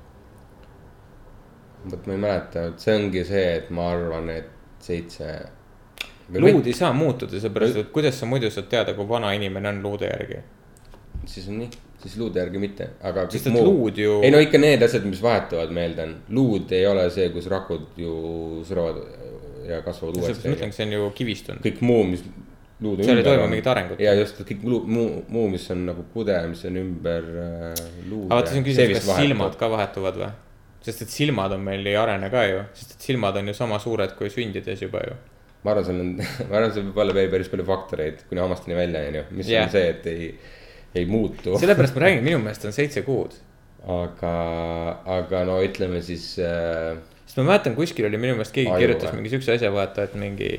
vot 1.91 2.07
ma 2.11 2.17
ei 2.17 2.25
mäleta, 2.27 2.67
et 2.73 2.83
see 2.85 2.97
ongi 2.99 3.25
see, 3.25 3.47
et 3.61 3.71
ma 3.71 3.93
arvan, 3.95 4.29
et 4.35 4.51
seitse. 4.83 5.31
Luud 6.35 6.67
ei 6.67 6.77
saa 6.77 6.93
muutuda, 6.93 7.41
seepärast 7.41 7.77
et 7.83 7.93
kuidas 7.93 8.19
sa 8.21 8.27
muidu 8.27 8.51
saad 8.53 8.69
teada, 8.71 8.95
kui 8.95 9.09
vana 9.09 9.33
inimene 9.37 9.69
on 9.69 9.83
luude 9.83 10.11
järgi. 10.11 10.43
siis 11.27 11.49
on 11.49 11.59
nii, 11.59 11.71
siis 12.03 12.17
luude 12.17 12.41
järgi 12.41 12.59
mitte, 12.62 12.91
aga. 13.03 13.27
sest 13.31 13.49
et 13.51 13.57
luud 13.57 13.99
ju. 13.99 14.21
ei 14.23 14.31
no 14.35 14.43
ikka 14.43 14.61
need 14.61 14.83
asjad, 14.83 15.07
mis 15.09 15.23
vahetuvad, 15.23 15.73
ma 15.75 15.87
eeldan. 15.87 16.17
luud 16.29 16.73
ei 16.73 16.87
ole 16.87 17.09
see, 17.11 17.31
kus 17.35 17.49
rakud 17.53 17.97
ju 17.97 18.12
surevad 18.69 19.01
ja 19.69 19.83
kasvavad 19.83 20.14
seepärast 20.14 20.45
ma 20.45 20.53
uuesti 20.53 20.55
ütlen, 20.57 20.75
see 20.77 20.87
on 20.87 20.95
ju 20.97 21.09
kivistunud. 21.17 21.64
kõik 21.64 21.81
muu, 21.85 22.05
mis 22.12 22.25
luude 22.81 23.07
seal 23.07 23.21
ei 23.21 23.27
toimu 23.27 23.47
mingit 23.51 23.71
arengut. 23.73 24.03
ja 24.03 24.12
just 24.19 24.41
kõik 24.49 24.62
muu, 24.64 24.83
muu, 24.87 25.23
muu, 25.29 25.47
mis 25.53 25.64
on 25.75 25.87
nagu 25.91 26.05
kude, 26.12 26.37
mis 26.51 26.64
on 26.69 26.79
ümber 26.83 27.33
äh, 27.45 27.81
luude. 28.09 28.29
aga 28.29 28.38
vaata, 28.38 28.53
see 28.53 28.62
on 28.62 28.69
küsimus, 28.69 29.01
kas 29.01 29.25
silmad 29.25 29.59
ka 29.61 29.71
vahetuvad 29.73 30.21
või? 30.23 30.31
sest 30.88 31.03
et 31.05 31.12
silmad 31.12 31.57
on 31.57 31.64
meil 31.64 31.87
ei 31.91 31.97
arene 31.99 32.31
ka 32.33 32.45
ju, 32.47 32.62
sest 32.79 32.95
et 32.97 33.09
silmad 33.11 33.37
on 33.41 33.51
ju 33.51 33.57
sama 33.57 33.81
suured 33.83 34.14
kui 34.19 34.31
sündides 34.33 34.87
juba 34.87 35.03
ju. 35.05 35.19
Ma 35.64 35.75
arvan, 35.75 35.87
seal 35.88 36.01
on, 36.03 36.14
ma 36.51 36.61
arvan, 36.61 36.73
seal 36.75 36.87
võib 36.88 37.03
olla 37.03 37.16
veel 37.16 37.31
päris 37.33 37.51
palju 37.53 37.66
faktoreid 37.68 38.25
kuni 38.31 38.42
hammasteni 38.42 38.79
välja, 38.79 39.05
onju, 39.11 39.25
mis 39.38 39.51
Jah. 39.51 39.66
on 39.66 39.75
see, 39.75 39.90
et 39.94 40.07
ei, 40.11 40.29
ei 40.94 41.07
muutu. 41.11 41.57
sellepärast 41.61 41.97
ma 41.99 42.05
räägin, 42.07 42.25
minu 42.27 42.42
meelest 42.42 42.66
on 42.68 42.77
seitse 42.77 43.03
kuud. 43.07 43.35
aga, 43.88 44.35
aga 45.18 45.42
no 45.49 45.59
ütleme 45.64 46.03
siis 46.05 46.31
äh,, 46.42 46.94
sest 47.25 47.40
ma 47.40 47.49
mäletan, 47.53 47.77
kuskil 47.79 48.09
oli 48.09 48.21
minu 48.21 48.37
meelest 48.38 48.55
keegi 48.55 48.71
Aju 48.75 48.85
kirjutas 48.85 49.16
mingi 49.16 49.35
siukse 49.35 49.57
asja, 49.57 49.73
vaata, 49.75 50.07
et 50.09 50.16
mingi. 50.18 50.53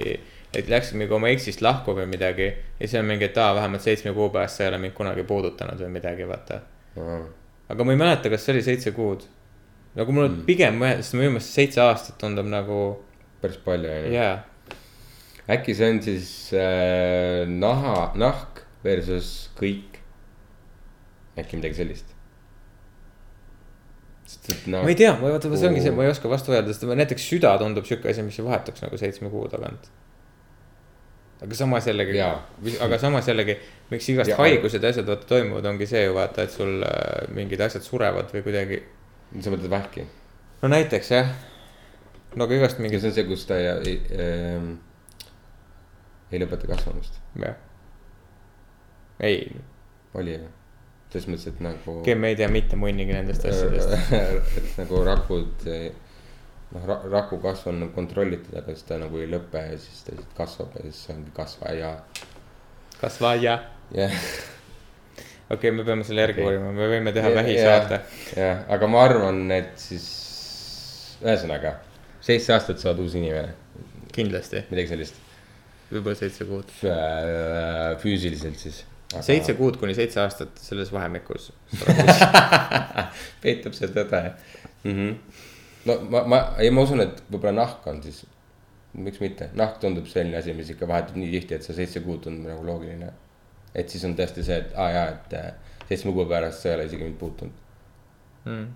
et 0.49 0.69
läksid 0.71 0.97
mingi 0.97 1.13
oma 1.13 1.29
eksist 1.29 1.61
lahku 1.61 1.93
või 1.93 2.07
midagi 2.09 2.47
ja 2.49 2.85
siis 2.85 2.95
on 2.99 3.05
mingi, 3.05 3.27
et 3.29 3.37
aa, 3.37 3.51
vähemalt 3.57 3.85
seitsme 3.85 4.15
kuu 4.17 4.31
pärast 4.33 4.57
sa 4.57 4.65
ei 4.65 4.71
ole 4.71 4.79
mind 4.85 4.95
kunagi 4.97 5.23
puudutanud 5.29 5.83
või 5.85 5.91
midagi, 5.99 6.25
vaata. 6.27 6.61
aga 7.69 7.85
ma 7.85 7.93
ei 7.93 8.01
mäleta, 8.01 8.31
kas 8.33 8.47
see 8.47 8.55
oli 8.55 8.65
seitse 8.65 8.95
kuud. 8.97 9.27
nagu 9.95 10.15
mul 10.15 10.27
mm. 10.27 10.45
pigem, 10.49 10.81
sest 10.99 11.19
minu 11.19 11.35
meelest 11.35 11.53
seitse 11.53 11.83
aastat 11.85 12.17
tundub 12.21 12.49
nagu, 12.49 12.79
päris 13.43 13.61
palju 13.65 13.91
onju. 13.93 14.15
jaa. 14.15 14.37
Äkki 15.49 15.75
see 15.77 15.89
on 15.93 16.01
siis 16.05 16.29
äh, 16.53 17.43
naha, 17.49 18.11
nahk 18.19 18.63
versus 18.85 19.49
kõik. 19.59 19.99
äkki 21.39 21.59
midagi 21.59 21.79
sellist. 21.79 22.15
noh 24.69 24.83
ma 24.83 24.91
ei, 24.91 24.97
tea, 24.99 25.13
ma 25.17 25.31
vaata, 25.33 25.49
see 25.55 25.69
ongi 25.71 25.81
see, 25.81 25.93
ma 25.95 26.05
ei 26.05 26.11
oska 26.11 26.29
vastu 26.29 26.53
öelda, 26.53 26.73
sest 26.73 26.85
näiteks 26.85 27.25
süda 27.31 27.55
tundub 27.61 27.87
sihuke 27.87 28.11
asi, 28.11 28.25
mis 28.25 28.37
ei 28.39 28.45
vahetuks 28.45 28.83
nagu 28.85 28.99
seitsme 29.01 29.31
kuu 29.33 29.47
tagant. 29.49 29.89
aga 31.41 31.55
samas 31.57 31.87
jällegi 31.89 32.19
aga 32.85 32.99
samas 33.01 33.29
jällegi, 33.31 33.57
miks 33.89 34.09
igast 34.13 34.33
Ja- 34.33 34.37
haigused 34.43 34.83
ja 34.83 34.91
asjad 34.93 35.07
vaata 35.09 35.25
toimuvad, 35.29 35.65
ongi 35.71 35.87
see 35.89 36.03
ju 36.03 36.13
vaata, 36.17 36.45
et 36.45 36.53
sul 36.53 36.83
äh, 36.83 37.25
mingid 37.33 37.61
asjad 37.65 37.85
surevad 37.87 38.29
või 38.35 38.43
kuidagi. 38.45 38.83
sa 39.39 39.49
mõtled 39.53 39.71
vähki? 39.71 40.05
no 40.61 40.69
näiteks 40.75 41.11
jah, 41.15 41.33
no 42.35 42.45
aga 42.45 42.59
igast 42.59 42.77
ja 42.77 42.85
mingid, 42.85 43.01
see 43.01 43.09
on 43.09 43.17
see, 43.17 43.25
kus 43.31 43.47
ta 43.49 43.57
ei, 43.57 43.97
ähm, 44.13 44.75
ei 46.31 46.41
lõpeta 46.43 46.69
kasvamist, 46.69 47.19
jah. 47.41 47.57
ei, 49.19 49.43
oli 50.17 50.37
ju? 50.37 50.49
selles 51.09 51.25
mõttes, 51.31 51.47
et 51.49 51.63
nagu. 51.65 51.95
me 52.21 52.29
ei 52.29 52.37
tea 52.37 52.49
mitte 52.53 52.77
munnigi 52.77 53.15
nendest 53.15 53.47
asjadest. 53.49 54.13
et 54.59 54.75
nagu 54.77 55.01
rakud, 55.07 55.65
noh, 56.75 56.91
raku 57.09 57.39
kasv 57.41 57.71
on 57.71 57.87
kontrollitud, 57.95 58.53
aga 58.61 58.75
siis 58.75 58.85
ta 58.85 58.99
nagu 59.01 59.17
ei 59.21 59.29
lõpe 59.31 59.63
ja 59.71 59.79
siis 59.81 60.05
ta 60.05 60.13
lihtsalt 60.13 60.37
kasvab 60.37 60.77
ja 60.77 60.85
siis 60.85 61.01
see 61.07 61.15
ongi 61.15 61.33
kasvaja. 61.33 61.91
kasvaja. 62.99 63.57
jah, 63.97 64.21
okei 65.49 65.55
okay,, 65.57 65.71
me 65.79 65.87
peame 65.87 66.05
selle 66.05 66.27
järgi 66.27 66.43
Okei. 66.43 66.49
uurima, 66.51 66.73
me 66.77 66.89
võime 66.93 67.13
teha 67.15 67.33
vähisaate. 67.39 68.01
jah, 68.37 68.65
aga 68.77 68.91
ma 68.93 69.05
arvan, 69.07 69.47
et 69.55 69.73
siis 69.81 70.05
ühesõnaga 71.25 71.79
seitse 72.21 72.53
aastat 72.53 72.81
saad 72.83 73.01
uus 73.01 73.17
inimene, 73.17 73.55
kindlasti, 74.13 74.61
midagi 74.69 74.93
sellist. 74.93 75.17
Võib-olla 75.91 76.15
seitse 76.17 76.47
kuud. 76.49 76.71
füüsiliselt 78.03 78.59
siis. 78.61 78.81
seitse 79.25 79.55
kuud 79.57 79.79
kuni 79.81 79.95
seitse 79.97 80.21
aastat 80.23 80.59
selles 80.61 80.91
vahemikus. 80.93 81.51
peitub 83.43 83.77
see 83.77 83.89
tõde 83.93 84.23
mm. 84.83 84.91
-hmm. 84.91 85.15
no 85.89 85.95
ma, 86.09 86.23
ma, 86.23 86.41
ei, 86.57 86.71
ma 86.71 86.85
usun, 86.85 87.01
et 87.05 87.23
võib-olla 87.29 87.55
nahk 87.61 87.87
on 87.87 88.03
siis, 88.03 88.25
miks 88.93 89.21
mitte, 89.23 89.49
nahk 89.57 89.79
tundub 89.81 90.07
selline 90.09 90.37
asi, 90.37 90.53
mis 90.53 90.69
ikka 90.75 90.87
vahetub 90.87 91.17
nii 91.21 91.31
tihti, 91.37 91.57
et 91.57 91.65
see 91.65 91.77
seitse 91.81 92.03
kuud 92.05 92.21
tundub 92.25 92.51
nagu 92.51 92.65
loogiline. 92.65 93.13
et 93.75 93.89
siis 93.89 94.03
on 94.05 94.15
tõesti 94.17 94.43
see, 94.45 94.57
et 94.57 94.75
aa 94.75 94.85
ah, 94.85 94.93
jaa, 94.93 95.09
et 95.15 95.33
äh, 95.39 95.49
seitsme 95.87 96.13
kuu 96.13 96.25
pärast 96.29 96.61
sa 96.61 96.69
ei 96.69 96.75
ole 96.75 96.85
isegi 96.91 97.03
mind 97.03 97.19
puutunud, 97.21 97.65
Mm. 98.45 98.69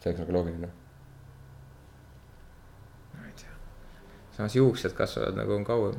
see 0.00 0.10
oleks 0.10 0.20
nagu 0.22 0.32
loogiline. 0.32 0.68
samas 4.40 4.56
juuksed 4.56 4.92
kasvavad 4.96 5.36
nagu 5.36 5.52
on 5.52 5.64
kauem. 5.64 5.96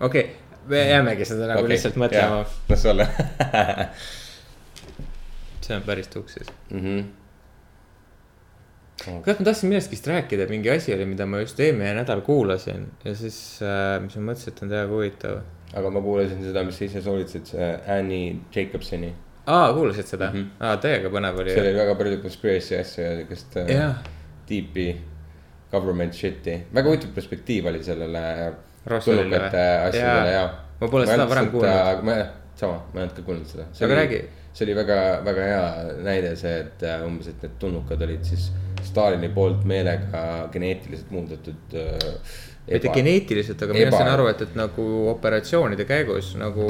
Okei 0.00 0.24
okay,, 0.24 0.34
me 0.66 0.88
jäämegi 0.88 1.24
seda 1.28 1.48
nagu 1.50 1.64
okay, 1.64 1.74
lihtsalt 1.74 1.96
mõtlema. 2.00 2.44
las 2.68 2.86
olla 2.86 3.06
see 5.64 5.76
on 5.76 5.82
päris 5.82 6.08
tuksis. 6.08 6.48
mm. 6.70 6.80
-hmm. 6.80 7.04
kurat, 9.22 9.38
ma 9.38 9.44
tahtsin 9.44 9.68
millestki 9.68 9.96
rääkida, 10.06 10.46
mingi 10.48 10.70
asi 10.70 10.94
oli, 10.94 11.04
mida 11.06 11.26
ma 11.26 11.40
just 11.40 11.60
eelmine 11.60 11.94
nädal 11.94 12.20
kuulasin 12.20 12.86
ja 13.04 13.14
siis 13.14 13.60
äh,, 13.62 14.02
mis 14.02 14.16
ma 14.16 14.32
mõtlesin, 14.32 14.52
et 14.52 14.62
on 14.62 14.68
täiega 14.68 14.92
huvitav. 14.92 15.38
aga 15.74 15.90
ma 15.90 16.00
kuulasin 16.00 16.44
seda, 16.44 16.64
mis 16.64 16.78
sa 16.78 16.84
ise 16.84 17.02
soovitasid, 17.02 17.46
see 17.46 17.70
Annie 17.98 18.36
Jacobsoni. 18.54 19.14
aa, 19.46 19.72
kuulasid 19.72 20.06
seda 20.06 20.30
mm? 20.30 20.38
Mhm. 20.38 20.44
-hmm. 20.44 20.66
aa, 20.66 20.76
täiega 20.76 21.08
põnev 21.08 21.40
oli. 21.40 21.50
seal 21.56 21.66
oli 21.66 21.78
väga 21.80 21.94
palju 21.94 22.20
conspiracy 22.22 22.78
asju 22.80 23.04
ja 23.04 23.16
siukest 23.16 23.56
äh, 23.56 23.74
jah, 23.76 23.96
deep'i 24.50 24.88
government 25.70 26.14
shit'i, 26.14 26.60
väga 26.74 26.88
huvitav 26.88 27.10
perspektiiv 27.14 27.66
oli 27.66 27.84
sellele 27.84 28.22
tulnukate 28.84 29.66
asjadele 29.88 30.32
ja. 30.34 30.46
Ma 30.80 30.88
pole 30.90 31.06
seda 31.08 31.28
varem 31.30 31.50
kuulnud.. 31.52 32.02
ma, 32.06 32.16
sama, 32.58 32.80
ma 32.92 33.00
ei 33.00 33.06
olnud 33.06 33.18
ka 33.18 33.26
kuulnud 33.26 33.50
seda. 33.50 33.68
Aga 33.86 34.00
räägi. 34.00 34.24
see 34.54 34.68
oli 34.68 34.74
väga, 34.78 34.96
väga 35.26 35.46
hea 35.48 35.62
näide 36.06 36.34
see, 36.38 36.58
et 36.62 36.82
äh, 36.86 37.00
umbes, 37.02 37.26
et 37.32 37.40
need 37.42 37.54
tulnukad 37.58 38.02
olid 38.06 38.26
siis 38.28 38.52
Stalini 38.84 39.30
poolt 39.34 39.64
meelega 39.66 40.24
geneetiliselt 40.52 41.10
muundatud 41.10 41.74
äh,. 41.74 42.04
mitte 42.68 42.92
geneetiliselt, 42.94 43.62
aga 43.66 43.74
mina 43.76 43.90
sain 43.92 44.10
aru, 44.12 44.28
et, 44.30 44.44
et 44.46 44.54
nagu 44.56 44.84
operatsioonide 45.10 45.84
käigus 45.88 46.30
nagu. 46.40 46.68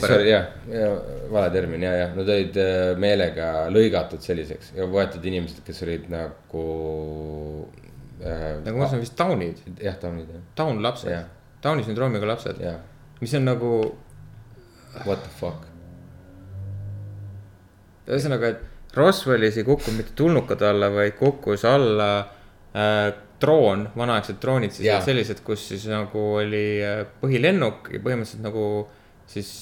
sorry, 0.00 0.32
jah, 0.32 0.48
ja 0.72 0.88
vale 1.30 1.52
termin 1.54 1.86
ja, 1.86 1.92
ja 2.00 2.08
nad 2.16 2.32
olid 2.34 2.58
äh, 2.60 2.80
meelega 3.00 3.52
lõigatud 3.72 4.24
selliseks 4.24 4.74
ja 4.76 4.88
võetud 4.90 5.30
inimesed, 5.30 5.62
kes 5.66 5.84
olid 5.86 6.10
nagu 6.12 6.66
äh,. 8.18 8.58
nagu 8.66 8.82
ma 8.82 8.90
saan 8.90 9.04
vist 9.04 9.14
taunid, 9.20 9.62
jah, 9.78 10.00
taunid 10.02 10.26
jah, 10.26 10.42
taunlapsed 10.58 11.14
Tauni 11.62 11.84
sündroomiga 11.86 12.26
lapsed, 12.26 12.58
jah, 12.62 12.80
mis 13.20 13.34
on 13.38 13.46
nagu 13.46 13.72
what 15.06 15.22
the 15.22 15.32
fuck. 15.38 15.68
ühesõnaga, 18.08 18.50
et 18.50 18.96
Roswellis 18.96 19.56
ei 19.56 19.64
kukkunud 19.64 20.02
mitte 20.02 20.16
tulnukad 20.18 20.62
alla, 20.68 20.90
vaid 20.92 21.14
kukkus 21.16 21.64
alla 21.64 22.08
äh, 22.76 23.12
droon, 23.40 23.86
vanaaegsed 23.96 24.40
droonid 24.42 24.74
siis 24.74 24.88
olid 24.88 25.06
sellised, 25.06 25.44
kus 25.46 25.68
siis 25.70 25.86
nagu 25.90 26.24
oli 26.40 26.66
äh, 26.84 27.04
põhilennuk 27.22 27.92
ja 27.94 28.02
põhimõtteliselt 28.02 28.44
nagu 28.44 28.64
siis, 29.32 29.52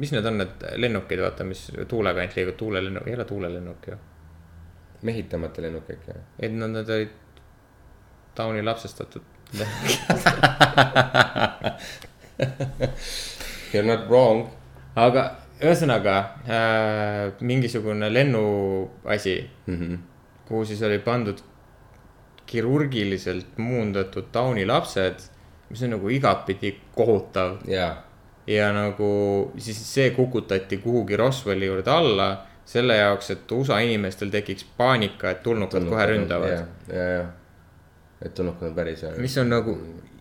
mis 0.00 0.14
need 0.14 0.26
on 0.26 0.40
need 0.40 0.64
lennukid, 0.80 1.20
vaata, 1.22 1.46
mis 1.46 1.66
tuulega 1.90 2.22
ainult 2.22 2.38
liiguvad, 2.38 2.58
tuulelennuk, 2.62 3.08
ei 3.10 3.18
ole 3.18 3.26
tuulelennuk 3.28 3.90
ju. 3.90 3.98
mehitamata 5.08 5.62
lennuk 5.64 5.90
äkki 5.90 6.14
või? 6.14 6.24
et 6.38 6.56
nad, 6.56 6.72
nad 6.74 6.90
olid 6.96 7.12
tauni 8.34 8.62
lapsestatud. 8.64 9.39
You 13.72 13.80
are 13.82 13.86
not 13.96 14.08
wrong. 14.08 14.48
aga 14.96 15.22
ühesõnaga 15.62 16.14
äh, 16.48 17.32
mingisugune 17.40 18.08
lennuasi 18.12 19.50
mm. 19.66 19.76
-hmm. 19.76 19.98
kuhu 20.48 20.64
siis 20.64 20.82
oli 20.82 20.98
pandud 20.98 21.38
kirurgiliselt 22.46 23.58
muundatud 23.58 24.24
tauni 24.32 24.66
lapsed, 24.66 25.14
mis 25.70 25.82
on 25.82 25.90
nagu 25.94 26.08
igatpidi 26.08 26.72
kohutav 26.94 27.58
jaa, 27.70 28.02
ja 28.46 28.72
nagu 28.72 29.10
siis 29.58 29.78
see 29.94 30.10
kukutati 30.10 30.78
kuhugi 30.82 31.16
Roswelli 31.16 31.66
juurde 31.66 31.90
alla 31.90 32.30
selle 32.64 32.96
jaoks, 32.96 33.30
et 33.30 33.52
USA 33.52 33.78
inimestel 33.82 34.30
tekiks 34.30 34.66
paanika, 34.76 35.30
et 35.30 35.42
tulnukad 35.42 35.86
kohe 35.88 36.06
ründavad. 36.06 36.50
ja, 36.50 36.66
ja, 36.96 37.06
ja, 37.14 37.24
et 38.22 38.34
tulnukad 38.34 38.68
on 38.68 38.74
päris. 38.74 39.04
mis 39.18 39.38
on 39.38 39.48
nagu 39.48 39.76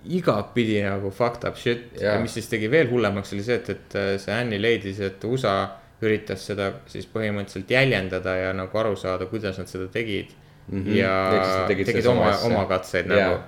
igatpidi 0.05 0.79
nagu 0.85 1.11
fucked 1.11 1.47
up 1.49 1.57
shit 1.59 1.99
ja. 1.99 2.13
Ja 2.13 2.19
mis 2.23 2.33
siis 2.33 2.47
tegi 2.47 2.71
veel 2.71 2.89
hullemaks, 2.91 3.33
oli 3.35 3.43
see, 3.43 3.59
et, 3.59 3.69
et 3.69 3.99
äh, 3.99 4.13
see 4.21 4.33
Annie 4.33 4.61
leidis, 4.61 5.01
et 5.03 5.23
USA 5.27 5.55
üritas 5.99 6.45
seda 6.47 6.71
siis 6.87 7.07
põhimõtteliselt 7.11 7.71
jäljendada 7.73 8.35
ja 8.39 8.51
nagu 8.55 8.77
aru 8.79 8.95
saada, 8.99 9.27
kuidas 9.27 9.59
nad 9.59 9.67
seda 9.67 9.89
tegid 9.91 10.31
mm. 10.69 10.83
-hmm. 10.83 10.95
ja 10.95 11.65
tegid 11.67 11.91
tegid, 11.91 12.07
oma, 12.07 12.31
oma 12.47 12.65
katseid 12.69 13.11
Jaa. 13.11 13.17
nagu. 13.17 13.39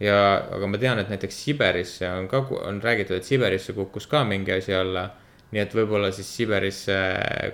ja, 0.00 0.18
aga 0.52 0.68
ma 0.68 0.78
tean, 0.78 1.00
et 1.00 1.08
näiteks 1.08 1.44
Siberisse 1.44 2.10
on 2.10 2.28
ka, 2.28 2.44
on 2.68 2.82
räägitud, 2.82 3.16
et 3.16 3.24
Siberisse 3.24 3.72
kukkus 3.72 4.06
ka 4.06 4.24
mingi 4.24 4.52
asi 4.52 4.74
alla. 4.74 5.10
nii 5.54 5.62
et 5.62 5.74
võib-olla 5.74 6.10
siis 6.12 6.36
Siberisse 6.36 6.94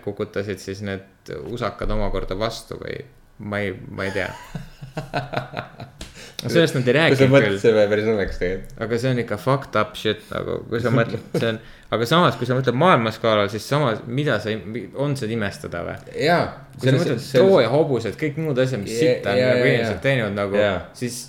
kukutasid 0.03 0.59
siis 0.59 0.81
need 0.83 1.35
usakad 1.53 1.91
omakorda 1.91 2.39
vastu 2.39 2.81
või 2.81 3.05
ma 3.39 3.59
ei, 3.61 3.75
ma 3.91 4.05
ei 4.05 4.11
tea. 4.11 4.33
sellest 6.49 6.75
nad 6.79 6.87
ei 6.89 6.95
mõtled, 7.29 7.51
küll 7.51 7.59
see 7.61 7.73
võib 7.77 7.91
päris 7.93 8.07
õnneks 8.09 8.39
tegelikult. 8.41 8.77
aga 8.87 8.99
see 9.03 9.11
on 9.11 9.19
ikka 9.25 9.37
fucked 9.41 9.77
up 9.81 9.97
shit 9.99 10.23
nagu, 10.33 10.55
kui 10.71 10.81
sa 10.81 10.93
mõtled, 10.95 11.25
see 11.37 11.49
on, 11.51 11.59
aga 11.97 12.07
samas, 12.09 12.39
kui 12.41 12.49
sa 12.49 12.57
mõtled 12.57 12.79
maailmaskaalal, 12.81 13.51
siis 13.53 13.67
samas, 13.69 14.01
mida 14.07 14.39
sa, 14.41 14.55
on 14.97 15.17
see 15.21 15.29
imestada 15.37 15.83
või? 15.85 15.97
jaa. 16.25 16.47
kui 16.79 16.89
sa 16.89 16.97
mõtled 16.97 17.27
Trooja 17.33 17.69
hobused, 17.75 18.17
kõik 18.21 18.41
muud 18.41 18.59
asjad, 18.65 18.81
mis 18.81 18.95
Ja- 18.97 19.03
sitta 19.03 19.35
on 19.35 19.43
ja- 19.43 19.51
nagu 19.53 19.67
ja- 19.67 19.75
inimesed 19.75 19.95
ja. 19.99 20.01
teinud 20.09 20.39
nagu 20.39 20.57
Jaa., 20.57 20.81
siis. 20.95 21.21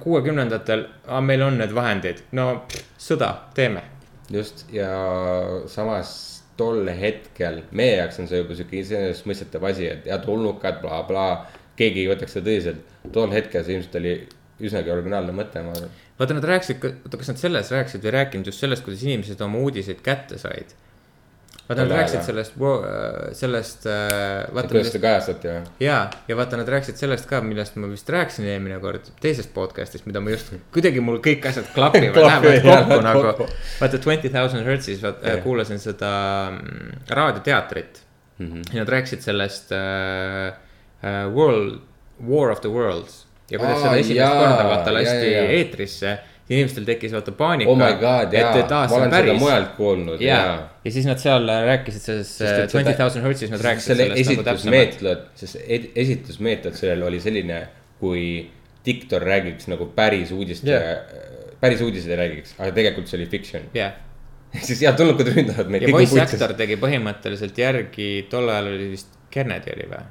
kuuekümnendatel, 0.00 0.86
meil 1.26 1.42
on 1.42 1.58
need 1.58 1.72
vahendid, 1.74 2.22
no 2.32 2.48
pff, 2.68 2.84
sõda, 3.10 3.32
teeme. 3.54 3.82
just 4.30 4.66
ja 4.72 4.88
samas 5.66 6.42
tol 6.58 6.86
hetkel 7.00 7.62
meie 7.70 7.94
jaoks 7.96 8.18
on 8.20 8.26
see 8.28 8.40
juba 8.42 8.54
sihuke 8.58 8.80
iseenesestmõistetav 8.82 9.64
asi, 9.70 9.86
et 9.88 10.06
ja 10.10 10.18
tulnukad 10.18 10.80
bla,, 10.82 11.02
blablabla. 11.08 11.57
Keegi 11.78 12.04
ei 12.04 12.10
võtaks 12.10 12.36
seda 12.36 12.50
tõsiselt, 12.50 12.98
tol 13.14 13.32
hetkel 13.34 13.64
see 13.64 13.78
ilmselt 13.78 13.96
oli 14.00 14.16
üsnagi 14.64 14.90
originaalne 14.92 15.34
mõte, 15.34 15.62
ma 15.62 15.76
arvan. 15.76 15.94
vaata, 16.18 16.34
nad 16.34 16.50
rääkisid, 16.50 16.84
oota, 17.06 17.20
kas 17.20 17.32
nad 17.32 17.40
sellest 17.40 17.72
rääkisid 17.74 18.04
või 18.04 18.18
rääkinud 18.18 18.50
just 18.50 18.62
sellest, 18.64 18.84
kuidas 18.86 19.06
inimesed 19.06 19.42
oma 19.46 19.62
uudiseid 19.62 20.00
kätte 20.04 20.38
said. 20.40 20.72
vaata, 21.68 21.84
nad 21.84 21.94
rääkisid 21.94 22.24
sellest, 22.26 22.58
sellest, 23.38 23.86
vaata, 23.86 24.66
kuidas 24.72 24.90
seda 24.90 25.02
kajastati 25.04 25.52
või? 25.52 25.62
ja, 25.84 26.00
ja 26.28 26.38
vaata, 26.40 26.58
nad 26.58 26.72
rääkisid 26.74 26.98
sellest 26.98 27.30
ka, 27.30 27.40
millest 27.46 27.78
ma 27.78 27.90
vist 27.92 28.10
rääkisin 28.10 28.50
eelmine 28.50 28.80
kord 28.82 29.12
teisest 29.22 29.54
podcast'ist, 29.54 30.08
mida 30.10 30.22
ma 30.24 30.34
just, 30.34 30.50
kuidagi 30.74 31.04
mul 31.04 31.22
kõik 31.24 31.46
asjad 31.52 31.70
klapivad, 31.76 32.18
lähevad 32.18 32.66
kokku 32.66 33.02
nagu 33.06 33.50
vaata 33.78 34.02
Twenty 34.02 34.34
Thousand 34.34 34.66
Hertzis 34.66 35.04
vaata 35.06 35.36
Jah. 35.36 35.44
kuulasin 35.46 35.78
seda 35.82 36.10
mm, 36.50 37.04
raadioteatrit 37.14 38.02
mm. 38.38 38.48
-hmm. 38.48 38.72
ja 38.72 38.82
nad 38.82 38.96
rääkisid 38.96 39.22
sellest 39.22 39.70
äh, 39.72 40.48
äh, 40.48 40.56
World, 41.34 41.80
War 42.28 42.50
of 42.50 42.60
the 42.60 42.68
Worlds. 42.68 43.26
ja 43.50 43.58
kuidas 43.58 43.78
Aa, 43.78 43.82
seda 43.82 44.00
esimest 44.00 44.18
jaa, 44.20 44.34
korda 44.34 44.64
vaata 44.68 44.92
lasti 44.94 45.30
jaa, 45.30 45.44
jaa. 45.44 45.52
eetrisse. 45.60 46.18
inimestel 46.48 46.84
tekkis 46.88 47.12
vaata 47.12 47.32
paanika. 47.32 47.70
oh 47.70 47.82
et, 47.84 48.34
et 48.34 48.72
aa, 48.72 48.88
see 48.88 49.00
on 49.00 49.10
päris. 49.10 49.40
mujalt 49.40 49.72
kuulnud 49.76 50.20
ja 50.20 50.34
jaa,. 50.34 50.58
ja 50.84 50.92
siis 50.92 51.06
nad 51.06 51.20
seal 51.22 51.48
rääkisid 51.66 52.04
selles 52.10 52.34
et 52.40 52.70
Twenty 52.72 52.94
Thousand 52.96 53.24
Hertzis, 53.24 53.50
nad 53.52 53.64
rääkisid 53.64 53.94
selle 53.94 54.08
sellest 54.08 54.30
nagu 54.32 54.46
täpsemalt. 54.50 55.26
sest 55.34 55.60
esitusmeetod 55.94 56.76
sellel 56.76 57.06
oli 57.08 57.20
selline, 57.20 57.62
kui 58.00 58.24
diktor 58.86 59.22
räägiks 59.22 59.68
nagu 59.68 59.90
päris 59.94 60.32
uudist 60.32 60.64
Jah. 60.64 60.82
yeah., 60.82 61.26
päris 61.60 61.80
uudiseid 61.82 62.14
ei 62.14 62.20
räägiks, 62.22 62.54
aga 62.58 62.70
tegelikult 62.74 63.10
see 63.10 63.18
oli 63.20 63.26
fiction. 63.30 63.64
jah. 63.74 63.96
siis 64.62 64.82
jah, 64.82 64.96
tulnukud 64.96 65.28
ründavad 65.34 65.72
meid. 65.72 65.84
ja 65.86 65.92
voice 65.94 66.20
actor 66.22 66.54
tegi 66.58 66.78
põhimõtteliselt 66.80 67.58
järgi, 67.58 68.10
tol 68.30 68.48
ajal 68.48 68.72
oli 68.74 68.92
vist 68.94 69.14
Kennedy 69.30 69.74
oli 69.74 69.90
või? 69.90 70.06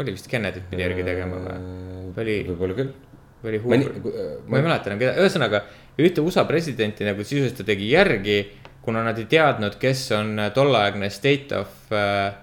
Oli 0.00 0.14
vist 0.14 0.28
Kennedy't 0.30 0.68
pidi 0.70 0.84
järgi 0.84 1.06
tegema 1.06 1.40
või? 1.42 1.56
oli, 2.24 2.36
võib-olla 2.48 2.76
küll. 2.78 2.92
või 3.42 3.52
oli 3.52 3.60
ma 3.60 3.68
Hoover? 3.68 3.96
nii, 4.00 4.14
ma 4.48 4.60
ei 4.60 4.66
mäleta 4.66 4.90
enam 4.90 5.02
keda, 5.02 5.14
ühesõnaga 5.22 5.62
ühte 6.00 6.24
USA 6.24 6.46
presidenti 6.48 7.06
nagu 7.06 7.26
sisuliselt 7.26 7.60
ta 7.60 7.68
tegi 7.68 7.90
järgi, 7.92 8.38
kuna 8.84 9.04
nad 9.06 9.18
ei 9.20 9.28
teadnud, 9.30 9.78
kes 9.80 10.06
on 10.16 10.34
äh, 10.38 10.50
tolleaegne 10.54 11.10
state 11.14 11.54
of 11.56 11.94
äh,. 11.94 12.34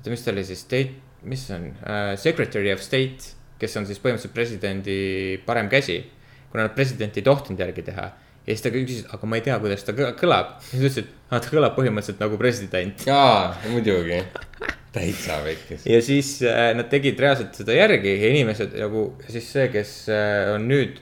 oota, 0.00 0.12
mis 0.12 0.24
ta 0.24 0.34
oli 0.34 0.44
siis, 0.44 0.64
state, 0.66 1.22
mis 1.30 1.46
see 1.46 1.56
on 1.58 1.70
äh,, 1.70 2.10
secretary 2.20 2.74
of 2.74 2.82
state, 2.84 3.34
kes 3.60 3.78
on 3.80 3.86
siis 3.88 4.02
põhimõtteliselt 4.02 4.34
presidendi 4.34 4.98
parem 5.46 5.70
käsi. 5.72 6.02
kuna 6.50 6.68
nad 6.68 6.74
presidenti 6.74 7.18
ei 7.18 7.26
tohtinud 7.26 7.58
järgi 7.58 7.82
teha 7.82 8.10
ja 8.44 8.52
siis 8.52 8.64
ta 8.64 8.72
küsis, 8.72 9.04
aga 9.08 9.28
ma 9.28 9.38
ei 9.38 9.44
tea, 9.44 9.56
kuidas 9.62 9.86
ta 9.86 9.94
kõ- 9.96 10.12
kõlab. 10.18 10.56
siis 10.66 10.74
ta 10.74 10.84
ütles, 10.84 10.98
et 11.00 11.30
ah, 11.30 11.40
ta 11.40 11.48
kõlab 11.48 11.76
põhimõtteliselt 11.78 12.20
nagu 12.20 12.38
president. 12.40 13.06
jaa, 13.08 13.54
muidugi, 13.72 14.20
täitsa 14.92 15.40
vekkis. 15.44 15.86
ja 15.88 16.02
siis 16.04 16.36
äh, 16.44 16.68
nad 16.76 16.90
tegid 16.92 17.20
reaalselt 17.20 17.56
seda 17.56 17.76
järgi 17.76 18.14
ja 18.20 18.30
inimesed 18.34 18.76
nagu 18.82 19.06
siis 19.28 19.48
see, 19.56 19.68
kes 19.72 19.96
äh, 20.12 20.52
on 20.54 20.68
nüüd 20.68 21.00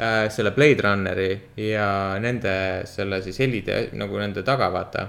äh, 0.00 0.26
selle 0.32 0.54
Blade 0.56 0.86
Runneri 0.86 1.30
ja 1.68 2.16
nende 2.22 2.54
selle 2.88 3.20
siis 3.26 3.40
helide 3.44 3.90
nagu 4.00 4.20
nende 4.20 4.44
taga, 4.46 4.70
vaata. 4.72 5.08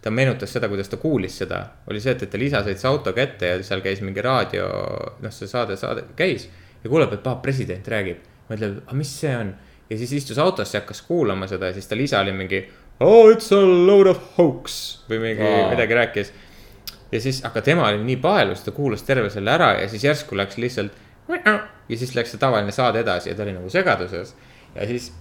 ta 0.00 0.10
meenutas 0.12 0.52
seda, 0.52 0.68
kuidas 0.72 0.88
ta 0.92 0.96
kuulis 1.00 1.36
seda, 1.40 1.60
oli 1.88 2.00
see, 2.00 2.16
et, 2.16 2.24
et 2.24 2.32
ta 2.32 2.40
Liisa 2.40 2.64
sõitis 2.64 2.88
autoga 2.88 3.22
ette 3.22 3.52
ja 3.52 3.60
seal 3.64 3.84
käis 3.84 4.00
mingi 4.04 4.24
raadio, 4.24 4.66
noh, 5.20 5.32
see 5.32 5.48
saade, 5.48 5.76
saade 5.80 6.08
käis 6.16 6.48
ja 6.84 6.90
kuuleb, 6.90 7.12
et 7.12 7.22
paha 7.24 7.40
president 7.44 7.88
räägib. 7.88 8.24
mõtleb, 8.48 8.82
aga 8.84 8.96
mis 8.96 9.12
see 9.20 9.36
on 9.36 9.54
ja 9.90 9.98
siis 9.98 10.12
istus 10.12 10.38
autosse 10.38 10.78
ja 10.78 10.82
hakkas 10.82 11.02
kuulama 11.02 11.46
seda 11.50 11.66
ja 11.66 11.76
siis 11.76 11.86
ta 11.86 11.96
Liisa 11.96 12.20
oli 12.20 12.32
mingi 12.32 12.64
oh 13.00 13.30
it's 13.32 13.52
a 13.54 13.60
load 13.60 14.06
of 14.10 14.20
hoax 14.38 15.04
või 15.10 15.20
mingi 15.28 15.46
Aa. 15.46 15.70
midagi 15.70 15.94
rääkis 15.94 16.32
ja 17.12 17.20
siis, 17.20 17.42
aga 17.44 17.62
tema 17.62 17.88
oli 17.88 18.02
nii 18.04 18.16
paelus, 18.22 18.64
ta 18.64 18.72
kuulas 18.74 19.02
terve 19.06 19.30
selle 19.30 19.52
ära 19.54 19.74
ja 19.80 19.88
siis 19.88 20.04
järsku 20.04 20.36
läks 20.36 20.58
lihtsalt. 20.58 20.92
ja 21.28 21.96
siis 21.96 22.14
läks 22.14 22.34
see 22.34 22.40
tavaline 22.40 22.72
saade 22.72 23.00
edasi 23.04 23.30
ja 23.30 23.36
ta 23.36 23.42
oli 23.42 23.52
nagu 23.52 23.70
segaduses. 23.70 24.34
ja 24.74 24.86
siis 24.86 25.12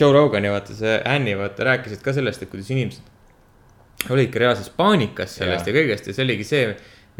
Joe 0.00 0.12
Rogan 0.12 0.44
ja 0.44 0.52
vaata 0.52 0.74
see 0.74 1.00
Annie 1.04 1.38
vaata 1.38 1.64
rääkisid 1.64 2.02
ka 2.04 2.12
sellest, 2.12 2.42
et 2.42 2.50
kuidas 2.50 2.70
inimesed 2.70 4.10
olidki 4.10 4.38
reaalses 4.38 4.70
paanikas 4.76 5.36
sellest 5.36 5.66
ja, 5.66 5.74
ja 5.74 5.80
kõigest 5.80 6.08
ja 6.08 6.16
see 6.16 6.24
oligi 6.24 6.44
see 6.44 6.64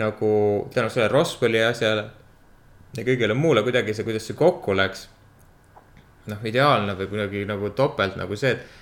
nagu 0.00 0.32
tänu 0.74 0.90
sellele 0.90 1.12
Roswelli 1.12 1.62
asjale 1.64 2.04
ja 2.96 3.04
kõigele 3.06 3.36
muule 3.36 3.62
kuidagi 3.62 3.94
see, 3.94 4.04
kuidas 4.04 4.26
see 4.26 4.36
kokku 4.36 4.74
läks. 4.76 5.08
noh, 6.28 6.44
ideaalne 6.44 6.94
või 6.98 7.08
kuidagi 7.14 7.46
nagu 7.48 7.72
topelt 7.76 8.18
nagu 8.20 8.36
see, 8.36 8.52
et 8.52 8.78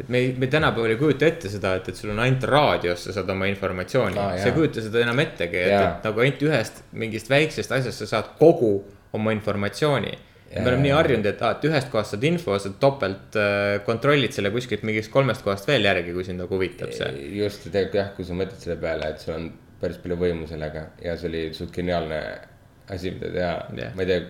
et 0.00 0.08
me 0.08 0.18
ei, 0.18 0.32
me 0.38 0.48
tänapäeval 0.50 0.94
ei 0.94 0.98
kujuta 0.98 1.28
ette 1.28 1.50
seda, 1.52 1.74
et, 1.78 1.88
et 1.92 1.98
sul 1.98 2.10
on 2.14 2.20
ainult 2.24 2.44
raadios, 2.48 3.04
sa 3.06 3.14
saad 3.18 3.30
oma 3.30 3.46
informatsiooni 3.50 4.18
ah,, 4.18 4.34
sa 4.40 4.48
ei 4.50 4.56
kujuta 4.56 4.82
seda 4.84 5.02
enam 5.04 5.20
ettegi, 5.22 5.60
et, 5.62 5.76
et 5.76 6.06
nagu 6.08 6.24
ainult 6.24 6.44
ühest 6.48 6.82
mingist 6.98 7.30
väiksest 7.30 7.74
asjast 7.76 8.04
sa 8.04 8.10
saad 8.16 8.32
kogu 8.40 8.74
oma 9.12 9.34
informatsiooni. 9.36 10.14
me 10.52 10.64
oleme 10.68 10.84
nii 10.84 10.92
harjunud, 10.92 11.26
et 11.28 11.44
aa, 11.44 11.54
et 11.56 11.62
ühest 11.68 11.88
kohast 11.92 12.12
saad 12.12 12.24
info, 12.28 12.56
sa 12.60 12.72
topelt 12.80 13.36
äh, 13.40 13.78
kontrollid 13.86 14.34
selle 14.36 14.50
kuskilt 14.52 14.82
mingist 14.88 15.12
kolmest 15.12 15.44
kohast 15.44 15.68
veel 15.68 15.86
järgi, 15.88 16.12
kui 16.16 16.26
sind 16.26 16.42
nagu 16.42 16.56
huvitab 16.56 16.92
see. 16.96 17.12
just, 17.38 17.68
tegelikult 17.68 18.00
jah, 18.00 18.10
kui 18.16 18.28
sa 18.28 18.36
mõtled 18.36 18.60
selle 18.64 18.76
peale, 18.80 19.12
et 19.12 19.22
sul 19.22 19.36
on 19.36 19.48
päris 19.80 20.00
palju 20.02 20.18
võimu 20.20 20.48
sellega 20.50 20.90
ja 21.02 21.16
see 21.18 21.30
oli 21.30 21.42
suht 21.56 21.72
geniaalne 21.74 22.20
asi, 22.92 23.14
mida 23.14 23.32
teha 23.32 23.54
yeah.. 23.78 23.96
ma 23.96 24.04
ei 24.04 24.10
tea, 24.10 24.26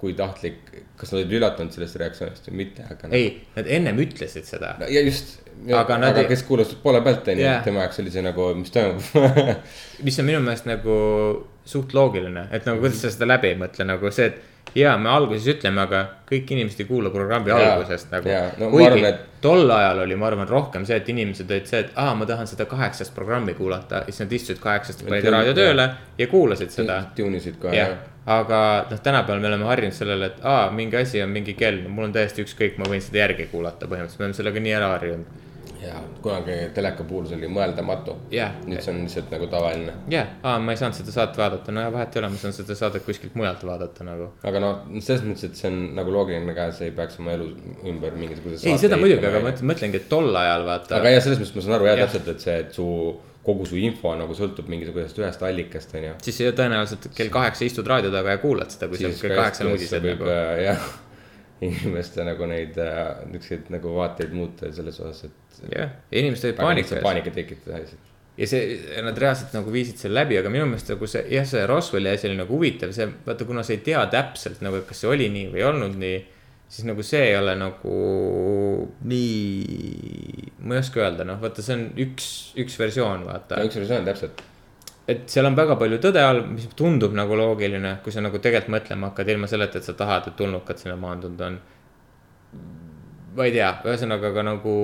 kui 0.00 0.12
tahtlik, 0.18 0.58
kas 1.00 1.12
nad 1.12 1.20
olid 1.22 1.32
üllatunud 1.38 1.72
sellest 1.72 1.96
reaktsioonist 2.00 2.48
või 2.50 2.56
mitte, 2.64 2.84
aga. 2.90 3.08
ei, 3.16 3.28
nad 3.56 3.66
ennem 3.78 3.98
ütlesid 4.04 4.44
seda. 4.48 4.74
No,. 4.80 4.88
ja 4.90 5.00
just, 5.06 5.40
Aga 5.64 5.78
aga, 5.84 5.96
nad 6.02 6.16
ei- 6.18 6.26
kes 6.28 6.42
kuulas 6.48 6.72
poole 6.82 6.98
pealt, 7.04 7.28
onju 7.30 7.50
tema 7.64 7.84
jaoks 7.84 8.00
oli 8.02 8.10
see 8.10 8.22
nagu, 8.26 8.48
mis 8.58 8.72
toimub. 8.74 9.04
Mis 10.04 10.18
on 10.18 10.26
minu 10.26 10.40
meelest 10.42 10.66
nagu 10.66 10.96
suht 11.64 11.94
loogiline, 11.94 12.48
et 12.52 12.66
nagu 12.66 12.82
kuidas 12.82 12.98
sa 13.04 13.12
seda 13.14 13.28
läbi 13.30 13.52
ei 13.52 13.56
mõtle 13.60 13.86
nagu 13.86 14.10
see, 14.12 14.26
et 14.32 14.74
ja 14.74 14.96
me 14.98 15.08
alguses 15.14 15.46
ütleme, 15.54 15.84
aga 15.86 16.00
kõik 16.28 16.50
inimesed 16.56 16.82
ei 16.82 16.88
kuula 16.88 17.12
programmi 17.14 17.52
Jaa, 17.52 17.76
algusest 17.76 18.10
nagu. 18.12 18.28
No 18.58 18.70
kuigi 18.72 18.88
arvan, 18.88 19.06
et- 19.12 19.22
tol 19.44 19.70
ajal 19.70 20.02
oli, 20.04 20.16
ma 20.18 20.26
arvan, 20.32 20.48
rohkem 20.50 20.84
see, 20.88 20.96
et 20.98 21.08
inimesed 21.14 21.50
olid 21.54 21.70
see, 21.70 21.84
et 21.86 21.92
aa, 22.02 22.14
ma 22.18 22.26
tahan 22.26 22.50
seda 22.50 22.66
kaheksast 22.68 23.14
programmi 23.14 23.54
kuulata 23.54 24.02
ja 24.02 24.10
siis 24.10 24.24
nad 24.24 24.32
istusid 24.40 24.58
kaheksast, 24.64 25.04
panid 25.06 25.30
raadio 25.30 25.54
tööle 25.54 25.86
ja 26.18 26.26
kuulasid 26.32 26.74
seda. 26.74 26.98
tuunisid 27.16 27.60
kohe 27.62 27.76
jah, 27.78 27.94
aga 28.26 28.58
noh, 28.90 29.00
tänapäeval 29.04 29.40
me 29.42 29.48
oleme 29.52 29.64
harjunud 29.68 29.92
sellele, 29.96 30.26
et 30.32 30.38
aa, 30.42 30.70
mingi 30.72 30.96
asi 30.96 31.22
on 31.22 31.28
mingi 31.34 31.54
kell, 31.58 31.82
mul 31.88 32.06
on 32.08 32.12
täiesti 32.16 32.44
ükskõik, 32.46 32.78
ma 32.80 32.88
võin 32.88 33.02
seda 33.04 33.18
järgi 33.26 33.48
kuulata, 33.52 33.86
põhimõtteliselt 33.90 34.20
me 34.22 34.24
oleme 34.30 34.38
sellega 34.38 34.62
nii 34.64 34.72
ära 34.80 34.92
harjunud. 34.96 35.40
ja 35.84 35.98
kunagi 36.24 36.54
teleka 36.72 37.04
puhul 37.04 37.26
see 37.28 37.36
oli 37.36 37.48
mõeldamatu 37.52 38.14
Jah. 38.32 38.54
nüüd 38.64 38.80
see 38.80 38.92
on 38.94 39.02
lihtsalt 39.02 39.28
nagu 39.34 39.46
tavaline 39.52 39.92
jah, 40.08 40.30
aa, 40.42 40.54
ma 40.58 40.72
ei 40.72 40.78
saanud 40.80 40.96
seda 40.96 41.12
saadet 41.12 41.36
vaadata, 41.36 41.72
no 41.76 41.82
ja 41.84 41.90
vahet 41.92 42.16
ei 42.16 42.22
ole, 42.22 42.30
ma 42.32 42.40
saan 42.40 42.54
seda 42.56 42.74
saadet 42.78 43.04
kuskilt 43.04 43.34
mujalt 43.36 43.66
vaadata 43.68 44.06
nagu 44.08 44.30
aga 44.48 44.62
noh, 44.64 44.78
selles 45.04 45.26
mõttes, 45.28 45.44
et 45.50 45.60
see 45.60 45.68
on 45.68 45.76
nagu 45.98 46.14
loogiline 46.14 46.54
ka, 46.56 46.70
sa 46.72 46.86
ei 46.88 46.94
peaks 46.96 47.20
oma 47.20 47.34
elu 47.36 47.50
ümber 47.92 48.16
mingisuguse 48.16 48.64
ei, 48.70 48.78
seda 48.80 48.96
muidugi, 48.96 49.26
aga 49.28 49.42
ma 49.44 49.50
mõtlen, 49.50 49.68
mõtlengi, 49.74 50.00
et 50.00 50.08
tol 50.08 50.32
ajal 50.44 50.64
vaata. 50.70 50.96
aga 51.02 51.12
jah, 51.18 51.22
selles 51.28 51.42
mõttes 51.44 51.58
ma 51.60 51.66
saan 51.68 51.76
aru 51.76 51.90
jah 51.90 52.00
Jah. 52.00 52.08
täpselt, 52.08 52.32
et 52.32 52.48
see, 52.48 52.56
et 52.64 52.72
su 52.80 52.88
kogu 53.44 53.66
su 53.68 53.76
info 53.80 54.14
nagu 54.16 54.34
sõltub 54.36 54.68
mingisugusest 54.72 55.18
ühest 55.20 55.42
allikast, 55.44 55.92
onju. 55.98 56.14
siis 56.24 56.38
sa 56.40 56.52
tõenäoliselt 56.56 57.10
kell 57.16 57.32
kaheksa 57.32 57.66
istud 57.68 57.88
raadio 57.90 58.12
taga 58.14 58.36
ja 58.36 58.40
kuulad 58.42 58.72
seda, 58.72 58.88
kui 58.88 59.00
seal 59.00 59.16
kell 59.20 59.36
kaheksa 59.36 59.66
on 59.66 59.74
uudised 59.74 60.06
nagu. 60.06 60.30
äh, 60.32 60.54
jah, 60.68 60.88
inimeste 61.64 62.24
nagu 62.24 62.48
neid 62.48 62.78
äh, 62.80 63.02
niisuguseid 63.28 63.70
nagu 63.74 63.92
vaateid 63.98 64.32
muuta 64.36 64.72
selles 64.74 65.00
osas, 65.00 65.28
et. 65.28 65.62
jah, 65.74 65.92
ja 66.10 66.24
inimesed 66.24 66.50
olid 66.50 66.60
paanikas. 66.62 67.00
paanika 67.04 67.34
tekitada 67.36 67.82
lihtsalt. 67.82 68.12
ja 68.40 68.48
see, 68.50 68.78
nad 69.04 69.20
reaalselt 69.26 69.52
nagu 69.58 69.74
viisid 69.74 70.00
selle 70.00 70.22
läbi, 70.22 70.40
aga 70.40 70.52
minu 70.52 70.70
meelest 70.70 70.94
nagu 70.94 71.10
see, 71.10 71.26
jah, 71.34 71.48
see 71.48 71.66
Roswelli 71.68 72.14
asi 72.14 72.30
oli 72.30 72.40
nagu 72.40 72.56
huvitav, 72.56 72.96
see, 72.96 73.10
vaata, 73.28 73.48
kuna 73.48 73.66
sa 73.66 73.76
ei 73.76 73.82
tea 73.84 74.06
täpselt 74.14 74.64
nagu, 74.64 74.80
et 74.80 74.88
kas 74.88 75.04
see 75.04 75.12
oli 75.12 75.28
nii 75.36 75.50
või 75.52 75.60
ei 75.60 75.68
olnud 75.68 76.00
nii. 76.00 76.22
Siis 76.74 76.86
nagu 76.88 77.04
see 77.06 77.22
ei 77.28 77.36
ole 77.38 77.54
nagu 77.58 77.98
nii, 79.06 80.48
ma 80.66 80.74
ei 80.74 80.80
oska 80.80 81.04
öelda, 81.04 81.26
noh, 81.28 81.38
vaata, 81.42 81.62
see 81.62 81.76
on 81.76 81.84
üks, 82.02 82.26
üks 82.64 82.78
versioon, 82.80 83.22
vaata 83.28 83.60
üks 83.62 83.78
versioon 83.78 84.08
täpselt, 84.08 84.42
et 85.06 85.28
seal 85.30 85.46
on 85.46 85.54
väga 85.58 85.76
palju 85.78 86.00
tõde 86.02 86.24
all, 86.24 86.42
mis 86.48 86.66
tundub 86.74 87.14
nagu 87.14 87.38
loogiline, 87.38 87.98
kui 88.02 88.14
sa 88.14 88.24
nagu 88.24 88.40
tegelikult 88.42 88.74
mõtlema 88.74 89.12
hakkad 89.12 89.30
ilma 89.36 89.50
selleta, 89.50 89.78
et 89.78 89.86
sa 89.86 89.94
tahad, 89.98 90.26
et 90.30 90.36
tulnukad 90.40 90.80
sinna 90.80 90.96
maandunud 90.98 91.46
on. 91.46 91.60
ma 93.36 93.46
ei 93.46 93.54
tea, 93.54 93.70
ühesõnaga 93.86 94.30
aga 94.32 94.44
nagu, 94.50 94.74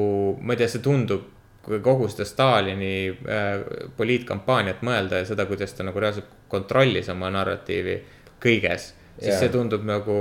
ma 0.42 0.54
ei 0.54 0.62
tea, 0.62 0.70
see 0.70 0.84
tundub, 0.84 1.26
kui 1.64 1.82
kogu 1.84 2.06
seda 2.10 2.24
Stalini 2.28 2.94
äh, 3.10 3.66
poliitkampaaniat 3.96 4.86
mõelda 4.86 5.20
ja 5.20 5.26
seda, 5.28 5.44
kuidas 5.50 5.74
ta 5.76 5.84
nagu 5.86 6.00
reaalselt 6.00 6.30
kontrollis 6.50 7.10
oma 7.12 7.28
narratiivi 7.34 7.98
kõiges. 8.42 8.92
Siis 9.18 9.32
Jaa. 9.32 9.40
see 9.42 9.52
tundub 9.54 9.84
nagu 9.88 10.16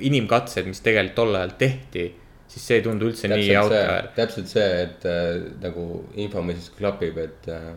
inimkatseid, 0.00 0.66
mis 0.70 0.82
tegelikult 0.84 1.16
tol 1.18 1.34
ajal 1.38 1.54
tehti, 1.58 2.06
siis 2.50 2.66
see 2.66 2.80
ei 2.80 2.84
tundu 2.86 3.10
üldse 3.10 3.30
nii 3.30 3.46
täpselt 3.46 3.62
out 3.62 3.72
see 3.72 3.84
there., 3.84 4.12
täpselt 4.16 4.50
see, 4.50 4.70
et 4.86 5.06
äh, 5.08 5.28
nagu 5.62 5.86
info, 6.18 6.42
mis 6.46 6.58
siis 6.62 6.72
klapib, 6.78 7.18
et 7.22 7.50
äh,. 7.52 7.68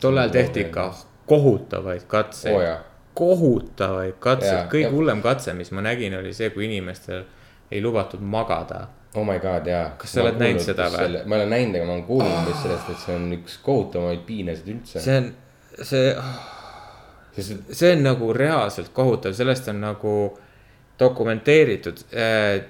tol 0.00 0.18
ajal 0.18 0.34
tehti 0.38 0.66
ikka 0.66 0.88
kohutavaid 1.30 2.08
katseid 2.10 2.58
jaa, 2.64 2.80
kohutavaid 3.18 4.18
katseid 4.22 4.66
kõige 4.72 4.88
jah. 4.88 4.96
hullem 4.96 5.22
katse, 5.24 5.54
mis 5.56 5.70
ma 5.76 5.84
nägin, 5.84 6.16
oli 6.18 6.32
see, 6.36 6.50
kui 6.54 6.66
inimestel 6.66 7.24
ei 7.72 7.82
lubatud 7.84 8.20
magada. 8.20 8.86
oh 9.14 9.24
my 9.28 9.38
god 9.38 9.66
jaa. 9.68 9.90
Kas 10.00 10.14
sa 10.16 10.24
oled 10.24 10.40
näinud 10.40 10.64
seda 10.64 10.88
või? 10.92 11.20
ma 11.28 11.38
olen 11.38 11.52
näinud, 11.52 11.76
aga 11.76 11.86
ma 11.86 11.96
olen 11.98 12.06
kuulnud 12.08 12.38
umbes 12.40 12.64
sellest, 12.64 12.90
et 12.90 13.04
see 13.04 13.14
on 13.16 13.28
üks 13.36 13.58
kohutavamaid 13.64 14.24
piinasid 14.28 14.72
üldse. 14.74 15.04
see 15.04 15.20
on, 15.20 15.30
see, 15.78 16.10
et 16.10 16.51
see 17.36 17.92
on 17.96 18.02
nagu 18.04 18.32
reaalselt 18.36 18.92
kohutav, 18.92 19.32
sellest 19.36 19.68
on 19.72 19.80
nagu 19.80 20.16
dokumenteeritud. 21.02 21.96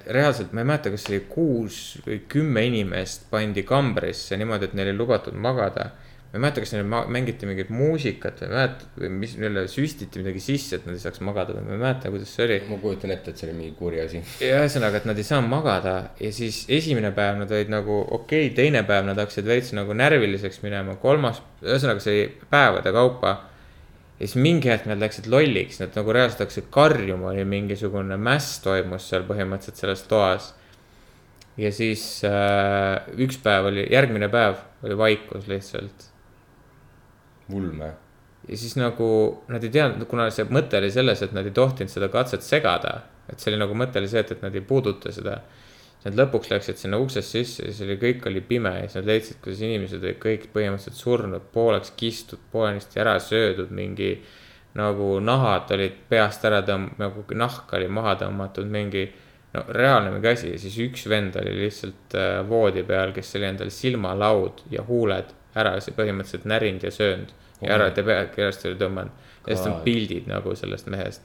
reaalselt, 0.07 0.53
ma 0.53 0.63
ei 0.63 0.71
mäleta, 0.71 0.93
kas 0.93 1.07
see 1.07 1.17
oli 1.17 1.27
kuus 1.31 1.81
või 2.07 2.23
kümme 2.31 2.65
inimest 2.69 3.29
pandi 3.33 3.65
kambrisse 3.67 4.39
niimoodi, 4.41 4.71
et 4.71 4.79
neil 4.79 4.93
ei 4.93 4.97
lubatud 4.97 5.35
magada. 5.35 5.91
ma 6.33 6.39
ei 6.39 6.45
mäleta, 6.47 6.63
kas 6.65 6.73
neile 6.73 7.03
mängiti 7.13 7.45
mingit 7.45 7.69
muusikat 7.75 8.39
või 8.41 8.47
ei 8.47 8.55
mäleta 8.55 8.87
või 9.03 9.11
mis, 9.21 9.35
neile 9.37 9.67
süstiti 9.69 10.23
midagi 10.23 10.41
sisse, 10.41 10.79
et 10.79 10.87
nad 10.89 10.97
ei 10.97 11.03
saaks 11.03 11.21
magada 11.21 11.59
või 11.59 11.67
ma 11.67 11.75
ei 11.75 11.83
mäleta, 11.83 12.13
kuidas 12.15 12.33
see 12.33 12.47
oli 12.47 12.59
ma 12.71 12.79
kujutan 12.81 13.13
ette, 13.13 13.35
et 13.35 13.43
see 13.43 13.51
oli 13.51 13.59
mingi 13.59 13.77
kuri 13.77 14.01
asi. 14.07 14.23
ühesõnaga, 14.49 15.03
et 15.03 15.11
nad 15.11 15.21
ei 15.21 15.29
saanud 15.29 15.53
magada 15.53 15.97
ja 16.21 16.33
siis 16.33 16.65
esimene 16.73 17.13
päev 17.13 17.43
nad 17.43 17.53
olid 17.53 17.75
nagu 17.75 18.01
okei 18.01 18.47
okay,, 18.47 18.57
teine 18.57 18.87
päev 18.89 19.11
nad 19.11 19.21
hakkasid 19.21 19.51
veits 19.51 19.75
nagu 19.77 19.93
närviliseks 19.99 20.63
minema, 20.65 20.97
kolmas, 21.03 21.43
ühesõnaga 21.67 22.01
see 22.01 22.21
oli 22.21 22.53
päevade 22.55 22.95
kaupa. 22.97 23.41
Ja 24.23 24.29
siis 24.31 24.39
mingi 24.39 24.71
hetk 24.71 24.87
nad 24.87 25.01
läksid 25.03 25.27
lolliks, 25.31 25.81
nad 25.83 25.97
nagu 25.99 26.13
reaalselt 26.15 26.45
hakkasid 26.45 26.69
karjuma, 26.71 27.33
oli 27.33 27.43
mingisugune 27.49 28.15
mäss 28.23 28.61
toimus 28.63 29.09
seal 29.11 29.25
põhimõtteliselt 29.27 29.81
selles 29.83 30.05
toas. 30.07 30.53
ja 31.59 31.73
siis 31.75 32.05
äh, 32.25 33.03
üks 33.19 33.41
päev 33.43 33.67
oli, 33.73 33.83
järgmine 33.91 34.29
päev 34.33 34.63
oli 34.87 34.99
vaikus 34.99 35.49
lihtsalt. 35.51 36.07
ulme. 37.51 37.91
ja 38.49 38.57
siis 38.63 38.77
nagu 38.79 39.09
nad 39.51 39.65
ei 39.65 39.75
teadnud, 39.75 40.07
kuna 40.07 40.31
see 40.31 40.47
mõte 40.47 40.79
oli 40.79 40.93
selles, 40.95 41.23
et 41.23 41.35
nad 41.35 41.47
ei 41.47 41.59
tohtinud 41.59 41.91
seda 41.91 42.09
katset 42.09 42.47
segada. 42.47 43.01
et 43.27 43.43
see 43.43 43.51
oli 43.51 43.59
nagu 43.65 43.75
mõte 43.75 43.99
oli 43.99 44.13
see, 44.13 44.23
et, 44.23 44.31
et 44.37 44.47
nad 44.47 44.55
ei 44.55 44.63
puuduta 44.63 45.11
seda. 45.13 45.41
Nad 46.03 46.17
lõpuks 46.19 46.51
läksid 46.51 46.81
sinna 46.81 46.99
uksest 46.99 47.31
sisse 47.37 47.67
ja 47.67 47.71
siis 47.71 47.85
oli, 47.87 47.97
kõik 48.01 48.25
oli 48.27 48.41
pime. 48.43 48.73
Ja 48.81 48.87
siis 48.89 48.99
nad 48.99 49.11
leidsid, 49.11 49.39
kuidas 49.43 49.61
inimesed 49.63 50.03
olid 50.03 50.19
kõik 50.23 50.49
põhimõtteliselt 50.55 50.99
surnud, 50.99 51.45
pooleks 51.55 51.93
kistud, 51.99 52.43
poolenisti 52.53 53.03
ära 53.03 53.19
söödud, 53.23 53.71
mingi. 53.71 54.17
nagu 54.73 55.19
nahad 55.21 55.69
olid 55.75 55.99
peast 56.09 56.45
ära 56.49 56.63
tõmb-, 56.65 56.95
nagu 56.97 57.23
nahk 57.37 57.75
oli 57.77 57.91
maha 57.93 58.15
tõmmatud, 58.23 58.71
mingi 58.73 59.03
no 59.53 59.65
reaalne 59.69 60.15
mingi 60.15 60.31
asi. 60.31 60.53
Ja 60.55 60.59
siis 60.59 60.79
üks 60.81 61.05
vend 61.13 61.37
oli 61.37 61.53
lihtsalt 61.59 62.17
äh, 62.17 62.39
voodi 62.49 62.83
peal, 62.89 63.13
kes 63.13 63.37
oli 63.37 63.51
endal 63.51 63.71
silmalaud 63.71 64.65
ja 64.73 64.83
huuled 64.89 65.35
ära 65.55 65.75
see 65.85 65.93
põhimõtteliselt 65.95 66.49
närinud 66.49 66.89
ja 66.89 66.95
söönud. 66.95 67.35
Ja 67.61 67.77
ära 67.77 67.91
ta 67.95 68.03
pea 68.03 68.25
kerast 68.33 68.65
oli 68.67 68.81
tõmmanud. 68.81 69.13
ja 69.47 69.57
siis 69.57 69.69
on 69.69 69.83
pildid 69.85 70.27
nagu 70.31 70.57
sellest 70.57 70.89
mehest 70.91 71.23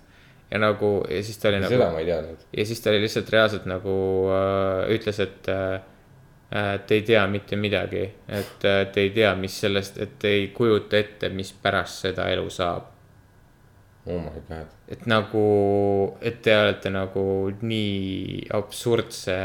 ja 0.52 0.62
nagu 0.64 0.92
ja 1.10 1.22
siis 1.24 1.38
ta 1.38 1.52
oli 1.52 1.62
seda 1.64 1.78
nagu 1.78 1.94
ma 1.94 2.02
ei 2.02 2.10
teadnud. 2.10 2.48
ja 2.58 2.66
siis 2.66 2.82
ta 2.82 2.90
oli 2.90 3.04
lihtsalt 3.04 3.30
reaalselt 3.30 3.70
nagu 3.70 3.96
äh, 4.32 4.92
ütles, 4.96 5.20
et 5.24 5.50
äh, 5.52 5.80
äh, 6.52 6.74
te 6.88 7.00
ei 7.00 7.08
tea 7.08 7.26
mitte 7.28 7.60
midagi, 7.60 8.06
et 8.28 8.68
äh, 8.68 8.84
te 8.92 9.08
ei 9.08 9.16
tea, 9.16 9.34
mis 9.36 9.58
sellest, 9.62 9.98
et 10.04 10.20
te 10.20 10.36
ei 10.40 10.48
kujuta 10.56 11.00
ette, 11.00 11.30
mis 11.30 11.52
pärast 11.64 12.08
seda 12.08 12.30
elu 12.32 12.50
saab 12.54 12.94
oh 14.08 14.20
my 14.22 14.42
god. 14.48 14.72
et 14.88 15.06
nagu, 15.10 15.44
et 16.22 16.40
te 16.44 16.56
olete 16.56 16.92
nagu 16.94 17.24
nii 17.62 18.48
absurdse, 18.56 19.38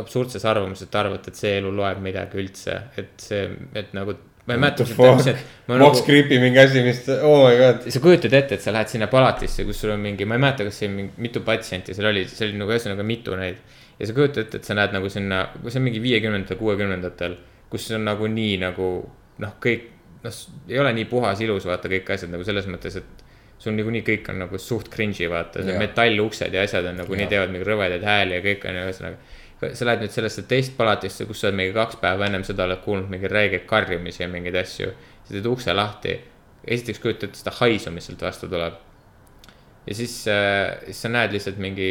absurdses 0.00 0.44
arvamuses, 0.48 0.86
et 0.86 0.92
te 0.92 1.00
arvate, 1.00 1.32
et 1.32 1.40
see 1.40 1.54
elu 1.60 1.72
loeb 1.74 2.02
midagi 2.04 2.40
üldse, 2.42 2.76
et 3.00 3.14
see, 3.20 3.46
et 3.76 3.96
nagu. 3.96 4.18
Ma 4.46 4.56
ei 4.56 4.62
mäleta 4.62 4.84
täpselt. 4.84 5.44
Mox 5.70 6.02
Creepy 6.06 6.40
mingi 6.42 6.58
asi, 6.58 6.82
mis, 6.82 7.02
oh 7.20 7.44
my 7.44 7.58
god. 7.58 7.84
sa 7.92 8.02
kujutad 8.02 8.34
ette, 8.34 8.56
et 8.58 8.64
sa 8.64 8.72
lähed 8.74 8.90
sinna 8.90 9.06
palatisse, 9.12 9.66
kus 9.68 9.82
sul 9.82 9.92
on 9.94 10.02
mingi, 10.02 10.26
ma 10.28 10.38
ei 10.38 10.44
mäleta, 10.46 10.66
kas 10.66 10.80
see 10.80 10.90
on 10.90 10.96
mingi 10.96 11.24
mitu 11.28 11.44
patsienti 11.46 11.94
seal 11.96 12.10
oli, 12.10 12.24
see 12.30 12.48
oli 12.48 12.58
nagu 12.58 12.74
ühesõnaga 12.74 13.06
mitu 13.06 13.36
neid. 13.38 13.62
ja 14.00 14.08
sa 14.08 14.16
kujutad 14.16 14.46
ette, 14.46 14.60
et 14.62 14.68
sa 14.68 14.76
näed 14.78 14.96
nagu 14.96 15.12
sinna, 15.12 15.44
see 15.68 15.80
on 15.80 15.86
mingi 15.86 16.02
viiekümnendatel, 16.02 16.58
kuuekümnendatel, 16.60 17.38
kus 17.70 17.90
on 17.94 18.06
nagu 18.08 18.28
nii 18.30 18.60
nagu 18.64 18.92
noh, 19.40 19.56
kõik, 19.62 19.88
noh, 20.24 20.38
ei 20.68 20.80
ole 20.80 20.94
nii 20.96 21.08
puhas, 21.10 21.42
ilus, 21.44 21.68
vaata 21.68 21.90
kõik 21.92 22.14
asjad 22.16 22.32
nagu 22.32 22.46
selles 22.46 22.68
mõttes, 22.70 22.96
et 23.00 23.26
sul 23.60 23.76
niikuinii 23.76 24.02
kõik 24.04 24.30
on 24.32 24.40
nagu 24.40 24.58
suht 24.60 24.88
cringe'i, 24.92 25.28
vaata, 25.30 25.64
see 25.64 25.76
metalluksed 25.80 26.54
ja 26.56 26.64
asjad 26.64 26.86
on 26.90 27.02
nagu 27.02 27.12
nii 27.12 27.26
Jah. 27.26 27.32
teevad 27.34 27.52
mingi 27.52 27.68
rõvedaid 27.68 28.06
hääli 28.06 28.38
ja 28.38 28.44
kõik 28.44 28.64
on 28.68 28.80
ühesõnaga. 28.86 29.36
Sa 29.60 29.86
lähed 29.86 30.04
nüüd 30.04 30.14
sellesse 30.14 30.46
teist 30.48 30.76
palatisse, 30.78 31.26
kus 31.28 31.42
sa 31.42 31.48
oled 31.48 31.58
mingi 31.60 31.74
kaks 31.76 31.98
päeva 32.00 32.26
ennem 32.26 32.44
seda 32.46 32.64
oled 32.68 32.80
kuulnud 32.84 33.10
mingeid 33.12 33.32
räigeid 33.34 33.66
karjumisi 33.68 34.22
ja 34.22 34.28
mingeid 34.32 34.56
asju. 34.62 34.92
sa 35.24 35.34
teed 35.34 35.46
ukse 35.46 35.74
lahti, 35.76 36.14
esiteks 36.64 37.02
kujuta 37.02 37.28
ette 37.28 37.40
seda 37.42 37.52
haisu, 37.60 37.92
mis 37.94 38.08
sealt 38.08 38.22
vastu 38.24 38.48
tuleb. 38.48 38.78
ja 39.86 39.94
siis 39.94 40.14
äh,, 40.28 40.78
siis 40.86 41.02
sa 41.02 41.12
näed 41.12 41.32
lihtsalt 41.36 41.58
mingi, 41.58 41.90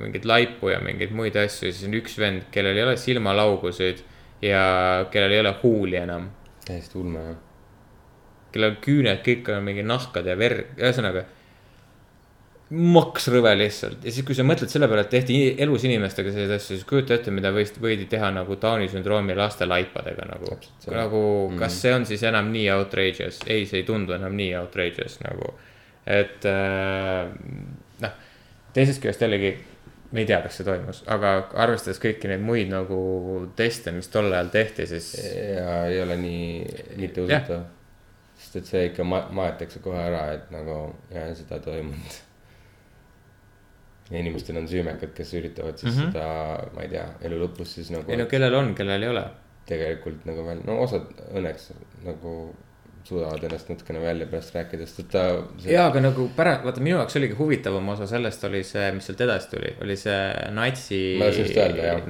mingeid 0.00 0.24
laipu 0.28 0.72
ja 0.72 0.80
mingeid 0.84 1.12
muid 1.16 1.36
asju 1.36 1.72
siis 1.72 1.86
on 1.88 1.96
üks 2.00 2.18
vend, 2.18 2.48
kellel 2.52 2.76
ei 2.76 2.84
ole 2.84 2.96
silmalaugusid 2.96 4.04
ja 4.42 5.06
kellel 5.12 5.36
ei 5.36 5.40
ole 5.40 5.54
huuli 5.62 5.96
enam 6.00 6.30
täiesti 6.70 6.98
ulme 6.98 7.24
jah. 7.24 7.36
kellel 8.52 8.76
küüned 8.84 9.20
kõik 9.26 9.50
on 9.54 9.62
mingi 9.66 9.84
nahkad 9.86 10.26
ja 10.26 10.34
verd, 10.38 10.72
ühesõnaga. 10.78 11.24
Maks 12.70 13.24
rõve 13.32 13.50
lihtsalt 13.58 14.04
ja 14.06 14.12
siis, 14.14 14.22
kui 14.26 14.34
sa 14.38 14.44
mõtled 14.46 14.70
selle 14.70 14.86
peale, 14.88 15.02
et 15.02 15.10
tehti 15.10 15.38
elus 15.58 15.82
inimestega 15.88 16.30
selliseid 16.30 16.54
asju, 16.54 16.76
siis 16.76 16.84
kujuta 16.86 17.16
ette, 17.16 17.32
mida 17.34 17.50
võis, 17.54 17.72
võidi 17.82 18.06
teha 18.10 18.28
nagu 18.30 18.54
Downi 18.62 18.86
sündroomi 18.92 19.34
laste 19.34 19.66
laipadega 19.66 20.28
nagu 20.30 20.52
nagu, 20.94 21.22
Mhm. 21.50 21.58
kas 21.58 21.80
see 21.82 21.92
on 21.94 22.06
siis 22.06 22.22
enam 22.22 22.52
nii 22.52 22.68
outrageous, 22.76 23.40
ei, 23.46 23.66
see 23.66 23.80
ei 23.82 23.88
tundu 23.88 24.12
enam 24.14 24.36
nii 24.38 24.54
outrageous 24.60 25.18
nagu. 25.24 25.54
et 26.06 26.44
äh, 26.46 27.28
noh, 28.00 28.14
teisest 28.74 29.02
küljest 29.02 29.20
jällegi 29.26 29.50
me 30.12 30.20
ei 30.24 30.26
tea, 30.26 30.40
kas 30.42 30.56
see 30.58 30.64
toimus, 30.66 31.02
aga 31.06 31.34
arvestades 31.62 32.00
kõiki 32.02 32.26
neid 32.30 32.40
muid 32.42 32.70
nagu 32.70 32.96
teste, 33.56 33.92
mis 33.94 34.08
tol 34.10 34.30
ajal 34.32 34.48
tehti, 34.50 34.86
siis 34.90 35.10
ja 35.56 35.84
ei 35.90 36.00
ole 36.02 36.16
nii, 36.16 36.64
nii 36.96 37.10
tõusutav. 37.18 37.62
sest 38.40 38.56
et 38.56 38.66
see 38.66 38.86
ikka 38.88 39.04
ma-, 39.04 39.26
maetakse 39.30 39.78
kohe 39.84 39.98
ära, 40.00 40.24
et 40.38 40.50
nagu 40.50 40.94
ja 41.14 41.28
seda 41.34 41.58
ei 41.60 41.66
toimunud. 41.66 42.18
Ja 44.10 44.18
inimestel 44.18 44.56
on 44.58 44.66
süümekad, 44.68 45.12
kes 45.14 45.34
üritavad 45.38 45.78
siis 45.78 45.94
mm. 45.94 46.00
-hmm. 46.00 46.12
seda, 46.12 46.70
ma 46.74 46.82
ei 46.82 46.88
tea, 46.96 47.06
elu 47.28 47.44
lõpus 47.44 47.76
siis 47.78 47.92
nagu 47.94 48.10
ei 48.10 48.18
no 48.18 48.26
kellel 48.30 48.54
on, 48.54 48.74
kellel 48.74 49.02
ei 49.02 49.12
ole 49.12 49.24
tegelikult 49.70 50.26
nagu 50.26 50.46
veel, 50.46 50.64
no 50.66 50.80
osad 50.82 51.06
õnneks 51.30 51.70
nagu 52.04 52.34
suudavad 53.04 53.44
ennast 53.44 53.68
natukene 53.70 54.00
välja 54.02 54.26
pärast 54.28 54.54
rääkida, 54.54 54.86
sest 54.86 55.00
et 55.00 55.08
ta. 55.14 55.22
jaa, 55.64 55.86
aga 55.88 56.02
nagu 56.04 56.26
pärast, 56.36 56.64
vaata 56.66 56.82
minu 56.84 56.98
jaoks 56.98 57.16
oligi 57.16 57.36
huvitavam 57.38 57.88
osa 57.94 58.06
sellest 58.10 58.44
oli 58.44 58.60
see, 58.66 58.90
mis 58.96 59.08
sealt 59.08 59.22
edasi 59.24 59.50
tuli, 59.54 59.72
oli 59.82 59.96
see 59.98 60.18
natsi 60.56 61.00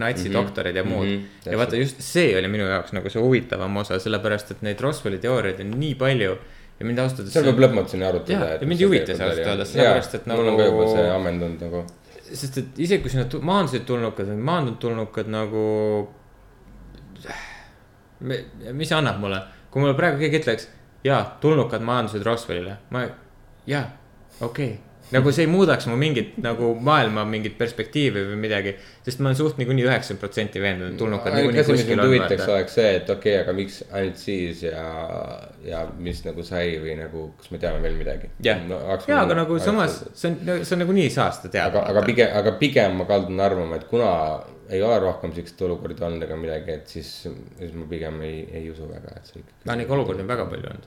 natsi 0.00 0.28
Mhm. 0.28 0.34
doktorid 0.34 0.76
ja 0.76 0.84
muud 0.84 1.06
mm. 1.06 1.18
-hmm. 1.20 1.52
ja 1.52 1.58
vaata 1.58 1.76
just 1.76 2.00
see 2.04 2.36
oli 2.38 2.48
minu 2.48 2.66
jaoks 2.68 2.92
nagu 2.96 3.10
see 3.10 3.22
huvitavam 3.22 3.76
osa, 3.76 3.98
sellepärast 3.98 4.50
et 4.50 4.62
neid 4.66 4.80
Roswelli 4.80 5.18
teooriaid 5.18 5.60
on 5.60 5.70
nii 5.80 5.94
palju 5.94 6.38
ja 6.80 6.86
mind 6.86 6.98
ausalt 7.02 7.20
öeldes. 7.20 7.34
seal 7.36 7.44
võib 7.50 7.60
lõpmatuseni 7.66 8.06
arutada. 8.08 8.50
Ja 8.56 8.66
mind 8.68 8.80
ei 8.80 8.88
huvita 8.88 9.14
see 9.16 9.26
ausalt 9.26 9.46
öeldes, 9.52 9.72
sellepärast 9.74 10.14
et 10.18 10.26
mul 10.30 10.48
on 10.48 10.56
ka 10.56 10.64
nagu- 10.64 10.70
juba 10.70 10.88
see 10.94 11.10
ammendunud 11.14 11.64
nagu. 11.66 11.84
sest 12.30 12.58
et 12.58 12.78
isegi 12.78 13.02
kui 13.04 13.24
tu- 13.28 13.40
maandusid 13.42 13.84
tulnukad 13.86 14.26
või 14.32 14.42
maandunud 14.50 14.78
tulnukad 14.80 15.28
nagu. 15.28 15.64
mis 18.20 18.88
see 18.88 18.96
annab 18.96 19.18
mulle, 19.20 19.40
kui 19.70 19.80
mulle 19.82 19.94
praegu 19.94 20.18
keegi 20.18 20.40
ütleks, 20.42 20.68
jaa, 21.04 21.22
tulnukad 21.40 21.80
maandusid 21.80 22.22
Roswellile, 22.26 22.76
ma, 22.90 23.06
jaa, 23.66 23.84
okei 24.40 24.66
okay. 24.74 24.78
Nagu 25.14 25.32
see 25.34 25.46
ei 25.46 25.50
muudaks 25.50 25.88
mu 25.90 25.96
mingit 26.00 26.36
nagu 26.42 26.72
maailma 26.86 27.24
mingit 27.28 27.56
perspektiivi 27.58 28.22
või 28.28 28.38
midagi, 28.44 28.74
sest 29.06 29.22
ma 29.22 29.30
olen 29.30 29.38
suht 29.38 29.58
niikuinii 29.60 29.86
üheksakümmend 29.88 30.22
protsenti 30.22 30.62
veendunud, 30.62 30.98
tulnukad 31.00 31.34
niikuinii 31.36 31.64
kuskil 31.66 31.98
on. 31.98 32.04
huvitaks, 32.06 32.46
oleks 32.54 32.76
see, 32.78 32.92
et 33.00 33.10
okei 33.10 33.34
okay,, 33.34 33.42
aga 33.44 33.56
miks 33.56 33.80
ainult 33.90 34.20
siis 34.22 34.62
ja, 34.66 34.84
ja 35.66 35.82
mis 35.98 36.22
nagu 36.26 36.44
sai 36.46 36.76
või 36.82 36.94
nagu, 37.00 37.26
kas 37.40 37.50
me 37.54 37.60
teame 37.62 37.82
veel 37.82 37.98
midagi. 37.98 38.30
jah, 38.44 38.62
jaa, 38.70 39.20
aga 39.24 39.40
nagu 39.42 39.58
samas 39.62 40.00
see 40.12 40.30
on, 40.32 40.38
see 40.62 40.76
on 40.76 40.84
nagunii 40.84 41.08
ei 41.08 41.14
saa 41.14 41.30
seda 41.34 41.52
teada. 41.56 41.82
aga, 41.82 41.86
aga 41.94 42.06
pigem, 42.06 42.32
aga 42.42 42.54
pigem 42.62 42.98
ma 43.00 43.08
kaldun 43.10 43.42
arvama, 43.42 43.80
et 43.80 43.88
kuna 43.90 44.14
ei 44.70 44.82
ole 44.82 44.98
rohkem 45.02 45.32
siukseid 45.34 45.64
olukordi 45.66 46.04
olnud 46.06 46.22
ega 46.26 46.36
midagi, 46.38 46.76
et 46.78 46.92
siis, 46.94 47.10
siis 47.58 47.72
ma 47.74 47.86
pigem 47.90 48.20
ei, 48.26 48.44
ei 48.60 48.70
usu 48.70 48.86
väga, 48.88 49.16
et 49.18 49.26
see 49.26 49.40
ikkagi. 49.42 49.64
no 49.66 49.76
neid 49.80 49.90
olukordi 49.96 50.22
on 50.22 50.30
väga 50.30 50.46
palju 50.52 50.70
olnud. 50.70 50.86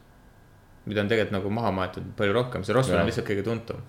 mida 0.86 1.04
on 1.04 1.12
tegelikult 1.12 1.36
nagu 1.36 1.52
maha 1.58 1.74
maetud 1.80 2.08
palju 2.20 2.36
rohkem, 2.40 2.64
see 2.64 2.76
Jah. 2.76 2.96
on 3.02 3.10
lihtsalt 3.10 3.28
kõige 3.28 3.44
tuntum. 3.48 3.84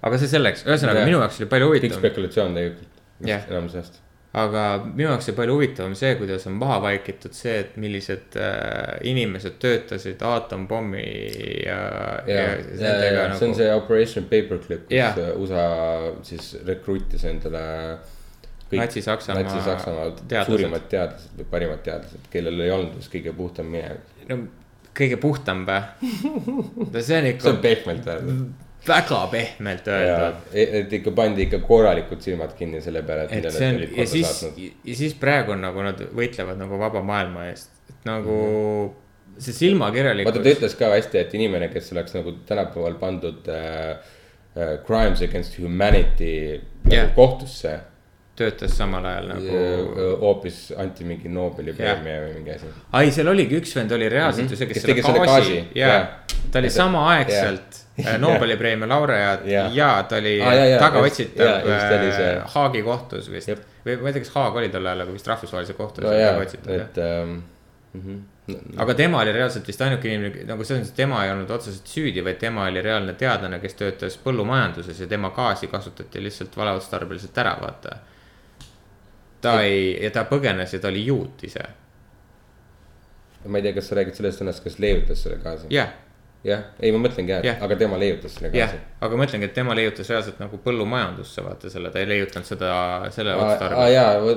Aga 0.00 0.20
see 0.20 0.30
selleks, 0.32 0.64
ühesõnaga 0.68 1.02
Jah. 1.02 1.08
minu 1.08 1.18
jaoks 1.20 1.40
oli 1.40 1.48
palju 1.50 1.72
huvitavam, 1.72 1.98
spekulatsioon 2.00 2.56
tegelikult 2.56 3.02
Jah., 3.28 3.42
enamus 3.50 3.74
ajast. 3.76 3.98
aga 4.40 4.62
minu 4.84 5.08
jaoks 5.08 5.28
oli 5.28 5.36
palju 5.40 5.56
huvitavam 5.58 5.96
see, 5.98 6.12
kuidas 6.20 6.46
on 6.48 6.56
maha 6.60 6.78
vaikitud 6.86 7.36
see, 7.36 7.56
et 7.64 7.74
millised 7.80 8.38
äh, 8.40 8.94
inimesed 9.10 9.58
töötasid 9.62 10.22
aatompommi 10.30 11.02
ja, 11.66 11.82
ja, 12.26 12.38
ja, 12.38 12.46
ja 12.78 12.94
ja, 12.94 13.10
ja 13.10 13.26
see 13.34 13.50
on 13.50 13.52
nagu. 13.52 13.58
see 13.58 13.74
Operation 13.74 14.30
Paperclip, 14.30 14.88
kus 14.88 15.20
USA 15.44 15.66
siis 16.30 16.54
rekruutis 16.66 17.26
endale. 17.28 17.66
Natsi-Saksamaa 18.70 19.40
teadlased. 19.50 20.46
suurimad 20.46 20.84
teadlased 20.86 21.38
või 21.40 21.46
parimad 21.50 21.80
teadlased, 21.82 22.28
kellel 22.30 22.60
ei 22.62 22.70
olnud 22.70 23.00
vist 23.00 23.10
kõige 23.10 23.32
puhtam 23.34 23.66
minevik. 23.66 24.12
no 24.28 24.36
kõige 24.94 25.18
puhtam 25.20 25.64
või? 25.66 25.80
no 26.94 27.02
see 27.02 27.18
on 27.18 27.26
see 27.26 27.32
ikka 27.34 27.50
on 27.50 27.58
pehmelt 27.64 28.06
öeldud. 28.14 28.68
Väga 28.86 29.26
pehmelt 29.32 29.86
ja 29.86 29.96
öeldud., 29.98 30.54
et 30.54 30.92
ikka 31.00 31.10
pandi 31.16 31.42
ikka 31.48 31.58
korralikult 31.66 32.22
silmad 32.24 32.54
kinni 32.58 32.80
selle 32.84 33.02
peale, 33.02 33.26
et 33.28 33.32
et 33.32 33.36
mida 33.42 33.50
see 33.52 33.66
nad 33.66 33.74
on 33.74 33.80
olid 33.80 33.90
ja 33.90 33.96
korda 33.96 34.10
siis 34.14 34.30
saatnud., 34.40 34.72
ja 34.84 34.94
siis 35.02 35.14
praegu 35.20 35.52
on 35.56 35.60
nagu 35.66 35.82
nad 35.84 36.00
võitlevad 36.16 36.58
nagu 36.62 36.78
vaba 36.80 37.02
maailma 37.04 37.46
eest, 37.50 37.70
et 37.92 38.08
nagu 38.08 38.38
see 39.40 39.52
silmakirjalikkus. 39.56 40.32
vaata, 40.32 40.44
ta 40.48 40.56
ütles 40.56 40.74
ka 40.80 40.90
hästi, 40.94 41.18
et 41.24 41.34
inimene, 41.38 41.68
kes 41.72 41.92
oleks 41.92 42.16
nagu 42.16 42.32
tänapäeval 42.48 42.96
pandud 43.00 43.48
äh, 43.52 44.00
äh, 44.56 44.74
crimes 44.86 45.22
against 45.22 45.58
humanity 45.60 46.60
nagu 46.88 47.12
kohtusse 47.16 47.78
töötas 48.40 48.72
samal 48.78 49.04
ajal 49.04 49.26
nagu 49.34 49.56
äh, 49.60 50.10
hoopis 50.22 50.70
anti 50.80 51.04
mingi 51.04 51.28
Nobeli 51.28 51.74
preemia 51.76 52.22
või 52.24 52.34
mingi 52.38 52.54
asi. 52.56 52.70
ai, 52.96 53.10
seal 53.12 53.28
oligi 53.28 53.58
üks 53.60 53.74
vend 53.76 53.92
oli 53.92 54.08
reaalselt 54.08 54.46
Mhm. 54.46 54.52
ju 54.54 54.56
see, 54.56 54.66
kes 54.70 54.78
Kes 54.80 54.82
selle 54.86 54.94
tegi 54.94 55.06
selle 55.06 55.26
gaasi 55.26 55.54
gaasi,, 55.60 55.64
ja 55.76 55.88
jah. 55.92 56.08
ta 56.52 56.58
oli 56.62 56.70
samaaegselt 56.72 57.79
Nobeli 58.24 58.56
preemia 58.60 58.88
laureaat 58.88 59.46
ja, 59.48 59.66
ja 59.74 59.90
ta 60.08 60.18
oli 60.20 60.36
jaa, 60.38 60.78
tagaotsitav 60.80 61.68
äh, 61.70 62.42
Haagi 62.54 62.82
kohtus 62.86 63.30
vist 63.32 63.52
või 63.84 63.96
ma 64.00 64.10
ei 64.10 64.16
tea, 64.16 64.24
kas 64.24 64.34
Haag 64.34 64.58
oli 64.60 64.68
tol 64.72 64.86
ajal, 64.86 65.04
aga 65.04 65.14
vist 65.14 65.30
rahvusvahelise 65.30 65.76
kohtu 65.78 66.04
no 66.04 66.12
tagaotsitav 66.12 66.74
et 66.76 67.00
ähm, 67.04 67.34
mhm. 67.92 68.20
aga 68.84 68.94
tema 68.98 69.22
oli 69.22 69.32
reaalselt 69.36 69.68
vist 69.68 69.82
ainuke 69.84 70.10
inimene, 70.10 70.44
nagu 70.48 70.66
selles 70.66 70.84
mõttes, 70.84 70.96
tema 70.96 71.24
ei 71.24 71.32
olnud 71.32 71.50
otseselt 71.56 71.88
süüdi, 71.88 72.24
vaid 72.26 72.40
tema 72.42 72.66
oli 72.68 72.82
reaalne 72.84 73.14
teadlane, 73.18 73.60
kes 73.62 73.78
töötas 73.80 74.18
põllumajanduses 74.24 75.00
ja 75.04 75.08
tema 75.10 75.32
gaasi 75.36 75.70
kasutati 75.72 76.22
lihtsalt 76.22 76.56
valeotstarbeliselt 76.56 77.42
ära, 77.44 77.56
vaata. 77.62 77.96
ta 79.40 79.60
ei, 79.64 79.94
ja 80.04 80.12
ta 80.14 80.26
põgenes 80.28 80.74
ja 80.74 80.82
ta 80.82 80.92
oli 80.92 81.06
juut 81.06 81.44
ise. 81.48 81.64
ma 83.46 83.58
ei 83.58 83.64
tea, 83.64 83.72
kas 83.72 83.88
sa 83.88 83.96
räägid 83.96 84.20
sellest 84.20 84.42
sõnast, 84.42 84.64
kas 84.64 84.78
leiutas 84.78 85.24
selle 85.24 85.40
gaasi? 85.40 85.72
jah, 85.72 85.94
jah, 86.44 86.62
ei, 86.80 86.92
ma 86.94 87.02
mõtlengi 87.04 87.34
jah 87.34 87.44
ja., 87.44 87.54
aga 87.64 87.76
tema 87.76 87.98
leiutas 88.00 88.34
selle 88.38 88.50
gaasi., 88.54 88.78
aga 89.04 89.16
ma 89.16 89.26
ütlengi, 89.28 89.48
et 89.50 89.54
tema 89.56 89.74
leiutas 89.76 90.08
reaalselt 90.08 90.38
nagu 90.40 90.58
põllumajandusse, 90.64 91.42
vaata 91.44 91.70
selle, 91.72 91.90
ta 91.92 92.00
ei 92.00 92.08
leiutanud 92.08 92.48
seda 92.48 92.70
selle 93.12 93.34
otstarbel. 93.36 93.92
jaa, 93.92 94.36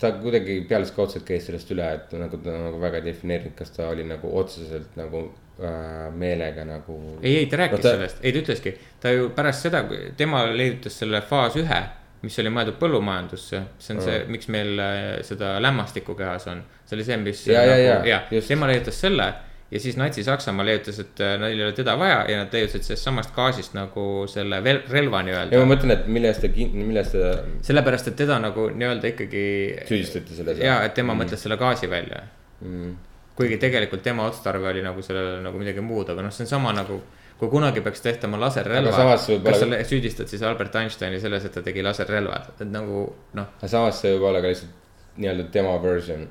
ta 0.00 0.10
kuidagi 0.20 0.58
pealiskaudselt 0.68 1.24
käis 1.24 1.46
sellest 1.48 1.70
üle, 1.72 1.86
et 1.96 2.12
nagu 2.18 2.36
ta 2.44 2.52
nagu 2.66 2.80
väga 2.82 3.00
ei 3.00 3.06
defineerinud, 3.08 3.54
kas 3.56 3.70
ta 3.76 3.88
oli 3.88 4.04
nagu 4.04 4.30
otseselt 4.36 4.96
nagu 5.00 5.22
äh, 5.62 6.10
meelega 6.12 6.64
nagu. 6.68 6.98
ei, 7.22 7.36
ei 7.44 7.46
ta 7.46 7.56
rääkis 7.62 7.78
No 7.78 7.82
ta- 7.88 7.94
sellest, 7.96 8.20
ei 8.22 8.32
ta 8.34 8.42
ütleski, 8.42 8.74
ta 9.00 9.12
ju 9.14 9.30
pärast 9.36 9.64
seda, 9.68 9.84
kui 9.88 10.10
tema 10.18 10.44
leiutas 10.50 10.98
selle 10.98 11.22
faas 11.24 11.56
ühe, 11.60 11.80
mis 12.24 12.36
oli 12.40 12.50
mõeldud 12.52 12.76
põllumajandusse, 12.80 13.62
see 13.78 13.94
on 13.96 14.02
see, 14.04 14.20
miks 14.32 14.48
meil 14.52 14.78
äh, 14.80 15.00
seda 15.24 15.54
lämmastikku 15.62 16.14
kehas 16.18 16.46
on. 16.52 16.62
see 16.84 16.96
oli 16.98 17.04
see, 17.08 17.16
mis 17.22 17.46
Ja, 17.48 17.64
ja, 17.64 17.76
ja, 17.78 17.98
ja 18.04 18.20
just. 18.30 18.48
tema 18.48 18.66
leiutas 18.68 19.00
selle 19.00 19.32
ja 19.74 19.80
siis 19.80 19.96
Natsi-Saksamaa 19.98 20.66
leiutas, 20.66 20.98
et 21.02 21.20
äh, 21.20 21.34
neil 21.42 21.58
ei 21.58 21.64
ole 21.66 21.74
teda 21.74 21.96
vaja 21.98 22.20
ja 22.30 22.42
nad 22.44 22.52
leiutasid 22.54 22.84
sellest 22.86 23.08
samast 23.08 23.32
gaasist 23.34 23.74
nagu 23.74 24.04
selle 24.30 24.60
relva 24.62 25.00
ja 25.02 25.08
ma 25.10 25.22
nii-öelda. 25.26 25.62
mõtlen, 25.70 25.94
et 25.96 26.06
mille 26.14 26.30
eest 26.30 26.44
ta, 26.44 26.50
mille 26.74 27.02
eest 27.02 27.16
ta 27.16 27.32
sellepärast, 27.68 28.12
et 28.12 28.16
teda 28.22 28.38
nagu 28.42 28.68
nii-öelda 28.70 29.10
ikkagi. 29.10 29.42
süüdistati 29.88 30.38
selles. 30.38 30.62
ja, 30.62 30.78
et 30.86 30.94
tema 30.94 31.14
mm. 31.14 31.24
mõtles 31.24 31.42
selle 31.42 31.58
gaasi 31.58 31.90
välja 31.90 32.22
mm.. 32.60 32.94
kuigi 33.34 33.58
tegelikult 33.66 34.06
tema 34.06 34.28
otstarve 34.30 34.70
oli 34.70 34.84
nagu 34.86 35.02
sellele 35.02 35.42
nagu 35.42 35.58
midagi 35.58 35.82
muud, 35.82 36.14
aga 36.14 36.22
noh, 36.22 36.34
see 36.34 36.46
on 36.46 36.52
sama 36.54 36.74
nagu. 36.76 37.00
kui 37.34 37.50
kunagi 37.50 37.82
peaks 37.82 38.00
tehtama 38.04 38.38
laserrelva 38.38 38.94
kas 38.94 39.26
sa 39.26 39.34
olla- 39.34 39.70
le- 39.74 39.82
süüdistad 39.84 40.30
siis 40.30 40.42
Albert 40.46 40.76
Einsteini 40.78 41.18
selles, 41.20 41.44
et 41.44 41.52
ta 41.52 41.66
tegi 41.66 41.82
laserrelvad, 41.82 42.54
et 42.60 42.70
nagu 42.70 43.08
noh. 43.34 43.52
aga 43.58 43.74
samas 43.74 43.98
see 44.04 44.14
võib 44.14 44.30
olla 44.30 44.44
ka 44.44 44.54
lihtsalt 44.54 44.80
nii-öelda 45.18 45.50
tema 45.54 45.74
version. 45.82 46.28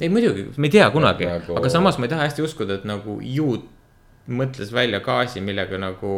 Ei 0.00 0.08
muidugi, 0.12 0.46
me 0.56 0.66
ei 0.68 0.70
tea 0.70 0.90
kunagi 0.94 1.26
nagu..., 1.26 1.56
aga 1.58 1.70
samas 1.72 1.98
ma 1.98 2.06
ei 2.06 2.12
taha 2.12 2.26
hästi 2.28 2.44
uskuda, 2.46 2.78
et 2.80 2.84
nagu 2.88 3.18
juut 3.22 3.64
mõtles 4.28 4.70
välja 4.74 5.00
gaasi, 5.00 5.40
millega 5.40 5.78
nagu 5.80 6.12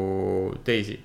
teisi. 0.67 0.99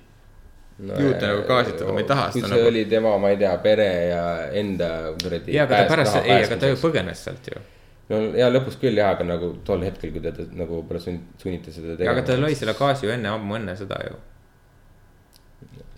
no, 0.78 0.92
Juute 1.00 1.22
nagu 1.30 1.44
gaasitada, 1.48 1.92
ma 1.94 2.02
ei 2.02 2.08
taha 2.10 2.26
kui 2.32 2.40
seda 2.42 2.50
see 2.52 2.58
nagu- 2.58 2.68
oli 2.72 2.84
tema, 2.90 3.14
ma 3.22 3.30
ei 3.32 3.38
tea, 3.40 3.54
pere 3.64 3.88
ja 4.10 4.24
enda 4.52 4.90
kuradi. 5.22 5.54
ja, 5.54 5.64
aga 5.64 5.82
ta 5.82 5.88
pärast, 5.94 6.16
ei, 6.24 6.42
aga 6.44 6.58
ta 6.60 6.72
ju 6.72 6.76
põgenes 6.82 7.22
sealt 7.28 7.48
ju. 7.52 7.62
no 8.10 8.20
ja 8.36 8.50
lõpuks 8.52 8.76
küll 8.82 8.98
jah, 9.00 9.14
aga 9.16 9.24
nagu 9.24 9.54
tol 9.64 9.80
hetkel, 9.86 10.12
kui 10.12 10.20
teda 10.20 10.44
nagu 10.52 10.82
sunn- 10.98 11.22
sunniti 11.42 11.72
seda 11.72 11.96
tegema. 11.96 12.12
aga 12.12 12.26
ta 12.28 12.36
lõi 12.42 12.54
selle 12.54 12.74
gaasi 12.78 13.06
ju 13.06 13.12
enne, 13.14 13.28
ammu 13.32 13.56
enne 13.56 13.76
seda 13.76 14.02
ju. 14.04 14.18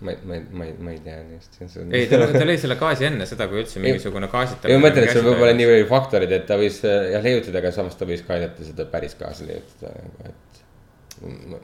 Ma 0.01 0.11
ei, 0.11 0.17
ma 0.23 0.37
ma 0.51 0.65
ma 0.79 0.91
ei 0.91 0.99
tea 1.03 1.17
neist. 1.27 1.57
ei, 1.59 2.05
ta, 2.07 2.19
ta 2.31 2.43
lõi 2.47 2.57
selle 2.61 2.77
gaasi 2.79 3.07
enne 3.09 3.25
seda, 3.27 3.49
kui 3.51 3.61
üldse 3.63 3.81
mingisugune 3.83 4.29
gaasitamine. 4.31 4.77
ma 4.79 4.87
mõtlen, 4.87 5.07
et 5.07 5.15
seal 5.15 5.25
võib 5.25 5.43
olla 5.43 5.55
nii 5.57 5.67
palju 5.71 5.89
faktoreid, 5.89 6.35
et 6.37 6.45
ta 6.47 6.59
võis 6.59 6.77
jah 6.85 7.25
leiutada, 7.25 7.59
aga 7.61 7.73
samas 7.75 7.99
ta 7.99 8.07
võis 8.09 8.23
ka 8.27 8.37
aidata 8.37 8.67
seda 8.67 8.85
päris 8.93 9.17
gaasi 9.19 9.49
leiutada 9.49 9.91
nagu, 9.97 10.31
et. 10.31 10.61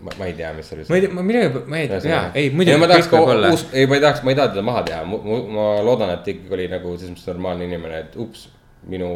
ma, 0.01 0.11
ma, 0.11 0.27
ei 0.27 0.35
tea, 0.35 0.51
mis 0.57 0.71
seal. 0.71 0.83
ma 0.89 0.99
ei 0.99 1.05
tea, 1.05 1.13
ma 1.15 1.25
millegi, 1.29 1.63
ma 1.71 1.79
ei 1.79 1.89
tea, 1.93 2.25
ei 2.41 2.51
muidugi 2.51 2.81
ma 2.81 2.91
tahaks 2.91 3.65
ei, 3.71 3.87
ma 3.87 3.99
ei 3.99 4.05
tahaks, 4.07 4.25
ma 4.27 4.35
ei 4.35 4.39
taha 4.41 4.53
teda 4.55 4.65
maha 4.71 4.83
teha, 4.89 5.01
ma 5.07 5.69
loodan, 5.87 6.11
et 6.17 6.27
ta 6.27 6.35
ikkagi 6.35 6.59
oli 6.59 6.69
nagu 6.75 6.97
selles 6.97 7.15
mõttes 7.15 7.31
normaalne 7.31 7.69
inimene, 7.71 8.03
et 8.07 8.19
ups, 8.25 8.49
minu. 8.91 9.11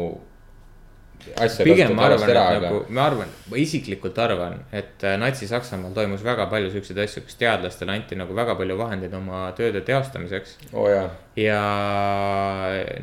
Pigem 1.64 1.94
ma 1.96 2.08
arvan, 2.08 2.30
et 2.30 2.62
nagu, 2.64 2.80
ma 2.88 3.04
arvan, 3.08 3.30
ma 3.50 3.60
isiklikult 3.60 4.18
arvan, 4.22 4.58
et 4.72 5.04
äh, 5.06 5.16
Natsi-Saksamaal 5.20 5.94
toimus 5.96 6.24
väga 6.26 6.48
palju 6.52 6.72
siukseid 6.74 6.98
asju, 7.04 7.24
kus 7.28 7.38
teadlastele 7.40 7.94
anti 7.94 8.18
nagu 8.18 8.36
väga 8.36 8.56
palju 8.58 8.78
vahendeid 8.80 9.14
oma 9.18 9.44
tööde 9.58 9.84
teostamiseks. 9.86 10.58
oh, 10.72 10.90
ja 11.38 11.62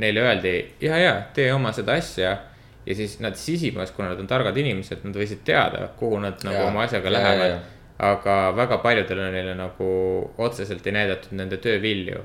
neile 0.01 0.25
öeldi 0.25 0.57
ja, 0.83 0.99
ja 1.01 1.15
tee 1.37 1.49
oma 1.53 1.73
seda 1.75 1.97
asja 1.97 2.35
ja 2.87 2.95
siis 2.95 3.17
nad 3.23 3.35
sisimas, 3.39 3.91
kuna 3.95 4.11
nad 4.13 4.19
on 4.21 4.29
targad 4.29 4.57
inimesed, 4.57 5.01
nad 5.03 5.17
võisid 5.17 5.41
teada, 5.47 5.89
kuhu 5.99 6.21
nad 6.23 6.45
nagu 6.47 6.61
Jaa. 6.61 6.69
oma 6.71 6.85
asjaga 6.87 7.11
lähevad 7.17 7.57
aga 7.97 8.51
väga 8.53 8.77
paljudele 8.83 9.29
neile 9.33 9.53
nagu 9.57 9.89
otseselt 10.37 10.85
ei 10.87 10.93
näidatud 10.99 11.37
nende 11.37 11.57
töö 11.61 11.81
vilju. 11.81 12.21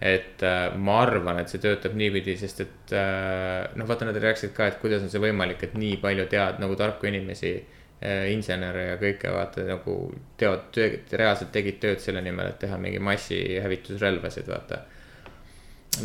Et 0.00 0.42
äh, 0.42 0.76
ma 0.78 1.00
arvan, 1.02 1.40
et 1.42 1.50
see 1.50 1.62
töötab 1.62 1.96
niipidi, 1.98 2.36
sest 2.38 2.62
et 2.62 2.92
äh, 2.94 3.66
noh, 3.74 3.88
vaata, 3.88 4.06
nad 4.06 4.18
rääkisid 4.22 4.52
ka, 4.54 4.68
et 4.70 4.78
kuidas 4.82 5.02
on 5.02 5.10
see 5.10 5.22
võimalik, 5.22 5.64
et 5.66 5.74
nii 5.78 5.96
palju 6.02 6.28
tead 6.30 6.60
nagu 6.62 6.76
tarku 6.78 7.08
inimesi 7.10 7.56
äh, 7.56 8.28
insenere 8.30 8.92
ja 8.92 9.00
kõike 9.00 9.32
vaata 9.34 9.66
nagu 9.66 9.96
teevad 10.38 10.68
töö, 10.74 10.92
reaalselt 11.18 11.50
tegid 11.54 11.80
tööd 11.82 12.04
selle 12.04 12.22
nimel, 12.22 12.52
et 12.52 12.62
teha 12.62 12.78
mingi 12.78 13.02
massihävitusrelvasid, 13.02 14.46
vaata. 14.52 14.84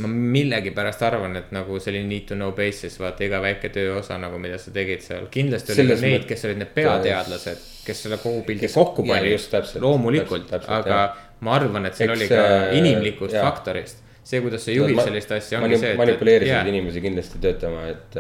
Ma 0.02 0.10
millegipärast 0.10 1.04
arvan, 1.06 1.36
et 1.38 1.52
nagu 1.54 1.76
oli 1.78 2.00
need 2.08 2.26
to 2.26 2.34
know 2.40 2.56
basis, 2.58 2.96
vaata 2.98 3.28
iga 3.28 3.38
väike 3.44 3.70
tööosa 3.70 4.18
nagu, 4.18 4.40
mida 4.42 4.58
sa 4.58 4.74
tegid 4.74 5.04
seal, 5.06 5.28
kindlasti 5.30 5.76
oli 5.76 5.84
Selles 5.84 6.02
neid 6.02 6.26
kes 6.26 6.48
olid 6.50 6.64
need 6.64 6.72
peateadlased, 6.74 7.68
kes 7.86 8.02
selle 8.08 8.18
kogu 8.24 8.42
pildi 8.48 8.72
kokku 8.74 9.06
panid. 9.06 9.38
täpselt, 9.52 9.84
loomulikult, 9.86 10.48
täpselt, 10.50 10.66
täpselt, 10.66 10.82
aga 10.82 10.98
jah. 10.98 11.22
Ma 11.44 11.58
arvan, 11.60 11.86
et 11.90 11.96
seal 12.00 12.12
Eks 12.14 12.20
oli 12.22 12.30
ka 12.32 12.40
see- 12.48 12.80
inimlikust 12.80 13.36
jaa. 13.36 13.44
faktorist. 13.50 14.02
see, 14.24 14.40
kuidas 14.42 14.64
sa 14.66 14.72
juhid 14.72 14.96
ma- 14.96 15.04
sellist 15.10 15.32
asja, 15.36 15.60
ongi 15.60 15.78
see, 15.82 15.92
et. 15.94 15.98
manipuleerisid 16.00 16.54
yeah. 16.56 16.68
inimesi 16.72 17.02
kindlasti 17.04 17.42
töötama, 17.44 17.82
et, 17.92 18.16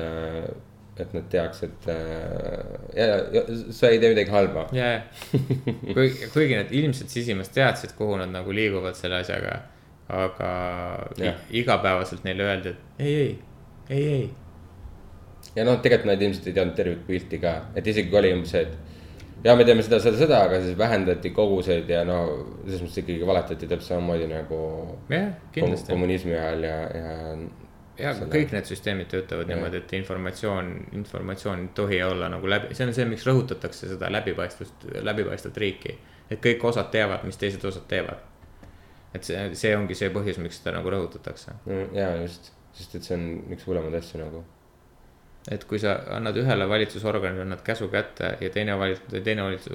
et 0.99 1.13
nad 1.15 1.29
teaks, 1.31 1.63
et 1.69 1.87
äh, 1.93 2.73
ja, 2.99 3.05
ja 3.37 3.43
sa 3.73 3.87
ei 3.93 4.01
tee 4.03 4.11
midagi 4.11 4.33
halba. 4.35 4.65
ja, 4.75 4.89
ja, 4.97 5.01
kuigi, 5.93 6.27
kuigi 6.33 6.57
nad 6.59 6.71
ilmselt 6.75 7.09
sisimas 7.13 7.49
teadsid, 7.55 7.95
kuhu 7.97 8.17
nad 8.19 8.29
nagu 8.35 8.51
liiguvad 8.53 8.95
selle 8.99 9.21
asjaga. 9.23 9.61
aga 10.13 10.49
Jah. 11.17 11.35
i- 11.49 11.61
igapäevaselt 11.63 12.23
neile 12.27 12.43
öeldi, 12.43 12.73
et 12.75 13.05
ei, 13.07 13.13
ei, 13.15 13.39
ei, 13.89 14.07
ei 14.13 14.29
ja 15.55 15.63
noh, 15.67 15.77
tegelikult 15.81 16.09
nad 16.11 16.21
ilmselt 16.21 16.47
ei 16.51 16.53
teadnud 16.57 16.75
tervikpilti 16.75 17.39
ka, 17.41 17.53
et 17.79 17.87
isegi 17.87 18.09
kui 18.11 18.19
oli 18.19 18.33
umbes 18.35 18.51
see, 18.53 18.61
et 18.67 18.75
ja 19.43 19.55
me 19.55 19.65
teeme 19.67 19.83
seda, 19.83 19.99
seda, 20.03 20.17
seda, 20.17 20.39
aga 20.47 20.59
siis 20.63 20.77
vähendati 20.77 21.31
koguseid 21.35 21.89
ja 21.91 22.03
no 22.07 22.19
selles 22.63 22.83
mõttes 22.85 23.01
ikkagi 23.01 23.27
valetati 23.27 23.67
täpselt 23.67 23.95
samamoodi 23.95 24.29
nagu 24.31 24.59
jah, 25.11 25.33
kom 25.57 25.75
kommunismi 25.89 26.35
ajal 26.37 26.65
ja, 26.67 26.77
ja. 26.95 27.13
ja 27.99 28.13
aga 28.13 28.29
kõik 28.31 28.55
need 28.55 28.69
süsteemid 28.69 29.11
töötavad 29.11 29.49
Jah. 29.49 29.57
niimoodi, 29.57 29.83
et 29.83 29.95
informatsioon, 29.99 30.71
informatsioon 31.01 31.65
ei 31.65 31.71
tohi 31.75 32.01
olla 32.05 32.31
nagu 32.31 32.49
läbi, 32.49 32.71
see 32.77 32.87
on 32.87 32.95
see, 32.95 33.07
miks 33.09 33.27
rõhutatakse 33.27 33.91
seda 33.91 34.11
läbipaistvust, 34.13 34.87
läbipaistvat 35.09 35.59
riiki. 35.65 35.97
et 36.31 36.39
kõik 36.43 36.63
osad 36.71 36.89
teavad, 36.93 37.27
mis 37.27 37.37
teised 37.37 37.65
osad 37.67 37.87
teevad. 37.91 38.23
et 39.13 39.27
see, 39.27 39.45
see 39.59 39.75
ongi 39.77 39.95
see 39.95 40.09
põhjus, 40.13 40.39
miks 40.41 40.61
seda 40.61 40.77
nagu 40.79 40.95
rõhutatakse. 40.95 41.59
ja 41.93 42.15
just, 42.21 42.53
sest 42.73 42.95
et 42.95 43.11
see 43.11 43.19
on 43.19 43.29
üks 43.57 43.67
hullemaid 43.67 43.99
asju 43.99 44.23
nagu. 44.23 44.45
Et 45.51 45.63
kui 45.67 45.79
sa 45.79 45.97
annad 46.15 46.37
ühele 46.39 46.67
valitsusorganile, 46.69 47.43
annad 47.43 47.63
käsu 47.65 47.89
kätte 47.91 48.37
ja 48.41 48.49
teine 48.49 48.77
valitsus, 48.79 49.23
teine 49.23 49.43
valitsus, 49.43 49.73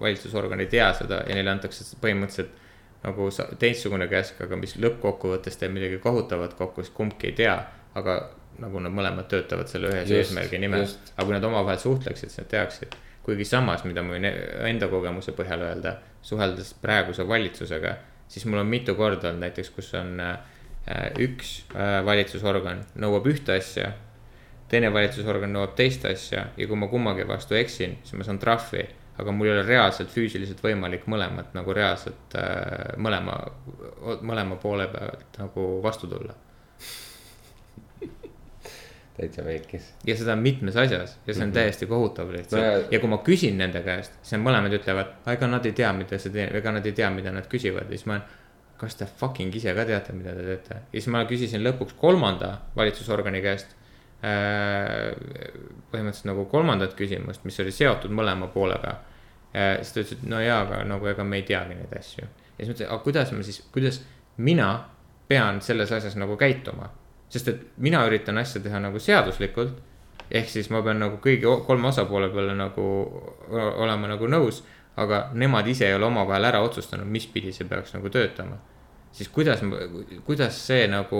valitsusorgan 0.00 0.60
ei 0.60 0.68
tea 0.72 0.90
seda 0.98 1.22
ja 1.28 1.36
neile 1.38 1.54
antakse 1.54 1.86
põhimõtteliselt 2.02 2.64
nagu 3.06 3.28
teistsugune 3.60 4.08
käsk, 4.10 4.40
aga 4.44 4.58
mis 4.60 4.74
lõppkokkuvõttes 4.82 5.56
teeb 5.60 5.72
midagi 5.76 6.00
kohutavat 6.02 6.56
kokku, 6.58 6.84
siis 6.84 6.94
kumbki 6.96 7.30
ei 7.30 7.36
tea, 7.38 7.54
aga 7.96 8.18
nagu 8.60 8.80
nad 8.82 8.92
mõlemad 8.92 9.28
töötavad 9.30 9.68
selle 9.70 9.92
ühe 9.92 10.04
eesmärgi 10.18 10.60
nimel 10.60 10.84
aga 10.86 11.24
kui 11.24 11.34
nad 11.36 11.44
omavahel 11.44 11.80
suhtleksid, 11.80 12.32
siis 12.32 12.42
nad 12.42 12.50
teaksid. 12.52 12.96
kuigi 13.26 13.44
samas, 13.44 13.82
mida 13.82 14.04
ma 14.06 14.14
võin 14.14 14.28
enda 14.68 14.86
kogemuse 14.86 15.32
põhjal 15.34 15.64
öelda, 15.66 15.96
suheldes 16.22 16.74
praeguse 16.78 17.24
valitsusega, 17.26 17.96
siis 18.30 18.44
mul 18.46 18.60
on 18.62 18.68
mitu 18.70 18.94
korda 18.94 19.32
olnud 19.32 19.42
näiteks, 19.42 19.70
kus 19.74 19.88
on 19.98 20.20
äh, 20.22 20.36
üks 21.18 21.56
äh, 21.74 22.04
valitsusorgan 22.06 22.84
nõuab 23.02 23.26
ühte 23.32 23.56
asja 23.58 23.90
teine 24.68 24.92
valitsusorgan 24.92 25.52
nõuab 25.52 25.74
teist 25.78 26.04
asja 26.08 26.46
ja 26.56 26.68
kui 26.68 26.78
ma 26.78 26.88
kummagi 26.90 27.26
vastu 27.28 27.54
eksin, 27.58 27.98
siis 28.02 28.18
ma 28.18 28.26
saan 28.26 28.38
trahvi. 28.42 28.86
aga 29.16 29.32
mul 29.32 29.46
ei 29.48 29.52
ole 29.54 29.62
reaalselt 29.64 30.10
füüsiliselt 30.12 30.58
võimalik 30.60 31.06
mõlemat 31.08 31.54
nagu 31.56 31.72
reaalselt 31.72 32.34
äh, 32.36 32.96
mõlema, 33.00 33.38
mõlema 34.20 34.58
poole 34.60 34.88
pealt 34.92 35.38
nagu 35.40 35.68
vastu 35.82 36.06
tulla. 36.06 36.34
täitsa 39.16 39.44
veikis. 39.44 39.92
ja 40.04 40.16
seda 40.16 40.34
on 40.36 40.42
mitmes 40.44 40.76
asjas 40.76 41.16
ja 41.26 41.34
see 41.34 41.42
on 41.42 41.48
mm 41.48 41.50
-hmm. 41.50 41.54
täiesti 41.54 41.86
kohutav 41.86 42.30
lihtsalt 42.30 42.62
No 42.62 42.68
ja- 42.68 42.84
ja... 42.90 43.00
kui 43.00 43.08
ma 43.08 43.18
küsin 43.18 43.56
nende 43.58 43.82
käest, 43.82 44.12
siis 44.22 44.40
mõlemad 44.42 44.72
ütlevad, 44.76 45.14
ega 45.32 45.46
nad 45.46 45.66
ei 45.66 45.72
tea, 45.72 45.92
mida 45.92 46.18
see 46.18 46.32
teeb, 46.32 46.54
ega 46.54 46.72
nad 46.72 46.86
ei 46.86 46.92
tea, 46.92 47.10
mida 47.10 47.32
nad 47.32 47.46
küsivad 47.48 47.88
ja 47.88 47.96
siis 47.96 48.06
ma 48.06 48.12
olen. 48.12 48.22
kas 48.76 48.94
te 48.94 49.06
fucking 49.06 49.54
ise 49.54 49.74
ka 49.74 49.84
teate, 49.84 50.12
mida 50.12 50.34
te 50.34 50.42
teete 50.44 50.74
ja 50.74 51.00
siis 51.00 51.06
ma 51.06 51.24
küsisin 51.24 51.64
lõpuks 51.64 51.94
kolmanda 51.96 52.58
valitsusorgani 52.76 53.42
käest. 53.42 53.76
Põhimõtteliselt 55.92 56.26
nagu 56.30 56.44
kolmandat 56.50 56.96
küsimust, 56.98 57.44
mis 57.46 57.60
oli 57.62 57.72
seotud 57.74 58.10
mõlema 58.10 58.48
poolega. 58.52 58.96
siis 59.52 59.92
ta 59.92 60.00
ütles, 60.02 60.18
et 60.18 60.28
no 60.28 60.40
jaa, 60.42 60.60
aga 60.66 60.82
nagu 60.84 61.06
ega 61.06 61.24
me 61.24 61.36
ei 61.40 61.46
teagi 61.46 61.74
neid 61.78 61.92
asju. 61.98 62.26
ja 62.26 62.58
siis 62.58 62.68
ma 62.68 62.74
ütlesin, 62.74 62.90
aga 62.90 63.02
kuidas 63.04 63.32
ma 63.32 63.42
siis, 63.46 63.62
kuidas 63.72 64.00
mina 64.36 64.70
pean 65.28 65.60
selles 65.62 65.92
asjas 65.92 66.16
nagu 66.16 66.36
käituma 66.36 66.90
sest 67.28 67.48
et 67.50 67.62
mina 67.82 68.04
üritan 68.06 68.38
asja 68.38 68.62
teha 68.62 68.80
nagu 68.82 69.00
seaduslikult. 69.02 69.82
ehk 70.30 70.48
siis 70.50 70.66
ma 70.74 70.80
pean 70.82 70.98
nagu 70.98 71.20
kõigi 71.22 71.46
kolme 71.66 71.86
osapoole 71.92 72.28
peale 72.34 72.54
nagu 72.58 72.84
olema 73.78 74.08
nagu 74.10 74.26
nõus, 74.26 74.64
aga 74.98 75.28
nemad 75.34 75.68
ise 75.70 75.86
ei 75.86 75.94
ole 75.94 76.08
omavahel 76.08 76.48
ära 76.48 76.62
otsustanud, 76.66 77.06
mis 77.06 77.28
pidi 77.30 77.52
see 77.54 77.68
peaks 77.68 77.94
nagu 77.94 78.10
töötama. 78.10 78.58
Siis 79.16 79.28
kuidas, 79.32 79.62
kuidas 80.26 80.58
see 80.66 80.86
nagu 80.92 81.18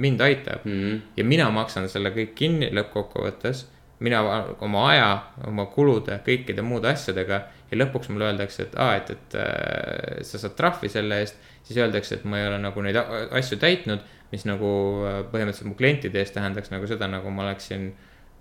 mind 0.00 0.20
aitab 0.24 0.64
Mhm. 0.64 0.96
ja 1.16 1.24
mina 1.24 1.50
maksan 1.52 1.88
selle 1.92 2.10
kõik 2.14 2.34
kinni 2.34 2.70
lõppkokkuvõttes. 2.72 3.66
mina 4.04 4.18
oma 4.60 4.80
aja, 4.90 5.10
oma 5.46 5.64
kulude, 5.70 6.18
kõikide 6.26 6.62
muude 6.66 6.88
asjadega 6.90 7.36
ja 7.70 7.76
lõpuks 7.78 8.10
mulle 8.10 8.26
öeldakse, 8.26 8.62
et 8.66 8.74
aa, 8.76 8.96
et, 8.96 9.10
et 9.10 9.36
äh, 9.40 10.18
sa 10.26 10.38
saad 10.42 10.56
trahvi 10.58 10.88
selle 10.92 11.20
eest, 11.22 11.38
siis 11.64 11.78
öeldakse, 11.78 12.14
et 12.18 12.24
ma 12.28 12.40
ei 12.40 12.48
ole 12.48 12.58
nagu 12.58 12.82
neid 12.84 12.98
asju 12.98 13.56
täitnud, 13.62 14.02
mis 14.32 14.44
nagu 14.44 14.72
äh, 15.06 15.20
põhimõtteliselt 15.30 15.70
mu 15.70 15.74
klientide 15.78 16.20
eest 16.20 16.34
tähendaks 16.34 16.70
nagu 16.74 16.86
seda, 16.90 17.06
nagu 17.08 17.30
ma 17.30 17.46
oleksin 17.46 17.86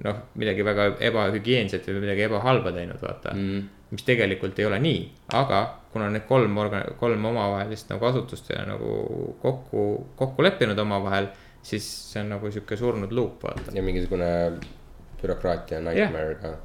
noh, 0.03 0.20
midagi 0.36 0.66
väga 0.66 0.89
ebahügieenset 1.11 1.86
või 1.88 2.01
midagi 2.09 2.26
ebahalba 2.28 2.74
teinud, 2.76 2.99
vaata 3.01 3.32
mm.. 3.38 3.64
Mis 3.94 4.06
tegelikult 4.08 4.58
ei 4.60 4.66
ole 4.66 4.80
nii, 4.82 5.02
aga 5.38 5.62
kuna 5.94 6.10
need 6.10 6.26
kolm 6.30 6.58
organ-, 6.58 6.96
kolm 6.98 7.26
omavahelist 7.30 7.91
nagu 7.94 8.08
asutust 8.10 8.50
ei 8.50 8.58
ole 8.58 8.72
nagu 8.72 8.94
kokku, 9.44 9.84
kokku 10.18 10.46
leppinud 10.46 10.80
omavahel, 10.82 11.30
siis 11.64 11.86
see 12.10 12.24
on 12.24 12.34
nagu 12.34 12.52
sihuke 12.52 12.78
surnud 12.80 13.14
luup, 13.14 13.46
vaata. 13.46 13.76
ja 13.76 13.86
mingisugune 13.86 14.30
bürokraatia 15.22 15.80
nightmare 15.86 16.36
ka 16.41 16.56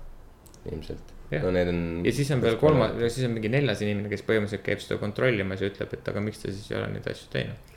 ilmselt. 0.72 1.14
Jah. 1.28 1.44
no 1.44 1.52
need 1.52 1.68
on. 1.68 1.80
ja 2.08 2.12
siis 2.16 2.30
on 2.32 2.40
veel 2.40 2.56
kolmas, 2.56 2.96
siis 3.12 3.26
on 3.28 3.34
mingi 3.36 3.50
neljas 3.52 3.82
inimene, 3.84 4.08
kes 4.08 4.24
põhimõtteliselt 4.24 4.64
käib 4.64 4.80
seda 4.80 4.96
kontrollimas 5.02 5.60
ja 5.60 5.68
ütleb, 5.68 5.92
et 5.92 6.08
aga 6.08 6.24
miks 6.24 6.40
te 6.40 6.52
siis 6.54 6.70
ei 6.72 6.78
ole 6.80 6.88
neid 6.94 7.08
asju 7.12 7.28
teinud. 7.34 7.74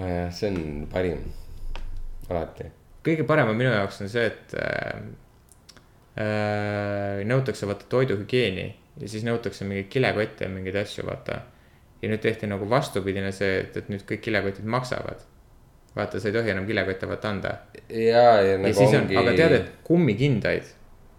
jah, 0.00 0.30
see 0.32 0.48
on 0.48 0.86
parim, 0.88 1.26
alati. 2.32 2.70
kõige 3.04 3.28
parem 3.28 3.52
on 3.52 3.60
minu 3.60 3.74
jaoks 3.74 4.00
on 4.00 4.08
see, 4.08 4.24
et 4.32 4.56
äh, 4.56 5.02
nõutakse 6.16 7.68
vaata 7.68 7.86
toiduhügieeni 7.88 8.66
ja 9.00 9.08
siis 9.08 9.24
nõutakse 9.26 9.66
mingeid 9.68 9.90
kilekotte 9.92 10.46
ja 10.46 10.52
mingeid 10.52 10.78
asju, 10.82 11.06
vaata. 11.08 11.42
ja 12.00 12.08
nüüd 12.08 12.22
tehti 12.24 12.48
nagu 12.48 12.68
vastupidine 12.68 13.32
see, 13.36 13.60
et, 13.64 13.76
et 13.76 13.90
nüüd 13.92 14.06
kõik 14.08 14.24
kilekotid 14.24 14.64
maksavad. 14.64 15.26
vaata, 15.96 16.20
sa 16.20 16.30
ei 16.30 16.34
tohi 16.36 16.52
enam 16.54 16.66
kilekotte 16.66 17.08
vaata 17.08 17.34
anda. 17.34 17.58
ja, 17.88 18.24
ja 18.40 18.48
ja 18.52 18.58
nagu 18.58 18.74
siis 18.74 18.94
on 18.94 19.04
ongi,. 19.04 19.20
aga 19.20 19.36
tead, 19.36 19.56
et 19.60 19.70
kummikindaid 19.84 20.74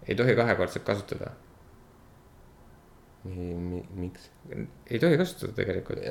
ei 0.08 0.18
tohi 0.18 0.36
kahekordselt 0.36 0.84
kasutada. 0.84 1.32
miks? 3.24 4.30
ei 4.90 4.98
tohi 4.98 5.18
kasutada 5.18 5.56
tegelikult. 5.56 6.04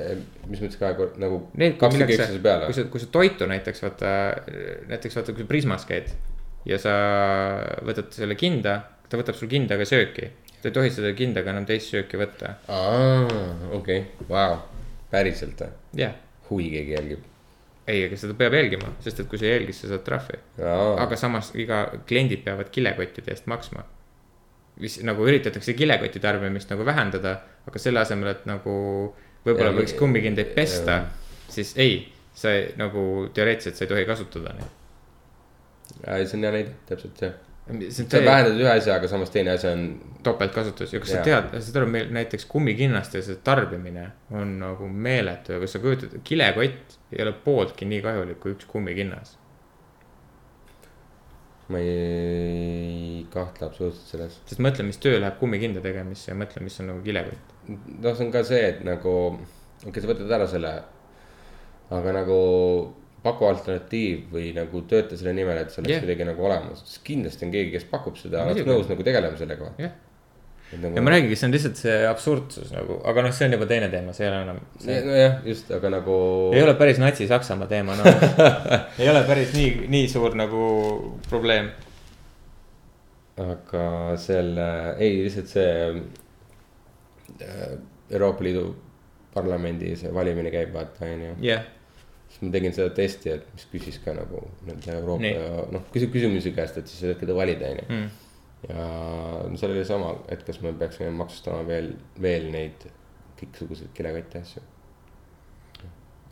mis 0.48 0.60
mõttes 0.64 0.80
kahekord 0.80 1.16
nagu 1.22 1.46
Need, 1.54 1.78
kui 1.78 1.94
milleks 1.94 2.18
sa, 2.18 2.28
kui? 2.66 2.76
sa, 2.76 2.84
kui 2.90 3.06
sa 3.06 3.10
toitu 3.14 3.48
näiteks 3.48 3.82
vaata, 3.86 4.12
näiteks 4.90 5.20
vaata, 5.20 5.32
kui 5.36 5.46
sa 5.46 5.52
Prismas 5.54 5.88
käid 5.88 6.12
ja 6.68 6.78
sa 6.80 6.94
võtad 7.86 8.12
selle 8.14 8.36
kinda, 8.38 8.78
ta 9.08 9.20
võtab 9.20 9.38
sul 9.38 9.50
kindaga 9.50 9.86
sööki. 9.88 10.30
sa 10.62 10.70
ei 10.70 10.76
tohi 10.76 10.92
seda 10.94 11.10
kindaga 11.18 11.50
enam 11.50 11.66
teist 11.66 11.90
sööki 11.90 12.20
võtta, 12.20 12.56
aa, 12.70 13.26
okei, 13.78 14.04
vau, 14.28 14.60
päriselt 15.10 15.60
või? 15.64 15.72
jah. 16.04 16.14
huvi 16.50 16.68
keegi 16.74 16.94
jälgib. 16.96 17.24
ei, 17.86 18.04
aga 18.06 18.20
seda 18.20 18.36
peab 18.38 18.54
jälgima, 18.58 18.92
sest 19.04 19.24
et 19.24 19.30
kui 19.30 19.40
sa 19.40 19.48
ei 19.48 19.56
jälgi, 19.56 19.74
sa 19.76 19.90
saad 19.94 20.04
trahvi. 20.06 20.38
aga 20.62 21.18
samas 21.18 21.50
iga 21.58 21.84
kliendid 22.06 22.44
peavad 22.44 22.70
kilekottide 22.70 23.34
eest 23.34 23.50
maksma. 23.50 23.84
mis 24.82 25.00
nagu 25.06 25.26
üritatakse 25.26 25.74
kilekoti 25.78 26.20
tarbimist 26.20 26.70
nagu 26.70 26.86
vähendada, 26.86 27.40
aga 27.66 27.78
selle 27.82 28.00
asemel, 28.00 28.36
et 28.36 28.46
nagu 28.46 28.76
võib-olla 29.42 29.74
võiks 29.74 29.98
kummikindaid 29.98 30.54
pesta 30.54 31.02
siis 31.52 31.74
ei, 31.76 32.12
sa 32.34 32.52
ei, 32.52 32.70
nagu 32.80 33.28
teoreetiliselt 33.34 33.76
sa 33.76 33.84
ei 33.84 33.90
tohi 33.92 34.06
kasutada 34.08 34.54
neid. 34.56 34.78
See 36.02 36.38
on 36.38 36.46
hea 36.46 36.52
näide, 36.56 36.76
täpselt 36.88 37.20
see. 37.20 37.32
see 37.88 38.04
on 38.04 38.10
sa 38.10 38.22
vähendad 38.24 38.58
ühe 38.58 38.70
asja, 38.72 38.96
aga 38.98 39.10
samas 39.10 39.30
teine 39.34 39.52
asi 39.54 39.68
on, 39.70 39.84
topeltkasutus 40.26 40.94
ja 40.94 41.00
kas 41.02 41.12
sa 41.14 41.20
Jaa. 41.20 41.26
tead, 41.28 41.62
saad 41.62 41.78
aru, 41.80 41.90
meil 41.94 42.10
näiteks 42.14 42.46
kummikinnaste 42.50 43.22
see 43.22 43.38
tarbimine 43.44 44.08
on 44.34 44.56
nagu 44.62 44.88
meeletu 44.88 45.54
ja 45.54 45.60
kas 45.62 45.76
sa 45.76 45.82
kujutad, 45.82 46.16
kilekott 46.26 46.98
ei 47.12 47.22
ole 47.22 47.34
pooltki 47.44 47.88
nii 47.90 48.02
kahjulik 48.04 48.42
kui 48.42 48.56
üks 48.56 48.66
kummikinnas. 48.70 49.38
ma 51.72 51.78
ei 51.80 53.26
kahtle 53.32 53.68
absoluutselt 53.68 54.10
selles. 54.10 54.40
sest 54.50 54.62
mõtle, 54.64 54.84
mis 54.88 54.98
töö 55.02 55.20
läheb 55.22 55.38
kummikinda 55.40 55.80
tegemisse 55.84 56.32
ja 56.32 56.38
mõtle, 56.38 56.64
mis 56.66 56.80
on 56.82 56.90
nagu 56.92 57.04
kilekott. 57.06 57.54
noh, 57.68 58.16
see 58.16 58.26
on 58.26 58.34
ka 58.34 58.42
see, 58.46 58.64
et 58.72 58.82
nagu, 58.86 59.14
okei 59.38 59.92
okay,, 59.92 60.02
sa 60.02 60.10
võtad 60.10 60.34
ära 60.38 60.50
selle, 60.50 60.74
aga 61.94 62.16
nagu 62.18 62.40
paku 63.22 63.46
alternatiiv 63.46 64.32
või 64.32 64.48
nagu 64.56 64.82
tööta 64.90 65.18
selle 65.18 65.34
nimel, 65.36 65.60
et 65.62 65.70
see 65.70 65.82
oleks 65.82 65.94
yeah. 65.94 66.02
kuidagi 66.02 66.26
nagu 66.26 66.46
olemas, 66.48 66.82
siis 66.86 67.02
kindlasti 67.06 67.46
on 67.46 67.52
keegi, 67.54 67.74
kes 67.76 67.84
pakub 67.90 68.16
seda, 68.18 68.46
oleks 68.48 68.66
nõus 68.66 68.88
nagu 68.90 69.06
tegelema 69.06 69.38
sellega. 69.38 69.68
jah, 69.78 69.92
ja 70.72 71.02
ma 71.02 71.12
räägingi, 71.12 71.36
see 71.36 71.46
on 71.46 71.54
lihtsalt 71.54 71.78
see 71.78 71.96
absurdsus 72.08 72.72
nagu, 72.74 72.98
aga 73.08 73.24
noh, 73.26 73.34
see 73.36 73.46
on 73.46 73.54
juba 73.56 73.68
teine 73.70 73.88
teema, 73.92 74.14
see 74.16 74.26
ei 74.26 74.30
ole 74.32 74.40
enam, 74.46 74.60
see 74.80 74.98
nojah, 75.06 75.36
just, 75.46 75.70
aga 75.76 75.92
nagu. 75.92 76.16
ei 76.56 76.62
ole 76.64 76.74
päris 76.80 77.00
Natsi-Saksamaa 77.02 77.68
teema, 77.70 77.96
noh. 77.98 78.06
ei 79.02 79.10
ole 79.12 79.22
päris 79.28 79.52
nii, 79.56 79.86
nii 79.92 80.08
suur 80.10 80.34
nagu 80.38 80.62
probleem. 81.28 81.70
aga 83.42 83.84
selle, 84.20 84.66
ei 84.98 85.22
lihtsalt 85.26 85.52
see 85.52 85.68
äh, 87.42 87.76
Euroopa 88.10 88.44
Liidu 88.44 88.66
parlamendi 89.32 89.94
see 89.96 90.10
valimine 90.14 90.50
käib, 90.52 90.74
vaata 90.74 91.06
on 91.08 91.24
ju. 91.28 91.36
jah, 91.46 91.62
siis 92.32 92.46
ma 92.46 92.52
tegin 92.54 92.72
seda 92.72 92.92
testi, 92.96 93.34
et 93.36 93.46
mis 93.52 93.68
küsis 93.68 93.98
ka 94.02 94.14
nagu 94.16 94.40
nende 94.66 94.94
Euroopa 94.96 95.28
ja 95.28 95.64
noh, 95.74 95.84
küsib 95.92 96.12
küsimusi 96.14 96.54
käest, 96.56 96.78
et 96.80 96.88
siis 96.88 97.18
keda 97.20 97.36
valida 97.36 97.68
on 97.68 97.80
ju. 97.82 97.86
Mm. 97.92 98.06
ja 98.70 98.84
no 99.50 99.60
seal 99.60 99.74
oli 99.74 99.84
sama, 99.86 100.14
et 100.32 100.44
kas 100.46 100.62
me 100.64 100.72
peaksime 100.78 101.10
maksustama 101.18 101.66
veel, 101.68 101.92
veel 102.22 102.48
neid 102.54 102.86
kõiksuguseid 103.42 103.90
kilekotte 103.96 104.42
asju. 104.44 104.62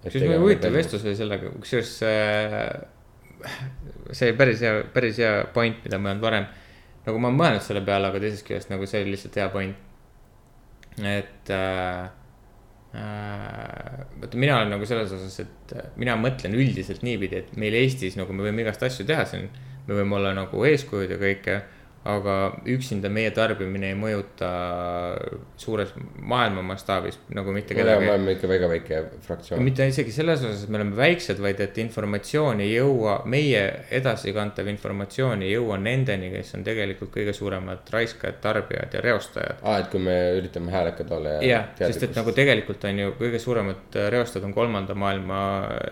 siis 0.06 0.24
meil 0.24 0.40
huvitav. 0.40 0.72
vestlus 0.74 1.04
oli 1.04 1.18
sellega, 1.18 1.52
kusjuures 1.60 1.92
see, 2.00 2.62
see 4.22 4.32
päris 4.38 4.64
hea, 4.64 4.80
päris 4.94 5.20
hea 5.20 5.34
point, 5.54 5.82
mida 5.84 5.98
ma 5.98 6.10
ei 6.10 6.16
olnud 6.16 6.28
varem. 6.28 6.48
nagu 7.04 7.20
ma 7.20 7.28
olen 7.28 7.42
mõelnud 7.42 7.66
selle 7.66 7.84
peale, 7.84 8.08
aga 8.08 8.22
teisest 8.22 8.46
küljest 8.48 8.72
nagu 8.72 8.88
see 8.88 9.04
oli 9.04 9.16
lihtsalt 9.16 9.36
hea 9.42 9.50
point. 9.52 9.76
et 11.00 11.52
äh, 11.52 11.58
äh, 11.58 12.08
vaata, 12.94 14.38
mina 14.38 14.56
olen 14.58 14.72
nagu 14.74 14.86
selles 14.88 15.12
osas, 15.14 15.36
et 15.44 15.74
äh, 15.76 15.90
mina 16.00 16.16
mõtlen 16.18 16.54
üldiselt 16.58 17.04
niipidi, 17.06 17.44
et 17.44 17.52
meil 17.60 17.76
Eestis 17.78 18.16
nagu 18.18 18.34
me 18.34 18.48
võime 18.48 18.64
igast 18.64 18.82
asju 18.86 19.06
teha 19.06 19.26
siin. 19.30 19.50
me 19.86 19.96
võime 19.96 20.14
olla 20.18 20.32
nagu 20.36 20.64
eeskujud 20.68 21.10
ja 21.10 21.16
kõike, 21.18 21.54
aga 22.08 22.34
üksinda 22.64 23.10
meie 23.12 23.28
tarbimine 23.36 23.90
ei 23.92 23.96
mõjuta 23.98 24.48
suures 25.60 25.90
maailma 26.24 26.62
mastaabis 26.64 27.18
nagu 27.36 27.52
mitte 27.52 27.74
me 27.76 27.82
kedagi 27.82 28.08
oleme 28.08 28.32
ikka 28.36 28.48
väga 28.48 28.70
väike 28.70 29.00
fraktsioon. 29.26 29.60
mitte 29.64 29.84
isegi 29.84 30.14
selles 30.14 30.40
osas, 30.40 30.62
et 30.64 30.72
me 30.72 30.80
oleme 30.80 30.96
väiksed, 30.96 31.42
vaid 31.44 31.60
et 31.60 31.76
informatsioon 31.82 32.62
ei 32.64 32.70
jõua, 32.72 33.18
meie 33.28 33.64
edasikantav 33.92 34.70
informatsioon 34.72 35.44
ei 35.44 35.52
jõua 35.52 35.76
nendeni, 35.82 36.30
kes 36.32 36.54
on 36.56 36.64
tegelikult 36.64 37.12
kõige 37.18 37.34
suuremad 37.36 37.92
raiskajad, 37.92 38.40
tarbijad 38.40 38.96
ja 38.96 39.04
reostajad. 39.04 39.60
aa, 39.60 39.82
et 39.84 39.92
kui 39.92 40.00
me 40.00 40.16
üritame 40.38 40.72
häälekad 40.72 41.12
olla 41.18 41.36
ja. 41.36 41.42
jah, 41.50 41.68
sest 41.84 42.08
et 42.08 42.16
nagu 42.16 42.32
tegelikult 42.32 42.88
on 42.88 43.02
ju 43.04 43.12
kõige 43.20 43.42
suuremad 43.44 44.00
reostajad 44.16 44.48
on 44.48 44.56
kolmanda 44.56 44.96
maailma 44.96 45.42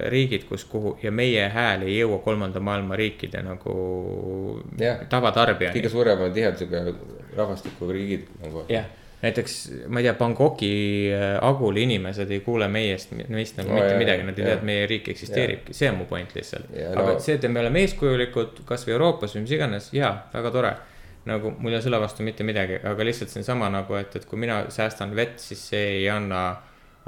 riigid, 0.09 0.49
kus, 0.49 0.65
kuhu 0.73 0.97
ja 1.05 1.13
meie 1.13 1.51
hääl 1.53 1.85
ei 1.85 2.01
jõua 2.01 2.23
kolmanda 2.25 2.65
maailma 2.65 2.97
riikide 2.97 3.45
nagu 3.45 3.77
tavatarbijani. 5.13 5.77
Suurema 5.99 6.31
tihedusega 6.35 6.87
rahvastikuga 7.37 7.93
riigid 7.95 8.27
nagu. 8.43 8.65
jah, 8.73 8.87
näiteks 9.23 9.57
ma 9.91 10.01
ei 10.01 10.07
tea, 10.07 10.15
Bangkoki 10.19 10.73
äh, 11.13 11.37
Aguli 11.45 11.83
inimesed 11.89 12.31
ei 12.31 12.41
kuule 12.47 12.69
meiest, 12.73 13.15
meist 13.29 13.59
nagu 13.59 13.73
No 13.73 13.81
mitte 13.81 13.95
jaa, 13.95 14.03
midagi, 14.03 14.27
nad 14.29 14.39
ei 14.39 14.45
tea, 14.45 14.53
jah. 14.53 14.61
et 14.61 14.69
meie 14.69 14.87
riik 14.91 15.11
eksisteeribki, 15.15 15.75
see 15.75 15.91
on 15.91 15.99
mu 16.03 16.07
point 16.11 16.35
lihtsalt. 16.39 16.71
Aga 16.93 17.09
no- 17.13 17.19
see, 17.25 17.35
et 17.35 17.49
me 17.51 17.65
oleme 17.65 17.83
eeskujulikud 17.87 18.63
kasvõi 18.69 18.95
Euroopas 18.95 19.35
või 19.37 19.45
mis 19.47 19.57
iganes, 19.59 19.91
jaa, 19.97 20.15
väga 20.35 20.55
tore. 20.55 20.77
nagu 21.29 21.51
mul 21.59 21.75
ei 21.75 21.77
ole 21.77 21.85
selle 21.85 21.99
vastu 22.01 22.25
mitte 22.25 22.45
midagi, 22.47 22.79
aga 22.89 23.05
lihtsalt 23.05 23.29
see 23.29 23.43
on 23.43 23.45
sama 23.45 23.67
nagu, 23.69 23.95
et, 23.99 24.15
et 24.17 24.25
kui 24.25 24.39
mina 24.41 24.63
säästan 24.73 25.11
vett, 25.19 25.37
siis 25.43 25.61
see 25.75 25.83
ei 25.99 26.07
anna 26.09 26.45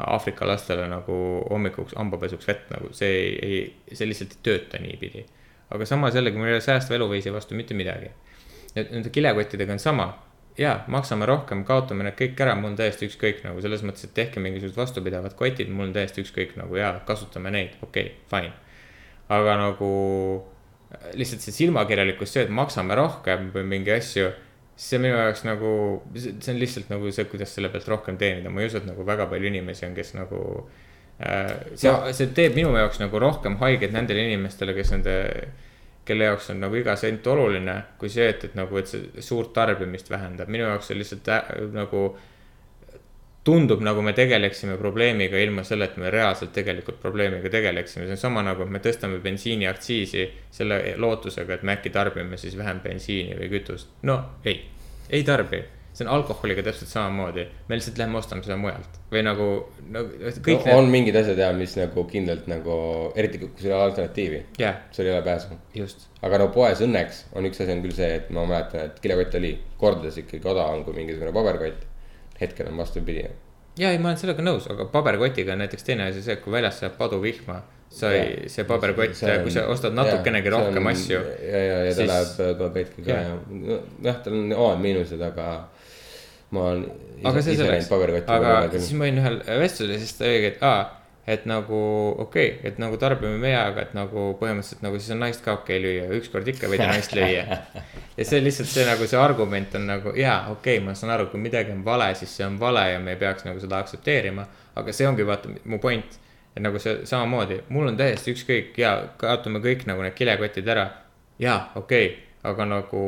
Aafrika 0.07 0.47
lastele 0.49 0.87
nagu 0.89 1.15
hommikuks 1.51 1.95
hambapesuks 1.97 2.49
vett 2.49 2.71
nagu 2.73 2.91
see 2.97 3.11
ei, 3.21 3.31
ei, 3.47 3.97
see 3.97 4.09
lihtsalt 4.09 4.37
ei 4.37 4.43
tööta 4.47 4.81
niipidi. 4.83 5.25
aga 5.71 5.87
samas 5.87 6.15
jällegi 6.19 6.37
mul 6.37 6.51
ei 6.51 6.57
ole 6.57 6.65
säästva 6.65 6.97
eluviisi 6.99 7.33
vastu 7.33 7.55
mitte 7.55 7.75
midagi. 7.79 8.11
Nende 8.77 9.11
kilekottidega 9.11 9.75
on 9.77 9.83
sama 9.83 10.11
jaa, 10.61 10.85
maksame 10.91 11.27
rohkem, 11.29 11.63
kaotame 11.67 12.05
need 12.07 12.17
kõik 12.19 12.41
ära, 12.43 12.55
mul 12.59 12.73
on 12.73 12.79
täiesti 12.79 13.09
ükskõik 13.09 13.45
nagu 13.47 13.63
selles 13.65 13.85
mõttes, 13.87 14.05
et 14.07 14.15
tehke 14.17 14.43
mingisugused 14.43 14.79
vastupidavad 14.79 15.37
kotid, 15.39 15.71
mul 15.73 15.89
on 15.89 15.95
täiesti 15.97 16.25
ükskõik 16.25 16.57
nagu 16.59 16.77
jaa, 16.79 16.93
kasutame 17.09 17.53
neid, 17.55 17.77
okei 17.85 18.11
okay,, 18.11 18.27
fine. 18.31 18.53
aga 19.31 19.57
nagu 19.61 19.91
äh, 20.91 21.11
lihtsalt 21.21 21.47
see 21.47 21.57
silmakirjalikkus, 21.63 22.35
see, 22.35 22.45
et 22.49 22.55
maksame 22.55 22.99
rohkem 22.99 23.51
või 23.55 23.67
mingi 23.77 23.95
asju, 23.95 24.29
see 24.81 25.01
minu 25.01 25.17
jaoks 25.17 25.45
nagu, 25.47 25.73
see 26.17 26.53
on 26.53 26.61
lihtsalt 26.61 26.93
nagu 26.93 27.15
see, 27.15 27.29
kuidas 27.31 27.55
selle 27.55 27.71
pealt 27.73 27.89
rohkem 27.91 28.21
teenida, 28.21 28.53
ma 28.53 28.63
ei 28.63 28.71
usu, 28.71 28.81
et 28.83 28.89
nagu 28.89 29.07
väga 29.07 29.29
palju 29.31 29.53
inimesi 29.53 29.87
on, 29.89 29.97
kes 29.97 30.15
nagu 30.19 30.45
äh,. 31.23 31.57
see, 31.75 31.95
see 32.17 32.31
teeb 32.37 32.59
minu 32.59 32.75
jaoks 32.77 33.01
nagu 33.03 33.23
rohkem 33.23 33.61
haiget 33.63 33.95
nendele 33.97 34.29
inimestele, 34.29 34.75
kes 34.77 34.97
nende 34.97 35.19
kelle 36.05 36.25
jaoks 36.25 36.51
on 36.51 36.61
nagu 36.65 36.77
iga 36.81 36.97
sent 36.97 37.27
oluline, 37.27 37.77
kui 37.99 38.11
see, 38.11 38.29
et, 38.33 38.45
et 38.49 38.59
nagu, 38.59 38.77
et 38.81 38.89
see 38.91 39.23
suurt 39.25 39.53
tarbimist 39.55 40.11
vähendab, 40.11 40.51
minu 40.51 40.67
jaoks 40.67 40.91
see 40.91 40.99
lihtsalt 40.99 41.29
ä, 41.31 41.41
nagu 41.75 42.05
tundub 43.45 43.81
nagu 43.81 44.03
me 44.05 44.13
tegeleksime 44.13 44.77
probleemiga 44.79 45.39
ilma 45.41 45.65
selleta, 45.65 45.97
et 45.97 46.03
me 46.03 46.11
reaalselt 46.13 46.53
tegelikult 46.53 47.01
probleemiga 47.01 47.51
tegeleksime, 47.53 48.05
see 48.05 48.19
on 48.19 48.21
sama 48.21 48.45
nagu, 48.45 48.67
et 48.67 48.73
me 48.75 48.83
tõstame 48.85 49.21
bensiiniaktsiisi 49.25 50.27
selle 50.53 50.81
lootusega, 51.01 51.57
et 51.57 51.65
me 51.65 51.79
äkki 51.79 51.93
tarbime 51.95 52.37
siis 52.41 52.57
vähem 52.59 52.83
bensiini 52.85 53.39
või 53.39 53.49
kütust. 53.55 53.95
no 54.03 54.21
ei, 54.45 54.61
ei 55.09 55.25
tarbi, 55.25 55.63
see 55.93 56.07
on 56.07 56.13
alkoholiga 56.15 56.63
täpselt 56.63 56.91
samamoodi, 56.91 57.45
me 57.69 57.77
lihtsalt 57.77 57.99
lähme 57.99 58.19
ostame 58.21 58.45
seda 58.47 58.57
mujalt 58.61 58.99
või 59.11 59.25
nagu, 59.27 59.49
nagu 59.91 60.31
kõik 60.47 60.69
no, 60.69 60.79
on 60.79 60.91
mingid 60.93 61.19
asjad 61.19 61.41
ja 61.43 61.51
mis 61.57 61.75
nagu 61.79 62.05
kindlalt 62.11 62.47
nagu, 62.51 62.77
eriti 63.19 63.41
kui 63.43 63.51
sul 63.59 63.73
ei 63.73 63.75
ole 63.75 63.89
alternatiivi 63.89 64.41
jah, 64.63 64.79
sul 64.95 65.09
ei 65.09 65.15
ole 65.17 65.25
pääsu. 65.27 65.59
aga 66.23 66.41
no 66.45 66.49
poes 66.55 66.83
õnneks 66.87 67.25
on 67.35 67.51
üks 67.51 67.63
asi 67.65 67.75
on 67.75 67.83
küll 67.85 67.97
see, 67.97 68.11
et 68.21 68.31
ma 68.35 68.47
mäletan, 68.47 68.87
et 68.87 69.03
kilekott 69.03 69.35
oli 69.41 69.57
kordades 69.81 70.21
ikkagi 70.23 70.47
odavam 70.47 70.85
kui 70.87 70.95
mingisugune 71.01 71.35
paberkott. 71.35 71.87
hetkel 72.41 72.71
on 72.71 72.79
vastupidi. 72.79 73.27
ja 73.79 73.91
ei, 73.91 73.99
ma 73.99 74.13
olen 74.13 74.23
sellega 74.23 74.47
nõus, 74.47 74.71
aga 74.71 74.87
paberkotiga 74.95 75.57
on 75.57 75.65
näiteks 75.65 75.91
teine 75.91 76.07
asi 76.13 76.23
see, 76.23 76.39
et 76.39 76.45
kui 76.45 76.55
väljas 76.55 76.79
sajab 76.79 76.97
paduvihma, 77.03 77.59
sa 77.91 78.13
ei, 78.15 78.47
see 78.47 78.65
paberkott, 78.65 79.19
kui 79.43 79.51
sa 79.51 79.67
ostad 79.67 79.99
natukenegi 79.99 80.55
rohkem 80.55 80.87
asju. 80.95 81.19
ja, 81.43 81.67
ja, 81.67 81.83
ja 81.89 81.93
ta 81.93 81.99
siis- 81.99 82.15
läheb 82.15 82.59
ka 82.63 82.71
katki 82.79 83.03
ka 83.03 83.11
Jah. 83.11 83.29
ja 83.35 83.83
noh, 84.07 84.23
tal 84.23 84.39
on 84.39 84.53
omad 84.55 84.83
miinused, 84.87 85.21
aga 85.27 85.51
ma 86.51 86.67
olen 86.71 86.87
aga 87.25 87.43
see 87.45 87.59
selleks, 87.59 87.91
paberkotti 87.91 88.33
aga 88.33 88.55
küll. 88.71 88.83
siis 88.83 88.97
ma 88.97 89.07
olin 89.07 89.21
ühel 89.23 89.37
vestlusel 89.61 89.95
ja 89.95 90.01
siis 90.01 90.17
ta 90.17 90.27
oligi, 90.29 90.51
et 90.55 90.65
aa, 90.67 90.81
et 91.31 91.45
nagu 91.49 91.81
okei 92.25 92.47
okay,, 92.55 92.71
et 92.71 92.79
nagu 92.83 92.97
tarbime 93.01 93.39
meie, 93.41 93.59
aga 93.59 93.85
et 93.85 93.93
nagu 93.97 94.31
põhimõtteliselt 94.41 94.85
nagu 94.85 95.01
siis 95.01 95.13
on 95.15 95.21
naist 95.23 95.45
ka 95.45 95.55
okei 95.59 95.79
okay 95.79 95.85
lüüa, 95.85 96.07
ükskord 96.19 96.49
ikka 96.51 96.71
võid 96.73 96.83
naist 96.83 97.15
lüüa. 97.17 97.59
ja 98.19 98.27
see 98.27 98.41
lihtsalt 98.43 98.73
see 98.73 98.87
nagu 98.89 99.09
see 99.11 99.21
argument 99.21 99.77
on 99.79 99.87
nagu 99.91 100.15
jaa, 100.17 100.41
okei 100.55 100.79
okay,, 100.79 100.87
ma 100.87 100.97
saan 100.99 101.15
aru, 101.17 101.29
kui 101.33 101.43
midagi 101.43 101.75
on 101.75 101.85
vale, 101.87 102.11
siis 102.19 102.33
see 102.41 102.47
on 102.47 102.57
vale 102.61 102.87
ja 102.95 103.03
me 103.03 103.15
ei 103.15 103.21
peaks 103.21 103.47
nagu 103.49 103.63
seda 103.63 103.83
aktsepteerima. 103.85 104.47
aga 104.81 104.97
see 104.97 105.09
ongi 105.09 105.27
vaata 105.27 105.53
mu 105.65 105.79
point, 105.83 106.17
et 106.57 106.63
nagu 106.65 106.81
see 106.83 107.05
samamoodi, 107.07 107.61
mul 107.69 107.93
on 107.93 108.01
täiesti 108.01 108.33
ükskõik 108.35 108.81
ja 108.81 108.97
kaotame 109.21 109.61
kõik 109.63 109.85
nagu 109.91 110.03
need 110.07 110.17
kilekotid 110.17 110.69
ära. 110.73 110.89
jaa, 111.39 111.61
okei 111.77 112.07
okay,, 112.07 112.25
aga 112.49 112.67
nagu 112.79 113.05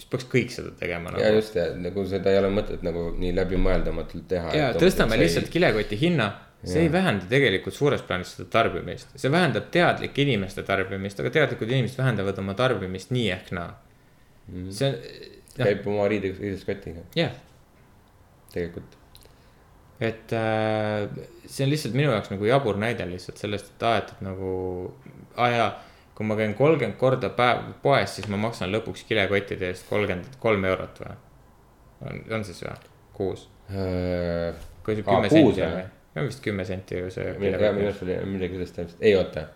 siis 0.00 0.08
peaks 0.10 0.28
kõik 0.32 0.52
seda 0.54 0.70
tegema 0.80 1.12
nagu. 1.12 1.22
ja 1.22 1.32
just 1.34 1.56
ja 1.58 1.66
nagu 1.76 2.04
seda 2.08 2.32
ei 2.32 2.38
ole 2.40 2.50
mõtet 2.54 2.84
nagu 2.86 3.10
nii 3.20 3.32
läbimõeldamatult 3.36 4.28
teha. 4.30 4.54
ja 4.56 4.70
tõstame 4.76 5.18
lihtsalt 5.20 5.50
kilekoti 5.52 5.98
hinna, 6.00 6.30
see 6.64 6.86
ei 6.86 6.92
vähenda 6.92 7.28
tegelikult 7.28 7.76
suures 7.76 8.04
plaanis 8.06 8.32
seda 8.36 8.48
tarbimist, 8.52 9.12
see 9.20 9.32
vähendab 9.32 9.68
teadlike 9.74 10.24
inimeste 10.24 10.64
tarbimist, 10.66 11.20
aga 11.20 11.32
teadlikud 11.36 11.72
inimesed 11.72 12.00
vähendavad 12.00 12.40
oma 12.40 12.56
tarbimist 12.56 13.12
nii 13.16 13.28
ehk 13.36 13.52
naa. 13.56 13.74
see 14.72 14.88
on, 14.88 14.96
käib 15.60 15.84
oma 15.90 16.08
riide, 16.10 16.32
riideskotiga 16.38 17.04
jah, 17.18 17.36
tegelikult. 18.54 18.96
et 20.00 20.32
äh, 20.32 21.04
see 21.44 21.66
on 21.66 21.74
lihtsalt 21.74 21.98
minu 21.98 22.14
jaoks 22.14 22.32
nagu 22.32 22.48
jabur 22.48 22.80
näide 22.80 23.04
lihtsalt 23.10 23.42
sellest, 23.42 23.74
et 23.74 23.88
aa, 23.90 24.00
et 24.00 24.24
nagu, 24.24 24.50
aa 25.36 25.52
jaa, 25.52 25.70
kui 26.20 26.28
ma 26.28 26.36
käin 26.36 26.52
kolmkümmend 26.52 26.98
korda 27.00 27.30
päev 27.32 27.70
poes, 27.80 28.18
siis 28.18 28.26
ma 28.28 28.36
maksan 28.36 28.68
lõpuks 28.68 29.06
kilekottide 29.08 29.70
eest 29.72 29.86
kolmkümmend 29.88 30.34
kolm 30.42 30.66
eurot 30.68 30.98
või? 31.00 31.14
on, 32.10 32.18
on 32.36 32.44
siis 32.44 32.60
või? 32.60 32.90
kuus, 33.16 33.46
kui 34.84 34.98
see 34.98 35.06
kümme 35.06 35.30
senti 35.32 35.64
on 35.64 35.72
või? 35.78 35.86
on 36.20 36.28
vist 36.28 36.42
kümme 36.44 36.66
senti 36.68 37.00
ju 37.00 37.08
see 37.14 37.32
minu 37.40 37.56
arust 37.56 38.04
oli 38.04 38.18
midagi 38.28 38.58
sellest 38.58 38.76
täpselt, 38.76 39.00
ei 39.00 39.14
oota. 39.16 39.46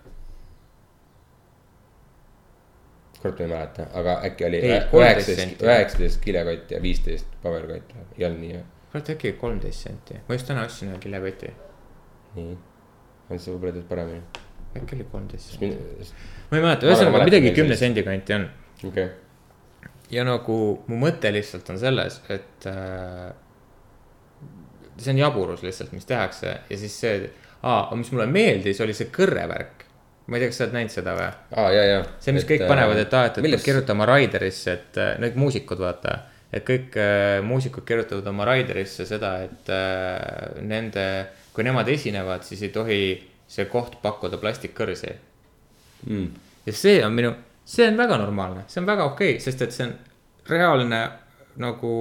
kurat, 3.19 3.39
ma 3.39 3.45
ei 3.45 3.51
mäleta, 3.53 3.87
aga 4.01 4.15
äkki 4.31 4.47
oli 4.49 4.63
Ei, 4.65 4.81
13 4.91 5.03
üheksateist, 5.03 5.65
üheksateist 5.69 6.21
kilekott 6.25 6.73
ja 6.73 6.81
viisteist 6.85 7.37
paberkott 7.43 7.93
ei 8.17 8.25
olnud 8.25 8.41
nii 8.47 8.55
või? 8.55 8.65
kurat, 8.95 9.13
äkki 9.19 9.35
kolmteist 9.41 9.91
senti, 9.91 10.17
ma 10.25 10.41
just 10.41 10.49
täna 10.49 10.65
ostsin 10.65 10.95
ühe 10.95 11.05
kilekoti, 11.05 11.53
nii, 12.39 12.57
on 13.29 13.37
see 13.37 13.53
võib-olla 13.53 13.77
teeb 13.77 13.93
paremini. 13.93 14.45
äkki 14.81 14.97
oli 14.97 15.13
kolmteist 15.13 15.59
senti, 15.59 16.15
ma 16.55 16.61
ei 16.61 16.67
mäleta, 16.69 16.87
ühesõnaga 16.87 17.19
mäletan 17.19 17.33
midagi 17.33 17.55
kümne 17.59 17.79
sendi 17.79 18.07
kanti 18.07 18.39
on. 18.39 18.49
okay., 18.87 19.09
ja 20.15 20.25
nagu 20.27 20.59
mu 20.87 20.99
mõte 21.01 21.33
lihtsalt 21.35 21.71
on 21.73 21.81
selles, 21.81 22.21
et 22.33 22.69
äh, 22.71 23.33
see 24.99 25.15
on 25.15 25.23
jaburus 25.25 25.65
lihtsalt, 25.65 25.95
mis 25.97 26.07
tehakse 26.09 26.53
ja 26.69 26.79
siis 26.79 26.95
see, 27.01 27.17
aa, 27.67 27.89
mis 27.99 28.13
mulle 28.15 28.29
meeldis, 28.31 28.81
oli 28.85 28.95
see 28.97 29.11
kõrrevärk. 29.15 29.83
ma 30.27 30.39
ei 30.39 30.45
tea, 30.45 30.53
kas 30.53 30.61
sa 30.61 30.65
oled 30.65 30.77
näinud 30.79 30.95
seda 30.95 31.17
või? 31.19 31.27
aa 31.61 31.67
ja, 31.75 31.83
ja. 31.89 31.99
see, 32.23 32.37
mis 32.37 32.47
kõik 32.49 32.67
panevad, 32.69 33.01
et 33.03 33.17
aa, 33.17 33.27
et, 33.31 33.41
et 33.41 33.47
milles- 33.47 33.61
peab 33.61 33.73
kirjutama 33.73 34.09
Raiderisse, 34.09 34.79
et 34.79 35.03
äh, 35.03 35.13
need 35.25 35.37
muusikud, 35.41 35.83
vaata. 35.83 36.19
et 36.55 36.65
kõik 36.69 36.97
äh, 37.01 37.41
muusikud 37.45 37.87
kirjutavad 37.89 38.31
oma 38.33 38.47
Raiderisse 38.49 39.09
seda, 39.09 39.37
et 39.49 39.73
äh, 39.73 40.63
nende, 40.63 41.07
kui 41.57 41.67
nemad 41.67 41.91
esinevad, 41.91 42.47
siis 42.47 42.63
ei 42.63 42.73
tohi 42.75 43.05
see 43.51 43.69
koht 43.71 43.99
pakkuda 44.03 44.41
plastikkõrsi. 44.41 45.15
mm.. 46.07 46.44
Ja 46.67 46.73
see 46.73 46.99
on 47.05 47.15
minu, 47.17 47.35
see 47.65 47.89
on 47.89 48.01
väga 48.01 48.19
normaalne, 48.23 48.65
see 48.69 48.81
on 48.83 48.89
väga 48.89 49.07
okei 49.11 49.37
okay,, 49.37 49.45
sest 49.45 49.63
et 49.67 49.77
see 49.77 49.87
on 49.89 49.95
reaalne 50.49 51.03
nagu, 51.63 51.93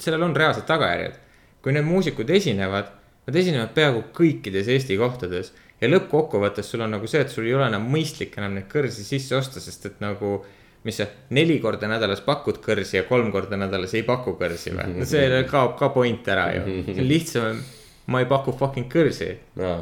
sellel 0.00 0.28
on 0.28 0.36
reaalsed 0.36 0.66
tagajärjed. 0.68 1.18
kui 1.60 1.74
need 1.76 1.84
muusikud 1.84 2.30
esinevad, 2.32 2.86
nad 3.26 3.36
esinevad 3.36 3.74
peaaegu 3.76 4.06
kõikides 4.16 4.68
Eesti 4.72 4.96
kohtades 4.96 5.50
ja 5.80 5.90
lõppkokkuvõttes 5.90 6.70
sul 6.72 6.80
on 6.84 6.94
nagu 6.96 7.08
see, 7.10 7.20
et 7.20 7.32
sul 7.32 7.44
ei 7.44 7.52
ole 7.56 7.66
enam 7.68 7.84
mõistlik 7.92 8.38
enam 8.40 8.56
neid 8.56 8.68
kõrsi 8.72 9.04
sisse 9.04 9.36
osta, 9.36 9.60
sest 9.60 9.86
et 9.90 10.00
nagu 10.00 10.38
mis 10.84 10.96
see, 10.96 11.06
neli 11.36 11.58
korda 11.60 11.88
nädalas 11.90 12.22
pakud 12.24 12.60
kõrsi 12.64 12.96
ja 12.96 13.04
kolm 13.08 13.28
korda 13.34 13.58
nädalas 13.60 13.92
ei 13.98 14.04
paku 14.06 14.36
kõrsi 14.40 14.72
või? 14.76 14.88
no 14.96 15.08
see 15.08 15.28
kaob 15.52 15.76
ka 15.80 15.90
point 15.94 16.28
ära 16.32 16.48
ju, 16.56 16.64
see 16.86 16.96
on 16.96 17.10
lihtsam, 17.14 17.62
ma 18.12 18.24
ei 18.24 18.28
paku 18.30 18.56
fucking 18.56 18.88
kõrsi. 18.92 19.34
aa, 19.60 19.80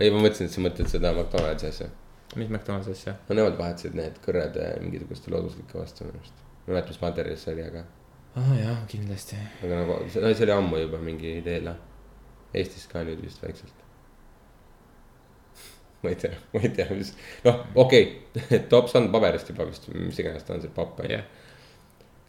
ma 0.00 0.10
mõtlesin, 0.22 0.48
et 0.48 0.56
sa 0.56 0.64
mõtled 0.64 0.92
seda 0.92 1.12
McDonaldsi 1.12 1.70
asja. 1.72 1.90
Mis 2.36 2.50
McDonald's 2.50 2.90
asja? 2.92 3.16
no 3.28 3.38
nemad 3.38 3.56
vahetasid 3.58 3.96
need 3.98 4.18
kõrred 4.24 4.58
eh, 4.60 4.74
mingisuguste 4.82 5.32
looduslike 5.32 5.78
vastu 5.78 6.06
minu 6.06 6.20
arust. 6.20 6.42
ma 6.42 6.70
ei 6.70 6.74
mäleta, 6.74 6.94
mis 6.94 7.02
materjalis 7.02 7.46
see 7.46 7.56
oli, 7.56 7.64
aga, 7.70 7.82
aa 8.36 8.44
oh, 8.44 8.52
jaa, 8.60 8.76
kindlasti. 8.92 9.40
aga 9.62 9.80
nagu 9.82 9.98
see, 10.06 10.22
no, 10.24 10.32
see 10.34 10.46
oli 10.48 10.56
ammu 10.56 10.84
juba 10.84 11.02
mingi 11.02 11.38
teela. 11.46 11.76
Eestis 12.56 12.86
ka 12.88 13.02
nüüd 13.04 13.18
vist 13.20 13.42
väikselt. 13.42 13.82
ma 16.02 16.12
ei 16.12 16.20
tea, 16.20 16.36
ma 16.54 16.62
ei 16.62 16.70
tea, 16.76 16.86
mis, 16.96 17.10
noh, 17.44 17.64
okei 17.74 18.06
okay. 18.30 18.62
tops 18.72 18.94
on 18.96 19.10
paberist 19.12 19.50
juba 19.52 19.66
vist, 19.68 19.90
mis 19.92 20.22
iganes 20.22 20.46
ta 20.46 20.54
on, 20.56 20.62
see 20.64 20.72
papp 20.76 21.02
on 21.02 21.10
ju 21.10 21.18
jah, 21.18 21.26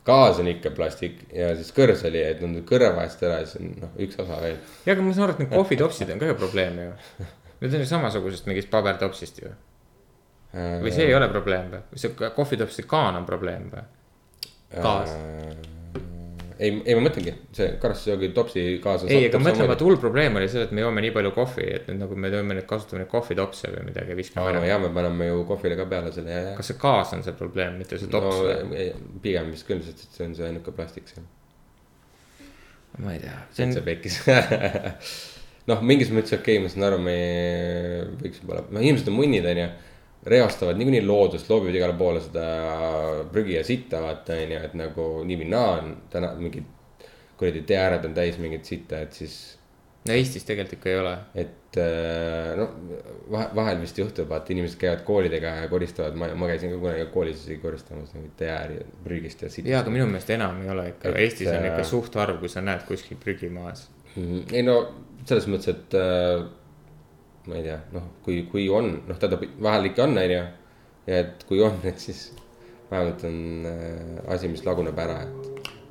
gaas 0.08 0.40
on 0.40 0.48
ikka 0.48 0.72
plastik 0.76 1.20
ja 1.36 1.50
siis 1.58 1.74
kõrs 1.76 2.04
oli, 2.08 2.22
et 2.24 2.40
nad 2.44 2.60
kõrre 2.68 2.94
vahetasid 2.96 3.28
ära 3.28 3.42
ja 3.42 3.48
siis 3.48 3.60
on 3.62 3.74
noh, 3.84 3.96
üks 4.04 4.20
osa 4.24 4.40
veel. 4.44 4.60
ja 4.86 4.96
aga 4.96 5.04
ma 5.04 5.16
saan 5.16 5.28
aru, 5.28 5.36
et 5.36 5.44
need 5.44 5.54
kohvitopsid 5.54 6.14
on 6.14 6.22
ka 6.22 6.30
ju 6.30 6.38
probleem 6.40 6.80
ju. 6.84 6.92
Need 7.58 7.74
on 7.74 7.82
ju 7.82 7.90
samasugusest 7.90 8.48
mingist 8.48 8.70
pabertopsist 8.72 9.42
ju. 9.42 9.52
Või 10.54 10.92
see 10.94 11.08
ei 11.10 11.16
ole 11.16 11.30
probleem 11.32 11.72
või? 11.74 11.86
või 11.92 12.02
see 12.02 12.34
kohvitopside 12.36 12.88
kaan 12.90 13.20
on 13.20 13.26
probleem 13.28 13.68
või? 13.72 13.84
Gaas. 14.82 15.14
ei, 16.60 16.72
ei 16.84 16.96
ma 16.98 17.04
mõtlengi, 17.06 17.32
see 17.56 17.68
karastusjoogi 17.82 18.30
topsi 18.36 18.64
gaas 18.84 19.06
on. 19.06 19.12
ei, 19.14 19.30
aga 19.30 19.40
ma 19.40 19.50
mõtlen, 19.50 19.70
vaata 19.70 19.86
hull 19.88 20.00
probleem 20.02 20.40
oli 20.40 20.50
see, 20.52 20.66
et 20.68 20.74
me 20.76 20.84
joome 20.84 21.04
nii 21.06 21.14
palju 21.16 21.32
kohvi, 21.36 21.68
et 21.78 21.88
nüüd 21.88 22.02
nagu 22.02 22.18
me 22.20 22.32
teeme 22.34 22.58
nüüd, 22.58 22.68
kasutame 22.70 23.04
neid 23.04 23.12
kohvitopse 23.12 23.72
või 23.72 23.86
midagi 23.88 24.18
viskame 24.18 24.52
ära. 24.52 24.66
ja 24.68 24.80
me 24.82 24.92
paneme 24.96 25.30
ju 25.30 25.46
kohvile 25.48 25.80
ka 25.80 25.88
peale 25.92 26.12
selle 26.16 26.34
ja, 26.34 26.44
ja. 26.50 26.58
kas 26.58 26.72
see 26.72 26.82
gaas 26.82 27.16
on 27.16 27.24
see 27.28 27.38
probleem, 27.38 27.80
mitte 27.80 28.02
see 28.02 28.12
tops 28.12 28.42
no 28.42 28.52
või? 28.74 28.90
pigem 29.24 29.54
vist 29.56 29.68
küll, 29.70 29.84
sest 29.86 30.04
et 30.04 30.20
see 30.20 30.28
on 30.28 30.36
see 30.40 30.50
ainuke 30.50 30.76
plastik 30.76 31.08
seal. 31.12 31.28
ma 33.04 33.16
ei 33.16 33.24
tea, 33.24 33.40
see 33.54 33.72
see 33.72 33.84
on, 33.84 33.88
pekkis. 33.88 34.20
noh, 35.72 35.84
mingis 35.86 36.12
mõttes 36.16 36.36
okei 36.36 36.58
okay,, 36.58 36.64
ma 36.66 36.74
saan 36.74 36.90
aru, 36.90 37.00
me 37.04 37.18
võiks 38.20 38.42
võib-olla, 38.44 38.68
no 38.72 38.84
inimesed 38.84 39.14
on 39.14 39.20
munnid, 39.22 39.48
onju. 39.48 39.70
Reostavad 40.28 40.80
niikuinii 40.80 41.04
loodust, 41.06 41.50
loobivad 41.50 41.76
igale 41.80 41.96
poole 41.98 42.22
seda 42.24 42.48
prügi 43.32 43.58
ja 43.58 43.64
sitta, 43.68 44.02
vaata 44.04 44.38
onju, 44.44 44.64
et 44.70 44.74
nagu 44.80 45.06
nii 45.28 45.38
või 45.44 45.52
naa 45.54 45.70
on 45.78 45.94
täna 46.14 46.34
mingid. 46.40 46.74
kuradi 47.38 47.62
tee 47.70 47.78
ääred 47.78 48.06
on 48.08 48.16
täis 48.18 48.40
mingit 48.42 48.66
sitta, 48.66 48.98
et 49.06 49.14
siis, 49.14 49.34
no 50.08 50.14
Eestis 50.16 50.46
tegelikult 50.48 50.80
ikka 50.80 50.90
ei 50.90 51.00
ole. 51.00 51.12
et 51.36 51.78
äh, 51.78 52.56
no 52.58 52.66
vahe, 53.32 53.50
vahel 53.56 53.82
vist 53.82 54.00
juhtub, 54.02 54.30
vaata 54.30 54.54
inimesed 54.56 54.80
käivad 54.82 55.04
koolidega 55.06 55.52
ja 55.62 55.68
koristavad, 55.70 56.18
ma, 56.18 56.32
ma 56.34 56.50
käisin 56.50 56.74
ka 56.74 56.80
kunagi 56.82 57.06
koolis 57.14 57.44
isegi 57.44 57.62
koristamas 57.62 58.16
nagu 58.18 58.32
tee 58.40 58.50
ääri 58.50 58.80
prügist 59.04 59.46
ja 59.46 59.52
sitta. 59.54 59.70
jaa, 59.70 59.84
aga 59.86 59.94
minu 59.94 60.10
meelest 60.10 60.34
enam 60.34 60.64
ei 60.64 60.74
ole 60.74 60.88
ikka, 60.96 61.14
Eestis 61.26 61.52
on 61.54 61.70
ikka 61.70 61.84
äh, 61.84 61.92
suhtharv, 61.94 62.42
kui 62.42 62.50
sa 62.50 62.66
näed 62.66 62.88
kuskil 62.90 63.22
prügi 63.22 63.54
maas. 63.54 63.86
Mhm. 64.16 64.48
ei 64.52 64.66
no 64.66 64.80
selles 65.28 65.46
mõttes, 65.52 65.76
et 65.76 66.00
äh, 66.00 66.48
ma 67.48 67.60
ei 67.60 67.66
tea, 67.66 67.78
noh, 67.96 68.10
kui, 68.26 68.42
kui 68.52 68.68
on, 68.70 68.92
noh, 69.08 69.20
tähendab 69.20 69.46
vahel 69.64 69.90
ikka 69.92 70.06
on, 70.06 70.18
onju. 70.24 70.44
ja 71.08 71.22
et 71.24 71.48
kui 71.48 71.62
on, 71.64 71.80
et 71.88 72.00
siis 72.04 72.30
vähemalt 72.92 73.24
on 73.28 73.68
äh, 73.70 74.34
asi, 74.34 74.52
mis 74.52 74.66
laguneb 74.68 75.00
ära, 75.00 75.22
et 75.24 75.48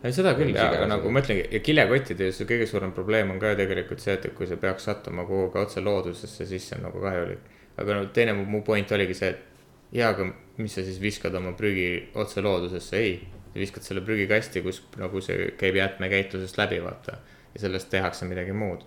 ei, 0.06 0.14
seda 0.14 0.32
küll 0.38 0.54
jaa, 0.54 0.70
aga 0.70 0.86
nagu 0.90 1.08
on. 1.08 1.14
ma 1.16 1.22
ütlengi, 1.24 1.46
ja 1.50 1.60
kilekottide 1.64 2.30
see 2.34 2.48
kõige 2.48 2.66
suurem 2.70 2.92
probleem 2.96 3.30
on 3.32 3.40
ka 3.42 3.52
ju 3.52 3.60
tegelikult 3.62 4.02
see, 4.02 4.16
et 4.18 4.26
kui 4.36 4.48
see 4.48 4.58
peaks 4.60 4.86
sattuma 4.88 5.24
kuhugi 5.28 5.60
otse 5.62 5.82
loodusesse, 5.84 6.46
siis 6.48 6.66
see 6.68 6.78
on 6.78 6.86
nagu 6.88 7.02
kahjulik. 7.02 7.54
aga 7.76 7.96
no 7.96 8.10
teine 8.16 8.34
mu 8.36 8.44
mu 8.50 8.62
point 8.64 8.92
oligi 8.92 9.16
see, 9.18 9.32
et 9.34 9.96
jaa, 9.96 10.12
aga 10.12 10.28
mis 10.58 10.76
sa 10.76 10.84
siis 10.84 11.00
viskad 11.02 11.34
oma 11.34 11.52
prügi 11.58 11.88
otse 12.14 12.44
loodusesse, 12.44 13.00
ei. 13.00 13.16
sa 13.52 13.62
viskad 13.62 13.86
selle 13.86 14.04
prügikasti, 14.04 14.62
kus 14.64 14.82
nagu 15.00 15.20
see 15.24 15.50
käib 15.60 15.80
jäätmekäitlusest 15.80 16.60
läbi, 16.60 16.82
vaata. 16.84 17.18
ja 17.54 17.64
sellest 17.64 17.90
tehakse 17.90 18.28
midagi 18.28 18.52
muud. 18.52 18.84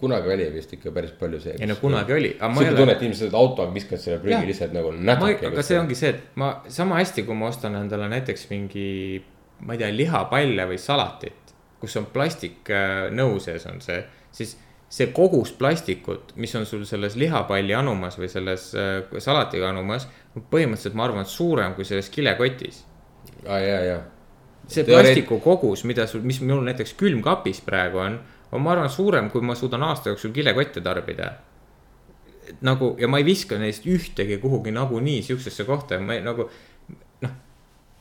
Kunagi 0.00 0.32
oli 0.32 0.48
vist 0.54 0.72
ikka 0.72 0.90
päris 0.96 1.12
palju 1.18 1.40
see. 1.42 1.54
ei 1.60 1.68
no 1.68 1.76
kunagi 1.80 2.12
oli, 2.16 2.32
sihuke 2.38 2.64
tunne, 2.70 2.82
ole 2.82 2.96
et 2.96 3.02
inimesed 3.04 3.36
autoga 3.36 3.74
viskavad 3.74 4.02
selle 4.02 4.18
prügi 4.22 4.48
lihtsalt 4.48 4.74
nagu 4.76 4.92
nädaki. 4.96 5.48
aga 5.50 5.64
see 5.66 5.78
ongi 5.78 5.98
see, 5.98 6.14
et 6.14 6.36
ma 6.40 6.50
sama 6.72 6.98
hästi, 7.02 7.26
kui 7.28 7.36
ma 7.38 7.50
ostan 7.52 7.76
endale 7.78 8.08
näiteks 8.12 8.48
mingi, 8.50 8.88
ma 9.60 9.76
ei 9.76 9.82
tea, 9.84 9.92
lihapalle 9.94 10.68
või 10.72 10.80
salatit, 10.80 11.54
kus 11.82 11.96
on 12.00 12.08
plastiknõu 12.14 13.36
sees 13.44 13.68
on 13.70 13.82
see, 13.84 14.00
siis 14.34 14.56
see 14.94 15.10
kogus 15.14 15.52
plastikut, 15.58 16.34
mis 16.40 16.54
on 16.54 16.66
sul 16.68 16.84
selles 16.88 17.16
lihapalli 17.18 17.74
anumas 17.74 18.18
või 18.20 18.28
selles 18.30 18.70
äh, 18.78 19.02
salatiga 19.22 19.72
anumas, 19.72 20.06
põhimõtteliselt 20.34 20.96
ma 20.98 21.08
arvan, 21.08 21.26
suurem 21.28 21.74
kui 21.74 21.86
selles 21.88 22.10
kilekotis. 22.14 22.84
aa 23.48 23.58
ja, 23.60 23.80
ja. 23.84 23.98
see 24.70 24.86
plastiku 24.86 25.40
kogus, 25.44 25.84
mida 25.84 26.06
sul, 26.06 26.22
mis 26.22 26.40
mul 26.40 26.62
näiteks 26.68 26.94
külmkapis 27.00 27.60
praegu 27.66 28.00
on, 28.04 28.20
on, 28.54 28.62
ma 28.62 28.74
arvan, 28.74 28.90
suurem, 28.90 29.30
kui 29.32 29.42
ma 29.44 29.56
suudan 29.58 29.82
aasta 29.88 30.12
jooksul 30.12 30.32
kilekotte 30.34 30.82
tarbida. 30.84 31.32
nagu 32.60 32.92
ja 33.00 33.08
ma 33.08 33.18
ei 33.18 33.24
viska 33.24 33.56
neist 33.58 33.86
ühtegi 33.88 34.36
kuhugi 34.38 34.70
nagunii 34.70 35.22
siuksesse 35.24 35.64
kohta 35.64 35.96
ja 35.96 36.00
ma 36.04 36.14
ei, 36.14 36.20
nagu 36.22 36.44
noh. 37.24 37.32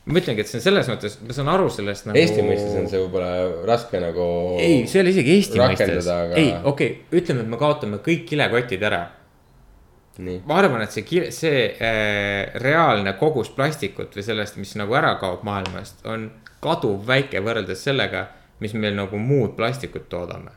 ma 0.05 0.19
ütlengi, 0.19 0.43
et 0.43 0.51
see 0.51 0.59
on 0.59 0.65
selles 0.65 0.89
mõttes, 0.91 1.15
ma 1.23 1.35
saan 1.35 1.49
aru 1.53 1.69
sellest 1.71 2.09
nagu. 2.09 2.19
Eesti 2.19 2.43
mõistes 2.43 2.75
on 2.81 2.89
see 2.91 3.01
võib-olla 3.05 3.63
raske 3.69 4.01
nagu. 4.03 4.27
ei, 4.59 4.83
see 4.91 4.99
ei 4.99 5.05
ole 5.05 5.15
isegi 5.15 5.35
Eesti 5.37 5.63
mõistes 5.63 6.11
aga- 6.11 6.39
ei, 6.39 6.53
okei 6.59 6.91
okay,, 6.91 7.19
ütleme, 7.21 7.47
et 7.47 7.53
me 7.55 7.61
kaotame 7.61 8.01
kõik 8.03 8.27
kilekotid 8.29 8.83
ära. 8.91 9.03
nii, 10.19 10.43
ma 10.45 10.59
arvan, 10.59 10.83
et 10.85 10.93
see, 10.93 11.25
see 11.33 11.65
äh, 11.71 12.53
reaalne 12.61 13.15
kogus 13.17 13.49
plastikut 13.55 14.13
või 14.13 14.27
sellest, 14.27 14.59
mis 14.61 14.75
nagu 14.77 14.93
ära 14.99 15.15
kaob 15.23 15.47
maailmast, 15.47 16.03
on 16.05 16.29
kaduvväike 16.63 17.41
võrreldes 17.43 17.81
sellega, 17.87 18.27
mis 18.59 18.75
meil 18.77 18.95
nagu 18.97 19.17
muud 19.19 19.55
plastikut 19.57 20.09
toodame. 20.09 20.51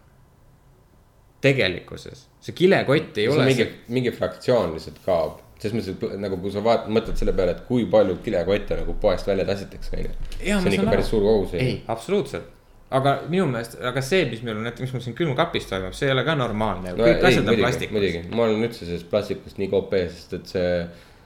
tegelikkuses, 1.41 2.27
see 2.43 2.55
kilekott 2.57 3.19
ei 3.21 3.27
see 3.29 3.35
ole 3.35 3.45
mingi 3.47 3.67
mingi 3.93 4.11
fraktsioon 4.11 4.73
lihtsalt 4.75 4.99
kaob. 5.05 5.43
selles 5.61 5.77
mõttes, 5.77 6.15
et 6.15 6.21
nagu 6.21 6.37
kui 6.41 6.53
sa 6.53 6.61
vaatad, 6.65 6.91
mõtled 6.93 7.17
selle 7.17 7.33
peale, 7.37 7.55
et 7.57 7.63
kui 7.69 7.87
palju 7.93 8.19
kilekotte 8.25 8.77
nagu 8.81 8.97
poest 9.01 9.29
välja 9.29 9.47
tassitakse, 9.49 9.95
on 9.97 10.03
ju. 10.05 10.11
See 10.37 10.57
on 10.57 10.75
ikka 10.75 10.91
päris 10.91 11.09
suur 11.13 11.25
kogus. 11.25 11.55
ei, 11.57 11.79
absoluutselt. 11.93 12.51
aga 12.97 13.15
minu 13.29 13.47
meelest, 13.53 13.79
aga 13.93 14.03
see, 14.05 14.27
mis 14.31 14.43
meil 14.47 14.59
on 14.59 14.67
näiteks, 14.69 14.85
mis 14.85 14.93
mul 14.97 15.05
siin 15.05 15.17
külmkapis 15.17 15.69
toimub, 15.71 15.97
see 15.97 16.11
ei 16.11 16.17
ole 16.17 16.25
ka 16.29 16.37
normaalne 16.39 16.93
ju, 16.93 17.01
kõik 17.01 17.25
asjad 17.31 17.49
on 17.49 17.61
plastikus. 17.63 17.97
muidugi, 17.97 18.23
ma 18.33 18.49
olen 18.49 18.69
üldse 18.69 18.85
sellest 18.85 19.09
plastikust 19.13 19.61
nii 19.63 19.71
kope, 19.73 20.03
sest 20.13 20.37
et 20.41 20.55
see 20.57 20.71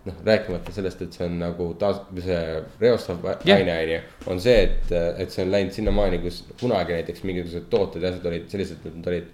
noh, 0.07 0.17
rääkimata 0.25 0.73
sellest, 0.75 1.03
et 1.05 1.17
see 1.17 1.27
on 1.27 1.37
nagu 1.43 1.69
taas, 1.81 2.01
see 2.25 2.41
reostav 2.81 3.25
Jah. 3.27 3.59
aine 3.59 3.77
on 3.77 3.93
ju. 3.93 4.01
on 4.33 4.43
see, 4.43 4.57
et, 4.67 4.93
et 5.25 5.33
see 5.33 5.45
on 5.45 5.53
läinud 5.53 5.77
sinnamaani, 5.77 6.21
kus 6.25 6.43
kunagi 6.61 6.97
näiteks 6.97 7.25
mingisugused 7.29 7.69
tooted 7.73 8.05
ja 8.05 8.13
asjad 8.13 8.29
olid 8.31 8.47
sellised, 8.53 8.87
et 8.87 8.97
nad 8.97 9.11
olid 9.13 9.29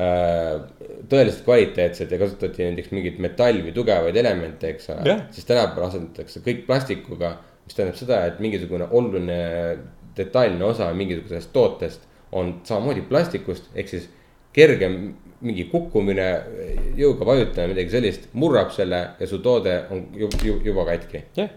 äh, 0.00 0.94
tõeliselt 1.10 1.44
kvaliteetsed 1.48 2.14
ja 2.14 2.20
kasutati 2.22 2.68
näiteks 2.70 2.94
mingeid 2.96 3.20
metall 3.24 3.60
või 3.66 3.74
tugevaid 3.76 4.22
elemente, 4.24 4.72
eks 4.72 4.90
ole 4.94 5.10
Jah.. 5.10 5.26
siis 5.36 5.50
tänapäeval 5.50 5.90
asendatakse 5.90 6.44
kõik 6.46 6.64
plastikuga, 6.70 7.36
mis 7.66 7.76
tähendab 7.76 8.00
seda, 8.00 8.24
et 8.30 8.40
mingisugune 8.44 8.88
oluline 8.90 9.38
detailne 10.16 10.64
osa 10.64 10.88
mingisugusest 10.96 11.52
tootest 11.52 12.08
on 12.34 12.60
samamoodi 12.66 13.04
plastikust, 13.08 13.68
ehk 13.74 13.90
siis 13.90 14.08
kergem 14.54 15.14
mingi 15.44 15.66
kukkumine, 15.70 16.28
jõuga 16.98 17.26
vajutamine, 17.28 17.74
midagi 17.74 17.92
sellist, 17.96 18.30
murrab 18.38 18.70
selle 18.74 19.00
ja 19.18 19.28
su 19.28 19.40
toode 19.44 19.74
on 19.90 20.06
ju, 20.16 20.30
ju, 20.44 20.60
juba 20.64 20.86
katki. 20.88 21.24
jah, 21.36 21.50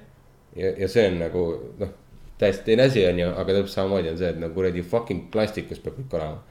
ja, 0.55 0.73
ja 0.83 0.89
see 0.91 1.07
on 1.11 1.19
nagu 1.21 1.45
noh, 1.79 1.93
täiesti 2.39 2.71
teine 2.71 2.87
asi 2.89 3.05
on 3.07 3.19
ju, 3.19 3.29
aga 3.29 3.59
täpselt 3.59 3.75
samamoodi 3.75 4.11
on 4.13 4.17
see, 4.19 4.31
et 4.33 4.41
nagu 4.41 4.53
kuradi 4.57 4.83
fucking 4.85 5.29
plastikus 5.33 5.81
peab 5.83 5.99
kõik 5.99 6.17
olema. 6.19 6.41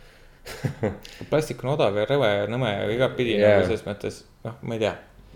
plastik 1.31 1.62
on 1.64 1.74
odav 1.74 1.97
ja 1.99 2.07
rõve 2.07 2.31
ja 2.31 2.47
nõme 2.51 2.70
ja 2.70 2.89
igatpidi 2.95 3.35
yeah. 3.35 3.57
nagu 3.57 3.66
selles 3.66 3.85
mõttes, 3.87 4.22
noh, 4.47 4.57
ma 4.62 4.77
ei 4.77 4.83
tea. 4.85 4.93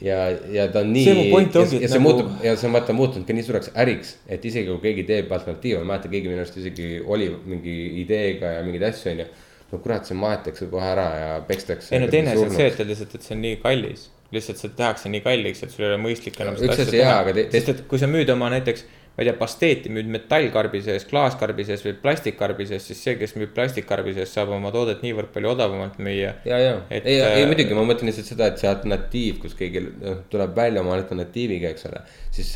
ja, 0.06 0.18
ja 0.54 0.66
ta 0.72 0.84
on 0.84 0.92
nii. 0.94 1.04
See 1.06 1.16
mu 1.18 1.24
point 1.34 1.60
ongi, 1.60 1.80
ja, 1.80 1.84
ja 1.86 1.92
see 1.92 1.98
nagu- 2.00 2.06
muutub 2.06 2.44
ja 2.46 2.54
see 2.56 2.70
on 2.70 2.76
vaata 2.78 2.96
muutunud 2.96 3.26
ka 3.26 3.36
nii 3.36 3.46
suureks 3.46 3.72
äriks, 3.84 4.16
et 4.30 4.44
isegi 4.46 4.70
kui 4.70 4.82
keegi 4.86 5.06
teeb 5.08 5.32
alternatiive, 5.34 5.82
ma 5.82 5.94
mäletan, 5.94 6.14
keegi 6.14 6.30
minu 6.30 6.44
arust 6.44 6.58
isegi 6.62 6.90
oli 7.06 7.30
mingi 7.50 7.76
ideega 8.04 8.56
ja 8.58 8.66
mingeid 8.66 8.86
asju 8.90 9.14
onju. 9.14 9.30
No 9.72 9.82
kurat, 9.82 10.06
see 10.08 10.18
maetakse 10.18 10.70
kohe 10.70 10.86
ära 10.92 11.08
ja 11.16 11.34
pekstakse. 11.48 11.92
ei 11.94 12.02
no 12.02 12.08
teine 12.12 12.34
asi 12.34 12.46
on 12.46 12.54
see, 12.54 12.70
et 12.70 12.80
lihtsalt, 12.86 13.18
et 13.18 13.26
see 13.26 13.36
on 13.36 13.44
nii 13.46 13.58
kallis. 13.64 14.08
lihtsalt 14.34 14.62
see 14.62 14.72
tehakse 14.78 15.12
nii 15.12 15.26
kalliks, 15.26 15.64
et 15.66 15.74
sul 15.74 15.86
ei 15.86 15.92
ole 15.92 16.00
mõistlik 16.04 16.40
enam 16.42 16.56
seda 16.58 16.76
asja 16.76 16.88
teha. 16.90 17.44
sest 17.52 17.74
et 17.74 17.84
kui 17.90 18.02
sa 18.02 18.08
müüd 18.10 18.30
oma 18.34 18.50
näiteks, 18.54 18.84
ma 19.10 19.24
ei 19.24 19.28
tea, 19.28 19.34
pasteeti 19.40 19.90
müüd 19.92 20.10
metallkarbi 20.14 20.82
sees, 20.86 21.04
klaaskarbi 21.10 21.66
sees 21.66 21.82
või 21.86 21.96
plastikkarbi 22.02 22.66
sees, 22.70 22.86
siis 22.90 23.02
see, 23.04 23.16
kes 23.20 23.34
müüb 23.38 23.50
plastikkarbi 23.56 24.14
sees, 24.16 24.30
saab 24.34 24.54
oma 24.54 24.70
toodet 24.74 25.02
niivõrd 25.06 25.32
palju 25.34 25.50
odavamalt 25.54 25.98
müüa. 26.02 26.36
ja, 26.46 26.62
ja, 26.62 26.78
Et, 26.88 27.04
ei, 27.04 27.18
ei 27.18 27.42
äh, 27.42 27.50
muidugi 27.50 27.76
ma 27.78 27.84
mõtlen 27.88 28.10
lihtsalt 28.10 28.30
seda, 28.30 28.50
et 28.50 28.62
see 28.62 28.70
alternatiiv, 28.70 29.42
kus 29.42 29.58
keegi 29.58 29.82
noh, 29.88 30.22
tuleb 30.32 30.54
välja 30.56 30.84
oma 30.86 30.94
alternatiiviga, 30.98 31.74
eks 31.74 31.90
ole, 31.90 32.06
siis 32.34 32.54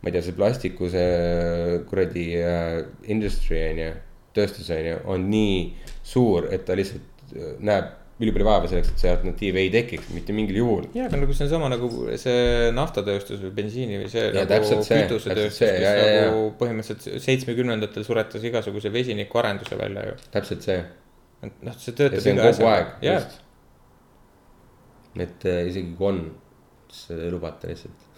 ma 0.00 0.08
ei 0.08 0.14
tea, 0.14 0.24
see 0.24 0.36
plastiku 0.36 0.88
see 0.92 1.80
kuradi 1.90 2.26
äh, 2.40 2.78
industry 3.12 3.60
on 3.66 3.82
ju, 3.82 3.90
tööstus 4.36 4.70
on 4.72 4.86
ju, 4.86 5.00
on 5.10 5.26
nii 5.32 5.56
suur, 6.10 6.50
et 6.54 6.66
ta 6.66 6.76
lihtsalt 6.78 7.34
äh, 7.36 7.56
näeb 7.70 7.96
ülipalju 8.20 8.44
vaeva 8.44 8.68
selleks, 8.68 8.90
et 8.92 9.00
see 9.00 9.10
alternatiiv 9.10 9.56
ei 9.56 9.70
tekiks 9.72 10.10
mitte 10.12 10.34
mingil 10.36 10.58
juhul. 10.60 10.88
ja, 10.96 11.06
aga 11.08 11.22
nagu 11.22 11.36
see 11.36 11.46
on 11.46 11.52
sama 11.54 11.70
nagu 11.72 11.88
see 12.20 12.70
naftatööstus 12.76 13.40
või 13.46 13.52
bensiini 13.62 14.00
või 14.02 14.10
see 14.12 14.26
Ja 14.36 14.44
nagu 14.48 14.80
kütusetööstus, 14.84 15.60
kes 15.62 15.78
ja, 15.80 15.94
ja, 15.96 16.10
ja. 16.10 16.26
nagu 16.28 16.50
põhimõtteliselt 16.60 17.24
seitsmekümnendatel 17.24 18.04
suretas 18.04 18.44
igasuguse 18.44 18.92
vesinikuarenduse 18.92 19.78
välja 19.80 20.04
ju. 20.10 20.18
täpselt 20.36 20.68
see 20.68 20.82
noh, 21.48 21.78
see 21.78 21.94
ja 21.94 21.96
töötab 22.02 22.28
iga 22.34 22.50
kogu 22.50 22.68
asjaga. 22.74 23.24
et 25.24 25.48
äh, 25.48 25.62
isegi 25.72 25.96
kui 25.96 26.10
on, 26.12 26.22
siis 26.90 27.08
seda 27.08 27.24
ei 27.24 27.32
lubata 27.32 27.72
lihtsalt. 27.72 28.09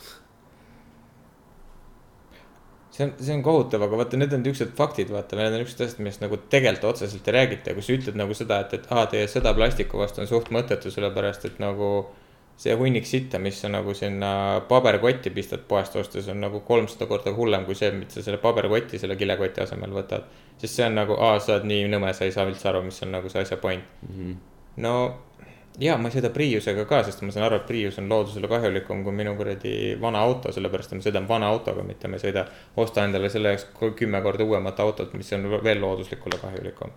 See 2.93 3.05
on, 3.07 3.12
see 3.18 3.34
on 3.34 3.43
kohutav, 3.45 3.82
aga 3.86 4.01
vaata, 4.03 4.18
need 4.20 4.34
on 4.36 4.43
niisugused 4.45 4.74
faktid, 4.76 5.12
vaata, 5.12 5.38
need 5.38 5.53
on 5.53 5.62
niisugused 5.62 5.86
asjad, 5.86 6.03
millest 6.05 6.24
nagu 6.24 6.38
tegelikult 6.53 6.90
otseselt 6.93 7.28
ei 7.30 7.36
räägita 7.38 7.72
ja 7.72 7.78
kui 7.78 7.86
sa 7.86 7.97
ütled 7.97 8.18
nagu 8.20 8.36
seda, 8.36 8.61
et, 8.66 8.74
et 8.76 8.90
aa, 8.93 9.07
teie 9.12 9.28
sõda 9.32 9.55
plastiku 9.57 10.03
vastu 10.03 10.22
on 10.22 10.28
suht 10.30 10.53
mõttetu, 10.55 10.93
sellepärast 10.93 11.49
et 11.49 11.62
nagu 11.62 11.93
see 12.62 12.74
hunnik 12.78 13.09
sitta, 13.09 13.40
mis 13.43 13.57
sa 13.62 13.70
nagu 13.72 13.95
sinna 13.97 14.32
paberkotti 14.68 15.32
pistad 15.34 15.64
poest 15.68 15.97
ostes, 15.97 16.28
on 16.28 16.43
nagu 16.45 16.61
kolmsada 16.66 17.09
korda 17.11 17.32
hullem 17.34 17.64
kui 17.66 17.78
see, 17.78 17.90
mida 17.97 18.12
sa 18.12 18.26
selle 18.26 18.38
paberkoti 18.43 19.01
selle 19.01 19.16
kilekoti 19.18 19.64
asemel 19.64 19.97
võtad. 19.97 20.28
sest 20.61 20.76
see 20.76 20.86
on 20.86 21.01
nagu, 21.01 21.16
aa, 21.18 21.40
sa 21.40 21.57
oled 21.57 21.66
nii 21.72 21.88
nõme, 21.90 22.12
sa 22.14 22.28
ei 22.28 22.34
saa 22.34 22.47
üldse 22.47 22.68
aru, 22.70 22.84
mis 22.86 23.03
on 23.03 23.16
nagu 23.16 23.32
see 23.32 23.43
asja 23.43 23.57
point 23.57 23.82
mm. 24.03 24.14
-hmm. 24.18 24.36
no 24.84 24.95
ja 25.80 25.96
ma 25.96 26.08
ei 26.08 26.16
sõida 26.16 26.30
Priusega 26.32 26.84
ka, 26.88 27.02
sest 27.06 27.22
ma 27.24 27.32
saan 27.32 27.46
aru, 27.46 27.60
et 27.60 27.68
Prius 27.68 27.98
on 28.02 28.10
loodusele 28.10 28.48
kahjulikum 28.50 29.04
kui 29.06 29.14
minu 29.16 29.34
kuradi 29.38 29.74
vana 30.00 30.20
auto, 30.26 30.52
sellepärast 30.52 30.92
et 30.92 31.00
ma 31.00 31.06
sõidan 31.06 31.28
vana 31.28 31.48
autoga, 31.52 31.84
mitte 31.86 32.08
ma 32.08 32.18
ei 32.18 32.26
sõida. 32.26 32.44
osta 32.76 33.04
endale 33.04 33.30
selle 33.32 33.54
jaoks 33.54 33.66
kümme 33.96 34.20
korda 34.22 34.44
uuemat 34.44 34.80
autot, 34.80 35.14
mis 35.14 35.32
on 35.32 35.48
veel 35.64 35.80
looduslikule 35.80 36.40
kahjulikum. 36.42 36.92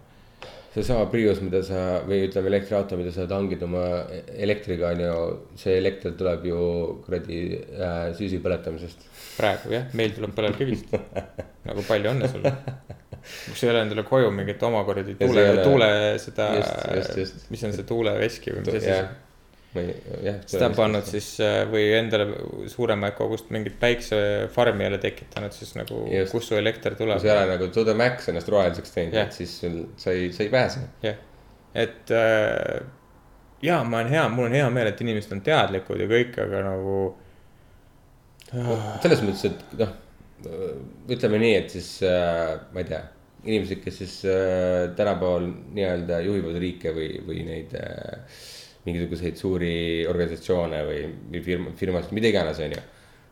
Seesama 0.76 1.07
Prius, 1.11 1.39
mida 1.43 1.61
sa 1.63 1.82
või 2.05 2.26
ütleme 2.28 2.51
elektriauto, 2.51 2.97
mida 2.99 3.13
sa 3.15 3.28
tangid 3.30 3.63
oma 3.65 3.86
elektriga 4.36 4.91
on 4.91 5.03
ju, 5.05 5.17
see 5.59 5.78
elekter 5.80 6.15
tuleb 6.19 6.45
ju 6.49 6.59
kuradi 7.05 7.41
äh, 7.55 7.99
süsi 8.17 8.41
põletamisest. 8.43 9.07
praegu 9.38 9.76
jah, 9.76 9.88
meil 9.95 10.15
tuleb 10.15 10.36
põlevkivist. 10.36 10.95
nagu 11.69 11.86
palju 11.88 12.11
õnne 12.11 12.32
sulle. 12.32 12.53
kus 13.26 13.63
ei 13.63 13.71
ole 13.71 13.86
endale 13.88 14.03
koju 14.05 14.30
mingit 14.36 14.61
oma 14.67 14.84
kuradi 14.86 15.15
tuule 15.17 15.45
tuule 15.63 15.88
seda 16.21 16.51
mis 17.49 17.63
on 17.65 17.73
see 17.73 17.88
tuuleveski 17.89 18.53
või 18.53 18.67
mis 18.67 18.76
asi 18.76 18.91
see 18.91 18.99
ei, 19.82 19.93
jah. 20.26 20.39
seda 20.49 20.69
pannud 20.76 21.07
siis 21.07 21.30
äh, 21.43 21.61
või 21.71 21.86
endale 21.97 22.28
suuremaid 22.71 23.15
kogust 23.17 23.51
mingit 23.55 23.78
päiksefarmi 23.82 24.88
jälle 24.88 24.99
tekitanud, 25.03 25.55
siis 25.55 25.76
nagu 25.78 26.03
kust 26.32 26.51
su 26.51 26.59
elekter 26.59 26.95
kui 26.95 27.06
tuleb 27.06 27.22
sa 27.22 27.31
ei 27.31 27.34
ole 27.35 27.56
nagu 27.56 27.69
to 27.76 27.85
the 27.88 27.95
max 27.97 28.30
ennast 28.31 28.52
roheliseks 28.52 28.95
teinud 28.95 29.18
yeah., 29.18 29.30
et 29.30 29.39
siis 29.39 29.57
sul, 29.64 29.81
sa 30.02 30.15
ei, 30.15 30.31
sa 30.35 30.45
ei 30.45 30.53
pääse. 30.53 30.85
jah, 31.06 31.19
et 31.76 32.15
äh, 32.15 32.85
jaa, 33.65 33.84
ma 33.84 34.02
olen 34.02 34.14
hea, 34.14 34.26
mul 34.30 34.49
on 34.49 34.57
hea 34.57 34.69
meel, 34.73 34.91
et 34.91 35.06
inimesed 35.06 35.35
on 35.35 35.43
teadlikud 35.45 36.02
ja 36.02 36.10
kõik, 36.11 36.39
aga 36.45 36.65
nagu 36.69 36.97
selles 39.03 39.23
mõttes, 39.26 39.45
et 39.49 39.77
noh, 39.80 39.93
ütleme 41.11 41.39
nii, 41.41 41.53
et 41.60 41.73
siis 41.73 41.89
äh, 42.06 42.56
ma 42.73 42.84
ei 42.84 42.89
tea, 42.89 43.02
inimesed, 43.45 43.81
kes 43.84 43.97
siis 44.02 44.18
äh, 44.30 44.91
tänapäeval 44.97 45.47
nii-öelda 45.76 46.19
juhivad 46.26 46.60
riike 46.61 46.93
või, 46.95 47.10
või 47.26 47.45
neid 47.47 47.73
äh, 47.80 48.38
mingisuguseid 48.86 49.40
suuri 49.40 49.76
organisatsioone 50.10 50.82
või, 50.88 51.41
firma, 51.45 51.74
firmasid, 51.78 52.14
mida 52.18 52.30
iganes, 52.30 52.60
on 52.62 52.76
ju. 52.78 52.84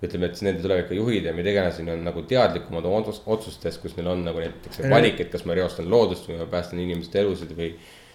ütleme, 0.04 0.28
et 0.28 0.36
siis 0.36 0.44
nende 0.50 0.60
tulevikujuhid 0.60 1.30
ja 1.30 1.32
mida 1.34 1.52
iganes, 1.54 1.78
on 1.80 2.02
nagu 2.04 2.26
teadlikumad 2.28 2.86
oma 2.90 3.00
otsus- 3.00 3.22
otsustes, 3.26 3.78
kus 3.80 3.94
neil 3.96 4.10
on 4.12 4.26
nagu 4.26 4.42
näiteks 4.44 4.82
valik, 4.92 5.22
et 5.24 5.30
kas 5.32 5.46
ma 5.48 5.56
reostan 5.56 5.88
loodust 5.90 6.28
või 6.28 6.42
ma 6.42 6.48
päästan 6.52 6.82
inimeste 6.84 7.22
elusid 7.22 7.54
või 7.56 7.70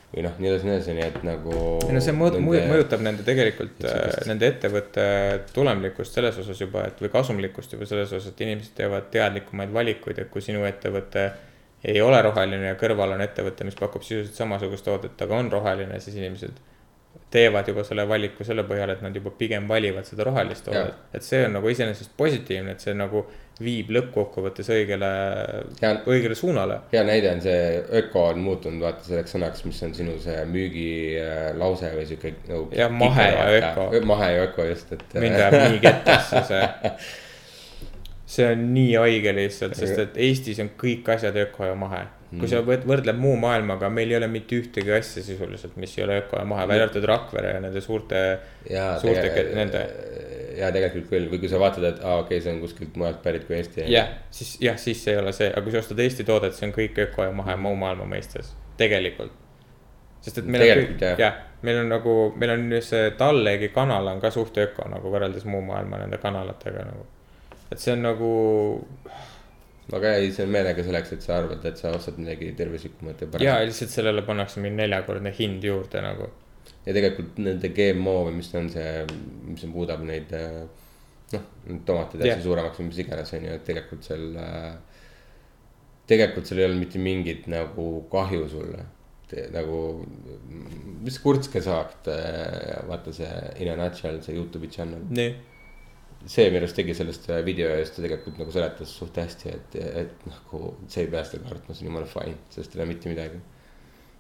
või 0.09 0.25
noh, 0.25 0.37
nii 0.41 0.49
edasi, 0.49 0.65
nii 0.65 0.75
edasi, 0.75 0.93
nii 0.97 1.05
et 1.05 1.17
nagu. 1.27 1.55
ei 1.85 1.93
no 1.97 2.01
see 2.01 2.15
mõjut-, 2.17 2.41
mõjutab 2.41 3.03
nende 3.05 3.25
tegelikult, 3.27 3.75
Sihukest- 3.83 4.29
nende 4.31 4.49
ettevõtte 4.49 5.03
tulemlikkust 5.53 6.17
selles 6.17 6.39
osas 6.41 6.61
juba, 6.61 6.87
et 6.89 7.03
või 7.03 7.11
kasumlikkust 7.13 7.77
juba 7.77 7.89
selles 7.89 8.13
osas, 8.13 8.33
et 8.33 8.41
inimesed 8.47 8.73
teevad 8.79 9.11
teadlikumaid 9.13 9.73
valikuid, 9.75 10.23
et 10.25 10.31
kui 10.33 10.45
sinu 10.45 10.65
ettevõte 10.69 11.27
ei 11.85 12.01
ole 12.01 12.23
roheline 12.25 12.73
ja 12.73 12.79
kõrval 12.81 13.13
on 13.15 13.21
ettevõte, 13.23 13.69
mis 13.69 13.77
pakub 13.79 14.03
sisuliselt 14.03 14.41
samasugust 14.41 14.89
toodet, 14.89 15.21
aga 15.23 15.37
on 15.37 15.53
roheline, 15.53 16.01
siis 16.01 16.17
inimesed 16.17 16.57
teevad 17.31 17.69
juba 17.69 17.85
selle 17.85 18.07
valiku 18.09 18.45
selle 18.45 18.65
põhjal, 18.69 18.95
et 18.95 19.03
nad 19.05 19.17
juba 19.17 19.31
pigem 19.37 19.69
valivad 19.69 20.07
seda 20.09 20.25
rohelist 20.25 20.65
toodet. 20.65 20.95
et 21.13 21.23
see 21.25 21.45
on 21.45 21.59
nagu 21.59 21.69
iseenesest 21.69 22.17
positiivne, 22.17 22.73
et 22.73 22.85
see 22.85 22.95
nagu 22.97 23.27
viib 23.63 23.91
lõppkokkuvõttes 23.91 24.69
õigele 24.71 25.09
õigele 26.09 26.37
suunale. 26.39 26.81
hea 26.93 27.03
näide 27.07 27.33
on 27.35 27.41
see 27.43 27.63
öko 28.01 28.29
on 28.33 28.43
muutunud 28.45 28.85
vaata 28.87 29.05
selleks 29.05 29.35
sõnaks, 29.35 29.65
mis 29.67 29.81
on 29.85 29.95
sinu 29.97 30.19
see 30.23 30.45
müügilause 30.49 31.91
või 31.97 32.07
sihuke 32.09 32.35
nagu. 32.49 32.69
Jah, 32.79 32.93
mahe 32.93 33.31
ja 33.33 33.49
öko. 33.59 33.89
mahe 34.07 34.31
ja 34.37 34.45
öko 34.49 34.69
just, 34.71 34.93
et. 34.95 35.09
mind 35.19 35.41
ajab 35.41 35.59
nii 35.59 35.83
kettasse 35.87 36.45
see. 36.49 36.93
see 38.29 38.53
on 38.53 38.69
nii 38.77 38.95
haige 39.03 39.35
lihtsalt, 39.37 39.77
sest 39.79 40.05
et 40.07 40.23
Eestis 40.29 40.63
on 40.63 40.71
kõik 40.79 41.11
asjad 41.17 41.37
öko 41.49 41.67
ja 41.67 41.75
mahe. 41.79 42.07
Kui 42.29 42.49
sa 42.51 42.59
võt- 42.61 42.85
võrdled 42.85 43.17
muu 43.17 43.37
maailmaga, 43.41 43.89
meil 43.89 44.11
ei 44.13 44.17
ole 44.19 44.27
mitte 44.29 44.57
ühtegi 44.61 44.93
asja 44.93 45.23
sisuliselt, 45.25 45.77
mis 45.81 45.95
ei 45.99 46.05
ole 46.05 46.19
öko 46.21 46.37
ja 46.37 46.45
mahe, 46.45 46.67
välja 46.69 46.85
arvatud 46.85 47.07
Rakvere 47.09 47.55
ja 47.55 47.61
nende 47.65 47.81
suurte, 47.81 48.21
suurte 49.01 49.31
ke- 49.33 49.47
nende. 49.57 49.81
jaa, 50.59 50.69
tegelikult 50.75 51.09
küll, 51.09 51.29
või 51.31 51.39
kui 51.41 51.49
sa 51.49 51.61
vaatad, 51.63 51.85
et 51.89 52.01
aa, 52.05 52.19
okei 52.21 52.37
okay,, 52.37 52.45
see 52.45 52.53
on 52.53 52.61
kuskilt 52.61 52.97
mujalt 53.01 53.23
pärit 53.23 53.47
kui 53.47 53.57
Eesti. 53.57 53.87
jah, 53.93 54.09
siis 54.31 54.57
jah, 54.61 54.77
siis 54.77 55.01
see 55.05 55.15
ei 55.15 55.21
ole 55.23 55.33
see, 55.33 55.49
aga 55.53 55.63
kui 55.63 55.73
sa 55.73 55.79
ostad 55.79 56.01
Eesti 56.05 56.25
toodet, 56.29 56.57
see 56.59 56.67
on 56.69 56.73
kõik 56.77 56.99
öko 57.07 57.25
ja 57.29 57.33
mahe 57.33 57.57
muu 57.57 57.77
maailma 57.79 58.05
mõistes, 58.11 58.53
tegelikult. 58.77 59.33
sest 60.21 60.39
et 60.43 60.45
meil 60.51 60.63
on 60.65 60.69
Tegelikult, 60.69 61.01
kõik, 61.01 61.19
jah. 61.23 61.37
meil 61.63 61.79
on 61.85 61.89
nagu, 61.95 62.15
meil 62.37 62.51
on 62.57 62.69
see 62.83 63.11
Tallegi 63.17 63.69
kanal 63.73 64.07
on 64.11 64.21
ka 64.21 64.31
suht 64.35 64.59
öko 64.59 64.89
nagu 64.91 65.13
võrreldes 65.15 65.47
muu 65.49 65.63
maailma 65.63 66.03
nende 66.03 66.19
kanalatega 66.19 66.85
nagu. 66.91 67.07
et 67.71 67.79
see 67.79 67.93
on 67.95 68.03
nagu 68.03 68.33
aga 69.97 70.17
ei, 70.19 70.33
see 70.35 70.45
on 70.45 70.53
meelega 70.53 70.85
selleks, 70.85 71.15
et 71.17 71.25
sa 71.25 71.39
arvad, 71.39 71.65
et 71.69 71.81
sa 71.81 71.95
ostad 71.97 72.19
midagi 72.21 72.51
tervislikumat 72.59 73.23
ja 73.23 73.27
ja 73.27 73.33
paremat. 73.33 73.69
lihtsalt 73.71 73.95
sellele 73.95 74.25
pannakse 74.27 74.61
mingi 74.61 74.83
neljakordne 74.83 75.33
hind 75.39 75.65
juurde 75.65 76.03
nagu. 76.05 76.29
ja 76.85 76.97
tegelikult 76.97 77.39
nende 77.41 77.71
GMO 77.77 78.19
või 78.29 78.37
mis 78.41 78.53
on 78.59 78.69
see, 78.73 78.93
mis 79.49 79.65
muudab 79.71 80.05
neid 80.05 80.33
äh, 80.37 80.61
noh, 81.33 81.49
tomatid 81.89 82.25
hästi 82.25 82.45
suuremaks 82.45 82.81
või 82.81 82.91
mis 82.91 83.01
iganes, 83.05 83.33
on 83.37 83.49
ju, 83.49 83.57
et 83.57 83.67
tegelikult 83.69 84.07
seal 84.07 84.29
äh,. 84.43 84.71
tegelikult 86.09 86.49
seal 86.49 86.63
ei 86.63 86.69
olnud 86.69 86.85
mitte 86.85 87.03
mingit 87.03 87.49
nagu 87.53 87.89
kahju 88.13 88.49
sulle. 88.53 88.87
nagu, 89.53 89.79
mis 91.05 91.19
kurtskasaakt, 91.21 92.07
vaata 92.89 93.13
see 93.13 93.33
In 93.61 93.69
a 93.69 93.75
nutshell, 93.77 94.23
see 94.25 94.37
Youtube'i 94.39 94.71
channel. 94.73 95.03
nii, 95.11 95.35
see 96.29 96.49
minu 96.53 96.65
arust 96.65 96.77
tegi 96.77 96.97
sellest 96.97 97.29
äh, 97.33 97.43
video 97.47 97.71
eest 97.77 97.97
tegelikult 97.99 98.41
nagu 98.41 98.53
seletas 98.55 98.91
suht 99.01 99.17
hästi, 99.21 99.53
et, 99.55 99.79
et 100.05 100.27
nagu 100.29 100.75
see 100.91 101.07
ei 101.07 101.13
pea 101.13 101.23
seda 101.27 101.47
kartma, 101.49 101.77
see 101.77 101.87
on 101.87 101.93
jumala 101.93 102.11
fine, 102.11 102.37
sellest 102.55 102.75
ei 102.75 102.83
ole 102.83 102.89
mitte 102.91 103.13
midagi. 103.13 103.41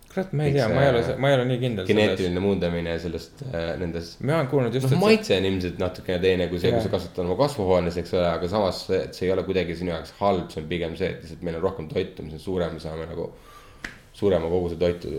kurat, 0.09 0.30
ma 0.32 0.47
ei 0.47 0.55
Miks 0.55 0.62
tea, 0.62 0.68
ma 0.72 0.85
ei 0.86 0.93
ole, 0.94 1.02
ma 1.20 1.30
ei 1.30 1.36
ole 1.36 1.44
nii 1.51 1.59
kindel 1.64 1.89
geneetiline 1.90 2.40
muundamine 2.40 2.94
sellest 3.02 3.43
äh, 3.51 3.74
nendes 3.80 4.14
mina 4.22 4.39
olen 4.39 4.48
kuulnud 4.55 4.78
just, 4.78 4.89
see, 4.89 5.01
maitse 5.02 5.36
on 5.36 5.51
ilmselt 5.51 5.82
natukene 5.82 6.16
teine 6.22 6.47
kui 6.48 6.62
see, 6.62 6.72
kui 6.72 6.80
sa 6.86 6.94
kasvatad 6.94 7.26
oma 7.26 7.36
kasvuhoones, 7.43 8.01
eks 8.01 8.16
ole, 8.16 8.24
aga 8.30 8.48
samas 8.55 8.80
see, 8.86 9.02
et 9.05 9.20
see 9.20 9.28
ei 9.28 9.35
ole 9.35 9.44
kuidagi 9.44 9.76
sinu 9.76 9.93
jaoks 9.93 10.16
halb, 10.22 10.48
see 10.55 10.64
on 10.64 10.72
pigem 10.72 10.97
see, 10.97 11.12
et 11.12 11.20
lihtsalt 11.26 11.44
meil 11.44 11.60
on 11.60 11.66
rohkem 11.68 11.93
toitu, 11.93 12.24
mis 12.24 12.39
on 12.40 12.44
suurem, 12.47 12.78
me 12.78 12.85
saame 12.85 13.05
nagu. 13.10 13.28
Suurema 14.19 14.49
koguse 14.51 14.77
toitu 14.77 15.12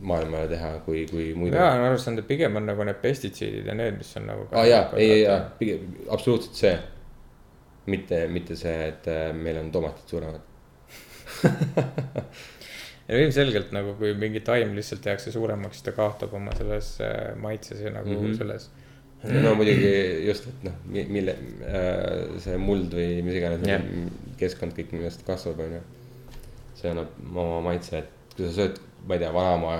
maailmale 0.00 0.48
teha, 0.48 0.70
kui, 0.86 1.04
kui 1.10 1.26
muidu. 1.34 1.52
mina 1.52 1.70
olen 1.74 1.86
aru 1.90 1.98
saanud, 2.00 2.22
et 2.22 2.28
pigem 2.30 2.56
on 2.56 2.64
nagu 2.70 2.86
need 2.88 3.00
pestitsiidid 3.02 3.68
ja 3.68 3.74
need, 3.76 3.98
mis 4.00 4.12
on 4.16 4.30
nagu. 4.30 4.46
aa 4.52 4.64
jaa, 4.64 4.84
ei, 4.96 5.10
ei, 5.10 5.22
jaa, 5.26 5.40
pigem 5.58 5.90
absoluutselt 6.16 6.62
see. 6.62 6.76
mitte, 7.92 8.22
mitte 8.32 8.56
see, 8.58 8.78
et 8.88 9.04
äh, 9.12 9.28
meil 9.36 9.60
on 9.60 9.68
tomatid 9.74 10.14
suuremad. 10.14 10.40
ja 13.08 13.20
ilmselgelt 13.20 13.70
nagu, 13.76 13.92
kui 14.00 14.14
mingi 14.18 14.40
taim 14.46 14.72
lihtsalt 14.78 15.04
tehakse 15.04 15.34
suuremaks, 15.36 15.78
siis 15.78 15.86
ta 15.90 15.94
kaotab 16.00 16.34
oma 16.40 16.56
selles 16.56 16.96
äh, 17.04 17.36
maitses 17.38 17.84
ja 17.84 17.92
nagu 17.94 18.10
mm. 18.10 18.24
-hmm. 18.24 18.38
selles. 18.40 18.70
no 19.44 19.54
muidugi 19.58 19.92
just, 20.26 20.48
et 20.48 20.66
noh, 20.70 20.74
mille 20.88 21.36
äh, 21.68 22.40
see 22.40 22.56
muld 22.56 22.92
või 22.94 23.22
mis 23.26 23.36
iganes 23.36 23.68
Jah. 23.68 23.86
keskkond 24.40 24.72
kõik, 24.76 24.92
millest 24.96 25.24
kasvab, 25.28 25.60
on 25.60 25.78
ju. 25.78 25.86
see 26.80 26.90
annab 26.90 27.08
oma 27.34 27.60
maitse, 27.70 27.98
et 27.98 28.15
kui 28.36 28.44
sa 28.46 28.52
sööd, 28.52 28.78
ma 29.06 29.16
ei 29.16 29.22
tea, 29.22 29.30
vanaema 29.32 29.72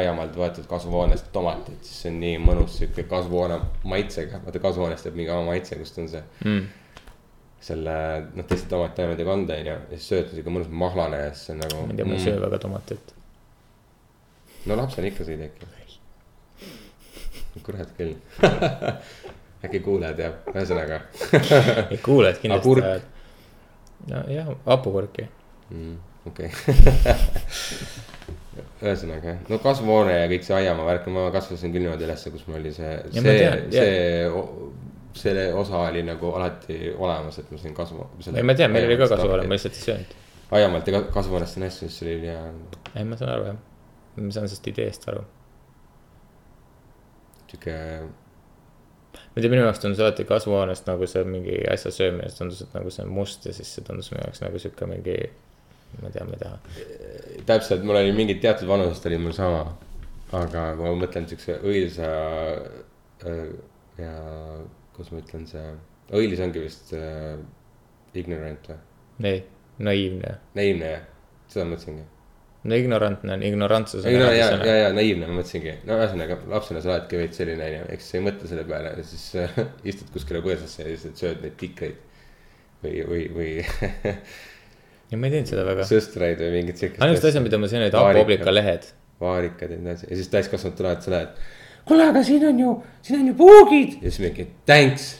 aiamaalt 0.00 0.36
võetud 0.36 0.66
kasvuhoonest 0.68 1.30
tomatit, 1.32 1.80
siis 1.86 2.02
see 2.04 2.12
on 2.12 2.20
nii 2.22 2.38
mõnus 2.42 2.76
sihuke 2.80 3.06
kasvuhoone 3.08 3.58
maitsega, 3.88 4.42
vaata 4.44 4.62
kasvuhoonest 4.62 5.08
jääb 5.08 5.18
mingi 5.18 5.32
oma 5.32 5.52
maitse, 5.52 5.78
kust 5.80 6.00
on 6.02 6.10
see. 6.12 6.22
Mm. 6.44 6.70
selle, 7.62 7.92
noh 8.34 8.46
teiste 8.50 8.66
tomatitaimede 8.72 9.24
kanda 9.24 9.54
on 9.54 9.68
ju, 9.70 9.74
ja 9.92 9.98
siis 9.98 10.08
sööd 10.10 10.32
sihuke 10.32 10.50
mõnus 10.50 10.70
mahlane 10.84 11.20
ja 11.20 11.28
siis 11.30 11.46
see 11.46 11.54
on 11.54 11.62
nagu. 11.62 11.84
ma 11.86 11.94
ei 11.94 12.00
tea, 12.00 12.08
ma 12.10 12.16
ei 12.18 12.24
söö 12.24 12.40
väga 12.42 12.58
tomatit. 12.64 13.14
no 14.66 14.78
lapsena 14.80 15.12
ikka 15.12 15.28
sõid 15.28 15.46
äkki. 15.46 15.70
kurat 17.62 17.94
küll 17.96 18.16
äkki 19.64 19.80
kuulaja 19.84 20.18
teab, 20.18 20.54
ühesõnaga 20.56 21.04
et 21.22 22.40
kindlasti 22.42 22.82
ajad. 22.82 23.10
nojah, 24.10 24.56
hapukurki. 24.66 25.28
mm,. 25.70 26.00
Okei 26.28 26.50
ühesõnaga 28.82 29.32
jah, 29.32 29.38
no 29.48 29.58
kasvuhoone 29.62 30.14
ja 30.16 30.28
kõik 30.30 30.44
see 30.46 30.56
aiamaa 30.58 30.86
värk, 30.88 31.06
ma 31.14 31.28
kasvasin 31.34 31.72
küll 31.74 31.84
niimoodi 31.86 32.06
ülesse, 32.08 32.32
kus 32.34 32.44
mul 32.48 32.58
oli 32.60 32.72
see, 32.74 32.92
see 33.14 33.36
see, 33.72 34.30
see 35.22 35.44
osa 35.58 35.84
oli 35.88 36.02
nagu 36.06 36.32
alati 36.38 36.78
olemas, 36.96 37.38
et 37.42 37.50
ma 37.52 37.58
sain 37.62 37.74
kasvu. 37.76 38.08
ei, 38.34 38.42
ma 38.46 38.56
tean, 38.58 38.72
meil 38.74 38.88
oli 38.88 38.96
ka 39.00 39.06
kasvuhoone, 39.14 39.46
ma 39.46 39.54
lihtsalt 39.58 39.78
ei 39.78 39.84
söönud. 39.86 40.16
aiamaalt 40.58 40.88
ja 40.90 40.96
ka- 40.98 41.12
kasvuhoonest 41.18 41.60
on 41.60 41.66
hästi, 41.68 41.86
sest 41.88 42.00
see 42.02 42.08
oli 42.08 42.16
ülihea. 42.22 42.42
ei, 42.96 43.04
ma 43.08 43.18
saan 43.20 43.30
aru 43.36 43.46
jah, 43.52 43.60
ma 44.18 44.34
saan 44.34 44.48
sellest 44.50 44.68
ideest 44.72 45.06
aru. 45.12 45.22
sihuke, 47.52 47.76
ma 49.12 49.36
ei 49.36 49.44
tea, 49.44 49.52
minu 49.52 49.62
jaoks 49.66 49.80
tundus 49.84 50.00
alati 50.02 50.24
kasvuhoonest 50.28 50.86
nagu 50.90 51.06
see 51.14 51.24
mingi 51.28 51.60
asja 51.72 51.92
söömine, 51.94 52.28
siis 52.28 52.38
tundus, 52.40 52.60
et 52.66 52.74
nagu 52.76 52.90
see 52.92 53.04
on 53.06 53.12
must 53.14 53.46
ja 53.46 53.52
siis 53.56 53.70
see 53.76 53.84
tundus 53.86 54.10
minu 54.12 54.24
jaoks 54.26 54.42
nagu 54.44 54.58
sihuke 54.66 54.88
mingi. 54.90 55.16
Ma 56.00 56.08
ei 56.08 56.14
tea, 56.14 56.24
ma 56.24 56.36
ei 56.36 56.42
taha. 56.42 56.58
täpselt, 57.48 57.84
mul 57.86 58.00
oli 58.00 58.14
mingid 58.16 58.40
teatud 58.44 58.70
vanusest 58.70 59.06
oli 59.10 59.18
mul 59.20 59.34
sama. 59.36 59.64
aga 60.32 60.70
kui 60.78 60.86
ma 60.86 60.94
mõtlen 61.02 61.26
siukse 61.28 61.58
õilsa 61.68 62.12
äh, 63.28 63.42
ja 64.00 64.14
kuidas 64.94 65.12
ma 65.12 65.20
ütlen, 65.20 65.44
see, 65.50 65.66
õilis 66.16 66.40
ongi 66.44 66.62
vist 66.62 66.94
äh, 66.96 67.36
ignorant 68.16 68.70
või? 68.70 68.80
ei, 69.28 69.44
naiivne. 69.84 70.38
naiivne 70.56 70.90
jah, 70.94 71.04
seda 71.52 71.66
mõtlesingi. 71.68 72.06
no 72.68 72.78
ignorantne 72.78 73.36
on, 73.36 73.44
ignorantsus 73.46 74.06
on 74.06 74.14
ja, 74.14 74.30
ja, 74.36 74.48
sõna. 74.54 74.78
ja 74.78 74.94
naiivne 74.96 75.28
ma 75.28 75.36
mõtlesingi, 75.40 75.76
no 75.88 75.98
ühesõnaga 76.00 76.38
lapsena 76.52 76.84
sa 76.84 76.94
oledki 76.94 77.20
veits 77.20 77.42
selline 77.42 77.68
onju, 77.68 77.82
eks 77.96 78.08
sa 78.08 78.18
ei 78.18 78.24
mõtle 78.28 78.50
selle 78.50 78.64
peale 78.68 78.94
ja 78.96 79.04
siis 79.12 79.26
äh, 79.42 79.60
istud 79.92 80.12
kuskile 80.14 80.42
põõsasse 80.44 80.88
ja 80.88 80.96
siis 80.96 81.20
sööd 81.20 81.44
neid 81.44 81.60
tikreid. 81.60 82.00
või, 82.82 82.96
või, 83.08 83.26
või 83.36 83.52
ja 85.12 85.20
ma 85.20 85.28
ei 85.28 85.36
teinud 85.36 85.50
seda 85.52 85.64
väga. 85.68 85.86
sõstraid 85.88 86.40
või 86.40 86.52
mingit 86.56 86.80
siukest. 86.80 87.02
ainus 87.04 87.24
asja, 87.28 87.42
mida 87.44 87.60
ma 87.60 87.70
sõin, 87.70 87.84
olid 87.84 87.96
hapuoblika 87.98 88.54
lehed. 88.54 88.86
vaarikad 89.22 89.74
ja 89.74 89.78
nii 89.78 89.90
edasi 89.90 90.08
ja 90.08 90.20
siis 90.20 90.30
täiskasvanud 90.32 90.78
tulevad, 90.78 91.02
sa 91.04 91.12
lähed. 91.14 91.42
kuule, 91.88 92.06
aga 92.12 92.22
siin 92.26 92.46
on 92.48 92.62
ju, 92.62 92.76
siin 93.04 93.20
on 93.20 93.32
ju 93.32 93.34
puugid. 93.40 93.98
ja 94.00 94.10
siis 94.10 94.22
mingi 94.24 94.48
thanks. 94.68 95.10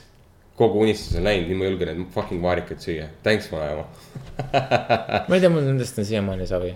kogu 0.57 0.85
unistus 0.85 1.19
on 1.21 1.27
läinud, 1.29 1.51
nüüd 1.51 1.61
ma 1.61 1.69
julgen 1.71 1.93
neid 1.93 2.15
fucking 2.15 2.43
vaarikaid 2.45 2.85
süüa, 2.85 3.11
thanks 3.27 3.51
vanaema. 3.53 3.87
ma 5.29 5.37
ei 5.37 5.41
tea, 5.41 5.53
mul 5.53 5.67
nendest 5.67 6.01
on 6.01 6.09
siiamaani 6.09 6.49
savi, 6.49 6.75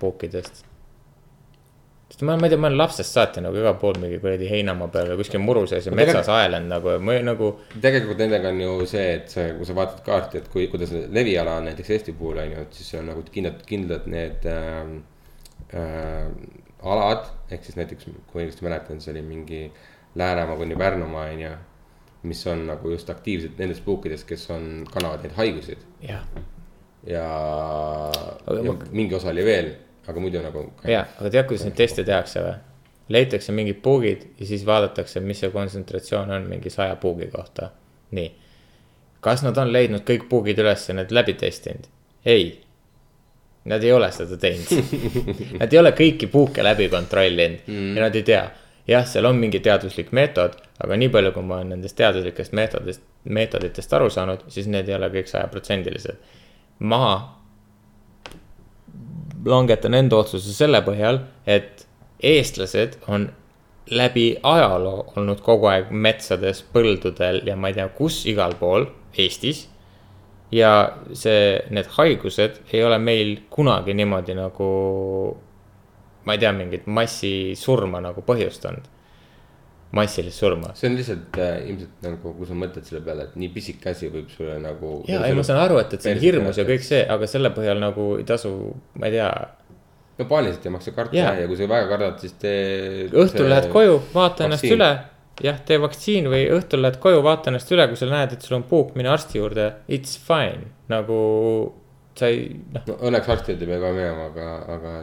puukidest. 0.00 0.67
Sest 2.18 2.26
ma, 2.26 2.34
ma 2.36 2.46
ei 2.48 2.50
tea, 2.50 2.58
ma 2.58 2.66
olen 2.66 2.78
lapsest 2.80 3.14
saati 3.14 3.40
nagu 3.44 3.54
igal 3.60 3.76
pool 3.78 3.94
mingi 4.02 4.18
kuradi 4.18 4.48
heinamaa 4.50 4.88
peal 4.90 5.12
või 5.12 5.20
kuskil 5.20 5.38
muru 5.44 5.60
sees 5.70 5.86
ja 5.86 5.92
metsas 5.94 6.26
aelend 6.34 6.66
nagu, 6.72 6.96
ma 6.98 7.14
ei- 7.14 7.22
nagu. 7.22 7.52
tegelikult 7.80 8.18
nendega 8.18 8.50
on 8.50 8.58
ju 8.64 8.72
see, 8.90 9.04
et 9.20 9.28
sa, 9.30 9.44
kui 9.54 9.68
sa 9.68 9.76
vaatad 9.78 10.02
kaarti, 10.06 10.38
et 10.42 10.48
kui, 10.50 10.66
kuidas 10.72 10.90
see 10.90 11.04
leviala 11.14 11.54
on 11.60 11.68
näiteks 11.70 11.90
Eesti 11.94 12.12
puhul 12.18 12.40
on 12.42 12.50
ju, 12.56 12.64
et 12.66 12.74
siis 12.80 12.90
on 12.98 13.06
nagu 13.12 13.22
kindlad, 13.30 13.62
kindlad 13.70 14.06
need 14.10 14.48
äh, 14.50 14.90
äh, 15.78 16.26
alad. 16.82 17.30
ehk 17.54 17.64
siis 17.64 17.76
näiteks, 17.78 18.10
kui 18.32 18.42
õigesti 18.44 18.66
mäletan, 18.66 19.00
see 19.00 19.14
oli 19.14 19.22
mingi 19.22 19.62
Läänemaa 20.18 20.56
kuni 20.58 20.74
Pärnumaa 20.76 21.26
on 21.30 21.40
ju. 21.46 21.50
mis 22.26 22.40
on 22.50 22.66
nagu 22.66 22.90
just 22.90 23.10
aktiivsed 23.10 23.54
nendest 23.62 23.84
puukidest, 23.86 24.26
kes 24.26 24.48
on, 24.50 24.84
kannavad 24.92 25.22
neid 25.22 25.36
haiguseid 25.38 25.84
ja, 26.02 26.18
Aga 28.46 28.56
ja 28.58 28.72
ma- 28.72 28.88
mingi 28.90 29.14
osa 29.14 29.30
oli 29.30 29.44
veel, 29.46 29.68
aga 30.08 30.20
muidu 30.20 30.42
nagu. 30.42 30.64
ja, 30.88 31.06
aga 31.20 31.30
tead, 31.30 31.46
kuidas 31.50 31.66
neid 31.66 31.76
teste 31.78 32.04
tehakse 32.04 32.42
või? 32.44 32.56
leitakse 33.08 33.52
mingid 33.56 33.80
puugid 33.82 34.24
ja 34.40 34.46
siis 34.46 34.66
vaadatakse, 34.66 35.20
mis 35.24 35.40
see 35.40 35.50
kontsentratsioon 35.50 36.30
on 36.30 36.48
mingi 36.48 36.70
saja 36.70 36.96
puugi 36.96 37.26
kohta. 37.32 37.70
nii. 38.10 38.32
kas 39.20 39.42
nad 39.42 39.56
on 39.56 39.72
leidnud 39.72 40.04
kõik 40.08 40.28
puugid 40.28 40.58
üles 40.58 40.88
ja 40.88 40.96
need 40.96 41.12
läbi 41.12 41.34
testinud? 41.34 41.90
ei. 42.24 42.48
Nad 43.68 43.82
ei 43.84 43.90
ole 43.92 44.06
seda 44.12 44.36
teinud. 44.40 44.70
Nad 45.60 45.72
ei 45.72 45.78
ole 45.78 45.90
kõiki 45.92 46.30
puuke 46.32 46.62
läbi 46.64 46.86
kontrollinud 46.88 47.66
mm. 47.66 47.96
ja 47.96 48.06
nad 48.06 48.14
ei 48.16 48.22
tea. 48.24 48.44
jah, 48.88 49.04
seal 49.06 49.28
on 49.28 49.36
mingi 49.36 49.60
teaduslik 49.60 50.12
meetod, 50.16 50.54
aga 50.80 50.96
nii 50.96 51.10
palju, 51.12 51.32
kui 51.34 51.44
ma 51.44 51.58
olen 51.58 51.74
nendest 51.74 51.96
teaduslikest 51.98 52.54
meetodist, 52.56 53.02
meetoditest 53.24 53.92
aru 53.92 54.08
saanud, 54.10 54.46
siis 54.48 54.70
need 54.72 54.88
ei 54.88 54.96
ole 54.96 55.10
kõik 55.12 55.28
sajaprotsendilised. 55.28 56.16
maha 56.78 57.37
langetan 59.44 59.94
enda 59.94 60.16
otsuse 60.16 60.54
selle 60.54 60.80
põhjal, 60.86 61.20
et 61.46 61.86
eestlased 62.22 62.98
on 63.08 63.28
läbi 63.90 64.36
ajaloo 64.42 65.12
olnud 65.16 65.40
kogu 65.44 65.68
aeg 65.70 65.90
metsades, 65.90 66.62
põldudel 66.72 67.42
ja 67.46 67.56
ma 67.56 67.70
ei 67.70 67.78
tea, 67.78 67.88
kus 67.94 68.24
igal 68.28 68.56
pool 68.60 68.88
Eestis. 69.18 69.66
ja 70.52 70.70
see, 71.12 71.58
need 71.70 71.88
haigused 71.96 72.60
ei 72.72 72.84
ole 72.84 72.98
meil 72.98 73.34
kunagi 73.52 73.94
niimoodi 73.94 74.36
nagu, 74.36 74.68
ma 76.24 76.36
ei 76.36 76.40
tea, 76.40 76.52
mingit 76.56 76.86
massisurma 76.86 78.00
nagu 78.00 78.24
põhjustanud. 78.24 78.86
Massilist 79.96 80.38
surma. 80.38 80.72
see 80.76 80.90
on 80.90 80.96
lihtsalt 80.98 81.38
äh, 81.40 81.54
ilmselt 81.70 82.02
nagu, 82.04 82.32
kui 82.36 82.48
sa 82.48 82.56
mõtled 82.58 82.84
selle 82.84 83.00
peale, 83.04 83.28
et 83.28 83.36
nii 83.40 83.48
pisike 83.54 83.92
asi 83.94 84.10
võib 84.12 84.28
sulle 84.32 84.58
nagu. 84.60 84.98
ja, 85.08 85.22
ei 85.26 85.36
ma 85.36 85.44
saan 85.46 85.62
aru, 85.62 85.78
et, 85.80 85.94
et 85.96 86.04
see 86.04 86.16
on 86.16 86.20
hirmus 86.22 86.60
ja 86.60 86.66
kõik 86.68 86.84
see, 86.84 87.00
aga 87.16 87.28
selle 87.30 87.52
põhjal 87.56 87.80
nagu 87.80 88.10
ei 88.20 88.26
tasu, 88.28 88.52
ma 89.00 89.08
ei 89.08 89.16
tea. 89.16 89.30
no 90.18 90.28
paaniliselt 90.28 90.68
ei 90.68 90.74
maksa 90.76 90.96
karta 90.96 91.16
yeah. 91.16 91.40
ja 91.40 91.48
kui 91.48 91.56
sa 91.60 91.70
väga 91.70 91.88
kardad, 91.94 92.18
siis 92.24 92.36
tee. 92.42 93.06
õhtul 93.08 93.48
lähed 93.48 93.70
koju, 93.72 94.02
vaata 94.12 94.48
ennast 94.48 94.66
vaktsiin. 94.66 94.76
üle. 94.76 94.90
jah, 95.48 95.64
tee 95.70 95.80
vaktsiin 95.80 96.30
või 96.34 96.44
õhtul 96.58 96.84
lähed 96.84 97.00
koju, 97.00 97.24
vaata 97.24 97.52
ennast 97.52 97.72
üle, 97.72 97.88
kui 97.88 98.00
sa 98.00 98.10
näed, 98.12 98.36
et 98.36 98.44
sul 98.44 98.58
on 98.60 98.68
puuk, 98.68 98.92
mine 98.98 99.12
arsti 99.14 99.40
juurde, 99.40 99.70
it's 99.88 100.20
fine, 100.20 100.68
nagu 100.92 101.22
sa 102.18 102.30
ei, 102.30 102.46
noh. 102.74 102.84
no 102.88 102.96
õnneks 103.08 103.30
arsti 103.34 103.54
juurde 103.54 103.66
ei 103.66 103.70
pea 103.72 103.80
ka 103.82 103.92
minema, 103.96 104.26
aga, 104.32 104.48
aga. 104.74 104.94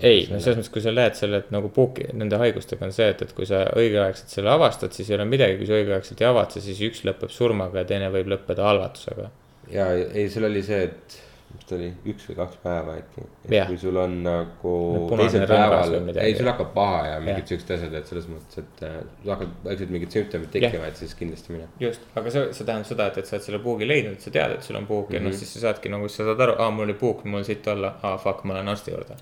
ei, 0.00 0.24
no 0.30 0.38
selles 0.38 0.60
mõttes, 0.60 0.72
kui 0.74 0.84
sa 0.84 0.94
näed 0.94 1.18
selle, 1.18 1.42
et 1.42 1.50
nagu 1.54 1.70
puuki, 1.74 2.08
nende 2.18 2.40
haigustega 2.42 2.86
on 2.88 2.94
see, 2.96 3.10
et, 3.14 3.24
et 3.26 3.34
kui 3.36 3.48
sa 3.48 3.64
õigeaegselt 3.78 4.36
selle 4.36 4.52
avastad, 4.52 4.94
siis 4.96 5.10
ei 5.10 5.18
ole 5.18 5.28
midagi, 5.28 5.58
kui 5.60 5.68
sa 5.68 5.78
õigeaegselt 5.78 6.24
ei 6.24 6.30
avatse, 6.30 6.64
siis 6.64 6.80
üks 6.88 7.04
lõpeb 7.08 7.34
surmaga 7.34 7.82
ja 7.82 7.90
teine 7.92 8.08
võib 8.14 8.32
lõppeda 8.34 8.66
halvatusega. 8.70 9.28
ja 9.72 9.90
ei, 9.98 10.28
seal 10.32 10.48
oli 10.50 10.64
see, 10.66 10.88
et 10.88 11.20
mis 11.54 11.66
ta 11.68 11.74
oli, 11.76 11.88
üks 12.12 12.24
või 12.30 12.36
kaks 12.38 12.56
päeva 12.62 12.94
äkki. 13.00 13.22
Jah. 13.52 13.66
kui 13.68 13.76
sul 13.78 13.96
on 14.00 14.14
nagu 14.24 14.72
teisel 15.16 15.46
päeval 15.50 15.90
või, 15.94 16.00
midagi. 16.08 16.26
ei 16.26 16.36
sul 16.38 16.48
hakkab 16.50 16.70
paha 16.74 17.00
ja 17.08 17.16
mingid 17.20 17.46
siuksed 17.52 17.70
asjad, 17.76 17.94
et 18.00 18.06
selles 18.10 18.26
mõttes, 18.30 18.58
et 18.62 18.82
äh, 18.88 18.96
sul 19.22 19.32
hakkavad 19.34 19.54
vaikselt 19.68 19.90
mingid 19.96 20.16
sümptomid 20.16 20.50
tekkima, 20.56 20.86
et 20.92 20.96
siis 21.02 21.14
kindlasti 21.18 21.52
mine. 21.56 21.68
just, 21.80 22.00
aga 22.16 22.30
see, 22.34 22.44
see 22.56 22.64
tähendab 22.68 22.88
seda, 22.90 23.06
et, 23.12 23.18
et 23.22 23.26
sa 23.30 23.36
oled 23.36 23.46
selle 23.48 23.58
puugi 23.64 23.88
leidnud, 23.88 24.20
sa 24.24 24.30
tead, 24.34 24.56
et 24.58 24.62
sul 24.68 24.76
on 24.80 24.86
puuk 24.88 25.12
ja 25.12 25.20
Mhm. 25.20 25.28
noh, 25.28 25.36
siis 25.42 25.52
sa 25.56 25.64
saadki 25.68 25.88
nagu, 25.92 26.08
sa 26.08 26.24
saad 26.30 26.40
aru, 26.46 26.56
aa, 26.58 26.70
mul 26.70 26.84
oli 26.88 26.94
puuk, 26.98 27.24
mul 27.24 27.38
on 27.42 27.44
siit 27.48 27.66
olla, 27.68 27.94
aa, 28.02 28.16
fuck, 28.18 28.44
ma 28.44 28.54
lähen 28.58 28.68
arsti 28.72 28.90
juurde. 28.94 29.16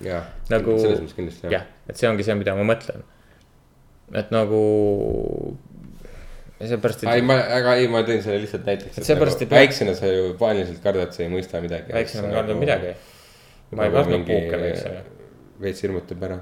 Nagu- 0.51 0.79
selles 0.81 1.01
mõttes 1.01 1.17
kindlasti 1.19 1.51
jah, 1.53 1.67
et 1.89 1.97
see 1.97 2.09
ongi 2.09 2.23
see, 2.25 2.35
mida 2.35 2.55
ma 2.55 2.63
mõtlen. 2.75 3.03
et 4.15 4.31
nagu, 4.35 5.57
seepärast, 6.69 7.05
ei, 7.09 7.19
et 7.23 7.25
ma, 7.25 7.37
aga 7.57 7.75
ei, 7.81 7.89
ma 7.89 8.03
tõin 8.05 8.21
selle 8.25 8.41
lihtsalt 8.43 8.67
näiteks. 8.69 8.99
Et 9.01 9.05
seepärast 9.07 9.41
nagu, 9.41 9.49
pea- 9.51 9.63
väiksena 9.63 9.95
sa 9.97 10.07
ju 10.13 10.35
paaniliselt 10.41 10.83
kardad, 10.85 11.13
sa 11.17 11.23
ei 11.25 11.31
mõista 11.33 11.61
midagi. 11.65 11.93
väiksena 11.97 12.29
ei 12.29 12.35
kardanud 12.35 12.61
midagi. 12.61 12.95
ma 13.71 13.85
ei 13.87 13.91
nagu 13.91 13.97
kartnud 13.97 14.27
puuke 14.27 14.61
väiksena. 14.61 15.01
veits 15.61 15.83
hirmutab 15.83 16.23
ära. 16.29 16.39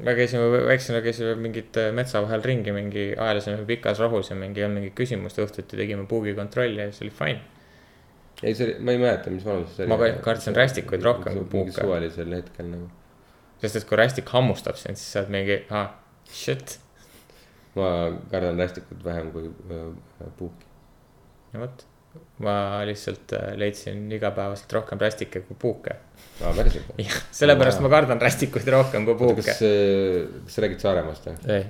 me 0.00 0.14
käisime 0.14 0.48
väiksena 0.66 1.00
käisime 1.04 1.34
mingit 1.40 1.76
äh, 1.76 1.92
metsa 1.94 2.20
vahel 2.22 2.42
ringi, 2.42 2.72
mingi 2.72 3.04
aelasime 3.16 3.62
pikas 3.66 3.98
rohus 4.02 4.30
ja 4.30 4.36
mingi 4.36 4.60
ei 4.60 4.64
olnud 4.66 4.80
mingit 4.82 4.94
küsimust, 4.98 5.38
õhtuti 5.40 5.76
tegime 5.78 6.06
puugikontrolli 6.06 6.80
ja 6.82 6.90
siis 6.92 7.02
oli 7.06 7.10
fine. 7.10 7.40
ei, 8.42 8.54
see 8.54 8.66
oli, 8.66 8.74
ma 8.84 8.92
ei 8.92 8.98
mäleta, 8.98 9.30
mis 9.30 9.44
vanuses 9.44 9.76
see 9.76 9.84
oli. 9.86 9.92
Ma 9.92 9.96
ka- 10.02 10.18
kartsin 10.26 10.56
rästikuid 10.56 11.02
rohkem 11.02 11.32
kui 11.38 11.44
puuke. 11.54 11.72
suvalisel 11.78 12.34
hetkel 12.36 12.66
nagu. 12.74 12.90
sest 13.62 13.76
et 13.76 13.84
kui 13.88 13.96
rästik 13.96 14.28
hammustab 14.34 14.76
sind, 14.80 14.96
siis 15.00 15.12
sa 15.12 15.20
oled 15.22 15.32
mingi, 15.36 15.58
aa, 15.70 15.86
shit, 16.32 16.78
ma 17.76 17.86
kardan 18.30 18.58
rästikut 18.58 19.04
vähem 19.04 19.30
kui 19.34 19.46
äh, 19.70 20.26
puuki. 20.38 20.66
no 21.52 21.60
vot. 21.64 21.86
ma 22.42 22.54
lihtsalt 22.88 23.32
äh, 23.38 23.52
leidsin 23.60 24.10
igapäevaselt 24.12 24.72
rohkem 24.78 24.98
rästike 24.98 25.44
kui 25.46 25.56
puuke. 25.58 25.96
aa, 26.42 26.52
päriselt 26.56 26.90
jah, 27.04 27.20
sellepärast 27.42 27.82
ma 27.84 27.92
kardan 27.92 28.20
rästikuid 28.20 28.68
rohkem 28.74 29.06
kui 29.08 29.14
puuke 29.20 29.44
kas, 29.46 29.62
kas 29.62 30.54
sa 30.56 30.66
räägid 30.66 30.82
Saaremaast 30.82 31.30
või? 31.30 31.56
ei, 31.56 31.66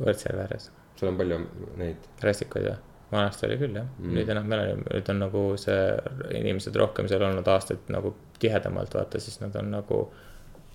Võrtsjärve 0.00 0.44
ääres, 0.44 0.70
sul 0.98 1.08
on 1.12 1.16
palju 1.20 1.40
neid, 1.80 2.08
rästikuid 2.24 2.70
või? 2.70 2.76
vanasti 3.12 3.46
oli 3.46 3.58
küll 3.60 3.76
jah 3.78 3.86
Mm. 3.98 4.14
nüüd 4.16 4.30
enam 4.32 4.52
ei 4.52 4.58
ole, 4.58 4.78
nüüd 4.82 5.10
on 5.12 5.20
nagu 5.22 5.42
see, 5.60 5.82
inimesed 6.40 6.74
rohkem 6.76 7.06
seal 7.08 7.22
olnud 7.22 7.46
aastaid 7.48 7.86
nagu 7.92 8.14
tihedamalt 8.42 8.94
vaata, 8.94 9.20
siis 9.22 9.38
nad 9.40 9.54
on 9.56 9.70
nagu. 9.76 10.00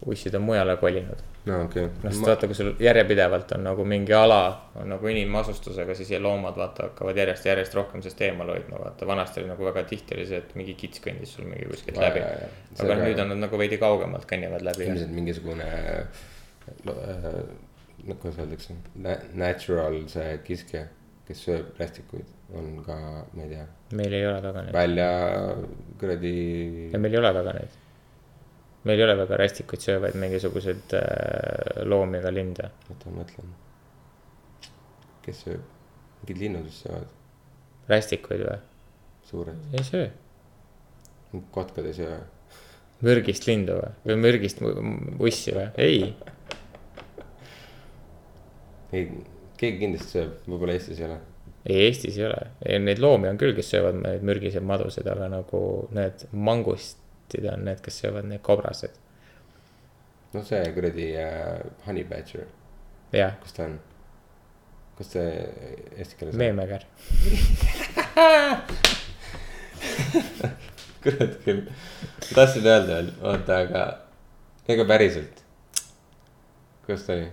Ussid 0.05 0.35
on 0.35 0.41
mujale 0.41 0.75
kolinud, 0.81 1.19
no 1.45 1.57
okei 1.65 1.83
noh 1.85 2.07
sest 2.07 2.21
okay.. 2.21 2.27
vaata, 2.31 2.47
kui 2.49 2.57
sul 2.57 2.71
järjepidevalt 2.81 3.51
on 3.57 3.65
nagu 3.67 3.85
mingi 3.85 4.13
ala 4.17 4.41
on 4.81 4.89
nagu 4.95 5.11
inimasustusega, 5.11 5.95
siis 5.97 6.13
loomad 6.23 6.57
vaata 6.57 6.87
hakkavad 6.89 7.17
järjest, 7.21 7.45
järjest 7.45 7.75
rohkem 7.77 8.01
sellest 8.01 8.23
eemale 8.25 8.55
hoidma, 8.57 8.79
vaata 8.81 9.07
vanasti 9.07 9.43
oli 9.43 9.51
nagu 9.51 9.67
väga 9.69 9.83
tihti 9.89 10.17
oli 10.17 10.25
see, 10.29 10.41
et 10.41 10.55
mingi 10.57 10.73
kits 10.79 11.03
kõndis 11.05 11.35
sul 11.37 11.45
mingi 11.49 11.69
kuskilt 11.69 11.99
Aa, 12.01 12.09
läbi 12.09 12.23
aga 12.23 12.87
ka- 12.95 13.01
nüüd 13.03 13.21
on 13.25 13.33
nad 13.35 13.43
nagu 13.45 13.61
veidi 13.61 13.77
kaugemalt 13.81 14.25
kõnnivad 14.29 14.65
läbi. 14.71 14.87
ilmselt 14.89 15.13
mingisugune 15.19 15.69
äh,, 15.69 17.43
no 18.07 18.15
kuidas 18.15 18.39
öeldakse, 18.41 18.77
natural 19.37 20.01
see 20.11 20.33
kiskja, 20.47 20.85
kes 21.27 21.45
sööb 21.45 21.77
rästikuid, 21.79 22.29
on 22.57 22.73
ka, 22.85 22.97
ma 23.35 23.45
ei 23.45 23.53
tea, 23.53 23.67
meil 23.99 24.17
ei 24.17 24.25
ole 24.27 24.41
väga 24.43 24.65
neid 24.65 24.75
välja 24.75 25.11
kuradi 26.01 26.35
ja 26.93 26.99
meil 27.01 27.13
ei 27.15 27.21
ole 27.21 27.33
väga 27.37 27.55
neid. 27.59 27.80
Meil 28.83 28.99
ei 28.99 29.05
ole 29.05 29.15
väga 29.19 29.37
rästikuid 29.37 29.83
söövaid 29.83 30.17
mingisuguseid 30.21 30.95
äh, 30.97 31.83
loomi 31.85 32.17
ega 32.17 32.33
linde. 32.33 32.69
oota, 32.89 33.09
ma 33.09 33.21
mõtlen. 33.21 33.53
kes 35.25 35.43
sööb, 35.45 35.65
mingid 36.21 36.41
linnud 36.41 36.65
vist 36.65 36.85
söövad, 36.85 37.09
rästikuid 37.91 38.45
või? 38.47 38.59
suured, 39.29 39.65
ei 39.77 39.85
söö. 39.87 40.07
kotkad 41.51 41.85
ei 41.85 41.97
söö. 41.97 42.19
mürgist 43.05 43.47
lindu 43.49 43.77
või, 43.77 43.91
või 44.05 44.21
mürgist 44.25 44.63
ussi 44.65 45.53
või? 45.57 45.67
ei, 45.77 46.15
ei, 48.91 49.11
keegi 49.61 49.83
kindlasti 49.85 50.17
sööb, 50.17 50.39
võib-olla 50.47 50.79
Eestis 50.79 51.03
ei 51.03 51.09
ole. 51.11 51.19
ei 51.69 51.85
Eestis 51.85 52.17
ei 52.17 52.25
ole, 52.31 52.41
neid 52.81 53.03
loomi 53.03 53.29
on 53.29 53.37
küll, 53.41 53.53
kes 53.57 53.69
söövad 53.75 54.01
neid 54.01 54.25
mürgiseid 54.25 54.65
madusid, 54.65 55.05
aga 55.07 55.29
nagu 55.37 55.61
need 55.93 56.25
mangustid 57.31 57.53
on 57.53 57.65
need, 57.65 57.81
kes 57.81 57.99
söövad 58.01 58.25
neid 58.27 58.41
kobraseid. 58.41 58.91
noh, 60.33 60.43
see 60.47 60.73
kuradi 60.73 61.15
äh, 61.19 61.59
honey 61.85 62.03
badger, 62.03 62.45
kus 63.41 63.53
ta 63.53 63.63
on? 63.65 63.79
kas 64.97 65.07
see 65.11 65.47
eesti 65.97 66.15
keeles? 66.17 66.35
meemeger. 66.35 66.85
kurat 71.01 71.37
küll, 71.43 71.65
tahtsin 72.33 72.65
öelda 72.65 72.87
veel, 72.87 73.11
oota, 73.21 73.57
aga 73.65 73.81
ega 74.67 74.85
päriselt. 74.87 75.43
kuidas 76.85 77.05
ta 77.05 77.13
oli? 77.13 77.29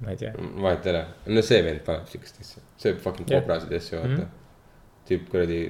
ma 0.00 0.10
ei 0.10 0.16
tea, 0.16 0.32
vahet 0.36 0.86
ei 0.86 0.92
ole, 0.94 1.04
no 1.26 1.42
see 1.42 1.62
vend 1.64 1.80
paneb 1.86 2.06
siukest 2.10 2.40
asja, 2.42 2.62
sööb 2.82 2.98
fucking 3.02 3.28
kobrasid 3.30 3.70
ja 3.70 3.78
asju, 3.78 3.98
vaata 3.98 4.08
mm. 4.08 4.16
-hmm.. 4.24 4.30
tüüp 5.08 5.30
kuradi 5.30 5.60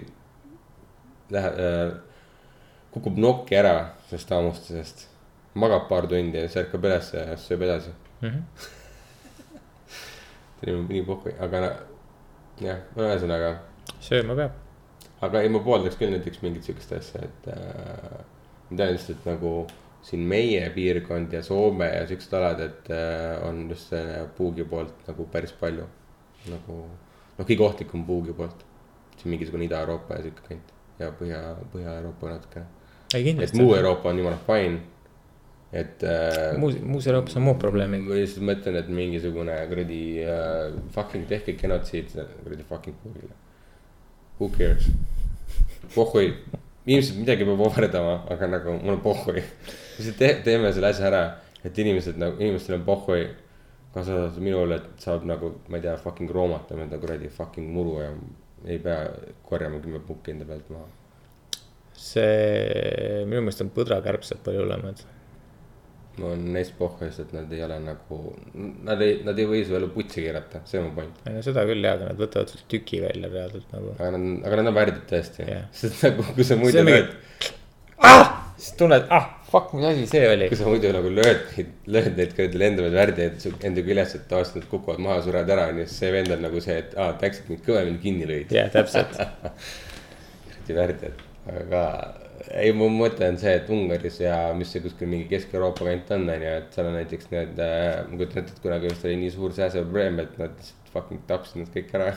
läheb 1.30 1.54
äh,, 1.60 2.09
kukub 2.94 3.18
nokki 3.22 3.58
ära 3.58 3.74
sellest 4.10 4.34
hammustusest, 4.34 5.06
magab 5.60 5.86
paar 5.90 6.08
tundi 6.10 6.38
ja 6.38 6.48
siis 6.48 6.62
ärkab 6.64 6.86
üles 6.88 7.12
ja 7.14 7.24
sööb 7.40 7.66
edasi. 7.66 7.94
Mhm. 8.22 8.40
nii, 10.62 10.80
nii 10.88 11.04
pohhui, 11.08 11.34
aga 11.40 11.62
jah, 12.60 12.80
ühesõnaga, 12.96 13.52
sööma 14.04 14.36
peab. 14.38 14.56
aga 15.26 15.44
ei, 15.44 15.52
ma 15.52 15.62
pooldaks 15.64 15.98
küll 16.00 16.12
näiteks 16.14 16.42
mingit 16.44 16.66
siukest 16.66 16.92
asja, 16.96 17.22
et 17.28 17.52
äh, 17.54 18.18
ma 18.70 18.80
tean 18.80 18.92
lihtsalt, 18.94 19.22
et 19.22 19.30
nagu 19.30 19.54
siin 20.04 20.24
meie 20.28 20.62
piirkond 20.74 21.32
ja 21.36 21.42
Soome 21.44 21.88
ja 21.90 22.02
siuksed 22.08 22.34
alad, 22.36 22.60
et 22.64 22.90
äh, 22.94 23.36
on 23.46 23.66
just 23.70 23.92
see 23.92 24.24
puugi 24.36 24.66
poolt 24.68 25.06
nagu 25.08 25.28
päris 25.32 25.54
palju. 25.60 25.86
nagu 26.48 26.82
noh, 26.88 27.46
kõige 27.46 27.66
ohtlikum 27.66 28.04
puugi 28.08 28.36
poolt. 28.36 28.66
siin 29.20 29.34
mingisugune 29.34 29.66
Ida-Euroopa 29.68 30.16
ja 30.16 30.28
siuke 30.28 30.46
kant 30.48 30.76
ja 31.00 31.10
Põhja, 31.16 31.40
Põhja-Euroopa 31.72 32.34
natukene. 32.34 32.79
Ei 33.14 33.34
et 33.34 33.54
muu. 33.58 33.74
Euroopa 33.74 34.10
on 34.10 34.18
jumala 34.18 34.38
fine. 34.46 34.80
et 35.72 36.02
äh, 36.02 36.58
muus, 36.58 36.80
muus 36.82 37.06
Euroopas 37.06 37.36
on 37.36 37.42
muud 37.46 37.58
probleemid. 37.62 38.02
ma 38.06 38.18
lihtsalt 38.18 38.46
mõtlen, 38.46 38.78
et 38.80 38.88
mingisugune 38.90 39.54
kuradi 39.70 40.00
uh, 40.24 40.80
fucking 40.94 41.28
tehke 41.30 41.54
genotsiid 41.58 42.16
kuradi 42.16 42.66
fucking 42.68 42.96
puugile. 43.02 43.36
Who 44.40 44.50
cares? 44.56 44.88
pohhui, 45.94 46.32
ilmselt 46.86 47.20
midagi 47.20 47.46
peab 47.46 47.62
ohverdama, 47.66 48.16
aga 48.30 48.48
nagu 48.50 48.74
mul 48.80 48.96
on 48.96 49.04
pohhui. 49.04 49.42
lihtsalt 49.98 50.18
te, 50.18 50.32
teeme 50.46 50.72
selle 50.74 50.90
asja 50.90 51.08
ära, 51.10 51.22
et 51.64 51.78
inimesed 51.78 52.18
nagu, 52.20 52.38
inimestel 52.42 52.78
on 52.80 52.86
pohhui. 52.86 53.24
kaasa 53.94 54.14
arvatud 54.14 54.44
minul, 54.46 54.76
et 54.76 55.02
saab 55.02 55.24
nagu, 55.26 55.56
ma 55.68 55.78
ei 55.78 55.82
tea, 55.82 55.96
fucking 55.98 56.30
roomata 56.30 56.78
enda 56.78 56.98
kuradi 57.02 57.30
fucking 57.34 57.72
muru 57.74 57.96
ja 57.98 58.12
ei 58.70 58.78
pea 58.78 59.00
korjama 59.46 59.80
kümme 59.82 59.98
pukki 60.06 60.34
enda 60.34 60.46
pealt 60.46 60.68
maha. 60.70 60.99
see, 62.00 63.24
minu 63.28 63.44
meelest 63.44 63.64
on 63.64 63.72
põdrakärbsed 63.76 64.40
palju 64.44 64.62
hullemad. 64.64 65.02
mul 66.20 66.34
on 66.34 66.42
neist 66.52 66.74
pohhu, 66.76 67.06
sest 67.06 67.22
et 67.22 67.30
nad 67.36 67.52
ei 67.54 67.62
ole 67.64 67.76
nagu, 67.80 68.16
nad 68.84 69.00
ei, 69.04 69.20
nad 69.24 69.38
ei 69.40 69.46
või 69.48 69.62
su 69.64 69.76
elu 69.78 69.88
putsi 69.94 70.24
keerata, 70.24 70.60
see 70.68 70.80
on 70.80 70.90
mu 70.90 70.94
point. 70.98 71.22
ei 71.28 71.36
no 71.36 71.44
seda 71.46 71.64
küll 71.68 71.84
jaa, 71.86 71.94
aga 71.96 72.10
nad 72.10 72.20
võtavad 72.20 72.50
sult 72.52 72.66
tüki 72.72 73.00
välja 73.04 73.30
reaalselt 73.32 73.72
nagu. 73.76 73.94
aga 73.96 74.10
nad, 74.16 74.26
aga 74.48 74.60
nad 74.60 74.72
on 74.72 74.78
värdjad 74.80 75.06
tõesti 75.12 75.46
yeah., 75.46 75.66
sest 75.82 76.04
nagu, 76.08 76.26
kui 76.34 76.46
sa 76.48 76.58
muidu 76.60 76.82
on 76.82 76.90
mingi- 76.90 77.04
lööd, 77.04 77.14
siis 78.60 78.74
tunned, 78.80 79.06
ah, 79.16 79.30
fuck, 79.48 79.72
mis 79.76 79.86
asi 79.92 80.08
see 80.10 80.26
oli 80.28 80.50
kui. 80.50 80.58
sa 80.60 80.68
muidu 80.68 80.92
nagu 80.96 81.14
lööd 81.20 81.46
neid, 81.54 81.72
lööd 81.96 82.12
neid 82.18 82.34
kuradi 82.36 82.60
lendavaid 82.64 82.98
värdeid 82.98 83.46
enda 83.70 83.86
küljes, 83.86 84.16
et 84.18 84.26
tavaliselt 84.32 84.60
nad 84.60 84.68
kukuvad 84.72 85.00
maha, 85.06 85.22
surevad 85.24 85.54
ära, 85.56 85.68
onju, 85.72 85.86
siis 85.88 86.02
see 86.04 86.12
vend 86.16 86.36
on 86.36 86.44
nagu 86.48 86.64
see, 86.64 86.76
et 86.82 86.96
aa, 87.00 87.14
ta 87.20 87.30
äkki 87.30 87.48
mind 87.54 87.64
kõvemini 87.68 88.02
kinni 88.02 88.28
lõid. 88.28 88.52
jah, 88.56 88.68
täpselt. 88.74 89.16
kuradi 90.70 90.76
värdjad, 90.76 91.22
aga 91.50 91.84
ei, 92.48 92.72
mu 92.76 92.88
mõte 92.92 93.26
on 93.28 93.38
see, 93.40 93.52
et 93.58 93.68
Ungaris 93.72 94.18
ja 94.22 94.36
mis 94.56 94.70
see 94.72 94.82
kuskil 94.84 95.10
mingi 95.10 95.28
Kesk-Euroopa 95.30 95.86
kant 95.86 96.12
on, 96.16 96.28
onju, 96.34 96.52
et 96.62 96.76
seal 96.76 96.88
on 96.88 96.96
näiteks 96.96 97.30
need 97.34 97.60
äh,, 97.64 98.00
ma 98.08 98.16
kujutan 98.16 98.42
ette, 98.42 98.56
et 98.56 98.64
kunagi 98.64 98.90
vist 98.90 99.06
oli 99.08 99.18
nii 99.20 99.34
suur 99.34 99.54
sääseprobleem, 99.56 100.22
et 100.24 100.38
nad 100.40 100.54
lihtsalt 100.56 100.92
fucking 100.94 101.26
tapsid 101.28 101.62
nad 101.62 101.72
kõik 101.74 101.94
ära. 101.98 102.10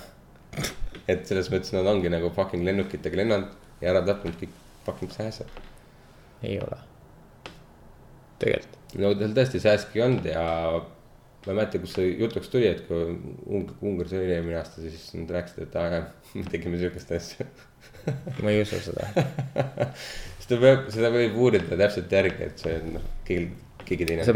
et 1.09 1.25
selles 1.27 1.49
mõttes 1.51 1.73
nad 1.73 1.87
ongi 1.89 2.11
nagu 2.13 2.29
fucking 2.35 2.63
lennukitega 2.67 3.19
lennanud 3.19 3.81
ja 3.81 3.91
ära 3.91 4.03
tapnud 4.07 4.37
kõik 4.39 4.55
fucking 4.85 5.11
sääsed. 5.11 5.61
ei 6.43 6.59
ole. 6.63 6.79
tegelikult. 8.39 8.79
no 9.01 9.13
tal 9.19 9.37
tõesti 9.39 9.63
sääski 9.63 9.99
ei 9.99 10.05
olnud 10.07 10.29
ja 10.29 10.45
ma 11.45 11.51
ei 11.51 11.57
mäleta, 11.57 11.81
kus 11.83 11.95
see 11.97 12.11
jutuks 12.21 12.51
tuli, 12.51 12.69
et 12.69 12.85
kui 12.87 13.03
Ung- 13.57 13.73
Ungaris 13.83 14.15
oli 14.17 14.31
eelmine 14.31 14.59
aasta, 14.61 14.83
siis 14.83 15.09
nad 15.17 15.33
rääkisid, 15.35 15.65
et 15.67 15.75
aa 15.79 16.03
me 16.33 16.45
tegime 16.51 16.79
sihukest 16.79 17.11
asja. 17.17 17.47
ma 18.43 18.53
ei 18.53 18.63
usu 18.63 18.79
seda. 18.83 19.09
seda 20.43 20.61
peab, 20.61 20.87
seda 20.93 21.11
võib 21.13 21.37
uurida 21.43 21.79
täpselt 21.79 22.11
järgi, 22.19 22.49
et 22.49 22.63
see 22.63 22.77
on 22.79 22.95
noh, 22.97 23.09
keegi, 23.27 23.49
keegi 23.83 24.07
teine 24.07 24.23
on 24.23 24.29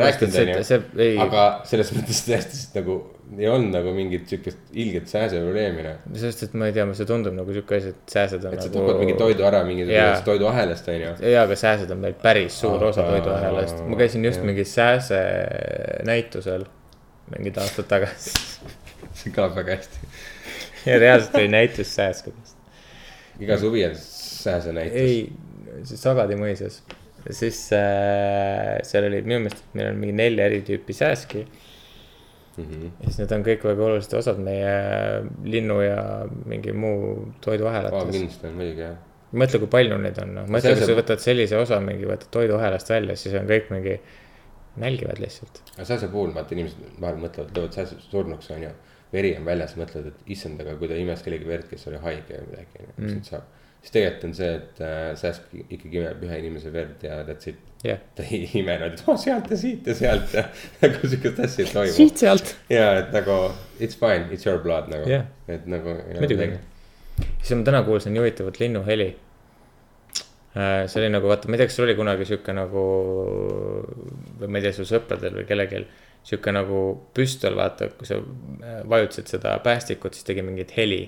aga 1.24 1.46
selles 1.70 1.94
mõttes 1.96 2.26
tõesti 2.28 2.66
nagu 2.76 3.00
ei 3.36 3.48
olnud 3.52 3.74
nagu 3.76 3.92
mingit 3.96 4.30
sihukest 4.30 4.72
ilget 4.80 5.10
sääseprobleemi 5.12 5.84
noh. 5.84 5.98
sest 6.20 6.46
et 6.48 6.54
ma 6.60 6.70
ei 6.70 6.76
tea, 6.76 6.86
see 6.96 7.08
tundub 7.10 7.36
nagu 7.36 7.56
sihuke 7.56 7.80
asi, 7.80 7.92
et 7.92 8.14
sääsed 8.14 8.46
on 8.48 8.56
et 8.56 8.64
sa 8.64 8.70
nagu. 8.70 8.80
tapad 8.80 9.04
mingi 9.04 9.18
toidu 9.20 9.48
ära 9.48 9.64
mingisugusest 9.68 10.28
toiduahelast 10.28 10.90
onju. 10.94 11.12
jaa, 11.34 11.44
aga 11.44 11.60
sääsed 11.60 11.92
on 11.96 12.02
meil 12.06 12.16
päris 12.22 12.60
suur 12.64 12.88
osa 12.88 13.04
toiduahelast. 13.08 13.84
ma 13.88 14.00
käisin 14.00 14.28
just 14.28 14.44
mingi 14.48 14.68
sääse 14.68 15.20
näitusel 16.08 16.68
mingid 17.34 17.58
aastad 17.62 17.90
tagasi. 17.90 18.34
see 19.18 19.34
kõlab 19.36 19.58
väga 19.58 19.78
hästi. 19.78 20.12
ja 20.86 21.00
reaalselt 21.02 21.36
oli 21.40 21.52
näitus 21.52 21.92
sääskudest. 21.96 22.56
iga 23.44 23.58
suvi 23.62 23.86
on 23.88 23.96
sääsenäitus. 23.98 24.98
ei, 25.02 25.84
see 25.88 26.00
Sagadi 26.00 26.38
mõisas. 26.40 26.82
siis 27.30 27.62
äh, 27.76 28.78
seal 28.88 29.10
oli 29.10 29.24
minu 29.26 29.42
meelest, 29.46 29.66
meil 29.76 29.92
on 29.92 30.00
mingi 30.04 30.16
nelja 30.16 30.46
eri 30.48 30.62
tüüpi 30.68 30.96
sääski. 30.96 31.48
Mhm. 32.58 32.86
ja 33.02 33.10
siis 33.10 33.20
need 33.22 33.34
on 33.36 33.44
kõik 33.46 33.66
väga 33.68 33.84
olulised 33.86 34.14
osad 34.18 34.40
meie 34.42 34.72
linnu 35.46 35.82
ja 35.84 36.00
mingi 36.50 36.74
muu 36.74 37.28
toiduahelates. 37.46 38.16
kindlasti 38.16 38.48
on 38.50 38.56
muidugi 38.58 38.82
jah. 38.82 38.96
mõtle, 39.34 39.60
kui 39.62 39.70
palju 39.76 40.00
neid 40.02 40.18
on, 40.24 40.32
noh, 40.40 40.48
mõtle, 40.56 40.74
kui 40.80 40.88
sa 40.90 40.96
võtad 40.98 41.22
sellise 41.22 41.60
osa 41.60 41.78
mingi, 41.84 42.08
võtad 42.10 42.32
toiduahelast 42.34 42.90
välja, 42.90 43.18
siis 43.20 43.36
on 43.38 43.46
kõik 43.52 43.70
mingi, 43.76 44.00
nälgivad 44.82 45.20
lihtsalt. 45.24 45.62
aga 45.76 45.86
sääse 45.92 46.08
puhul 46.14 46.34
vaata 46.36 46.56
inimesed 46.56 47.00
vahel 47.02 47.20
mõtlevad, 47.24 47.54
löövad 47.56 47.74
sääse 47.78 47.96
surnuks 48.10 48.52
onju. 48.56 48.70
veri 49.14 49.36
on 49.40 49.46
väljas, 49.48 49.76
mõtlevad, 49.80 50.08
et 50.12 50.34
issand, 50.36 50.60
aga 50.62 50.74
kui 50.80 50.88
ta 50.92 50.96
imes 51.00 51.22
kellegi 51.24 51.48
verd, 51.48 51.70
kes 51.70 51.88
oli 51.88 51.98
haige 52.04 52.42
või 52.42 52.50
midagi 52.52 52.82
onju, 52.82 52.90
mis 52.98 53.06
Mm. 53.12 53.16
nüüd 53.18 53.30
saab. 53.30 53.44
siis 53.82 53.92
tegelikult 53.94 54.24
on 54.28 54.34
see, 54.36 54.50
et 54.56 54.82
äh, 54.82 55.14
sääsk 55.16 55.42
ikkagi 55.70 55.98
imeb 56.02 56.24
ühe 56.28 56.40
inimese 56.42 56.74
verd 56.74 57.04
ja 57.08 57.22
that's 57.24 57.48
it. 57.48 57.56
jah, 57.86 58.00
ta 58.16 58.24
ei 58.24 58.50
ime 58.60 58.76
nüüd, 58.82 58.94
et 58.98 59.04
oh 59.08 59.16
sealt 59.22 59.52
ja 59.52 59.58
siit 59.58 59.88
ja 59.88 59.94
sealt 59.96 60.34
ja 60.34 60.44
nagu 60.82 61.08
siukest 61.08 61.40
asja 61.46 61.66
ei 61.66 61.72
toimu. 61.74 62.10
sealt. 62.16 62.56
ja 62.70 62.90
et 63.00 63.14
nagu 63.16 63.38
it's 63.80 63.96
fine, 64.02 64.28
it's 64.34 64.46
your 64.50 64.60
blood 64.64 64.90
nagu 64.92 65.08
Jah. 65.10 65.24
et 65.48 65.68
nagu. 65.68 65.94
Muidugi. 66.20 66.58
siis 67.44 67.56
ma 67.58 67.64
täna 67.64 67.84
kuulsin 67.88 68.14
nii 68.14 68.20
huvitavat 68.26 68.60
linnuheli. 68.60 69.16
See 70.58 71.02
oli 71.02 71.10
nagu 71.14 71.30
vaata, 71.30 71.50
ma 71.50 71.58
ei 71.58 71.62
tea, 71.62 71.70
kas 71.70 71.78
sul 71.78 71.86
oli 71.86 71.96
kunagi 71.98 72.26
sihuke 72.26 72.54
nagu 72.56 72.84
või 74.40 74.50
ma 74.50 74.60
ei 74.60 74.66
tea, 74.66 74.76
su 74.78 74.88
sõpradel 74.88 75.36
või 75.42 75.48
kellelgi 75.50 75.84
sihuke 76.28 76.54
nagu 76.56 76.80
püstol, 77.16 77.56
vaata, 77.60 77.92
kui 77.98 78.08
sa 78.10 78.18
äh, 78.20 78.82
vajutasid 78.90 79.30
seda 79.36 79.58
päästikut, 79.64 80.18
siis 80.18 80.28
tegi 80.28 80.44
mingit 80.46 80.74
heli. 80.78 81.06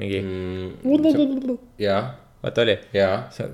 mingi 0.00 0.20
mm,. 0.20 0.82
jah, 1.80 2.12
vaata 2.42 2.64
oli, 2.64 2.76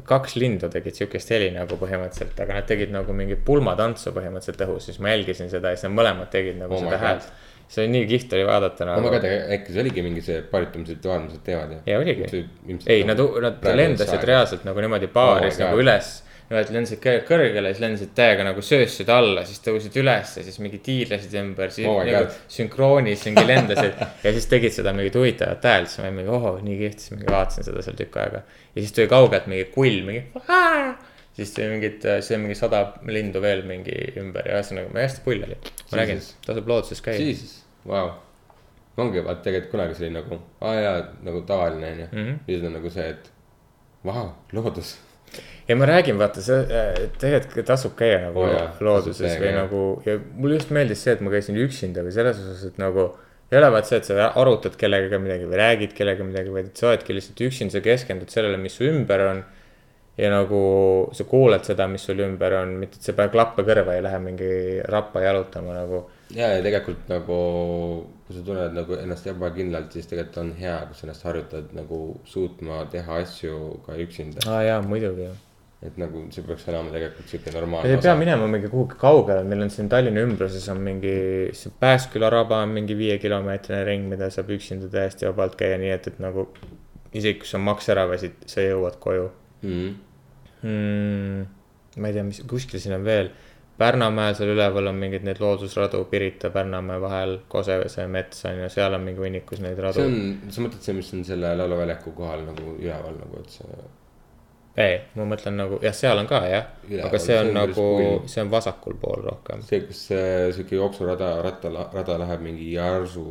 kaks 0.08 0.38
lindu 0.38 0.70
tegid 0.72 0.96
sihukest 0.96 1.34
heli 1.34 1.50
nagu 1.54 1.78
põhimõtteliselt, 1.80 2.38
aga 2.44 2.60
nad 2.60 2.68
tegid 2.70 2.94
nagu 2.94 3.14
mingit 3.16 3.42
pulmatantsu 3.46 4.14
põhimõtteliselt 4.16 4.64
õhus, 4.66 4.88
siis 4.88 5.02
ma 5.02 5.12
jälgisin 5.12 5.50
seda 5.52 5.74
ja 5.74 5.78
siis 5.78 5.88
nad 5.88 5.98
mõlemad 5.98 6.30
tegid 6.32 6.58
nagu 6.62 6.78
Oh 6.78 6.86
seda 6.86 7.00
häält. 7.02 7.28
See 7.68 7.84
oli 7.84 7.92
nii 7.92 8.06
kihvt 8.08 8.32
oli 8.36 8.46
vaadata 8.48 8.86
no 8.88 8.94
ma 8.96 9.02
nagu 9.04 9.18
ka. 9.20 9.34
äkki 9.56 9.74
see 9.74 9.82
oligi 9.82 10.04
mingi 10.04 10.22
see 10.24 10.40
paaritumisrituaal, 10.52 11.26
mis 11.26 11.36
nad 11.36 11.44
teevad 11.44 11.74
ja. 11.74 11.82
ja 11.92 11.98
oligi. 12.00 12.46
ei, 12.86 13.04
nad, 13.08 13.20
nad 13.44 13.68
lendasid. 13.82 14.24
reaalselt 14.30 14.64
nagu 14.68 14.84
niimoodi 14.84 15.10
paaris 15.12 15.58
Oh 15.58 15.66
nagu 15.66 15.82
üles. 15.82 16.08
niimoodi 16.48 16.76
lendasid 16.78 17.02
kõrgele, 17.28 17.74
siis 17.74 17.82
lendasid 17.84 18.14
täiega 18.16 18.46
nagu 18.48 18.64
söössid 18.64 19.12
alla, 19.12 19.44
siis 19.48 19.60
tõusid 19.66 19.98
üles 20.00 20.32
ja 20.40 20.46
siis 20.46 20.56
mingi 20.64 20.80
tiirlesid 20.84 21.36
ümber, 21.42 21.74
siis 21.74 21.90
Oh 21.90 22.00
nagu 22.08 22.24
sünkroonis 22.56 23.26
mingi 23.28 23.44
lendasid. 23.52 24.00
ja 24.24 24.32
siis 24.32 24.48
tegid 24.48 24.72
seda 24.78 24.96
mingit 24.96 25.20
huvitavat 25.20 25.68
häält, 25.68 25.92
siis 25.92 26.00
ma 26.00 26.08
olin 26.08 26.18
mingi 26.22 26.34
ohoh, 26.40 26.58
nii 26.64 26.80
kihvt, 26.80 27.04
siis 27.04 27.16
mingi 27.18 27.28
vaatasin 27.34 27.68
seda 27.68 27.84
seal 27.84 28.00
tükk 28.00 28.16
aega. 28.24 28.42
ja 28.72 28.80
siis 28.80 28.96
tuli 28.96 29.12
kaugelt 29.12 29.52
mingi 29.52 29.68
kull, 29.76 30.00
mingi. 30.08 30.24
Siis 31.38 31.54
tuli 31.54 31.70
mingit, 31.70 32.02
siis 32.02 32.32
oli 32.34 32.44
mingi 32.46 32.56
sada 32.58 32.84
lindu 33.06 33.42
veel 33.42 33.64
mingi 33.68 33.96
ümber 34.18 34.48
ja 34.48 34.58
ühesõnaga, 34.58 34.94
hästi 34.98 35.24
pull 35.26 35.44
oli. 35.46 35.58
ma 35.92 36.06
Jesus., 36.06 36.32
tasub 36.46 36.70
looduses 36.70 37.02
käia. 37.04 37.18
siis, 37.18 37.60
vau. 37.86 38.10
ongi 38.98 39.22
vaata 39.22 39.44
tegelikult 39.44 39.76
kunagi 39.76 39.98
see 39.98 40.08
oli 40.08 40.16
nagu, 40.16 40.38
aa 40.60 40.78
jaa, 40.78 40.96
nagu 41.26 41.42
tavaline 41.46 41.92
onju. 41.92 42.08
Mhm. 42.10 42.40
nüüd 42.48 42.64
on 42.66 42.74
nagu 42.80 42.90
see, 42.94 43.12
et 43.14 43.30
vau, 44.08 44.24
loodus. 44.56 44.96
ja 45.68 45.76
ma 45.78 45.86
räägin, 45.92 46.18
vaata 46.18 46.42
see, 46.42 46.82
tegelikult 47.22 47.70
tasub 47.70 47.94
käia 47.98 48.24
nagu 48.26 48.42
oh, 48.42 48.50
jaa, 48.50 48.66
looduses 48.82 49.22
või 49.36 49.44
käia, 49.44 49.54
nagu 49.60 49.84
ja 50.08 50.18
mulle 50.34 50.58
just 50.58 50.74
meeldis 50.74 51.06
see, 51.06 51.14
et 51.14 51.22
ma 51.22 51.34
käisin 51.34 51.60
üksinda 51.62 52.02
või 52.06 52.16
selles 52.18 52.42
osas, 52.42 52.66
et 52.72 52.82
nagu. 52.82 53.12
ei 53.52 53.60
ole 53.60 53.70
vaat 53.76 53.86
see, 53.86 54.02
et 54.02 54.10
sa 54.10 54.32
arutad 54.42 54.74
kellegagi 54.80 55.22
midagi 55.22 55.46
või 55.46 55.62
räägid 55.62 55.94
kellegagi 55.96 56.26
midagi, 56.32 56.50
vaid 56.56 56.74
sa 56.74 56.90
oledki 56.90 57.14
lihtsalt 57.14 57.46
üksinda, 57.46 57.78
sa 57.78 57.84
keskendud 57.84 58.34
sellele, 58.34 58.58
mis 58.58 58.74
su 58.80 58.90
ümber 58.90 59.22
on. 59.28 59.46
Ja 60.18 60.30
nagu 60.32 60.60
sa 61.14 61.24
kuuled 61.28 61.64
seda, 61.66 61.86
mis 61.90 62.04
sul 62.08 62.20
ümber 62.24 62.56
on, 62.58 62.74
mitte 62.82 62.98
et 62.98 63.06
sa 63.06 63.14
paned 63.16 63.32
klappe 63.34 63.64
kõrva 63.66 63.94
ja 63.96 64.04
lähe 64.04 64.20
mingi 64.22 64.52
rappa 64.90 65.22
jalutama 65.22 65.76
nagu. 65.76 66.04
ja, 66.34 66.50
ja 66.56 66.62
tegelikult 66.64 67.04
nagu, 67.10 67.36
kui 68.26 68.36
sa 68.36 68.46
tunned 68.46 68.74
nagu 68.76 68.98
ennast 68.98 69.28
ebakindlalt, 69.30 69.94
siis 69.94 70.10
tegelikult 70.10 70.40
on 70.42 70.54
hea, 70.58 70.78
kui 70.88 70.98
sa 70.98 71.06
ennast 71.06 71.28
harjutad 71.28 71.70
nagu 71.78 72.00
suutma 72.26 72.82
teha 72.90 73.20
asju 73.22 73.78
ka 73.86 74.00
üksinda. 74.06 74.42
aa 74.50 74.64
jaa, 74.66 74.82
muidugi. 74.82 75.30
et 75.86 75.94
nagu 76.02 76.24
see 76.34 76.42
peaks 76.42 76.66
olema 76.66 76.90
tegelikult 76.90 77.30
siuke 77.30 77.52
sa 77.52 77.60
normaalne 77.60 77.94
ei 77.94 78.02
pea. 78.02 78.18
minema 78.18 78.50
mingi 78.50 78.74
kuhugi 78.74 78.98
kaugele, 78.98 79.46
meil 79.46 79.62
on 79.62 79.70
siin 79.70 79.88
Tallinna 79.88 80.26
ümbruses 80.26 80.66
on 80.74 80.82
mingi, 80.82 81.18
see 81.54 81.70
Pääsküla 81.78 82.30
raba 82.34 82.64
on 82.66 82.74
mingi 82.74 82.98
viiekilomeetrine 82.98 83.84
ring, 83.86 84.10
mida 84.10 84.34
saab 84.34 84.50
üksinda 84.58 84.90
täiesti 84.90 85.30
vabalt 85.30 85.54
käia, 85.60 85.78
nii 85.78 85.94
et, 85.94 86.10
et 86.10 86.18
nagu. 86.18 86.50
isegi 87.14 87.38
kui 87.38 87.48
sa 87.48 87.62
maks 87.62 87.86
ära 87.94 88.02
väsid, 88.10 88.34
sa 88.50 88.66
jõuad 88.66 88.98
koju 88.98 89.30
Mm. 89.62 89.94
mm,. 90.62 91.46
ma 91.98 92.10
ei 92.10 92.16
tea, 92.16 92.24
mis, 92.26 92.42
kuskil 92.48 92.82
siin 92.82 92.96
on 92.98 93.06
veel. 93.06 93.30
Pärnamäel 93.78 94.34
seal 94.34 94.50
üleval 94.56 94.90
on 94.90 94.96
mingeid 94.98 95.22
neid 95.22 95.38
loodusradu 95.38 96.00
Pirita, 96.10 96.50
Pärnamäe 96.50 96.98
vahel, 97.02 97.36
Kosevese 97.50 98.08
mets 98.10 98.42
on 98.50 98.64
ju, 98.64 98.70
seal 98.74 98.96
on 98.96 99.04
mingi 99.06 99.22
hunnikus 99.22 99.62
neid 99.62 99.78
radu 99.78 100.02
see. 100.02 100.08
on, 100.10 100.50
sa 100.50 100.64
mõtled 100.64 100.82
see, 100.82 100.96
mis 100.98 101.12
on 101.14 101.22
selle 101.28 101.52
lauluväljaku 101.60 102.14
kohal 102.16 102.42
nagu 102.48 102.74
üleval 102.74 103.14
nagu, 103.20 103.44
et 103.44 103.54
see. 103.54 103.78
ei, 104.82 104.96
ma 105.14 105.28
mõtlen 105.30 105.54
nagu 105.62 105.78
jah, 105.84 105.94
seal 105.94 106.18
on 106.18 106.26
ka 106.30 106.42
jah, 106.50 106.72
aga 107.06 107.22
see 107.22 107.28
see 107.28 107.38
on 107.38 107.52
on 107.52 107.60
päris 107.60 107.78
nagu 107.78 108.32
see 108.34 108.42
on 108.42 108.50
vasakul 108.56 108.98
pool 108.98 109.22
rohkem. 109.28 109.62
see, 109.70 109.84
kus 109.86 110.02
see 110.10 110.26
sihuke 110.56 110.74
jooksurada, 110.80 111.36
ratta, 111.46 111.70
rada 111.94 112.18
läheb 112.24 112.42
mingi 112.48 112.72
järsu. 112.74 113.28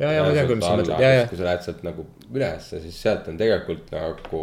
Jaa, 0.00 0.12
jaa, 0.12 0.24
ma 0.24 0.32
tean 0.32 0.48
küll, 0.48 0.60
mis 0.60 0.66
sa 0.68 0.76
mõtled. 0.76 1.04
Jaa, 1.04 1.12
jaa. 1.20 1.28
kui 1.28 1.38
sa 1.38 1.50
lähed 1.50 1.68
sealt 1.68 1.84
nagu 1.84 2.08
ülesse, 2.32 2.80
siis 2.80 2.96
sealt 3.00 3.28
on 3.28 3.36
tegelikult 3.40 3.92
nagu. 3.92 4.42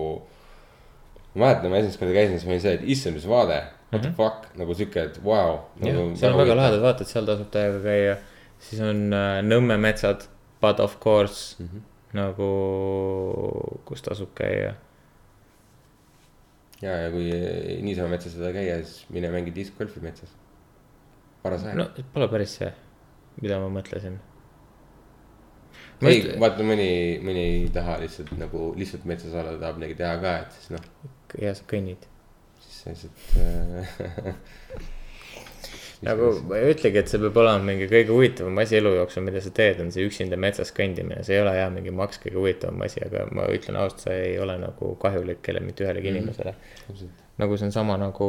Ma 1.34 1.48
mäletan, 1.48 1.72
ma 1.72 1.80
esimest 1.82 2.00
korda 2.02 2.14
käisin, 2.14 2.38
siis 2.38 2.46
ma 2.48 2.54
olin 2.54 2.62
see, 2.66 2.76
et 2.78 2.86
issand, 2.96 3.18
mis 3.18 3.30
vaade. 3.30 3.62
What 3.94 4.02
the 4.02 4.12
fuck 4.18 4.46
nagu 4.58 4.74
sihuke, 4.74 5.02
et 5.10 5.18
vau. 5.22 5.60
jah, 5.82 5.98
seal 6.18 6.34
on 6.34 6.40
väga 6.42 6.56
lahedad 6.58 6.82
vaatad, 6.82 7.10
seal 7.10 7.28
tasub 7.30 7.52
täiega 7.54 7.82
käia. 7.84 8.16
siis 8.64 8.82
on 8.82 9.14
äh, 9.14 9.42
Nõmme 9.46 9.78
metsad, 9.78 10.26
but 10.62 10.80
of 10.80 11.00
course 11.00 11.56
mm 11.60 11.68
-hmm. 11.68 11.84
nagu, 12.18 12.50
kus 13.86 14.02
tasub 14.02 14.34
käia. 14.36 14.74
ja, 16.82 16.98
ja 17.06 17.12
kui 17.12 17.30
niisama 17.82 18.10
metsas 18.16 18.36
ei 18.36 18.42
taha 18.42 18.54
käia, 18.54 18.78
siis 18.84 19.06
mine 19.10 19.32
mängi 19.32 19.56
diskgolfi 19.56 20.00
metsas. 20.00 20.30
paras 21.44 21.64
aeg 21.64 21.78
no 21.78 21.90
pole 22.14 22.28
päris 22.28 22.56
see, 22.58 22.74
mida 23.42 23.60
ma 23.60 23.70
mõtlesin. 23.80 24.18
ei, 26.02 26.40
vaata 26.40 26.64
mõni, 26.64 27.20
mõni 27.22 27.46
ei 27.50 27.70
taha 27.74 28.00
lihtsalt 28.00 28.38
nagu 28.38 28.74
lihtsalt 28.78 29.06
metsas 29.06 29.34
olla, 29.34 29.60
tahab 29.60 29.78
midagi 29.78 29.96
teha 30.02 30.18
ka, 30.18 30.38
et 30.38 30.52
siis 30.52 30.70
noh, 30.70 30.90
ja 31.42 31.54
sa 31.58 31.64
kõnnid. 31.70 32.10
siis 32.64 32.82
sa 32.82 32.94
lihtsalt 32.94 33.38
äh. 33.40 34.92
nagu 36.04 36.30
ma 36.48 36.60
ei 36.60 36.74
ütlegi, 36.74 37.00
et 37.00 37.12
see 37.12 37.20
peab 37.22 37.38
olema 37.40 37.64
mingi 37.68 37.88
kõige 37.92 38.12
huvitavam 38.12 38.60
asi 38.64 38.78
elu 38.80 38.94
jooksul, 38.98 39.24
mida 39.26 39.42
sa 39.44 39.52
teed, 39.56 39.80
on 39.84 39.92
see 39.94 40.06
üksinda 40.08 40.40
metsas 40.40 40.74
kõndimine, 40.76 41.22
see 41.26 41.38
ei 41.38 41.44
ole 41.44 41.54
jah 41.58 41.72
mingi 41.74 41.94
maks 41.96 42.20
kõige 42.24 42.40
huvitavam 42.40 42.84
asi, 42.86 43.02
aga 43.06 43.26
ma 43.36 43.48
ütlen 43.54 43.80
ausalt, 43.80 44.04
see 44.06 44.18
ei 44.32 44.36
ole 44.44 44.58
nagu 44.62 44.94
kahjulik 45.02 45.42
kelle 45.46 45.64
mitte 45.64 45.86
ühelegi 45.86 46.12
mm. 46.12 46.20
inimesele. 46.20 46.56
nagu 47.42 47.58
see 47.60 47.70
on 47.70 47.76
sama 47.76 47.98
nagu, 48.02 48.28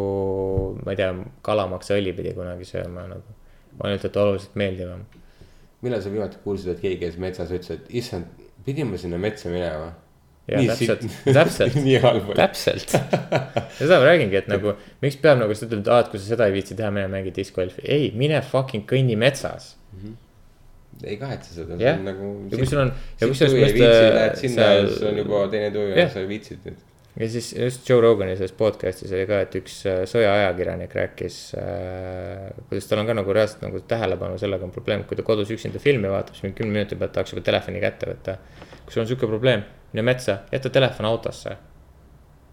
ma 0.85 0.95
ei 0.95 1.03
tea, 1.03 1.11
kalamaksa 1.47 1.99
õli 1.99 2.15
pidi 2.17 2.37
kunagi 2.37 2.69
sööma 2.69 3.09
nagu, 3.11 3.37
ainult 3.83 4.07
et 4.07 4.23
oluliselt 4.23 4.57
meeldivam. 4.61 5.05
millal 5.85 6.03
sa 6.03 6.15
viimati 6.15 6.41
kuulsid, 6.45 6.73
et 6.77 6.81
keegi 6.85 7.03
käis 7.03 7.21
metsas 7.21 7.51
ütles, 7.53 7.75
et 7.75 7.91
issand, 8.03 8.47
pidin 8.65 8.89
ma 8.93 9.01
sinna 9.01 9.19
metsa 9.21 9.51
minema? 9.53 9.93
Ja 10.49 10.61
täpselt, 10.69 11.05
täpselt 11.39 11.77
nii 11.81 11.97
halb 12.03 12.27
oli. 12.29 12.37
täpselt, 12.37 12.91
seda 13.79 13.97
ma 14.03 14.05
räägingi, 14.11 14.37
et 14.43 14.49
nagu 14.53 14.75
miks 15.05 15.17
peab 15.23 15.39
nagu 15.41 15.55
seda 15.57 15.71
ütlema, 15.73 15.85
et 15.87 15.93
aa, 15.95 16.03
et 16.05 16.11
kui 16.13 16.21
sa 16.21 16.29
seda 16.35 16.49
ei 16.51 16.57
viitsi 16.59 16.77
teha, 16.79 16.91
mine 16.93 17.09
mängi 17.13 17.33
discgolfi, 17.37 17.81
ei, 17.89 18.11
mine 18.19 18.43
fucking 18.45 18.85
kõnni 18.91 19.17
metsas. 19.21 19.73
ei 21.05 21.17
kahetse 21.21 21.53
seda, 21.57 21.77
see 21.77 21.91
on 21.91 22.05
nagu. 22.07 22.29
Ja 22.53 22.59
kui 22.61 22.67
sul 22.71 22.79
on- 22.85 22.93
ja 23.21 23.27
kui 23.27 23.33
mõista- 23.35 23.49
viitsi, 23.53 23.79
lähed 24.15 24.37
sinna 24.41 24.67
seal..., 24.69 24.91
see 24.99 25.09
on 25.11 25.17
juba 25.25 25.41
teine 25.53 25.71
töö 25.75 25.95
ja 25.99 26.05
sa 26.13 26.23
viitsid 26.29 26.61
nüüd. 26.69 26.79
ja 27.21 27.29
siis 27.31 27.49
just 27.57 27.89
Joe 27.91 28.01
Rogani 28.05 28.37
selles 28.39 28.53
podcast'is 28.59 29.13
oli 29.13 29.27
ka, 29.29 29.41
et 29.45 29.57
üks 29.59 29.81
äh, 29.91 30.01
sõjaajakirjanik 30.11 30.95
rääkis 31.01 31.37
äh,, 31.61 32.49
kuidas 32.71 32.89
tal 32.91 33.03
on 33.03 33.07
ka 33.11 33.17
nagu 33.19 33.33
reaalselt 33.37 33.63
nagu 33.67 33.81
tähelepanu 33.91 34.39
sellega 34.41 34.65
on 34.69 34.73
probleem, 34.75 35.05
kui 35.09 35.17
ta 35.19 35.23
kodus 35.27 35.51
üksinda 35.57 35.83
filmi 35.83 36.09
vaatab, 36.11 36.37
siis 36.39 36.47
mingi 36.47 36.61
kümne 36.63 36.73
minuti 36.79 36.97
pealt 37.01 37.13
tahaks 37.17 37.35
juba 37.35 37.45
telefoni 37.51 37.81
kätte 37.85 38.09
võtta. 38.13 38.37
kui 38.85 38.95
sul 38.97 39.03
on 39.05 39.11
sihuke 39.11 39.27
probleem, 39.31 39.65
mine 39.95 40.03
metsa, 40.03 40.39
jäta 40.53 40.71
telefon 40.71 41.07
autosse. 41.07 41.57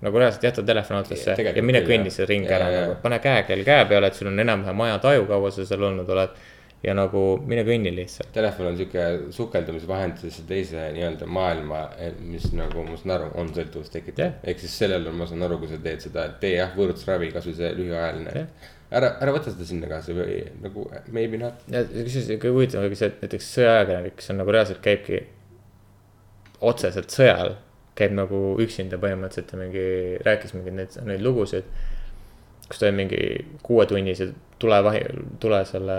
nagu 0.02 0.18
reaalselt 0.18 0.44
jäta 0.44 0.64
telefon 0.64 0.98
autosse 0.98 1.36
Ja, 1.38 1.52
ja, 1.56 1.64
mine 1.64 1.84
kõnni 1.86 2.10
selle 2.10 2.30
ringi 2.30 2.50
ära 2.54 2.70
nagu 2.74 2.96
pane 3.02 3.20
käekell 3.22 3.62
käe 3.66 3.86
peale, 3.90 4.10
et 4.10 4.18
sul 4.18 4.32
on 4.32 4.40
enam-vähem 4.42 4.82
ajataju, 4.88 5.28
kaua 5.30 5.52
sa 5.54 5.66
seal 5.66 5.84
olnud 5.90 6.10
oled. 6.10 6.40
ja 6.82 6.96
nagu 6.98 7.20
mine 7.46 7.62
kõnni 7.62 7.92
lihtsalt. 7.94 8.32
Telefon 8.34 8.72
on 8.72 8.78
sihuke 8.78 9.04
sukeldumisvahend 9.36 10.18
sellesse 10.18 10.46
teise 10.50 10.88
nii-öelda 10.96 11.28
maailma, 11.30 11.82
mis 12.26 12.48
nagu 12.58 12.86
ma 12.88 12.98
saan 12.98 13.14
aru, 13.18 13.28
on 13.38 13.52
sõltuvust 13.54 13.94
tekitav 13.94 14.26
yeah.. 14.26 14.40
ehk 14.44 14.64
siis 14.64 14.78
sellel 14.82 15.06
on, 15.12 15.20
ma 15.20 15.28
saan 15.30 15.46
aru, 15.46 15.60
kui 15.62 15.70
sa 15.70 15.78
teed 15.82 16.02
seda, 16.02 16.26
et 16.26 16.40
tee 16.42 16.56
jah, 16.56 16.74
võõrutusravi, 16.78 17.30
kasvõi 17.36 17.54
see 17.60 17.70
lühiajaline 17.78 18.34
yeah.. 18.34 18.72
ära, 18.98 19.12
ära 19.22 19.36
võta 19.38 19.54
seda 19.54 19.70
sinna 19.70 19.92
kaasa 19.92 20.18
või 20.18 20.40
nagu 20.64 20.88
maybe 21.14 21.42
not. 21.42 21.62
ja 21.70 21.86
kusjuures 21.86 22.34
kõige 22.34 22.56
huvitavam 22.58 22.90
oli 22.90 22.98
see, 22.98 23.14
et 23.14 23.22
näiteks 23.28 23.54
sõjaajakirjanik, 23.60 24.18
kes 24.18 24.34
on 24.34 24.42
nagu 24.42 24.58
reaalselt 24.58 24.82
käibki 24.90 25.22
otseselt 26.62 27.14
sõjal, 27.14 27.56
käib 27.98 28.14
nagu 28.16 28.42
üksinda 28.64 29.00
põhimõtteliselt 29.02 29.52
ja 29.54 29.60
mingi, 29.60 29.88
rääkis 30.26 30.56
mingeid 30.56 30.78
neid, 30.78 31.02
neid 31.08 31.26
lugusid. 31.26 31.68
kus 32.72 32.80
ta 32.80 32.88
oli 32.88 32.96
mingi 32.96 33.22
kuuetunnise 33.68 34.30
tulevahi, 34.62 35.02
tule 35.44 35.60
selle 35.68 35.98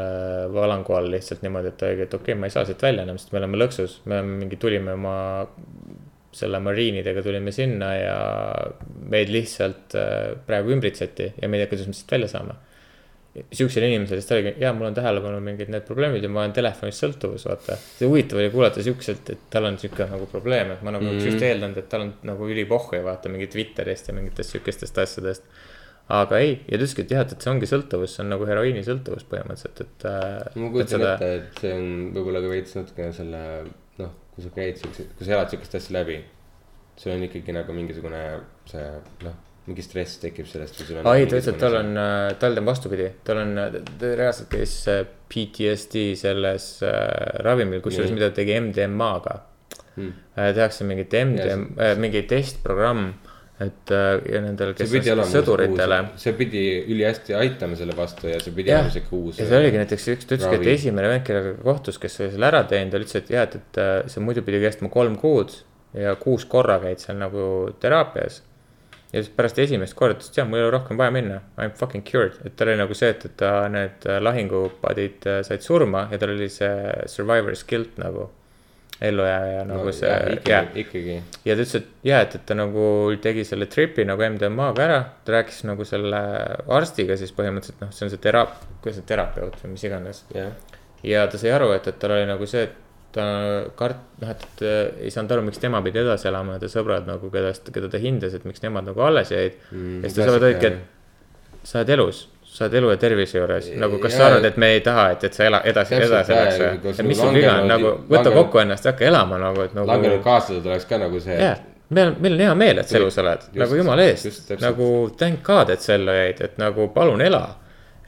valangu 0.55 0.95
all 0.97 1.11
lihtsalt 1.13 1.43
niimoodi, 1.45 1.69
et 1.69 1.77
ta 1.77 1.91
oligi, 1.91 2.07
et 2.07 2.15
okei 2.15 2.33
okay,, 2.33 2.41
ma 2.41 2.49
ei 2.49 2.55
saa 2.55 2.65
siit 2.65 2.83
välja 2.83 3.05
enam, 3.05 3.19
sest 3.21 3.35
me 3.35 3.43
oleme 3.43 3.61
lõksus, 3.61 3.99
me 4.07 4.17
oleme 4.17 4.39
mingi, 4.45 4.57
tulime 4.63 4.95
oma 4.97 5.17
selle 6.33 6.63
mariinidega 6.65 7.23
tulime 7.23 7.53
sinna 7.53 7.91
ja 7.99 8.19
meid 9.13 9.29
lihtsalt 9.35 9.97
äh, 10.01 10.33
praegu 10.47 10.73
ümbritseti 10.73 11.35
ja 11.43 11.49
me 11.49 11.59
ei 11.59 11.65
tea, 11.65 11.73
kuidas 11.75 11.91
me 11.91 11.97
siit 11.99 12.15
välja 12.15 12.31
saame 12.33 12.57
siuksele 13.33 13.89
inimesele, 13.89 14.21
siis 14.21 14.29
ta 14.29 14.37
oligi, 14.37 14.53
jaa, 14.61 14.73
mul 14.77 14.91
on 14.91 14.97
tähelepanu 14.97 15.39
mingid 15.45 15.71
need 15.73 15.85
probleemid 15.89 16.25
ja 16.25 16.29
ma 16.33 16.43
olen 16.43 16.53
telefonist 16.57 17.01
sõltuvus, 17.01 17.47
vaata. 17.49 17.79
see 17.81 18.09
huvitav 18.09 18.43
oli 18.43 18.51
kuulata 18.53 18.85
siukselt, 18.85 19.31
et 19.33 19.47
tal 19.53 19.69
on 19.71 19.79
siuke 19.81 20.05
nagu 20.11 20.27
probleem, 20.29 20.75
et 20.75 20.83
ma 20.85 20.93
nagu 20.93 21.07
mm. 21.07 21.21
Mhm. 21.21 21.31
just 21.31 21.45
eeldanud, 21.49 21.79
et 21.81 21.89
tal 21.93 22.05
on 22.05 22.11
nagu 22.29 22.49
ülipohhu 22.53 22.99
ja 22.99 23.07
vaata 23.07 23.33
mingi 23.33 23.49
Twitterist 23.53 24.11
ja 24.11 24.17
mingitest 24.17 24.53
siukestest 24.57 25.01
asjadest. 25.01 25.47
aga 26.13 26.43
ei, 26.45 26.59
ja 26.67 26.77
ta 26.77 26.83
ütleski, 26.83 27.07
et 27.07 27.15
jah, 27.15 27.25
et 27.25 27.45
see 27.47 27.53
ongi 27.55 27.69
sõltuvus, 27.71 28.17
see 28.17 28.25
on 28.25 28.35
nagu 28.35 28.49
heroiinisõltuvus 28.51 29.25
põhimõtteliselt, 29.31 29.81
et 29.87 30.05
äh,. 30.11 30.59
ma 30.61 30.69
kujutan 30.75 31.07
ette, 31.07 31.31
et 31.39 31.63
see 31.65 31.73
on 31.79 31.87
võib-olla 32.19 32.43
ka 32.45 32.51
veits 32.53 32.77
natukene 32.77 33.15
selle 33.17 33.41
noh, 34.03 34.13
kui 34.35 34.45
sa 34.45 34.53
käid 34.59 34.83
siukse, 34.83 35.09
kui 35.17 35.29
sa 35.29 35.39
elad 35.39 35.55
siukest 35.55 35.79
asja 35.81 35.97
läbi. 35.97 36.19
sul 37.01 37.15
on 37.15 37.25
ikkagi 37.25 37.57
nagu 37.57 37.73
mingisugune 37.73 38.21
see 38.69 38.85
noh, 39.25 39.41
mingi 39.67 39.85
stress 39.85 40.19
tekib 40.23 40.49
sellest. 40.51 40.81
aa 41.05 41.15
ei, 41.17 41.29
ta 41.31 41.39
ütles, 41.39 41.53
et 41.53 41.61
tal 41.63 41.79
on, 41.79 41.95
tal 42.43 42.59
on 42.59 42.67
vastupidi, 42.67 43.13
tal 43.25 43.45
on, 43.45 43.55
ta 44.01 44.13
reaalselt 44.19 44.51
käis 44.51 44.75
äh, 44.91 45.05
PTSD 45.31 46.13
selles 46.19 46.75
äh, 46.87 47.41
ravimil, 47.47 47.81
kusjuures 47.85 48.13
mida 48.15 48.33
ta 48.33 48.41
tegi 48.43 48.59
MDMA-ga 48.61 49.41
Hmm. 49.93 50.13
äh,. 50.39 50.55
tehakse 50.57 50.87
mingit 50.89 51.13
MDM, 51.13 51.67
mingi 52.01 52.23
testprogramm, 52.25 53.11
et 53.61 53.91
äh, 53.93 54.15
ja 54.33 54.41
nendel, 54.41 54.73
kes 54.77 54.95
on 55.13 55.27
sõduritele. 55.29 55.99
see 56.21 56.33
pidi 56.39 56.63
ülihästi 56.89 57.37
aitama 57.37 57.77
selle 57.79 57.97
vastu 57.97 58.31
ja 58.31 58.39
see 58.43 58.55
pidi 58.57 58.73
olema 58.73 58.93
siuke 58.95 59.13
uus. 59.19 59.41
ja 59.41 59.49
see 59.51 59.59
oligi 59.59 59.83
näiteks 59.83 60.09
üks, 60.15 60.29
ta 60.29 60.39
ütleski, 60.39 60.61
et 60.63 60.71
esimene 60.79 61.11
vend, 61.13 61.27
kellega 61.27 61.53
kohtus, 61.61 62.01
kes 62.03 62.19
oli 62.23 62.33
selle 62.33 62.49
ära 62.49 62.63
teinud, 62.71 62.95
ta 62.95 63.03
ütles, 63.03 63.19
et 63.21 63.35
jah, 63.35 63.45
et, 63.49 63.59
et 63.61 63.83
äh, 63.83 63.93
see 64.15 64.25
muidu 64.25 64.45
pidi 64.47 64.63
kestma 64.65 64.89
kolm 64.93 65.19
kuud 65.21 65.55
ja 65.99 66.17
kuus 66.21 66.49
korra 66.49 66.79
käid 66.81 67.05
seal 67.05 67.21
nagu 67.21 67.45
teraapias. 67.83 68.41
Ja 69.13 69.21
siis 69.23 69.33
pärast 69.37 69.59
esimest 69.61 69.97
korda 69.97 70.17
ütles, 70.17 70.31
et 70.33 70.39
jah, 70.41 70.47
mul 70.49 70.61
ei 70.61 70.67
ole 70.67 70.75
rohkem 70.77 71.01
vaja 71.01 71.13
minna, 71.15 71.41
I 71.61 71.69
m 71.69 71.75
fucking 71.77 72.05
cured, 72.09 72.39
et 72.47 72.55
tal 72.57 72.71
oli 72.73 72.81
nagu 72.81 72.97
see, 72.97 73.11
et, 73.13 73.27
et 73.29 73.35
ta 73.41 73.51
need 73.73 74.07
äh, 74.09 74.21
lahingupadid 74.25 75.27
äh, 75.29 75.41
said 75.47 75.65
surma 75.65 76.07
ja 76.13 76.21
tal 76.23 76.33
oli 76.33 76.49
see 76.53 76.95
survivor's 77.13 77.67
guilt 77.69 77.99
nagu. 78.03 78.31
ellujääja 79.03 79.65
nagu 79.67 79.89
no, 79.89 79.93
see, 79.93 80.11
ikkagi 80.37 80.83
ikkagi. 80.85 81.15
Ja 81.45 81.57
ta 81.57 81.65
ütles, 81.65 81.73
et 81.81 82.07
ja, 82.07 82.21
et, 82.23 82.37
et 82.39 82.45
ta 82.47 82.55
nagu 82.55 82.85
tegi 83.25 83.43
selle 83.45 83.67
tripi 83.67 84.05
nagu 84.07 84.23
MDMA-ga 84.23 84.85
ära, 84.85 84.99
ta 85.27 85.35
rääkis 85.35 85.65
nagu 85.67 85.83
selle 85.89 86.21
arstiga 86.71 87.17
siis 87.19 87.35
põhimõtteliselt 87.35 87.83
noh, 87.83 87.91
see 87.91 88.07
on 88.07 88.13
see 88.13 88.23
teraap-, 88.23 88.61
kuidas 88.85 89.01
see 89.01 89.09
terapeut 89.09 89.59
või 89.65 89.73
mis 89.73 89.85
iganes. 89.89 90.23
jah, 90.37 90.55
ja 91.03 91.27
ta 91.27 91.41
sai 91.41 91.51
aru, 91.57 91.73
et, 91.75 91.89
et 91.91 91.99
tal 91.99 92.15
oli 92.15 92.29
nagu 92.31 92.47
see, 92.47 92.69
et 92.69 92.79
ta 93.13 93.25
kart-, 93.77 94.03
noh, 94.23 94.31
et, 94.33 94.63
äh, 94.65 95.05
ei 95.05 95.11
saanud 95.13 95.33
aru, 95.37 95.43
miks 95.51 95.59
tema 95.61 95.83
pidi 95.85 96.01
edasi 96.03 96.29
elama 96.31 96.55
ja 96.57 96.63
ta 96.65 96.71
sõbrad 96.73 97.07
nagu, 97.09 97.31
keda, 97.33 97.53
keda 97.73 97.89
ta 97.93 97.99
hindas, 98.03 98.35
et 98.39 98.45
miks 98.49 98.63
nemad 98.65 98.87
nagu 98.89 99.01
alles 99.05 99.31
jäid 99.35 99.59
Mm, 99.73 99.99
ja 100.03 100.09
siis 100.11 100.19
ta 100.21 100.29
sõbrad 100.31 100.47
olidki, 100.49 100.67
et 100.73 101.67
sa 101.69 101.79
oled 101.83 101.91
elus, 101.97 102.23
sa 102.53 102.65
oled 102.67 102.75
elu 102.81 102.89
ja 102.91 102.97
tervise 103.01 103.39
juures, 103.39 103.69
nagu 103.81 103.99
kas 104.03 104.13
sa 104.17 104.23
Jaa. 104.25 104.31
arvad, 104.33 104.45
et 104.49 104.57
me 104.61 104.71
ei 104.77 104.81
taha, 104.85 105.05
et, 105.15 105.25
et 105.29 105.35
sa 105.37 105.45
ela, 105.51 105.61
edasi, 105.65 105.95
edasi 105.95 106.33
elaks 106.37 106.59
ja 106.59 106.71
või 106.83 106.95
et 106.97 107.05
mis 107.07 107.21
sul 107.21 107.37
viga 107.37 107.53
on, 107.61 107.69
nagu 107.71 107.93
võta 107.93 108.23
langenud- 108.25 108.39
kokku 108.41 108.59
ennast 108.65 108.85
ja 108.89 108.93
hakka 108.93 109.05
elama 109.11 109.39
nagu, 109.45 109.61
et 109.69 109.77
nagu. 109.77 109.87
langenud 109.93 110.25
kaaslased 110.25 110.67
oleks 110.67 110.89
ka 110.91 110.99
nagu 110.99 111.21
see. 111.21 111.37
jah, 111.41 111.61
meil 111.93 112.11
on, 112.11 112.17
meil 112.25 112.35
on 112.39 112.45
hea 112.47 112.55
meel, 112.65 112.79
et 112.83 112.89
sa 112.89 112.99
elus 112.99 113.19
oled, 113.23 113.47
nagu 113.63 113.77
jumala 113.81 114.05
eest, 114.09 114.53
nagu 114.61 114.91
thank 115.21 115.43
god, 115.47 115.71
et 115.77 115.81
sa 115.85 115.95
ellu 116.01 116.13
jäid, 116.17 116.41
et 116.49 116.59
nagu 116.61 116.89
palun 116.97 117.21
ela. 117.25 117.45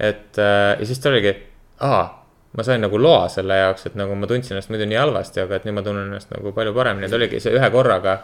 et 0.00 0.38
äh, 0.42 0.74
ja 0.80 0.84
siis 0.88 0.98
ta 0.98 1.08
oligi, 1.12 1.36
aa, 1.80 2.04
ma 2.56 2.62
sain 2.62 2.82
nagu 2.84 2.98
loa 3.00 3.26
selle 3.32 3.56
jaoks, 3.58 3.88
et 3.88 3.96
nagu 3.98 4.14
ma 4.18 4.28
tundsin 4.30 4.54
ennast 4.54 4.70
muidu 4.70 4.86
nii 4.86 4.98
halvasti, 5.00 5.42
aga 5.42 5.58
et 5.58 5.66
nüüd 5.66 5.78
ma 5.78 5.82
tunnen 5.86 6.06
ennast 6.06 6.30
nagu 6.30 6.52
palju 6.54 6.74
paremini, 6.76 7.08
et 7.08 7.16
oligi 7.16 7.40
see 7.42 7.54
ühe 7.58 7.70
korraga. 7.74 8.18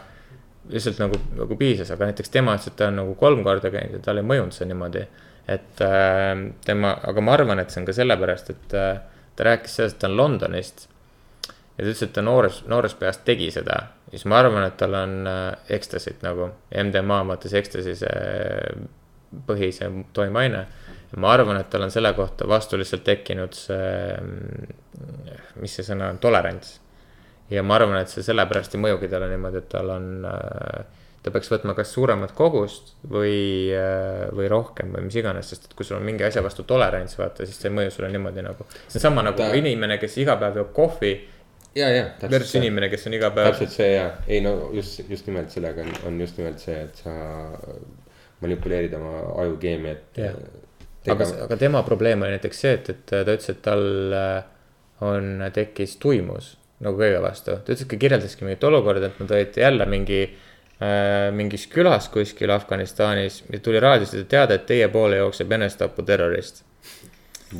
lihtsalt 0.71 0.99
nagu, 1.01 1.17
nagu 1.35 1.55
piisas, 1.57 1.89
aga 1.91 2.11
näiteks 2.11 2.29
tema 2.31 2.53
ütles, 2.55 2.69
et 2.69 2.75
ta 2.79 2.87
on 2.87 2.99
nagu 3.01 3.15
kolm 3.19 3.41
korda 3.43 3.71
käinud 3.73 3.97
ja 3.97 4.03
talle 4.05 4.21
ei 4.21 4.27
mõjunud 4.29 4.55
see 4.55 4.67
niimoodi. 4.69 5.07
et 5.47 5.81
äh, 5.81 6.35
tema, 6.65 6.93
aga 7.03 7.21
ma 7.21 7.33
arvan, 7.33 7.59
et 7.59 7.73
see 7.73 7.81
on 7.81 7.87
ka 7.89 7.95
sellepärast, 7.97 8.49
et 8.53 8.75
äh, 8.77 9.01
ta 9.35 9.43
rääkis 9.43 9.75
sellest, 9.75 9.97
et 9.97 10.01
ta 10.03 10.07
on 10.07 10.17
Londonist 10.17 10.87
ja 11.77 11.83
ta 11.83 11.89
ütles, 11.89 12.03
et 12.05 12.13
ta 12.13 12.21
noores, 12.21 12.61
noores 12.69 12.93
peas 12.95 13.17
tegi 13.25 13.49
seda, 13.51 13.79
siis 14.11 14.23
ma 14.29 14.39
arvan, 14.39 14.63
et 14.67 14.77
tal 14.79 14.95
on 14.95 15.27
äh, 15.27 15.43
ekstasid 15.77 16.23
nagu, 16.23 16.51
MDMA 16.83 17.23
mõttes 17.33 17.55
ekstasi 17.57 17.97
see 18.03 18.15
põhi, 19.47 19.71
see 19.75 19.89
toimeaine. 20.13 20.65
Ma 21.17 21.33
arvan, 21.33 21.59
et 21.59 21.69
tal 21.69 21.83
on 21.83 21.91
selle 21.91 22.13
kohta 22.15 22.47
vastu 22.47 22.79
lihtsalt 22.79 23.03
tekkinud 23.03 23.57
see, 23.57 24.15
mis 25.59 25.75
see 25.75 25.87
sõna 25.87 26.11
on, 26.13 26.21
tolerants. 26.23 26.77
ja 27.51 27.63
ma 27.63 27.75
arvan, 27.79 27.99
et 27.99 28.11
see 28.13 28.23
sellepärast 28.23 28.77
ei 28.77 28.83
mõjugi 28.85 29.11
talle 29.11 29.27
niimoodi, 29.31 29.63
et 29.63 29.71
tal 29.71 29.91
on 29.97 30.09
ta 31.21 31.33
peaks 31.33 31.51
võtma 31.51 31.75
kas 31.77 31.91
suuremat 31.93 32.31
kogust 32.37 32.95
või, 33.09 33.69
või 34.33 34.47
rohkem 34.49 34.95
või 34.95 35.05
mis 35.07 35.17
iganes, 35.21 35.51
sest 35.51 35.67
et 35.67 35.75
kui 35.77 35.85
sul 35.85 35.99
on 35.99 36.07
mingi 36.07 36.25
asja 36.25 36.41
vastu 36.45 36.65
tolerants, 36.67 37.17
vaata, 37.19 37.45
siis 37.45 37.59
see 37.61 37.69
ei 37.69 37.75
mõju 37.77 37.93
sulle 37.93 38.09
niimoodi 38.13 38.45
nagu. 38.45 38.65
see 38.87 38.97
on 38.97 39.05
sama 39.09 39.25
nagu 39.27 39.37
Ta- 39.37 39.51
inimene, 39.57 39.99
kes 40.01 40.17
iga 40.23 40.37
päev 40.41 40.57
joob 40.63 40.73
kohvi 40.77 41.13
ja, 41.77 41.91
ja. 41.93 42.05
versus 42.23 42.55
inimene, 42.57 42.89
kes 42.89 43.05
on 43.07 43.17
iga 43.19 43.29
päev. 43.35 43.51
täpselt 43.51 43.75
see 43.75 43.91
ja, 43.93 44.07
ei 44.27 44.41
no 44.41 44.55
just, 44.73 45.03
just 45.09 45.29
nimelt 45.29 45.53
sellega 45.53 45.85
on, 45.85 45.93
on 46.09 46.19
just 46.25 46.41
nimelt 46.41 46.63
see, 46.63 46.79
et 46.87 47.03
sa 47.03 47.13
manipuleerid 48.41 48.97
oma 48.97 49.19
ajukeemiat 49.43 50.17
Jah.. 50.17 50.41
aga, 51.09 51.27
aga 51.47 51.57
tema 51.57 51.83
probleem 51.87 52.21
oli 52.21 52.37
näiteks 52.37 52.63
see, 52.65 52.73
et, 52.77 52.89
et 52.93 53.05
ta 53.09 53.23
ütles, 53.25 53.49
et 53.49 53.61
tal 53.65 53.85
äh, 54.17 54.43
on, 55.07 55.45
tekkis 55.53 55.97
tuimus 56.01 56.55
nagu 56.81 56.97
kõige 56.97 57.21
vastu. 57.21 57.57
ta 57.57 57.73
ütles, 57.73 57.85
et 57.85 57.99
kirjeldaski 58.01 58.45
mingit 58.45 58.63
olukorda, 58.65 59.11
et 59.11 59.21
nad 59.21 59.31
olid 59.37 59.57
jälle 59.61 59.85
mingi 59.89 60.21
äh,, 60.25 61.29
mingis 61.35 61.67
külas 61.71 62.09
kuskil 62.13 62.53
Afganistanis 62.53 63.43
ja 63.51 63.61
tuli 63.63 63.81
raadiost 63.81 64.17
teade, 64.29 64.57
et 64.57 64.67
teie 64.69 64.89
poole 64.93 65.21
jookseb 65.21 65.51
enesetaputerrorist. 65.57 66.63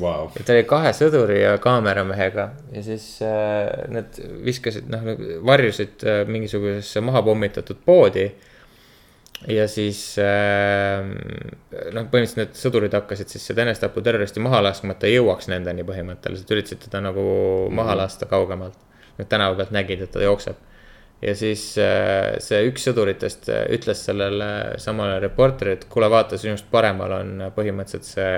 Vau, 0.00 0.30
ja 0.32 0.44
ta 0.46 0.54
oli 0.54 0.64
kahe 0.64 0.90
sõduri 0.96 1.42
ja 1.42 1.56
kaameramehega 1.60 2.46
ja 2.72 2.84
siis 2.84 3.04
äh, 3.26 3.68
nad 3.92 4.16
viskasid, 4.44 4.88
noh, 4.90 5.04
varjusid 5.44 6.06
äh, 6.08 6.22
mingisugusesse 6.28 7.02
maha 7.04 7.20
pommitatud 7.26 7.82
poodi. 7.84 8.30
Ja 9.50 9.66
siis 9.70 10.00
äh, 10.22 11.02
noh, 11.02 12.06
põhimõtteliselt 12.12 12.38
need 12.38 12.58
sõdurid 12.58 12.94
hakkasid 12.94 13.32
siis 13.32 13.46
seda 13.48 13.64
enesetaputerroristi 13.66 14.42
maha 14.42 14.62
laskma, 14.62 14.94
et 14.94 15.02
ta 15.02 15.10
jõuaks 15.10 15.48
nendeni 15.50 15.86
põhimõtteliselt, 15.86 16.50
üritasid 16.54 16.84
teda 16.86 17.02
nagu 17.08 17.24
maha 17.74 17.96
lasta 18.04 18.28
kaugemalt. 18.30 18.78
Nad 19.18 19.28
tänava 19.28 19.58
pealt 19.58 19.74
nägid, 19.74 20.04
et 20.04 20.12
ta 20.14 20.22
jookseb. 20.22 20.56
ja 21.22 21.34
siis 21.38 21.76
äh, 21.78 22.38
see 22.42 22.62
üks 22.70 22.86
sõduritest 22.88 23.50
äh, 23.52 23.66
ütles 23.74 24.04
sellele 24.06 24.78
samale 24.82 25.20
reporterile, 25.22 25.78
et 25.78 25.84
kuule, 25.90 26.08
vaata, 26.10 26.38
sinust 26.38 26.70
paremal 26.70 27.18
on 27.20 27.44
põhimõtteliselt 27.54 28.08
see 28.08 28.32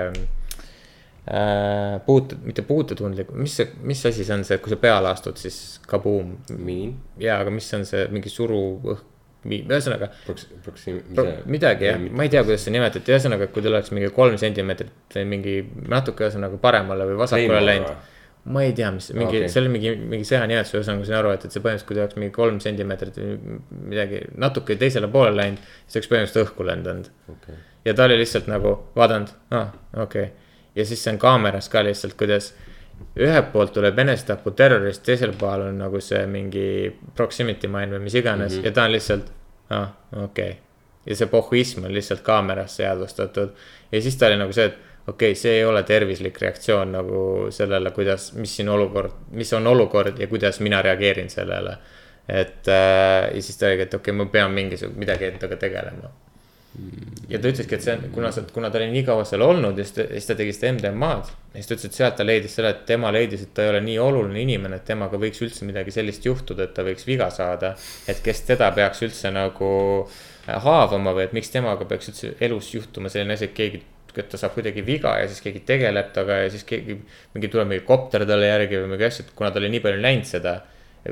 äh, 1.31 1.95
puute, 2.05 2.37
mitte 2.43 2.61
puutetundlik, 2.65 3.31
mis 3.33 3.55
see, 3.57 3.71
mis 3.81 4.05
asi 4.05 4.25
see 4.25 4.37
on 4.37 4.45
see, 4.45 4.59
kui 4.61 4.73
sa 4.73 4.77
peale 4.81 5.09
astud, 5.09 5.37
siis 5.41 5.79
kabuum. 5.89 6.37
miin, 6.57 6.97
jaa, 7.21 7.39
aga 7.41 7.53
mis 7.53 7.73
on 7.77 7.85
see 7.89 8.05
mingi 8.13 8.29
suruõhk, 8.33 9.14
ühesõnaga 9.45 10.09
midagi 11.49 11.87
jah, 11.89 12.01
ma 12.09 12.25
ei 12.25 12.31
tea, 12.33 12.43
kuidas 12.47 12.65
see 12.65 12.73
nimetati, 12.73 13.13
ühesõnaga, 13.13 13.47
kui 13.53 13.63
tal 13.65 13.77
oleks 13.77 13.93
mingi 13.95 14.09
kolm 14.15 14.39
sentimeetrit 14.41 15.17
või 15.17 15.25
mingi 15.35 15.55
natuke 15.91 16.25
ühesõnaga 16.25 16.59
paremale 16.61 17.07
või 17.09 17.19
vasakule 17.21 17.61
läinud. 17.63 18.11
ma 18.55 18.63
ei 18.65 18.73
tea, 18.77 18.91
mis 18.95 19.11
mingi 19.13 19.41
okay., 19.41 19.51
see 19.51 19.61
oli 19.63 19.73
mingi, 19.75 19.93
mingi 20.13 20.27
sõjanimetus, 20.27 20.73
ühesõnaga 20.77 21.01
ma 21.01 21.09
sain 21.09 21.19
aru, 21.19 21.33
et, 21.37 21.45
et 21.45 21.55
see 21.55 21.63
põhimõtteliselt, 21.63 21.89
kui 21.89 21.97
ta 21.97 22.05
oleks 22.05 22.19
mingi 22.21 22.35
kolm 22.35 22.59
sentimeetrit 22.63 23.21
või 23.21 23.59
midagi 23.93 24.21
natuke 24.41 24.77
teisele 24.81 25.09
poole 25.13 25.33
läinud, 25.35 25.71
siis 25.85 26.01
oleks 26.01 26.11
põhimõtteliselt 26.13 26.49
õhku 26.49 26.69
lendanud. 26.69 27.11
okei, 27.33 27.59
ja 27.89 27.97
ta 27.97 28.09
oli 28.09 28.19
lihtsalt 28.21 28.49
nagu 28.51 28.77
vaadanud, 28.97 29.33
aa, 29.53 29.67
okei 30.05 30.29
okay.. 30.29 30.53
ja 30.77 30.85
siis 30.85 31.05
see 31.05 31.13
on 31.15 31.21
kaameras 31.21 31.69
ka 31.73 31.85
lihtsalt, 31.85 32.17
kuidas 32.17 32.53
ühelt 33.15 33.51
poolt 33.53 33.73
tuleb 33.75 33.99
enesetapu 34.03 34.51
terrorist, 34.51 35.03
teisel 35.07 35.33
pool 35.39 35.69
on 35.69 35.77
nagu 35.79 36.01
see 36.03 36.25
mingi 36.27 36.67
proximity 37.15 37.69
mine 37.71 37.95
või 37.95 38.07
mis 38.07 38.17
iganes 38.19 38.51
mm 38.53 38.59
-hmm. 38.59 38.65
ja 38.65 38.71
ta 38.71 38.83
on 38.83 38.91
lihtsalt, 38.91 39.31
aa, 39.69 39.85
okei 40.23 40.49
okay.. 40.49 40.57
ja 41.05 41.15
see 41.15 41.27
pohhuism 41.31 41.85
on 41.85 41.93
lihtsalt 41.93 42.21
kaamerasse 42.21 42.83
jäädvustatud 42.83 43.55
ja 43.91 44.01
siis 44.01 44.17
ta 44.17 44.27
oli 44.27 44.37
nagu 44.37 44.53
see, 44.53 44.65
et 44.65 44.77
okei 45.07 45.31
okay,, 45.31 45.35
see 45.35 45.53
ei 45.59 45.65
ole 45.65 45.83
tervislik 45.83 46.41
reaktsioon 46.41 46.91
nagu 46.91 47.47
sellele, 47.49 47.91
kuidas, 47.91 48.33
mis 48.33 48.55
siin 48.55 48.69
olukord, 48.69 49.11
mis 49.31 49.53
on 49.53 49.67
olukord 49.67 50.19
ja 50.19 50.27
kuidas 50.27 50.59
mina 50.59 50.81
reageerin 50.81 51.29
sellele. 51.29 51.77
et 52.29 52.67
äh, 52.67 53.35
ja 53.35 53.41
siis 53.41 53.57
ta 53.57 53.65
oligi, 53.65 53.81
et 53.81 53.93
okei 53.93 54.11
okay,, 54.11 54.25
ma 54.25 54.31
pean 54.31 54.51
mingisugune, 54.51 54.99
midagi 54.99 55.25
endaga 55.25 55.55
tegelema 55.55 56.09
ja 57.29 57.39
ta 57.39 57.49
ütleski, 57.49 57.77
et 57.77 57.85
see 57.85 57.95
on, 57.95 58.03
kuna 58.13 58.29
sa, 58.35 58.43
kuna 58.53 58.69
ta 58.71 58.79
oli 58.79 58.91
nii 58.91 59.05
kaua 59.07 59.25
seal 59.27 59.43
olnud 59.45 59.79
ja 59.79 59.85
siis 59.85 59.95
ta, 59.97 60.05
siis 60.11 60.29
ta 60.29 60.37
tegi 60.37 60.53
seda 60.55 60.73
MDMA-d. 60.75 61.33
ja 61.53 61.61
siis 61.61 61.69
ta 61.69 61.77
ütles, 61.77 61.89
et 61.89 61.99
sealt 61.99 62.19
ta 62.19 62.27
leidis 62.27 62.55
selle, 62.57 62.71
et 62.75 62.85
tema 62.89 63.11
leidis, 63.15 63.47
et 63.47 63.53
ta 63.55 63.65
ei 63.65 63.73
ole 63.73 63.81
nii 63.85 63.97
oluline 64.03 64.43
inimene, 64.43 64.79
et 64.81 64.87
temaga 64.87 65.19
võiks 65.21 65.41
üldse 65.45 65.67
midagi 65.67 65.93
sellist 65.95 66.27
juhtuda, 66.27 66.67
et 66.67 66.75
ta 66.77 66.85
võiks 66.85 67.07
viga 67.07 67.29
saada. 67.33 67.75
et 68.07 68.21
kes 68.23 68.41
teda 68.49 68.71
peaks 68.75 69.01
üldse 69.07 69.31
nagu 69.33 69.71
äh, 70.05 70.61
haavama 70.67 71.15
või 71.15 71.25
et 71.29 71.35
miks 71.37 71.49
temaga 71.53 71.87
peaks 71.89 72.11
üldse 72.11 72.35
elus 72.45 72.73
juhtuma 72.73 73.09
selline 73.09 73.37
asi, 73.37 73.49
et 73.49 73.57
keegi, 73.57 73.81
et 74.15 74.29
ta 74.31 74.39
saab 74.39 74.53
kuidagi 74.55 74.85
viga 74.85 75.17
ja 75.19 75.27
siis 75.31 75.41
keegi 75.43 75.63
tegeleb 75.67 76.13
temaga 76.13 76.43
ja 76.43 76.53
siis 76.53 76.63
keegi, 76.67 76.99
mingi 77.33 77.51
tuleb 77.51 77.71
mingi 77.71 77.85
kopter 77.87 78.27
talle 78.27 78.51
järgi 78.51 78.83
või 78.83 78.93
mingi 78.93 79.09
asju, 79.09 79.25
et 79.25 79.35
kuna 79.35 79.51
ta 79.51 79.61
oli 79.63 79.73
nii 79.73 79.83
palju 79.85 80.03
näinud 80.05 80.29
seda 80.29 80.59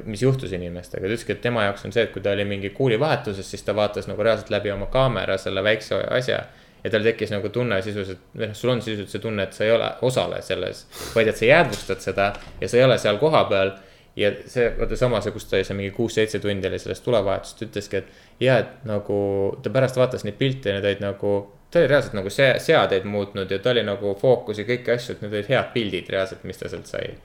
mis 0.05 0.21
juhtus 0.21 0.51
inimestega, 0.53 1.05
ta 1.05 1.11
ütleski, 1.11 1.35
et 1.35 1.41
tema 1.41 1.67
jaoks 1.67 1.85
on 1.85 1.93
see, 1.93 2.03
et 2.07 2.11
kui 2.13 2.21
ta 2.23 2.33
oli 2.33 2.45
mingi 2.49 2.73
kuulivahetuses, 2.73 3.49
siis 3.49 3.63
ta 3.65 3.75
vaatas 3.77 4.09
nagu 4.09 4.25
reaalselt 4.25 4.49
läbi 4.53 4.71
oma 4.73 4.89
kaamera 4.93 5.37
selle 5.37 5.63
väikse 5.63 6.01
asja. 6.17 6.43
ja 6.83 6.89
tal 6.91 7.03
tekkis 7.05 7.31
nagu 7.31 7.47
tunne 7.49 7.77
sisuliselt, 7.81 8.19
või 8.35 8.49
noh, 8.49 8.55
sul 8.59 8.73
on 8.73 8.81
sisuliselt 8.81 9.13
see 9.13 9.21
tunne, 9.23 9.43
et 9.47 9.53
sa 9.55 9.63
ei 9.63 9.71
ole 9.71 9.87
osale 10.03 10.41
selles, 10.43 10.85
vaid 11.15 11.29
et 11.31 11.37
sa 11.39 11.45
jäädvustad 11.47 12.01
seda 12.03 12.25
ja 12.59 12.67
sa 12.67 12.77
ei 12.77 12.83
ole 12.83 12.97
seal 12.99 13.17
kohapeal. 13.21 13.71
ja 14.15 14.29
see, 14.45 14.67
vaata 14.77 14.97
sama 14.97 15.21
see, 15.21 15.31
kus 15.33 15.45
ta 15.49 15.55
oli 15.57 15.65
seal 15.65 15.77
mingi 15.77 15.93
kuus-seitse 15.95 16.39
tundi 16.39 16.67
oli 16.67 16.79
sellest 16.79 17.05
tulevahetust, 17.05 17.63
ütleski, 17.65 18.01
et 18.01 18.43
ja 18.43 18.57
et 18.61 18.83
nagu 18.85 19.17
ta 19.63 19.69
pärast 19.73 19.97
vaatas 19.97 20.25
neid 20.27 20.37
pilte 20.37 20.69
ja 20.69 20.75
need 20.77 20.89
olid 20.89 21.01
nagu 21.05 21.31
ta 21.73 21.79
oli 21.79 21.87
reaalselt 21.87 22.13
nagu 22.13 22.29
see 22.29 22.51
seadeid 22.61 23.07
muutnud 23.09 23.51
ja 23.51 23.57
ta 23.59 23.71
oli 23.71 23.81
nagu 23.85 24.13
fookus 24.19 24.59
ja 24.61 24.67
kõiki 24.67 24.93
asju, 24.93 25.15
et 25.15 25.23
need 25.23 25.33
olid 25.33 25.49
head 25.49 25.71
pildid 25.73 26.11
reaalselt, 26.13 26.43
mis 26.45 26.59
ta 26.59 26.69
sealt 26.69 26.89
sai. 26.89 27.15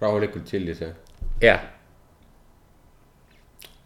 rahulikult 0.00 0.44
chill'is 0.50 0.82
jah, 0.84 0.92
jah, 1.40 1.64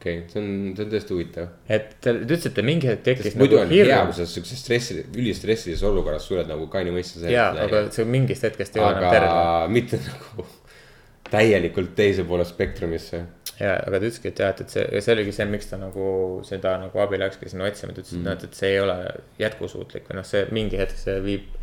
okei 0.01 0.19
okay,, 0.19 0.29
see 0.33 0.41
on, 0.41 0.53
see 0.77 0.87
on 0.87 0.93
tõesti 0.95 1.15
huvitav. 1.15 1.51
et 1.69 1.91
ta 2.01 2.15
ta 2.15 2.17
ütles, 2.25 2.47
et 2.49 2.57
ta 2.57 2.65
mingi 2.65 2.89
hetk 2.89 3.05
tekkis 3.05 3.37
muidu 3.37 3.59
nagu 3.59 3.67
on 3.67 3.75
hea, 3.75 3.85
hirm 3.85 4.09
kui. 4.09 4.17
sa 4.17 4.29
siukses 4.31 4.63
stressi, 4.65 5.03
ülistressilises 5.13 5.85
olukorras 5.91 6.25
suudad 6.31 6.49
nagu 6.49 6.71
kaine 6.73 6.95
mõista 6.95 7.29
jaa, 7.29 7.51
aga 7.67 7.85
see 7.93 8.09
mingist 8.09 8.49
hetkest 8.49 8.79
ei 8.79 8.85
ole 8.85 8.97
enam 8.97 9.13
terve. 9.13 9.45
mitte 9.77 10.01
nagu 10.07 10.49
täielikult 11.31 11.95
teise 11.99 12.25
poole 12.27 12.47
spektrumisse. 12.49 13.23
ja, 13.61 13.77
aga 13.77 13.99
ta 13.99 14.03
ütleski, 14.09 14.33
et 14.33 14.43
jah, 14.43 14.55
et, 14.55 14.65
et 14.65 14.75
see, 14.75 14.89
ja 14.97 15.05
see 15.05 15.15
oligi 15.19 15.37
see, 15.37 15.47
miks 15.53 15.71
ta 15.71 15.79
nagu 15.81 16.09
seda 16.49 16.75
nagu 16.81 17.05
abi 17.05 17.21
läkski 17.21 17.53
sinna 17.53 17.69
otsima, 17.69 17.95
ta 17.95 18.03
ütles, 18.03 18.17
et 18.17 18.25
noh, 18.27 18.37
et 18.49 18.61
see 18.63 18.75
ei 18.75 18.83
ole 18.83 18.99
jätkusuutlik 19.43 20.09
või 20.09 20.21
noh, 20.21 20.27
see 20.27 20.47
mingi 20.57 20.81
hetk 20.81 21.01
see 21.01 21.19
viib. 21.25 21.57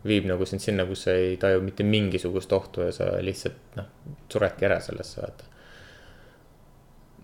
viib 0.00 0.24
nagu 0.24 0.46
sind 0.48 0.62
sinna, 0.64 0.86
kus 0.88 1.02
sa 1.04 1.12
ei 1.12 1.34
taju 1.36 1.58
mitte 1.60 1.84
mingisugust 1.84 2.52
ohtu 2.56 2.86
ja 2.86 2.92
sa 2.96 3.10
lihtsalt 3.20 3.74
noh, 3.76 3.90
suredki 4.32 4.64
ära 4.64 4.78
sellesse, 4.80 5.20
vaata. 5.20 5.49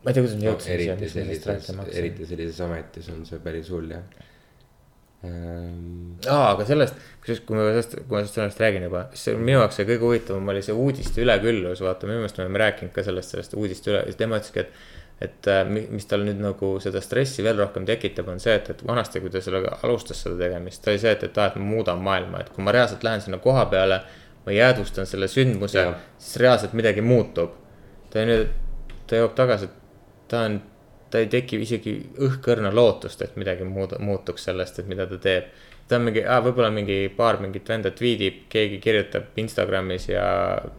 Ma 0.07 0.13
ei 0.13 0.15
tea, 0.15 0.23
kuidas 0.23 0.39
me 0.39 0.47
jõudsime 0.47 0.79
siia, 0.79 0.95
eriti 0.95 1.03
miks 1.03 1.15
me 1.19 1.25
sellest 1.27 1.47
rääkima 1.51 1.83
hakkasime. 1.83 1.99
eriti 2.05 2.27
sellises 2.31 2.61
ametis 2.63 3.09
on 3.11 3.25
see 3.27 3.41
päris 3.43 3.71
hull 3.75 3.91
jah 3.91 4.05
ähm,. 5.27 6.13
aa, 6.31 6.53
aga 6.53 6.67
sellest, 6.69 7.01
kusjuures, 7.23 7.41
kui 7.49 7.57
ma 7.59 7.65
sellest, 7.73 7.97
kui 8.03 8.15
ma 8.15 8.21
sellest 8.21 8.39
sellest 8.39 8.61
räägin 8.63 8.87
juba, 8.87 9.07
siis 9.15 9.41
minu 9.41 9.57
jaoks 9.59 9.81
see 9.81 9.89
kõige 9.89 10.05
huvitavam 10.07 10.53
oli 10.53 10.63
see 10.63 10.77
uudiste 10.77 11.25
üleküllus, 11.25 11.83
vaata, 11.83 12.07
minu 12.07 12.21
meelest 12.23 12.39
me 12.39 12.47
oleme 12.47 12.63
rääkinud 12.63 12.93
ka 12.95 13.05
sellest, 13.07 13.35
sellest 13.35 13.57
uudiste 13.59 13.91
üle, 13.93 14.05
tema 14.21 14.39
ütleski, 14.43 14.63
et. 14.67 14.87
et 15.25 15.49
äh, 15.49 15.63
mi- 15.65 15.87
mis 15.89 16.05
tal 16.05 16.21
nüüd 16.27 16.37
nagu 16.45 16.75
seda 16.85 17.01
stressi 17.01 17.41
veel 17.41 17.57
rohkem 17.57 17.87
tekitab, 17.89 18.27
on 18.29 18.37
see, 18.43 18.53
et, 18.59 18.67
et 18.75 18.83
vanasti, 18.85 19.23
kui 19.25 19.31
ta 19.33 19.41
sellega 19.41 19.79
alustas 19.87 20.21
seda 20.21 20.37
tegemist, 20.43 20.85
oli 20.93 21.01
see, 21.01 21.15
et, 21.17 21.23
et 21.25 21.39
aa, 21.41 21.47
et 21.49 21.57
ma 21.57 21.65
muudan 21.71 22.03
maailma, 22.05 22.43
et 22.45 22.51
kui 22.53 22.65
ma 22.67 22.75
reaalselt 22.77 23.07
lähen 23.07 23.25
sinna 23.25 23.39
koha 23.41 23.65
peale. 23.73 24.03
ma 24.47 24.53
jäädvustan 24.55 25.09
selle 25.11 25.27
sündmuse 25.27 25.83
siis 26.19 26.37
reaalselt 26.39 26.77
midagi 26.79 27.01
muutub. 27.03 27.57
ta 28.13 28.23
nüüd, 28.29 28.53
ta 29.09 29.17
jõuab 29.23 29.33
tagasi, 29.41 29.65
et 29.71 29.86
ta 30.29 30.41
on, 30.49 30.61
ta 31.11 31.23
ei 31.23 31.31
teki 31.31 31.61
isegi 31.63 31.95
õhkõrna 32.27 32.73
lootust, 32.75 33.23
et 33.23 33.37
midagi 33.41 33.67
muud-, 33.69 33.97
muutuks 34.03 34.49
sellest, 34.49 34.81
et 34.81 34.91
mida 34.91 35.07
ta 35.07 35.19
teeb. 35.23 35.51
ta 35.89 36.01
on 36.01 36.07
mingi, 36.09 36.23
võib-olla 36.27 36.71
mingi 36.75 36.99
paar 37.17 37.39
mingit 37.41 37.69
venda 37.69 37.93
tweetib, 37.95 38.47
keegi 38.51 38.81
kirjutab 38.83 39.39
Instagramis 39.39 40.09
ja, 40.09 40.27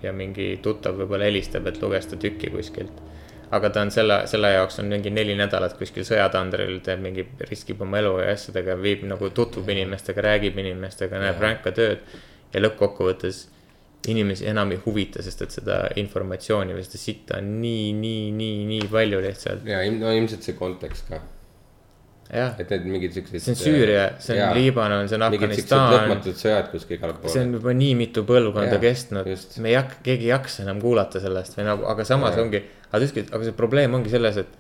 ja 0.04 0.14
mingi 0.14 0.58
tuttav 0.62 0.98
võib-olla 1.00 1.30
helistab, 1.30 1.68
et 1.68 1.82
luges 1.82 2.10
ta 2.12 2.20
tükki 2.20 2.52
kuskilt. 2.52 3.04
aga 3.52 3.70
ta 3.70 3.82
on 3.82 3.92
selle, 3.92 4.22
selle 4.28 4.50
jaoks 4.52 4.80
on 4.84 4.90
mingi 4.92 5.10
neli 5.10 5.36
nädalat 5.40 5.78
kuskil 5.80 6.04
sõjatandril, 6.04 6.82
teeb 6.84 7.00
mingi, 7.00 7.28
riskib 7.50 7.82
oma 7.82 8.02
elu 8.02 8.18
ja 8.20 8.32
asjadega, 8.36 8.76
viib 8.82 9.06
nagu 9.08 9.30
tutvub 9.30 9.70
inimestega, 9.70 10.22
räägib 10.22 10.60
inimestega, 10.60 11.22
näeb 11.24 11.40
ränka 11.40 11.72
tööd. 11.72 12.04
ja 12.54 12.62
lõppkokkuvõttes 12.62 13.46
inimesi 14.08 14.46
enam 14.48 14.72
ei 14.72 14.82
huvita, 14.86 15.24
sest 15.26 15.42
et 15.46 15.56
seda 15.58 15.80
informatsiooni 16.00 16.76
või 16.76 16.84
seda 16.86 17.00
sitta 17.02 17.40
on 17.42 17.50
nii, 17.62 17.90
nii, 17.98 18.30
nii, 18.36 18.62
nii 18.70 18.92
palju 18.92 19.24
lihtsalt. 19.24 19.66
ja 19.68 19.82
no 19.94 20.14
ilmselt 20.16 20.46
see 20.46 20.56
kontekst 20.58 21.10
ka, 21.12 21.20
et 22.30 22.72
need 22.74 22.88
mingid 22.94 23.16
siuksed. 23.18 23.42
see 23.44 23.56
on 23.56 23.60
Süüria, 23.60 24.06
see 24.24 24.38
on 24.44 24.54
Liibanon, 24.58 25.10
see 25.10 25.20
on 25.20 25.28
Afganistan. 25.28 25.88
lõpmatud 25.96 26.40
sõjad 26.40 26.70
kuskil 26.74 27.00
igal 27.00 27.16
pool. 27.18 27.34
see 27.34 27.44
on 27.44 27.58
juba 27.58 27.74
nii 27.78 27.98
mitu 28.00 28.24
põlvkonda 28.28 28.78
Jaa, 28.78 28.84
kestnud 28.86 29.32
me 29.64 29.74
ei 29.74 29.80
hakka, 29.80 30.00
keegi 30.06 30.30
ei 30.30 30.34
jaksa 30.36 30.64
enam 30.68 30.84
kuulata 30.84 31.24
sellest 31.24 31.58
või 31.60 31.68
nagu, 31.72 31.88
aga 31.92 32.08
samas 32.08 32.38
Jaa. 32.38 32.46
ongi, 32.46 32.64
aga 32.88 32.94
ta 32.94 33.04
ütleski, 33.04 33.26
aga 33.32 33.50
see 33.50 33.58
probleem 33.58 33.98
ongi 33.98 34.14
selles, 34.14 34.40
et 34.44 34.54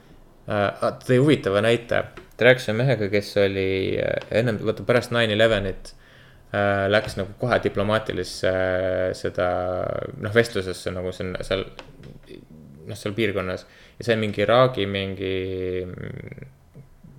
äh,. 0.49 0.67
ta 0.81 0.91
tõi 1.05 1.21
huvitava 1.21 1.63
näite, 1.63 2.03
ta 2.35 2.49
rääkis 2.49 2.67
ühe 2.71 2.77
mehega, 2.81 3.11
kes 3.13 3.31
oli 3.45 3.69
äh, 4.01 4.19
ennem, 4.41 4.59
vaata 4.65 4.87
pärast 4.87 5.15
nine 5.15 5.37
elevenit 5.37 5.93
äh,. 5.93 6.03
Läks 6.87 7.17
nagu 7.19 7.33
kohe 7.41 7.57
diplomaatilisse 7.59 8.51
äh, 8.51 9.13
seda 9.19 9.47
noh, 10.15 10.31
vestlusesse 10.31 10.93
nagu 10.95 11.11
see 11.11 11.25
on 11.27 11.33
seal, 11.43 11.65
noh, 12.87 12.95
seal 12.95 13.15
piirkonnas. 13.17 13.65
Ja 13.99 14.07
sai 14.07 14.19
mingi 14.21 14.45
Iraagi 14.45 14.85
mingi 14.87 15.33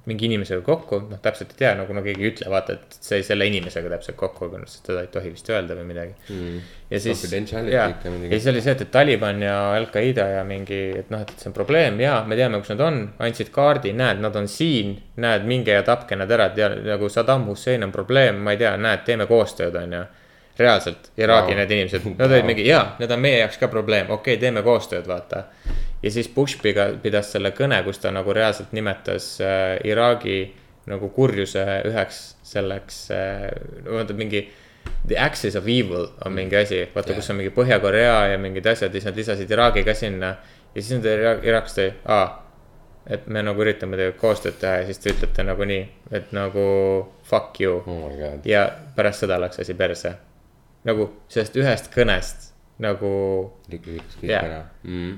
mingi 0.08 0.28
inimesega 0.28 0.62
kokku, 0.64 1.02
noh 1.10 1.20
täpselt 1.22 1.52
ei 1.54 1.60
tea, 1.62 1.74
nagu 1.78 1.94
no 1.94 2.02
keegi 2.04 2.24
ei 2.24 2.30
ütle, 2.32 2.48
vaata, 2.52 2.78
et 2.78 2.98
see 3.04 3.20
selle 3.26 3.46
inimesega 3.48 3.90
täpselt 3.92 4.16
kokku, 4.18 4.48
aga 4.48 4.62
noh, 4.62 4.70
seda 4.70 5.02
ei 5.04 5.10
tohi 5.12 5.32
vist 5.34 5.48
öelda 5.52 5.76
või 5.78 5.88
midagi 5.92 6.14
Mm. 6.28 6.60
ja 6.90 7.00
siis, 7.00 7.22
ja, 7.70 7.84
ja 7.88 8.30
siis 8.30 8.46
oli 8.50 8.60
see, 8.64 8.72
et, 8.72 8.82
et 8.84 8.90
Taliban 8.92 9.42
ja 9.42 9.54
Al-Qaeda 9.76 10.26
ja 10.34 10.44
mingi, 10.48 10.78
et 10.98 11.10
noh, 11.12 11.22
et 11.24 11.32
see 11.36 11.50
on 11.50 11.56
probleem 11.56 12.00
ja 12.00 12.18
me 12.26 12.36
teame, 12.38 12.60
kus 12.62 12.72
nad 12.72 12.82
on, 12.84 13.00
andsid 13.24 13.50
kaardi, 13.54 13.92
näed, 13.96 14.22
nad 14.24 14.36
on 14.36 14.48
siin. 14.48 14.96
näed, 15.18 15.44
minge 15.50 15.74
ja 15.74 15.82
tapke 15.82 16.16
nad 16.16 16.30
ära, 16.30 16.48
tea 16.54 16.68
nagu 16.70 17.08
Saddam 17.10 17.48
Hussein 17.50 17.82
on 17.84 17.92
probleem, 17.92 18.38
ma 18.44 18.54
ei 18.54 18.60
tea, 18.60 18.76
näed, 18.80 19.04
teeme 19.06 19.26
koostööd, 19.26 19.74
on 19.76 19.92
ju. 19.98 20.04
reaalselt, 20.58 21.12
Iraagi 21.16 21.52
Wow. 21.52 21.58
need 21.60 21.70
inimesed, 21.70 22.06
nad 22.18 22.32
olid 22.32 22.46
mingi 22.48 22.66
jaa, 22.66 22.96
need 22.98 23.10
on 23.14 23.20
meie 23.22 23.38
jaoks 23.44 23.58
ka 23.60 23.68
probleem, 23.68 24.10
okei 24.10 24.34
okay,, 24.34 24.40
teeme 24.40 24.62
koostööd, 24.66 25.06
vaata. 25.06 25.44
Ja 26.08 26.14
siis 26.14 26.30
Bush 26.32 26.62
piga, 26.62 26.88
pidas 27.02 27.32
selle 27.34 27.52
kõne, 27.56 27.82
kus 27.84 28.00
ta 28.00 28.12
nagu 28.14 28.32
reaalselt 28.32 28.72
nimetas 28.76 29.34
äh, 29.44 29.76
Iraagi 29.84 30.38
nagu 30.88 31.10
kurjuse 31.12 31.64
üheks 31.84 32.22
selleks 32.48 33.02
äh,, 33.12 33.44
vaata 33.84 34.16
mingi 34.16 34.46
The 35.06 35.18
Axis 35.20 35.56
of 35.58 35.68
Evil 35.68 36.06
on 36.24 36.32
mingi 36.32 36.56
asi, 36.56 36.80
vaata 36.94 37.12
Jah. 37.12 37.20
kus 37.20 37.30
on 37.30 37.40
mingi 37.42 37.52
Põhja-Korea 37.52 38.18
ja 38.32 38.38
mingid 38.40 38.66
asjad, 38.66 38.94
siis 38.96 39.04
nad 39.04 39.20
lisasid 39.20 39.50
Iraagi 39.52 39.84
ka 39.84 39.94
sinna. 39.94 40.36
ja 40.74 40.82
siis 40.82 40.96
nad 40.96 41.08
Ira- 41.12 41.40
Iraagist 41.44 41.80
tõi, 41.80 41.90
aa, 42.08 42.28
et 43.08 43.26
me 43.28 43.42
nagu 43.44 43.60
üritame 43.64 44.00
teiega 44.00 44.16
koostööd 44.20 44.58
teha 44.60 44.80
ja 44.80 44.88
siis 44.88 45.00
te 45.02 45.12
ütlete 45.12 45.44
nagu 45.44 45.68
nii, 45.68 45.84
et 46.12 46.32
nagu 46.36 46.64
fuck 47.28 47.60
you 47.60 47.82
oh 47.84 48.44
ja 48.48 48.64
pärast 48.96 49.24
seda 49.24 49.40
läks 49.40 49.60
asi 49.60 49.76
perse. 49.76 50.14
nagu 50.88 51.10
sellest 51.28 51.56
ühest 51.58 51.92
kõnest 51.92 52.52
nagu 52.80 53.10
liikus 53.68 54.20
kõik 54.20 54.32
ära 54.38 54.62
mm.. 54.84 55.16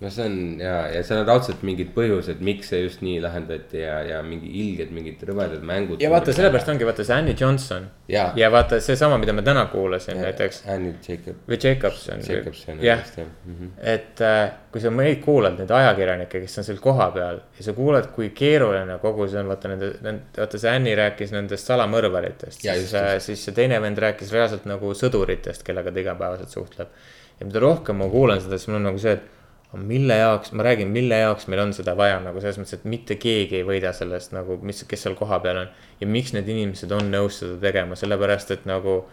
No 0.00 0.10
see 0.10 0.24
on 0.24 0.36
ja, 0.60 0.74
ja 0.94 1.02
seal 1.04 1.20
on 1.20 1.26
raudselt 1.28 1.64
mingid 1.66 1.90
põhjused, 1.96 2.40
miks 2.44 2.70
see 2.72 2.80
just 2.84 3.02
nii 3.04 3.18
lahendati 3.20 3.82
ja, 3.82 3.98
ja 4.06 4.20
mingi 4.24 4.48
ilged 4.62 4.94
mingid 4.96 5.20
rõvedad 5.28 5.64
mängud. 5.66 6.00
ja 6.00 6.08
vaata, 6.12 6.32
sellepärast 6.36 6.70
ongi 6.72 6.86
vaata 6.88 7.04
see 7.04 7.16
Annie 7.16 7.36
Johnson 7.36 7.88
Jaa. 8.08 8.30
ja 8.40 8.48
vaata 8.52 8.78
seesama, 8.80 9.18
mida 9.20 9.34
ma 9.36 9.44
täna 9.44 9.66
kuulasin 9.72 10.22
näiteks 10.22 10.62
Annie 10.72 10.94
Jacob, 11.04 11.42
või 11.48 11.58
Jacobson. 11.60 12.22
Jacobson. 12.28 12.80
jah, 12.84 13.02
-hmm. 13.18 13.72
et 13.94 14.22
äh, 14.24 14.38
kui 14.72 14.80
sa 14.80 14.92
neid 14.94 15.20
kuulad, 15.24 15.58
neid 15.60 15.72
ajakirjanikke, 15.74 16.40
kes 16.46 16.58
on 16.62 16.66
seal 16.68 16.80
kohapeal 16.82 17.42
ja 17.58 17.66
sa 17.66 17.74
kuuled, 17.76 18.08
kui 18.14 18.30
keeruline 18.36 18.96
kogu 19.02 19.26
see 19.28 19.42
on, 19.42 19.50
vaata 19.52 19.72
nende, 19.72 19.90
nende, 20.06 20.30
vaata 20.38 20.60
see 20.62 20.72
Annie 20.72 20.94
rääkis 20.96 21.34
nendest 21.34 21.68
salamõrvaritest. 21.68 22.62
Siis 22.62 22.86
just,, 22.86 23.26
siis 23.26 23.44
see 23.44 23.56
teine 23.56 23.80
vend 23.82 24.00
rääkis 24.00 24.32
reaalselt 24.32 24.64
nagu 24.70 24.94
sõduritest, 24.96 25.66
kellega 25.66 25.92
ta 25.92 26.00
igapäevaselt 26.04 26.56
suhtleb. 26.56 26.96
ja 27.40 27.46
mida 27.48 27.60
rohkem 27.60 28.00
ma 28.00 28.08
kuulan 28.08 28.40
seda, 28.40 28.56
siis 28.56 28.70
mul 28.70 28.80
on 28.80 28.90
nagu 28.90 29.02
see, 29.02 29.18
et 29.18 29.39
mille 29.78 30.16
jaoks, 30.18 30.52
ma 30.52 30.64
räägin, 30.66 30.90
mille 30.90 31.18
jaoks 31.20 31.46
meil 31.46 31.62
on 31.62 31.72
seda 31.74 31.94
vaja 31.98 32.18
nagu 32.22 32.40
selles 32.42 32.58
mõttes, 32.58 32.80
et 32.80 32.86
mitte 32.90 33.16
keegi 33.22 33.60
ei 33.60 33.66
võida 33.66 33.92
sellest 33.94 34.34
nagu, 34.34 34.58
mis, 34.66 34.82
kes 34.88 35.06
seal 35.06 35.14
kohapeal 35.18 35.64
on. 35.64 35.74
ja 36.00 36.08
miks 36.10 36.32
need 36.34 36.48
inimesed 36.50 36.90
on 36.96 37.10
nõus 37.12 37.38
seda 37.42 37.58
tegema, 37.62 37.98
sellepärast 37.98 38.50
et 38.56 38.66
nagu 38.66 39.04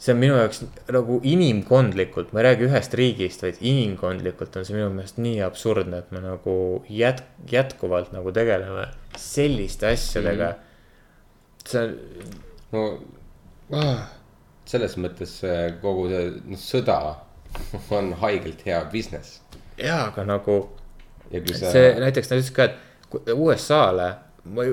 see 0.00 0.14
on 0.14 0.20
minu 0.22 0.38
jaoks 0.38 0.62
nagu 0.90 1.20
inimkondlikult, 1.28 2.32
ma 2.32 2.40
ei 2.40 2.48
räägi 2.48 2.66
ühest 2.70 2.94
riigist, 2.98 3.44
vaid 3.44 3.60
inimkondlikult 3.60 4.56
on 4.56 4.66
see 4.66 4.78
minu 4.78 4.88
meelest 4.94 5.20
nii 5.22 5.42
absurdne, 5.46 6.02
et 6.02 6.14
me 6.14 6.24
nagu 6.24 6.54
jät-, 6.90 7.26
jätkuvalt 7.52 8.14
nagu 8.16 8.32
tegeleme 8.34 8.88
selliste 9.20 9.90
asjadega 9.92 10.54
mm. 10.54 10.56
-hmm. 10.56 11.68
see 11.70 11.84
on 11.84 11.98
no 12.72 12.86
ah,, 13.76 14.06
selles 14.70 14.96
mõttes 14.98 15.36
kogu 15.82 16.08
see 16.10 16.30
noh, 16.46 16.62
sõda 16.62 17.00
on 17.96 18.12
haigelt 18.22 18.64
hea 18.66 18.80
business. 18.92 19.40
jaa, 19.84 20.06
aga 20.10 20.24
nagu 20.24 20.56
sa. 21.54 21.70
see 21.70 21.94
näiteks 22.00 22.28
ta 22.28 22.38
ütles 22.38 22.52
ka, 22.54 22.68
et 22.70 23.32
USA-le 23.34 24.10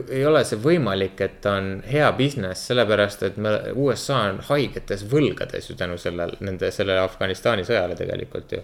ei 0.10 0.24
ole 0.26 0.44
see 0.48 0.60
võimalik, 0.64 1.20
et 1.22 1.40
ta 1.44 1.58
on 1.60 1.82
hea 1.92 2.08
business, 2.18 2.70
sellepärast 2.70 3.24
et 3.28 3.38
me, 3.42 3.52
USA 3.76 4.22
on 4.30 4.40
haigetes 4.48 5.04
võlgades 5.12 5.70
ju 5.70 5.76
tänu 5.78 5.98
sellele, 6.00 6.40
nende, 6.46 6.72
sellele 6.72 7.04
Afganistani 7.04 7.66
sõjale 7.68 7.98
tegelikult 8.00 8.56
ju. 8.56 8.62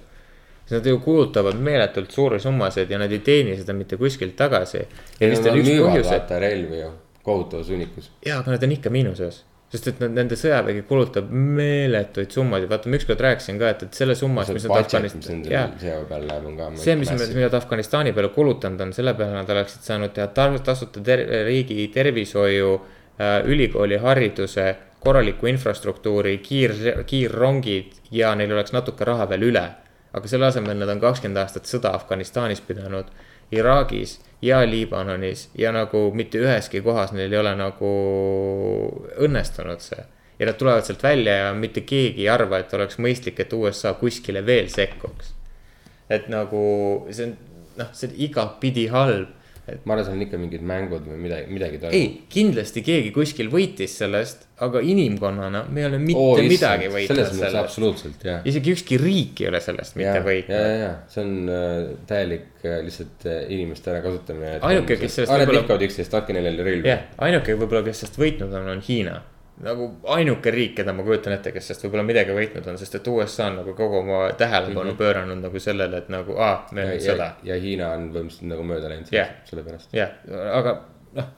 siis 0.64 0.78
nad 0.78 0.86
ju 0.88 1.00
kulutavad 1.04 1.60
meeletult 1.60 2.12
suuri 2.12 2.40
summasid 2.40 2.92
ja 2.92 3.00
nad 3.02 3.12
ei 3.12 3.20
teeni 3.20 3.58
seda 3.58 3.74
mitte 3.74 3.98
kuskilt 3.98 4.36
tagasi. 4.36 4.86
ja 5.20 5.30
vist 5.30 5.46
on 5.46 5.60
üks 5.60 5.74
põhjus, 5.74 6.14
et 6.16 6.32
relvi 6.40 6.80
ju 6.80 6.92
kohutavas 7.24 7.70
hunnikus. 7.70 8.12
jaa, 8.26 8.40
aga 8.40 8.56
nad 8.56 8.64
on 8.64 8.72
ikka 8.72 8.90
miinuses. 8.90 9.44
Sest 9.74 9.88
et 9.90 10.02
nad, 10.04 10.12
nende 10.14 10.38
sõjavägi 10.38 10.84
kulutab 10.86 11.30
meeletuid 11.34 12.34
summasid, 12.36 12.70
vaata 12.70 12.92
ma 12.92 12.98
ükskord 13.00 13.22
rääkisin 13.26 13.58
ka, 13.62 13.72
et, 13.74 13.86
et 13.88 13.98
selle 13.98 14.16
summas, 14.18 14.52
mis 14.54 14.62
see 14.62 14.70
nad 14.70 14.84
mis 14.84 14.94
Afganistan, 14.94 15.24
nendel 15.34 15.56
jaa 15.56 15.64
sõja 15.82 15.96
peal 16.12 16.28
läheb, 16.30 16.48
on 16.52 16.60
ka. 16.60 16.68
see, 16.84 16.96
mis, 17.00 17.14
mida 17.24 17.48
nad 17.48 17.58
Afganistani 17.58 18.14
peale 18.14 18.30
kulutanud 18.36 18.84
on, 18.86 18.94
selle 18.94 19.16
peale 19.18 19.40
nad 19.40 19.54
oleksid 19.56 19.88
saanud 19.90 20.14
teha 20.14 20.28
tar- 20.38 20.60
tasuta 20.68 21.02
ter-, 21.08 21.26
riigi 21.48 21.88
tervishoiu 21.96 22.74
äh,, 22.78 23.40
ülikooli 23.50 23.98
hariduse, 24.04 24.68
korraliku 25.04 25.50
infrastruktuuri, 25.50 26.38
kiir, 26.46 26.76
kiirrongid 27.10 27.98
ja 28.14 28.36
neil 28.38 28.54
oleks 28.54 28.76
natuke 28.78 29.10
raha 29.10 29.26
veel 29.34 29.50
üle. 29.50 29.66
aga 30.14 30.30
selle 30.30 30.46
asemel 30.46 30.78
nad 30.78 30.92
on 30.94 31.00
kakskümmend 31.02 31.40
aastat 31.42 31.66
sõda 31.66 31.96
Afganistanis 31.98 32.62
pidanud, 32.62 33.08
Iraagis 33.54 34.20
ja 34.44 34.64
Liibanonis 34.68 35.48
ja 35.58 35.72
nagu 35.72 36.10
mitte 36.16 36.42
üheski 36.44 36.82
kohas 36.84 37.14
neil 37.16 37.32
ei 37.32 37.40
ole 37.40 37.54
nagu 37.56 37.94
õnnestunud 39.24 39.84
see. 39.84 40.04
ja 40.40 40.50
nad 40.50 40.60
tulevad 40.60 40.84
sealt 40.84 41.04
välja 41.04 41.38
ja 41.46 41.54
mitte 41.54 41.82
keegi 41.88 42.26
ei 42.26 42.30
arva, 42.30 42.60
et 42.60 42.74
oleks 42.74 43.00
mõistlik, 43.00 43.40
et 43.40 43.54
USA 43.54 43.94
kuskile 43.96 44.46
veel 44.46 44.68
sekkuks 44.70 45.32
et 46.14 46.30
nagu 46.32 46.64
see 47.12 47.30
on 47.30 47.34
noh, 47.80 47.90
see 47.96 48.10
on 48.10 48.20
igatpidi 48.28 48.88
halb. 48.94 49.32
Et 49.64 49.86
ma 49.88 49.96
arvan, 49.96 50.04
seal 50.04 50.18
on 50.18 50.24
ikka 50.26 50.38
mingid 50.42 50.64
mängud 50.68 51.06
või 51.08 51.18
midagi, 51.24 51.46
midagi 51.56 51.78
toimub. 51.80 51.96
ei, 51.96 52.08
kindlasti 52.32 52.84
keegi 52.84 53.14
kuskil 53.16 53.48
võitis 53.52 53.94
sellest, 54.02 54.44
aga 54.66 54.82
inimkonnana 54.84 55.64
me 55.70 55.84
ei 55.84 55.88
ole 55.88 56.00
mitte 56.04 56.44
midagi 56.50 56.90
võitnud 56.92 57.14
selles 57.14 57.30
mõttes 57.32 57.40
sellest. 57.40 57.60
absoluutselt 57.62 58.26
jah. 58.28 58.42
isegi 58.50 58.76
ükski 58.76 59.00
riik 59.00 59.44
ei 59.46 59.50
ole 59.54 59.62
sellest 59.64 59.96
mitte 60.00 60.18
ja, 60.20 60.26
võitnud. 60.26 60.58
ja, 60.58 60.74
ja 60.82 60.92
see 61.14 61.24
on 61.24 61.54
äh, 61.56 61.76
täielik 62.10 62.66
äh, 62.68 62.82
lihtsalt 62.84 63.28
äh, 63.30 63.40
inimeste 63.56 63.94
ärakasutamine. 63.94 64.58
Ainuke, 64.60 65.00
kes 65.00 65.20
sellest 65.22 65.32
nad 65.32 65.46
võib-olla- 65.46 65.64
vihkavad 65.64 65.88
üksteist, 65.88 66.18
andke 66.20 66.36
neile 66.36 66.56
relvi 66.60 66.92
jah, 66.92 67.08
ainuke 67.24 67.56
võib-olla, 67.56 67.86
kes 67.88 68.04
sellest 68.04 68.20
võitnud 68.20 68.60
on, 68.60 68.74
on 68.76 68.84
Hiina. 68.84 69.22
Nagu 69.62 69.88
ainuke 70.16 70.52
riik, 70.52 70.74
keda 70.80 70.94
ma 70.96 71.04
kujutan 71.06 71.36
ette, 71.36 71.52
kes 71.54 71.68
sellest 71.68 71.86
võib-olla 71.86 72.06
midagi 72.08 72.34
võitnud 72.34 72.66
on, 72.72 72.80
sest 72.82 72.98
et 72.98 73.08
USA 73.12 73.52
on 73.52 73.60
nagu 73.62 73.76
kogu 73.78 74.00
oma 74.00 74.24
tähelepanu 74.38 74.82
mm 74.82 74.90
-hmm. 74.90 74.98
pööranud 74.98 75.42
nagu 75.44 75.60
sellele, 75.60 75.98
et 75.98 76.10
nagu 76.10 76.38
aa, 76.38 76.68
meil 76.72 76.88
ja 76.88 76.96
on, 76.96 77.06
sõda 77.06 77.30
ja,. 77.44 77.60
Hiina 77.62 77.92
on 77.94 78.10
põhimõtteliselt 78.16 78.50
nagu 78.50 78.64
mööda 78.64 78.90
läinud 78.90 79.14
Jah. 79.14 79.30
sellepärast. 79.46 79.94
jah, 79.94 80.18
aga 80.58 80.76
noh. 81.14 81.30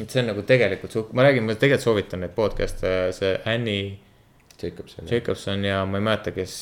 et 0.00 0.10
see 0.10 0.22
on 0.22 0.32
nagu 0.32 0.42
tegelikult 0.42 0.92
suht-, 0.92 1.12
ma 1.12 1.28
räägin, 1.28 1.44
ma 1.44 1.54
tegelikult 1.54 1.84
soovitan 1.84 2.24
neid 2.24 2.34
podcast'e, 2.34 3.12
see 3.12 3.36
Annie 3.44 3.98
Jacobson. 4.62 5.04
Jacobson 5.10 5.64
ja 5.64 5.84
ma 5.84 5.98
ei 5.98 6.04
mäleta, 6.04 6.32
kes 6.32 6.56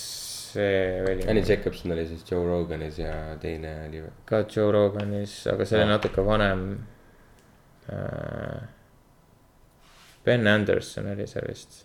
see 0.53 1.03
oli. 1.03 1.31
Annie 1.31 1.45
Jacobson 1.47 1.93
oli 1.93 2.07
siis 2.07 2.31
Joe 2.31 2.47
Roganis 2.47 2.99
ja 2.99 3.37
teine 3.41 3.87
oli. 3.89 4.03
ka 4.25 4.45
Joe 4.57 4.73
Roganis, 4.73 5.47
aga 5.47 5.65
see 5.65 5.79
oli 5.79 5.93
natuke 5.95 6.27
vanem 6.27 6.71
äh,. 6.73 6.98
Ben 10.25 10.47
Anderson 10.47 11.07
oli 11.13 11.27
see 11.27 11.43
vist. 11.49 11.85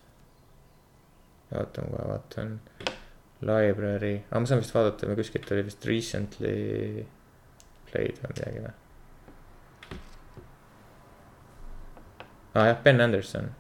vaatan 1.54 1.86
kohe, 1.92 2.08
vaatan. 2.10 2.60
Library, 3.44 4.14
aga 4.32 4.40
ma 4.40 4.48
saan 4.50 4.62
vist 4.64 4.74
vaadata, 4.76 5.16
kuskilt 5.20 5.52
oli 5.52 5.66
vist 5.68 5.86
recently 5.86 7.06
played 7.92 8.18
või 8.24 8.32
midagi 8.34 8.64
või? 8.64 8.74
aa 12.54 12.62
ah, 12.62 12.68
jah, 12.70 12.80
Ben 12.86 13.02
Anderson. 13.02 13.52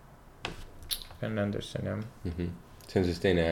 Ben 1.21 1.39
Anderson 1.39 1.85
jah, 1.91 1.99
Mhm. 2.25 2.49
see 2.87 2.99
on 3.01 3.05
siis 3.05 3.19
teine, 3.19 3.45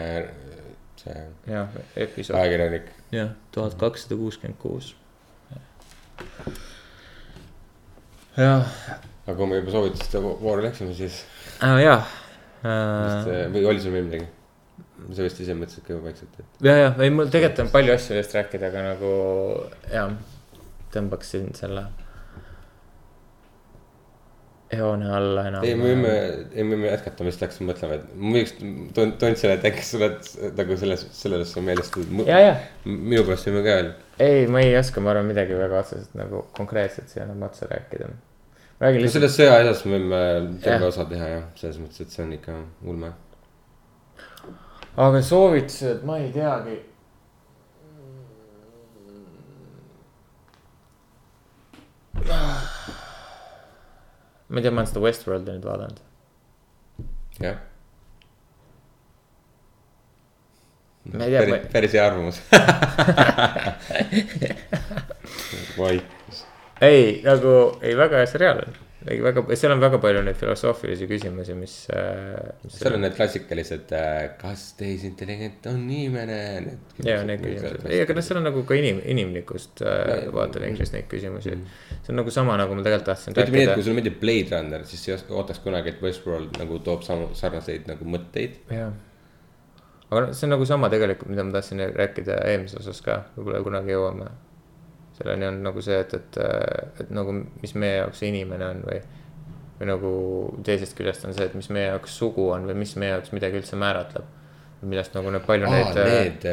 see 1.02 1.16
jah, 1.48 1.70
episood, 1.96 2.36
ajakirjanik. 2.40 2.90
jah, 3.12 3.32
tuhat 3.52 3.74
kakssada 3.80 4.16
kuuskümmend 4.20 4.60
kuus. 4.60 4.96
jah, 8.38 8.68
aga 9.28 9.36
kui 9.38 9.48
me 9.48 9.60
juba 9.62 9.72
soovituste 9.76 10.22
vo- 10.24 10.38
vooru 10.42 10.64
läksime, 10.66 10.94
siis 10.98 11.24
jah. 11.62 12.06
vist, 12.64 13.32
äh, 13.32 13.48
või 13.54 13.66
oli 13.72 13.82
sul 13.84 13.92
veel 13.98 14.06
midagi? 14.10 14.28
sa 15.12 15.24
vist 15.26 15.40
ise 15.42 15.56
mõtlesid 15.58 15.84
ka 15.88 15.96
vaikselt, 16.04 16.36
et 16.40 16.66
ja, 16.68 16.76
ja 16.78 16.90
ei 17.02 17.10
mul 17.10 17.30
tegelikult 17.34 17.66
on 17.66 17.72
palju 17.74 17.94
asju 17.96 18.14
sellest 18.14 18.36
rääkida, 18.38 18.70
aga 18.70 18.84
nagu 18.92 19.14
jah, 19.92 20.12
tõmbaksin 20.94 21.50
selle 21.58 21.88
joone 24.78 25.10
alla 25.16 25.44
enam. 25.50 25.64
ei, 25.66 25.76
me 25.76 25.90
võime, 25.90 26.12
ei 26.54 26.64
me 26.64 26.76
võime 26.76 26.92
jätkata, 26.92 27.24
ma 27.24 27.32
just 27.32 27.44
hakkasin 27.44 27.68
mõtlema, 27.68 27.98
et 27.98 28.12
ma 28.16 28.34
võiks, 28.38 28.54
tundsin, 28.96 29.54
et 29.54 29.66
äkki 29.68 29.86
sa 29.86 29.98
oled 30.00 30.30
nagu 30.58 30.78
selles, 30.80 31.06
ja, 32.28 32.40
ja, 32.40 32.54
minu 32.86 33.24
pärast 33.28 33.50
võime 33.50 33.64
ka 33.66 33.78
veel. 33.80 33.90
ei, 34.28 34.46
ma 34.52 34.64
ei 34.64 34.76
oska, 34.80 35.04
ma 35.04 35.14
arvan, 35.14 35.28
midagi 35.32 35.58
väga 35.60 35.82
otseselt 35.82 36.16
nagu 36.20 36.46
konkreetset 36.58 37.12
siia 37.12 37.26
enam 37.26 37.44
otsa 37.48 37.68
rääkida. 37.72 38.12
räägin 38.84 39.04
no 39.04 39.08
lihtsalt, 39.08 39.18
selles 39.18 39.36
sõja 39.40 39.58
asjas 39.60 39.84
me 39.88 39.98
võime 39.98 40.22
terve 40.64 40.88
osa 40.92 41.08
teha 41.10 41.34
jah, 41.34 41.50
selles 41.60 41.82
mõttes, 41.82 42.06
et 42.06 42.16
see 42.16 42.24
on 42.26 42.32
ikka 42.38 42.62
ulme. 42.86 43.12
aga 45.10 45.26
soovitused, 45.34 46.08
ma 46.08 46.22
ei 46.24 46.32
teagi. 46.36 46.80
Ma 54.52 54.60
ei 54.60 54.64
tea, 54.64 54.72
ma 54.72 54.82
olen 54.82 54.90
seda 54.92 55.02
Westworldi 55.06 55.52
nüüd 55.56 55.66
vaadanud. 55.66 56.00
jah. 57.40 57.58
ma 61.14 61.24
ei 61.26 61.32
tea, 61.32 61.42
päris, 61.46 61.62
päris 61.72 61.94
hea 61.96 62.06
arvamus. 62.06 62.38
vaikus. 65.80 66.38
ei, 66.84 67.22
nagu 67.24 67.52
ei, 67.80 67.98
väga 67.98 68.16
hea 68.20 68.28
seriaal 68.34 68.60
on. 68.66 68.74
ei, 69.10 69.18
väga, 69.24 69.44
seal 69.58 69.74
on 69.74 69.82
väga 69.82 69.98
palju 70.02 70.22
neid 70.26 70.38
filosoofilisi 70.38 71.08
küsimusi, 71.10 71.56
mis 71.58 71.76
äh,. 71.94 72.52
seal 72.70 72.98
on 72.98 73.06
need 73.06 73.16
klassikalised, 73.18 73.94
kas 74.42 74.66
tehisintelligent 74.80 75.66
on 75.72 75.82
inimene. 75.88 76.40
ja 77.06 77.22
need 77.28 77.42
küsimused, 77.42 77.88
ei, 77.90 78.02
aga 78.06 78.18
noh, 78.18 78.26
seal 78.26 78.42
on 78.42 78.48
nagu 78.50 78.64
ka 78.68 78.78
inim-, 78.78 79.02
inimlikust 79.14 79.82
äh, 79.86 80.28
vaatevinklist 80.36 80.98
neid 80.98 81.10
küsimusi. 81.12 81.58
see 81.98 82.14
on 82.14 82.22
nagu 82.22 82.34
sama, 82.34 82.58
nagu 82.62 82.78
ma 82.78 82.86
tegelikult 82.86 83.10
tahtsin 83.14 83.34
ütleme 83.34 83.58
nii, 83.58 83.70
et 83.70 83.80
kui 83.80 83.88
sulle 83.88 83.98
meeldib 83.98 84.20
Blade 84.22 84.54
Runner, 84.54 84.86
siis 84.90 85.08
ei 85.10 85.18
ootaks 85.18 85.64
kunagi, 85.66 85.96
et 85.96 86.06
Westworld 86.06 86.62
nagu 86.62 86.82
toob 86.86 87.08
samu, 87.08 87.32
sarnaseid 87.38 87.90
nagu 87.90 88.06
mõtteid. 88.18 88.62
jah, 88.70 88.94
aga 90.12 90.28
noh, 90.28 90.38
see 90.38 90.46
on 90.46 90.56
nagu 90.58 90.70
sama 90.70 90.94
tegelikult, 90.94 91.34
mida 91.34 91.48
ma 91.48 91.58
tahtsin 91.58 91.82
rääkida 91.98 92.38
eelmises 92.52 92.84
osas 92.84 93.02
ka, 93.06 93.24
võib-olla 93.38 93.66
kunagi 93.66 93.96
jõuame. 93.96 94.30
Selleni 95.18 95.46
on 95.48 95.62
nagu 95.64 95.82
see, 95.86 95.98
et, 96.00 96.14
et, 96.14 96.38
et 97.04 97.10
nagu, 97.14 97.34
mis 97.62 97.74
meie 97.76 97.98
jaoks 98.02 98.22
inimene 98.28 98.66
on 98.74 98.84
või. 98.88 99.00
või 99.82 99.88
nagu 99.90 100.12
teisest 100.66 100.94
küljest 100.98 101.26
on 101.26 101.34
see, 101.34 101.46
et 101.50 101.56
mis 101.58 101.70
meie 101.74 101.88
jaoks 101.92 102.14
sugu 102.22 102.50
on 102.54 102.68
või 102.70 102.76
mis 102.84 102.96
meie 103.02 103.16
jaoks 103.16 103.32
midagi 103.34 103.58
üldse 103.62 103.76
määratleb. 103.82 104.26
millest 104.82 105.14
nagu 105.14 105.30
need 105.30 105.44
palju 105.46 105.68
aa, 105.70 105.72
neid 105.78 105.98
äh, 106.02 106.12
need, 106.16 106.46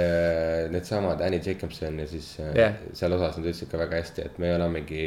needsamad 0.74 1.20
Annie 1.24 1.40
Jacobson 1.44 1.98
ja 2.02 2.06
siis 2.06 2.34
äh, 2.40 2.50
Jah. 2.56 2.74
seal 2.92 3.12
osas 3.16 3.38
nad 3.38 3.46
ütlesid 3.46 3.70
ka 3.70 3.78
väga 3.80 4.02
hästi, 4.02 4.26
et 4.26 4.38
me 4.38 4.50
olemegi 4.54 5.06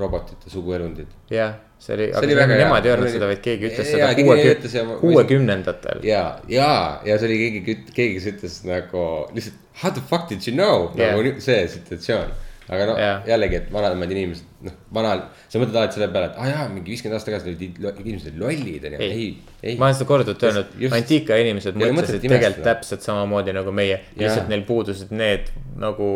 robotite 0.00 0.48
suguelundid. 0.50 1.06
jah, 1.30 1.58
see 1.78 1.92
oli, 1.96 2.06
aga 2.16 2.28
väga 2.38 2.56
nemad 2.62 2.86
ei 2.86 2.92
öelnud 2.94 3.04
oli- 3.06 3.12
seda, 3.18 3.26
vaid 3.28 3.42
keegi 3.44 3.68
ütles 3.68 3.90
seda 3.90 4.78
ja 4.78 4.84
ma- 4.88 4.96
kuuekümnendatel. 5.02 6.00
ja, 6.08 6.22
ja, 6.48 6.70
ja 7.04 7.18
see 7.18 7.28
oli 7.28 7.36
keegi, 7.42 7.76
keegi, 7.92 8.14
kes 8.16 8.30
ütles 8.32 8.56
nagu 8.68 9.04
lihtsalt 9.36 9.58
how 9.82 9.90
the 9.92 10.00
fuck 10.08 10.28
did 10.30 10.40
you 10.48 10.54
know 10.56 10.88
Jah. 10.96 11.12
nagu 11.16 11.40
see 11.40 11.68
situatsioon. 11.68 12.32
Aga 12.72 12.88
noh 12.88 13.00
Jah. 13.02 13.24
jällegi, 13.28 13.58
et 13.60 13.72
vanemad 13.74 14.14
inimesed, 14.14 14.52
noh, 14.68 14.76
vanal, 14.98 15.24
sa 15.48 15.62
mõtled 15.62 15.80
alati 15.80 15.98
selle 15.98 16.08
peale, 16.14 16.30
et 16.30 16.38
aa 16.38 16.46
ah, 16.46 16.52
jaa, 16.52 16.68
mingi 16.72 16.94
viiskümmend 16.94 17.18
aastat 17.18 17.32
tagasi 17.32 17.52
olid 17.52 18.06
inimesed 18.06 18.38
lollid 18.42 18.86
onju, 18.90 19.02
ei, 19.08 19.26
ei. 19.62 19.74
ma 19.80 19.88
olen 19.88 19.98
seda 19.98 20.08
korduvalt 20.12 20.46
öelnud 20.48 20.94
antiika 21.00 21.40
inimesed 21.42 21.76
mõtlesid 21.82 22.22
tegelikult 22.22 22.62
imestada. 22.62 22.70
täpselt 22.70 23.04
samamoodi 23.08 23.56
nagu 23.56 23.74
meie, 23.76 24.00
lihtsalt 24.16 24.48
neil 24.52 24.64
puudusid 24.68 25.12
need 25.16 25.52
nagu 25.82 26.08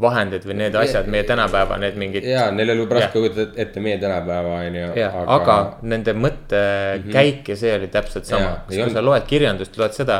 vahendid 0.00 0.46
või 0.46 0.56
need 0.58 0.74
asjad, 0.78 1.06
meie 1.10 1.22
tänapäeva 1.26 1.76
need 1.78 1.98
mingid. 1.98 2.24
ja 2.26 2.48
neil 2.54 2.72
oli 2.72 2.82
võib-olla 2.82 3.04
raske 3.04 3.20
kujutada 3.20 3.62
ette 3.62 3.82
meie 3.82 3.98
tänapäeva 4.02 4.56
onju. 4.66 4.86
jah, 4.98 5.18
aga 5.36 5.58
nende 5.86 6.14
mõttekäik 6.18 7.52
ja 7.52 7.58
see 7.58 7.74
oli 7.78 7.90
täpselt 7.94 8.26
sama 8.26 8.56
kui 8.66 8.80
sa 8.80 8.88
olnud- 8.88 9.06
loed 9.10 9.28
kirjandust, 9.30 9.78
loed 9.78 9.94
seda. 9.94 10.18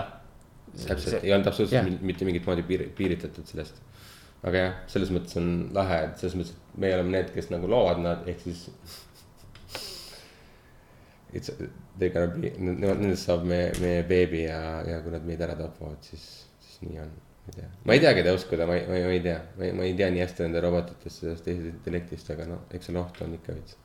täpselt, 0.74 1.18
ei 1.22 1.34
olnud 1.34 1.50
absoluutselt 1.50 2.02
mitte 2.02 2.26
mingit 2.26 2.46
moodi 2.46 2.62
piir, 2.66 2.86
piiritletud 2.96 3.50
sellest. 3.50 3.82
Aga 4.44 4.60
jah, 4.60 4.76
selles 4.92 5.12
mõttes 5.14 5.38
on 5.40 5.50
lahe, 5.76 6.00
et 6.08 6.20
selles 6.20 6.36
mõttes, 6.38 6.52
et 6.54 6.78
meie 6.84 6.96
oleme 6.98 7.16
need, 7.16 7.32
kes 7.34 7.50
nagu 7.52 7.70
loovad 7.70 8.02
nad, 8.04 8.28
ehk 8.28 8.44
siis. 8.44 8.66
It's, 11.34 11.50
they 11.98 12.10
gonna 12.14 12.30
be, 12.30 12.52
nendest 12.62 13.26
saab 13.26 13.46
meie, 13.48 13.72
meie 13.82 14.04
beebi 14.06 14.44
ja, 14.44 14.60
ja 14.86 15.00
kui 15.02 15.14
nad 15.14 15.24
meid 15.26 15.42
ära 15.42 15.56
tapavad, 15.58 15.98
siis, 16.06 16.26
siis 16.62 16.84
nii 16.84 17.00
on. 17.02 17.10
ma 17.44 17.50
ei 17.50 17.56
tea, 17.56 17.70
ma 17.84 17.96
ei 17.96 18.04
tea, 18.04 18.12
keda 18.20 18.36
uskuda, 18.36 18.68
ma 18.70 18.78
ei, 18.78 18.86
ma 18.86 19.00
ei, 19.00 19.08
ma 19.08 19.16
ei 19.16 19.24
tea, 19.24 19.40
ma 19.58 19.66
ei, 19.66 19.74
ma 19.80 19.88
ei 19.88 19.96
tea 19.98 20.12
nii 20.14 20.22
hästi 20.22 20.46
nende 20.46 20.62
robotitest, 20.64 21.24
sellest 21.24 21.48
tehisintellektist, 21.48 22.30
aga 22.36 22.46
noh, 22.52 22.62
eks 22.74 22.90
seal 22.90 23.00
ohtu 23.02 23.26
on 23.26 23.34
ikka 23.40 23.56
veits. 23.56 23.78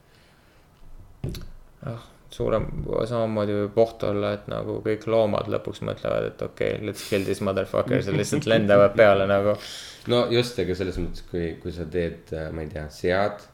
ah, 1.90 2.06
suurem, 2.34 2.66
samamoodi 3.10 3.56
võib 3.64 3.80
oht 3.84 4.04
olla, 4.08 4.34
et 4.38 4.48
nagu 4.52 4.80
kõik 4.86 5.06
loomad 5.10 5.50
lõpuks 5.52 5.82
mõtlevad, 5.88 6.30
et 6.32 6.44
okei 6.46 6.76
okay,, 6.76 6.86
let's 6.86 7.08
kill 7.10 7.26
this 7.26 7.42
motherfucker, 7.46 8.04
see 8.06 8.16
lihtsalt 8.16 8.48
lendavad 8.54 8.96
peale 8.98 9.26
nagu. 9.30 9.56
no 10.14 10.24
just, 10.34 10.60
aga 10.62 10.78
selles 10.78 11.00
mõttes, 11.02 11.26
kui, 11.32 11.52
kui 11.62 11.74
sa 11.76 11.88
teed, 11.90 12.34
ma 12.54 12.66
ei 12.66 12.72
tea, 12.74 12.86
sead, 12.94 13.46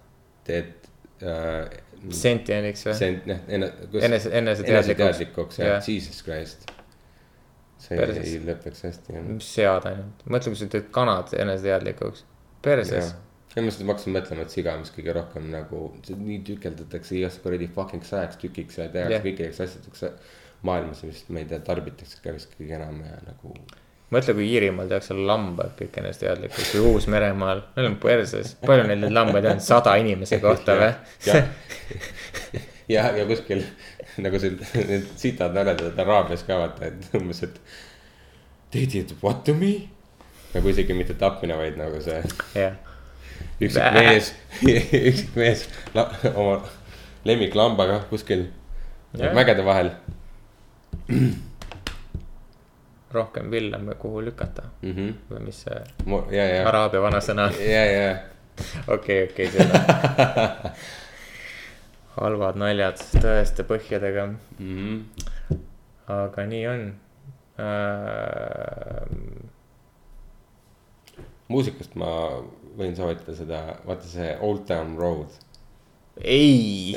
teed 0.48 0.90
äh,. 1.24 1.78
sentieniks 2.12 2.88
või? 2.90 2.96
on 3.10 3.20
noh, 3.32 3.44
enne. 3.58 3.74
Enese- 4.10 4.34
eneseteadlikuks. 4.42 5.62
jah 5.64 5.80
Jesus 5.80 6.24
Christ. 6.26 6.68
see 7.80 8.00
Perses. 8.00 8.28
ei 8.28 8.42
lõpeks 8.44 8.88
hästi 8.90 9.22
mis 9.30 9.54
sead 9.56 9.88
ainult, 9.92 10.26
mõtle, 10.28 10.52
kui 10.52 10.60
sa 10.60 10.68
teed 10.76 10.92
kanad 10.96 11.32
eneseteadlikuks, 11.38 12.28
perses. 12.66 13.16
Ja 13.56 13.64
ma 13.64 13.70
lihtsalt 13.70 13.88
hakkasin 13.88 14.16
mõtlema, 14.16 14.44
et 14.44 14.54
siga, 14.54 14.76
mis 14.80 14.92
kõige 14.92 15.16
rohkem 15.16 15.48
nagu, 15.52 15.88
nii 16.12 16.42
tükeldatakse 16.48 17.16
igast 17.20 17.42
kuradi 17.44 17.70
fucking 17.72 18.04
sajaks 18.04 18.40
tükiks 18.42 18.82
ja 18.82 18.90
tehakse 18.92 19.16
yeah. 19.16 19.24
kõikideks 19.24 19.62
asjadeks 19.64 20.06
maailmas, 20.66 21.04
mis 21.08 21.24
ma 21.30 21.42
ei 21.42 21.50
tea, 21.50 21.62
tarbitakse 21.64 22.20
ka 22.24 22.36
vist 22.36 22.54
kõige 22.58 22.76
enam 22.76 23.00
ja 23.06 23.16
nagu. 23.24 23.54
mõtle, 24.12 24.36
kui 24.38 24.50
Iirimaal 24.50 24.92
tehakse 24.92 25.16
lambad 25.16 25.74
kõik 25.80 26.00
eneseteadlikult 26.02 26.76
või 26.76 26.94
Uus-Meremaal, 26.94 27.64
neil 27.78 27.90
on 27.94 27.98
perses, 28.04 28.56
palju 28.66 28.88
neil 28.90 29.04
neid 29.06 29.16
lambaid 29.16 29.50
on, 29.54 29.64
sada 29.64 29.96
inimese 30.02 30.42
kohta 30.44 30.76
või? 30.82 30.92
ja, 31.30 31.42
ja, 32.92 33.10
ja 33.22 33.28
kuskil 33.30 33.64
nagu 34.24 34.40
see, 34.40 34.56
need 34.84 35.08
sitad 35.20 35.56
naljad 35.56 36.00
Araabias 36.04 36.44
ka 36.48 36.60
vaata, 36.60 36.92
et 36.92 37.20
umbes, 37.20 37.44
et. 37.48 37.60
They 38.76 38.88
did 38.92 39.16
what 39.24 39.46
to 39.48 39.56
me? 39.56 39.76
nagu 40.56 40.72
isegi 40.72 40.96
mitte 40.96 41.16
tapmine, 41.20 41.56
vaid 41.60 41.76
nagu 41.80 41.98
see 42.04 42.22
jah, 42.56 42.78
üksik 43.62 43.82
Bäh. 43.82 43.94
mees, 43.94 44.34
üksik 45.10 45.36
mees 45.36 45.66
la, 45.94 46.10
oma 46.36 46.60
lemmiklambaga 47.26 48.00
kuskil 48.10 48.48
Jah. 49.16 49.34
mägede 49.34 49.66
vahel 49.66 49.92
rohkem 53.16 53.52
villa, 53.52 53.80
kuhu 54.00 54.22
lükata 54.26 54.64
mm. 54.82 54.92
-hmm. 54.92 55.14
või 55.32 55.40
mis 55.46 55.62
see 55.64 55.82
ja, 56.32 56.46
ja, 56.48 56.68
araabia 56.68 57.02
vanasõna 57.02 57.50
ja, 57.60 57.86
ja 57.86 58.16
okei, 58.88 59.24
okei, 59.30 59.48
seda. 59.52 60.72
halvad 62.20 62.60
naljad 62.60 63.02
tõeste 63.22 63.64
põhjadega, 63.68 64.28
mm. 64.28 64.38
-hmm. 64.60 65.60
aga 66.08 66.46
nii 66.52 66.68
on 66.68 66.86
äh,. 67.60 69.08
muusikast 71.48 71.96
ma 71.96 72.12
võin 72.78 72.96
soovitada 72.98 73.36
seda, 73.38 73.64
vaata 73.88 74.08
see 74.10 74.30
Old 74.44 74.66
Town 74.70 74.96
Road. 75.00 75.36
ei, 76.22 76.96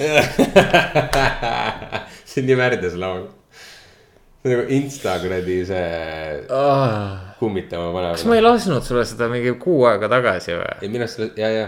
see 2.28 2.42
on 2.42 2.48
nii 2.48 2.58
värdjas 2.58 2.94
laul. 2.98 3.26
see 4.38 4.50
on 4.50 4.54
nagu 4.54 4.78
insta 4.78 5.16
kuradi 5.22 5.58
see 5.66 5.88
kummitama 7.40 7.90
panev. 7.94 8.14
kas 8.16 8.24
ma 8.28 8.38
ei 8.38 8.44
lasknud 8.44 8.86
sulle 8.86 9.04
seda 9.08 9.28
mingi 9.32 9.54
kuu 9.62 9.82
aega 9.90 10.10
tagasi 10.12 10.54
või? 10.54 10.78
ei 10.82 10.92
minu 10.92 11.06
arust, 11.06 11.24
ja, 11.40 11.50
ja. 11.54 11.66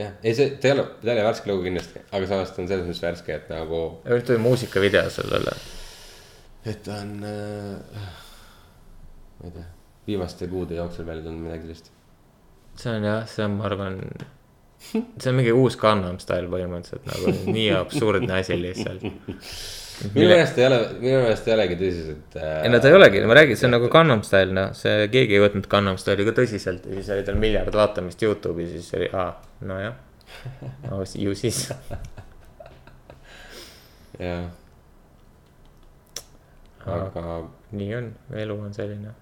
jah, 0.00 0.18
ei 0.22 0.34
see, 0.36 0.56
ta 0.58 0.70
ei 0.70 0.76
ole, 0.76 0.88
ta 1.00 1.10
ei 1.10 1.16
ole 1.16 1.28
värske 1.28 1.52
lugu 1.52 1.66
kindlasti, 1.68 2.04
aga 2.10 2.30
samas 2.30 2.52
ta 2.54 2.62
on 2.62 2.70
selles 2.70 2.86
mõttes 2.88 3.04
värske, 3.06 3.38
et 3.38 3.54
nagu. 3.54 3.84
ütle 4.18 4.38
muusikavideo 4.42 5.06
sellele. 5.14 5.56
et 6.66 6.82
ta 6.86 7.00
on 7.02 7.16
äh,, 7.30 8.12
ma 9.40 9.50
ei 9.50 9.58
tea, 9.58 9.68
viimaste 10.10 10.50
kuude 10.50 10.78
jooksul 10.78 11.06
välja 11.06 11.26
tulnud 11.26 11.46
midagi 11.46 11.68
sellist. 11.68 11.93
See 12.76 12.90
on 12.92 13.06
jah, 13.06 13.24
see 13.30 13.44
on, 13.44 13.56
ma 13.58 13.68
arvan, 13.68 14.00
see 14.84 15.30
on 15.30 15.38
mingi 15.38 15.54
uus 15.54 15.78
Gangnam 15.80 16.18
Style 16.22 16.50
põhimõtteliselt 16.52 17.08
nagu 17.10 17.34
nii 17.54 17.70
absurdne 17.78 18.38
asi 18.40 18.58
lihtsalt. 18.60 19.04
minu 20.14 20.26
meelest 20.26 20.58
ei 20.58 20.66
ole, 20.66 20.80
minu 20.98 21.20
meelest 21.22 21.48
ei 21.48 21.54
olegi 21.54 21.78
tõsiselt 21.80 22.38
äh,. 22.40 22.56
ei 22.64 22.72
no 22.72 22.80
ta 22.82 22.90
ei 22.90 22.98
olegi, 22.98 23.22
ma 23.30 23.38
räägin, 23.38 23.60
see 23.60 23.68
on 23.68 23.76
nagu 23.76 23.90
Gangnam 23.92 24.24
Style, 24.26 24.52
noh, 24.56 24.74
see 24.78 25.06
keegi 25.12 25.38
ei 25.38 25.44
võtnud 25.44 25.68
Gangnam 25.70 26.00
Style'i 26.00 26.26
ka 26.28 26.34
tõsiselt 26.40 26.88
ja 26.90 26.98
siis 26.98 27.12
oli 27.14 27.28
tal 27.28 27.38
miljard 27.40 27.78
vaatamist 27.78 28.26
Youtube'is, 28.26 28.74
siis 28.74 28.90
oli, 28.98 29.08
aa, 29.14 29.30
nojah. 29.70 29.94
ju 31.14 31.38
siis, 31.38 31.68
jah, 34.18 34.50
aga 36.84 37.38
nii 37.72 37.94
on, 37.96 38.10
elu 38.44 38.58
on 38.60 38.74
selline. 38.74 39.14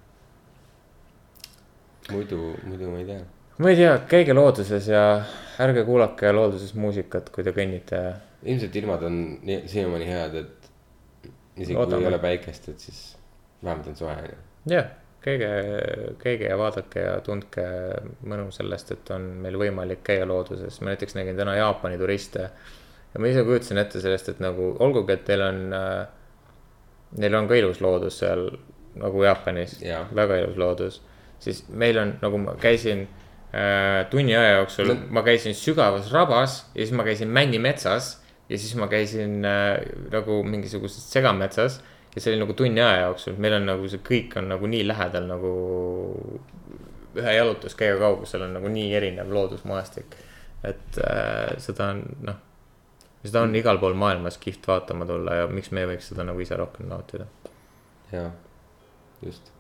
muidu, 2.11 2.57
muidu 2.67 2.91
ma 2.91 2.99
ei 2.99 3.07
tea. 3.07 3.23
Ma 3.59 3.71
ei 3.71 3.77
tea, 3.77 3.97
käige 4.09 4.35
looduses 4.35 4.89
ja 4.89 5.05
ärge 5.63 5.85
kuulake 5.85 6.33
looduses 6.33 6.75
muusikat, 6.79 7.31
kui 7.35 7.45
te 7.45 7.53
kõnnite. 7.57 8.01
ilmselt 8.43 8.77
ilmad 8.77 9.03
on 9.07 9.19
siiamaani 9.45 10.09
head, 10.09 10.35
et 10.41 10.71
isegi 11.57 11.75
kui 11.75 11.85
Loodame. 11.85 12.03
ei 12.03 12.09
ole 12.09 12.19
päikest, 12.23 12.69
et 12.69 12.81
siis 12.81 13.03
vähemalt 13.65 13.93
on 13.93 13.97
soe 13.97 14.15
onju. 14.15 14.39
jah, 14.73 14.89
käige, 15.21 15.51
käige 16.23 16.49
ja 16.49 16.59
vaadake 16.59 17.05
ja 17.05 17.21
tundke 17.25 17.67
mõnu 18.25 18.49
sellest, 18.55 18.95
et 18.97 19.13
on 19.15 19.29
meil 19.45 19.59
võimalik 19.61 20.03
käia 20.07 20.27
looduses, 20.29 20.81
ma 20.81 20.95
näiteks 20.95 21.19
nägin 21.19 21.37
täna 21.37 21.57
Jaapani 21.57 22.01
turiste. 22.01 22.51
ja 23.15 23.21
ma 23.21 23.29
ise 23.29 23.45
kujutasin 23.45 23.79
ette 23.85 24.01
sellest, 24.01 24.33
et 24.33 24.41
nagu 24.41 24.75
olgugi, 24.81 25.13
et 25.13 25.25
teil 25.29 25.45
on 25.45 25.65
äh,, 25.77 26.07
neil 27.19 27.35
on 27.37 27.49
ka 27.49 27.61
ilus 27.61 27.81
loodus 27.85 28.19
seal 28.25 28.49
nagu 28.97 29.25
Jaapanis 29.25 29.81
Jaa., 29.83 30.07
väga 30.15 30.41
ilus 30.43 30.57
loodus. 30.57 31.03
siis 31.39 31.65
meil 31.69 31.99
on, 31.99 32.17
nagu 32.23 32.39
ma 32.39 32.55
käisin 32.61 33.09
tunni 34.11 34.33
aja 34.37 34.57
jooksul 34.57 34.95
ma 35.13 35.21
käisin 35.27 35.53
sügavas 35.57 36.09
rabas 36.13 36.63
ja 36.75 36.87
siis 36.87 36.95
ma 36.97 37.05
käisin 37.05 37.29
männimetsas 37.29 38.15
ja 38.49 38.59
siis 38.59 38.75
ma 38.77 38.89
käisin 38.89 39.45
äh, 39.45 39.79
nagu 40.13 40.43
mingisuguses 40.45 41.05
segametsas 41.13 41.81
ja 42.15 42.21
see 42.21 42.33
oli 42.33 42.43
nagu 42.43 42.55
tunni 42.57 42.81
aja 42.81 43.07
jooksul, 43.07 43.37
meil 43.41 43.57
on 43.57 43.69
nagu 43.71 43.89
see 43.89 44.03
kõik 44.05 44.37
on 44.41 44.51
nagu 44.53 44.69
nii 44.69 44.85
lähedal 44.89 45.29
nagu 45.31 45.53
ühe 47.17 47.35
jalutuskäigu 47.37 48.01
kaugusel 48.01 48.47
on 48.47 48.57
nagu 48.59 48.73
nii 48.73 48.93
erinev 48.97 49.33
loodusmaastik. 49.33 50.17
et 50.65 50.99
äh, 51.05 51.57
seda 51.59 51.89
on 51.95 52.03
noh, 52.29 52.41
seda 53.25 53.43
on 53.47 53.57
igal 53.59 53.81
pool 53.83 53.97
maailmas 53.99 54.39
kihvt 54.43 54.69
vaatama 54.69 55.09
tulla 55.09 55.43
ja 55.43 55.49
miks 55.51 55.73
me 55.73 55.85
ei 55.85 55.95
võiks 55.95 56.13
seda 56.13 56.27
nagu 56.29 56.41
ise 56.41 56.57
rohkem 56.57 56.89
nautida. 56.93 57.27
jaa, 58.13 58.31
just. 59.25 59.53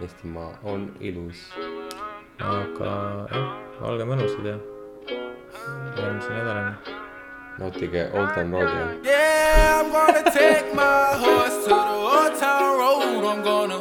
Eestimaa 0.00 0.58
on 0.62 0.92
ilus. 1.00 1.40
aga 2.40 2.92
jah, 3.32 3.48
olge 3.84 4.04
mõnusad 4.08 4.46
ja 4.48 4.56
järgmise 5.98 6.30
nädalani. 6.32 6.96
nautige 7.58 8.06
Old 8.12 8.30
Town 8.34 8.52
Road'i 8.52 9.04
Yeah! 9.04 9.40
Yeah, 9.50 9.80
I'm 9.80 9.92
gonna 9.92 10.24
take 10.30 10.74
my 10.74 11.04
horse 11.24 11.56
to 11.64 11.68
the 11.68 11.96
old 12.14 12.34
town 12.40 12.78
road. 12.78 13.24
I'm 13.30 13.42
gonna 13.42 13.78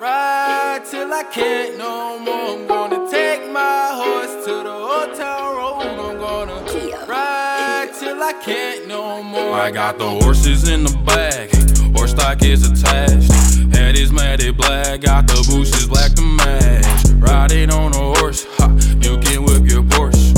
ride 0.00 0.82
till 0.90 1.12
I 1.12 1.24
can't 1.32 1.78
no 1.78 2.18
more. 2.18 2.50
I'm 2.54 2.66
gonna 2.66 3.08
take 3.10 3.42
my 3.52 3.92
horse 4.00 4.44
to 4.46 4.54
the 4.66 4.76
old 4.92 5.14
town 5.14 5.56
road. 5.56 5.82
I'm 5.86 6.18
gonna 6.18 6.58
ride 7.06 7.90
till 8.00 8.20
I 8.22 8.32
can't 8.44 8.88
no 8.88 9.22
more. 9.22 9.54
I 9.54 9.70
got 9.70 9.98
the 9.98 10.08
horses 10.08 10.68
in 10.68 10.82
the 10.84 10.96
bag, 11.06 11.50
horse 11.94 12.10
stock 12.10 12.42
is 12.42 12.68
attached. 12.70 13.39
Head 13.90 13.98
is 13.98 14.12
matted 14.12 14.56
black, 14.56 15.00
got 15.00 15.26
the 15.26 15.34
bushes 15.50 15.88
black 15.88 16.12
to 16.12 16.22
match. 16.22 16.86
Riding 17.18 17.72
on 17.72 17.92
a 17.92 18.20
horse, 18.20 18.46
ha, 18.50 18.70
you 19.02 19.18
can 19.18 19.42
whip 19.42 19.68
your 19.68 19.82
Porsche. 19.82 20.30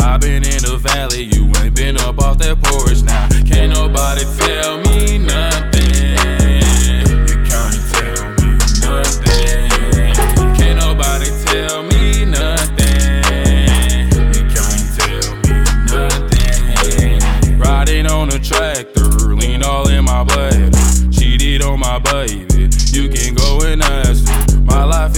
i 0.00 0.16
been 0.16 0.44
in 0.44 0.62
the 0.62 0.78
valley, 0.78 1.24
you 1.24 1.50
ain't 1.58 1.74
been 1.74 1.96
up 1.96 2.20
off 2.20 2.38
that 2.38 2.62
porch 2.62 3.02
now. 3.02 3.26
Can't 3.42 3.74
nobody 3.74 4.22
tell 4.38 4.78
me 4.86 5.18
nothing. 5.18 6.14
You 7.26 7.42
can't 7.50 7.82
tell 7.90 8.30
me 8.38 8.54
nothing. 8.78 9.74
Can't 10.54 10.78
nobody 10.78 11.30
tell 11.50 11.82
me 11.82 12.24
nothing. 12.30 13.26
You 14.30 14.42
can't 14.54 14.86
tell 14.94 15.34
me 15.42 15.58
nothing. 15.90 17.58
Riding 17.58 18.06
on 18.06 18.28
a 18.28 18.38
tractor, 18.38 19.34
lean 19.34 19.64
all 19.64 19.88
in 19.88 20.04
my 20.04 20.22
blood. 20.22 20.72
Cheated 21.10 21.62
on 21.62 21.80
my 21.80 21.98
baby 21.98 22.49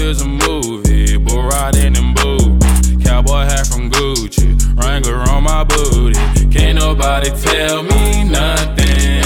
is 0.02 0.20
a 0.20 0.26
movie, 0.26 1.16
bull 1.16 1.44
riding 1.44 1.94
in 1.94 2.14
boots, 2.14 2.90
Cowboy 3.04 3.44
hat 3.44 3.66
from 3.66 3.90
Gucci, 3.90 4.58
Wrangler 4.76 5.20
on 5.30 5.44
my 5.44 5.64
booty. 5.64 6.18
Can't 6.50 6.78
nobody 6.78 7.30
tell 7.30 7.82
me 7.82 8.24
nothing. 8.24 9.22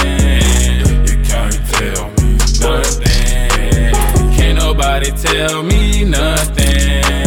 You 1.08 1.16
can't 1.24 1.60
tell 1.72 2.10
me 2.18 2.36
nothing. 2.60 3.94
Can't 4.36 4.58
nobody 4.58 5.10
tell 5.12 5.62
me 5.62 6.04
nothing. 6.04 7.25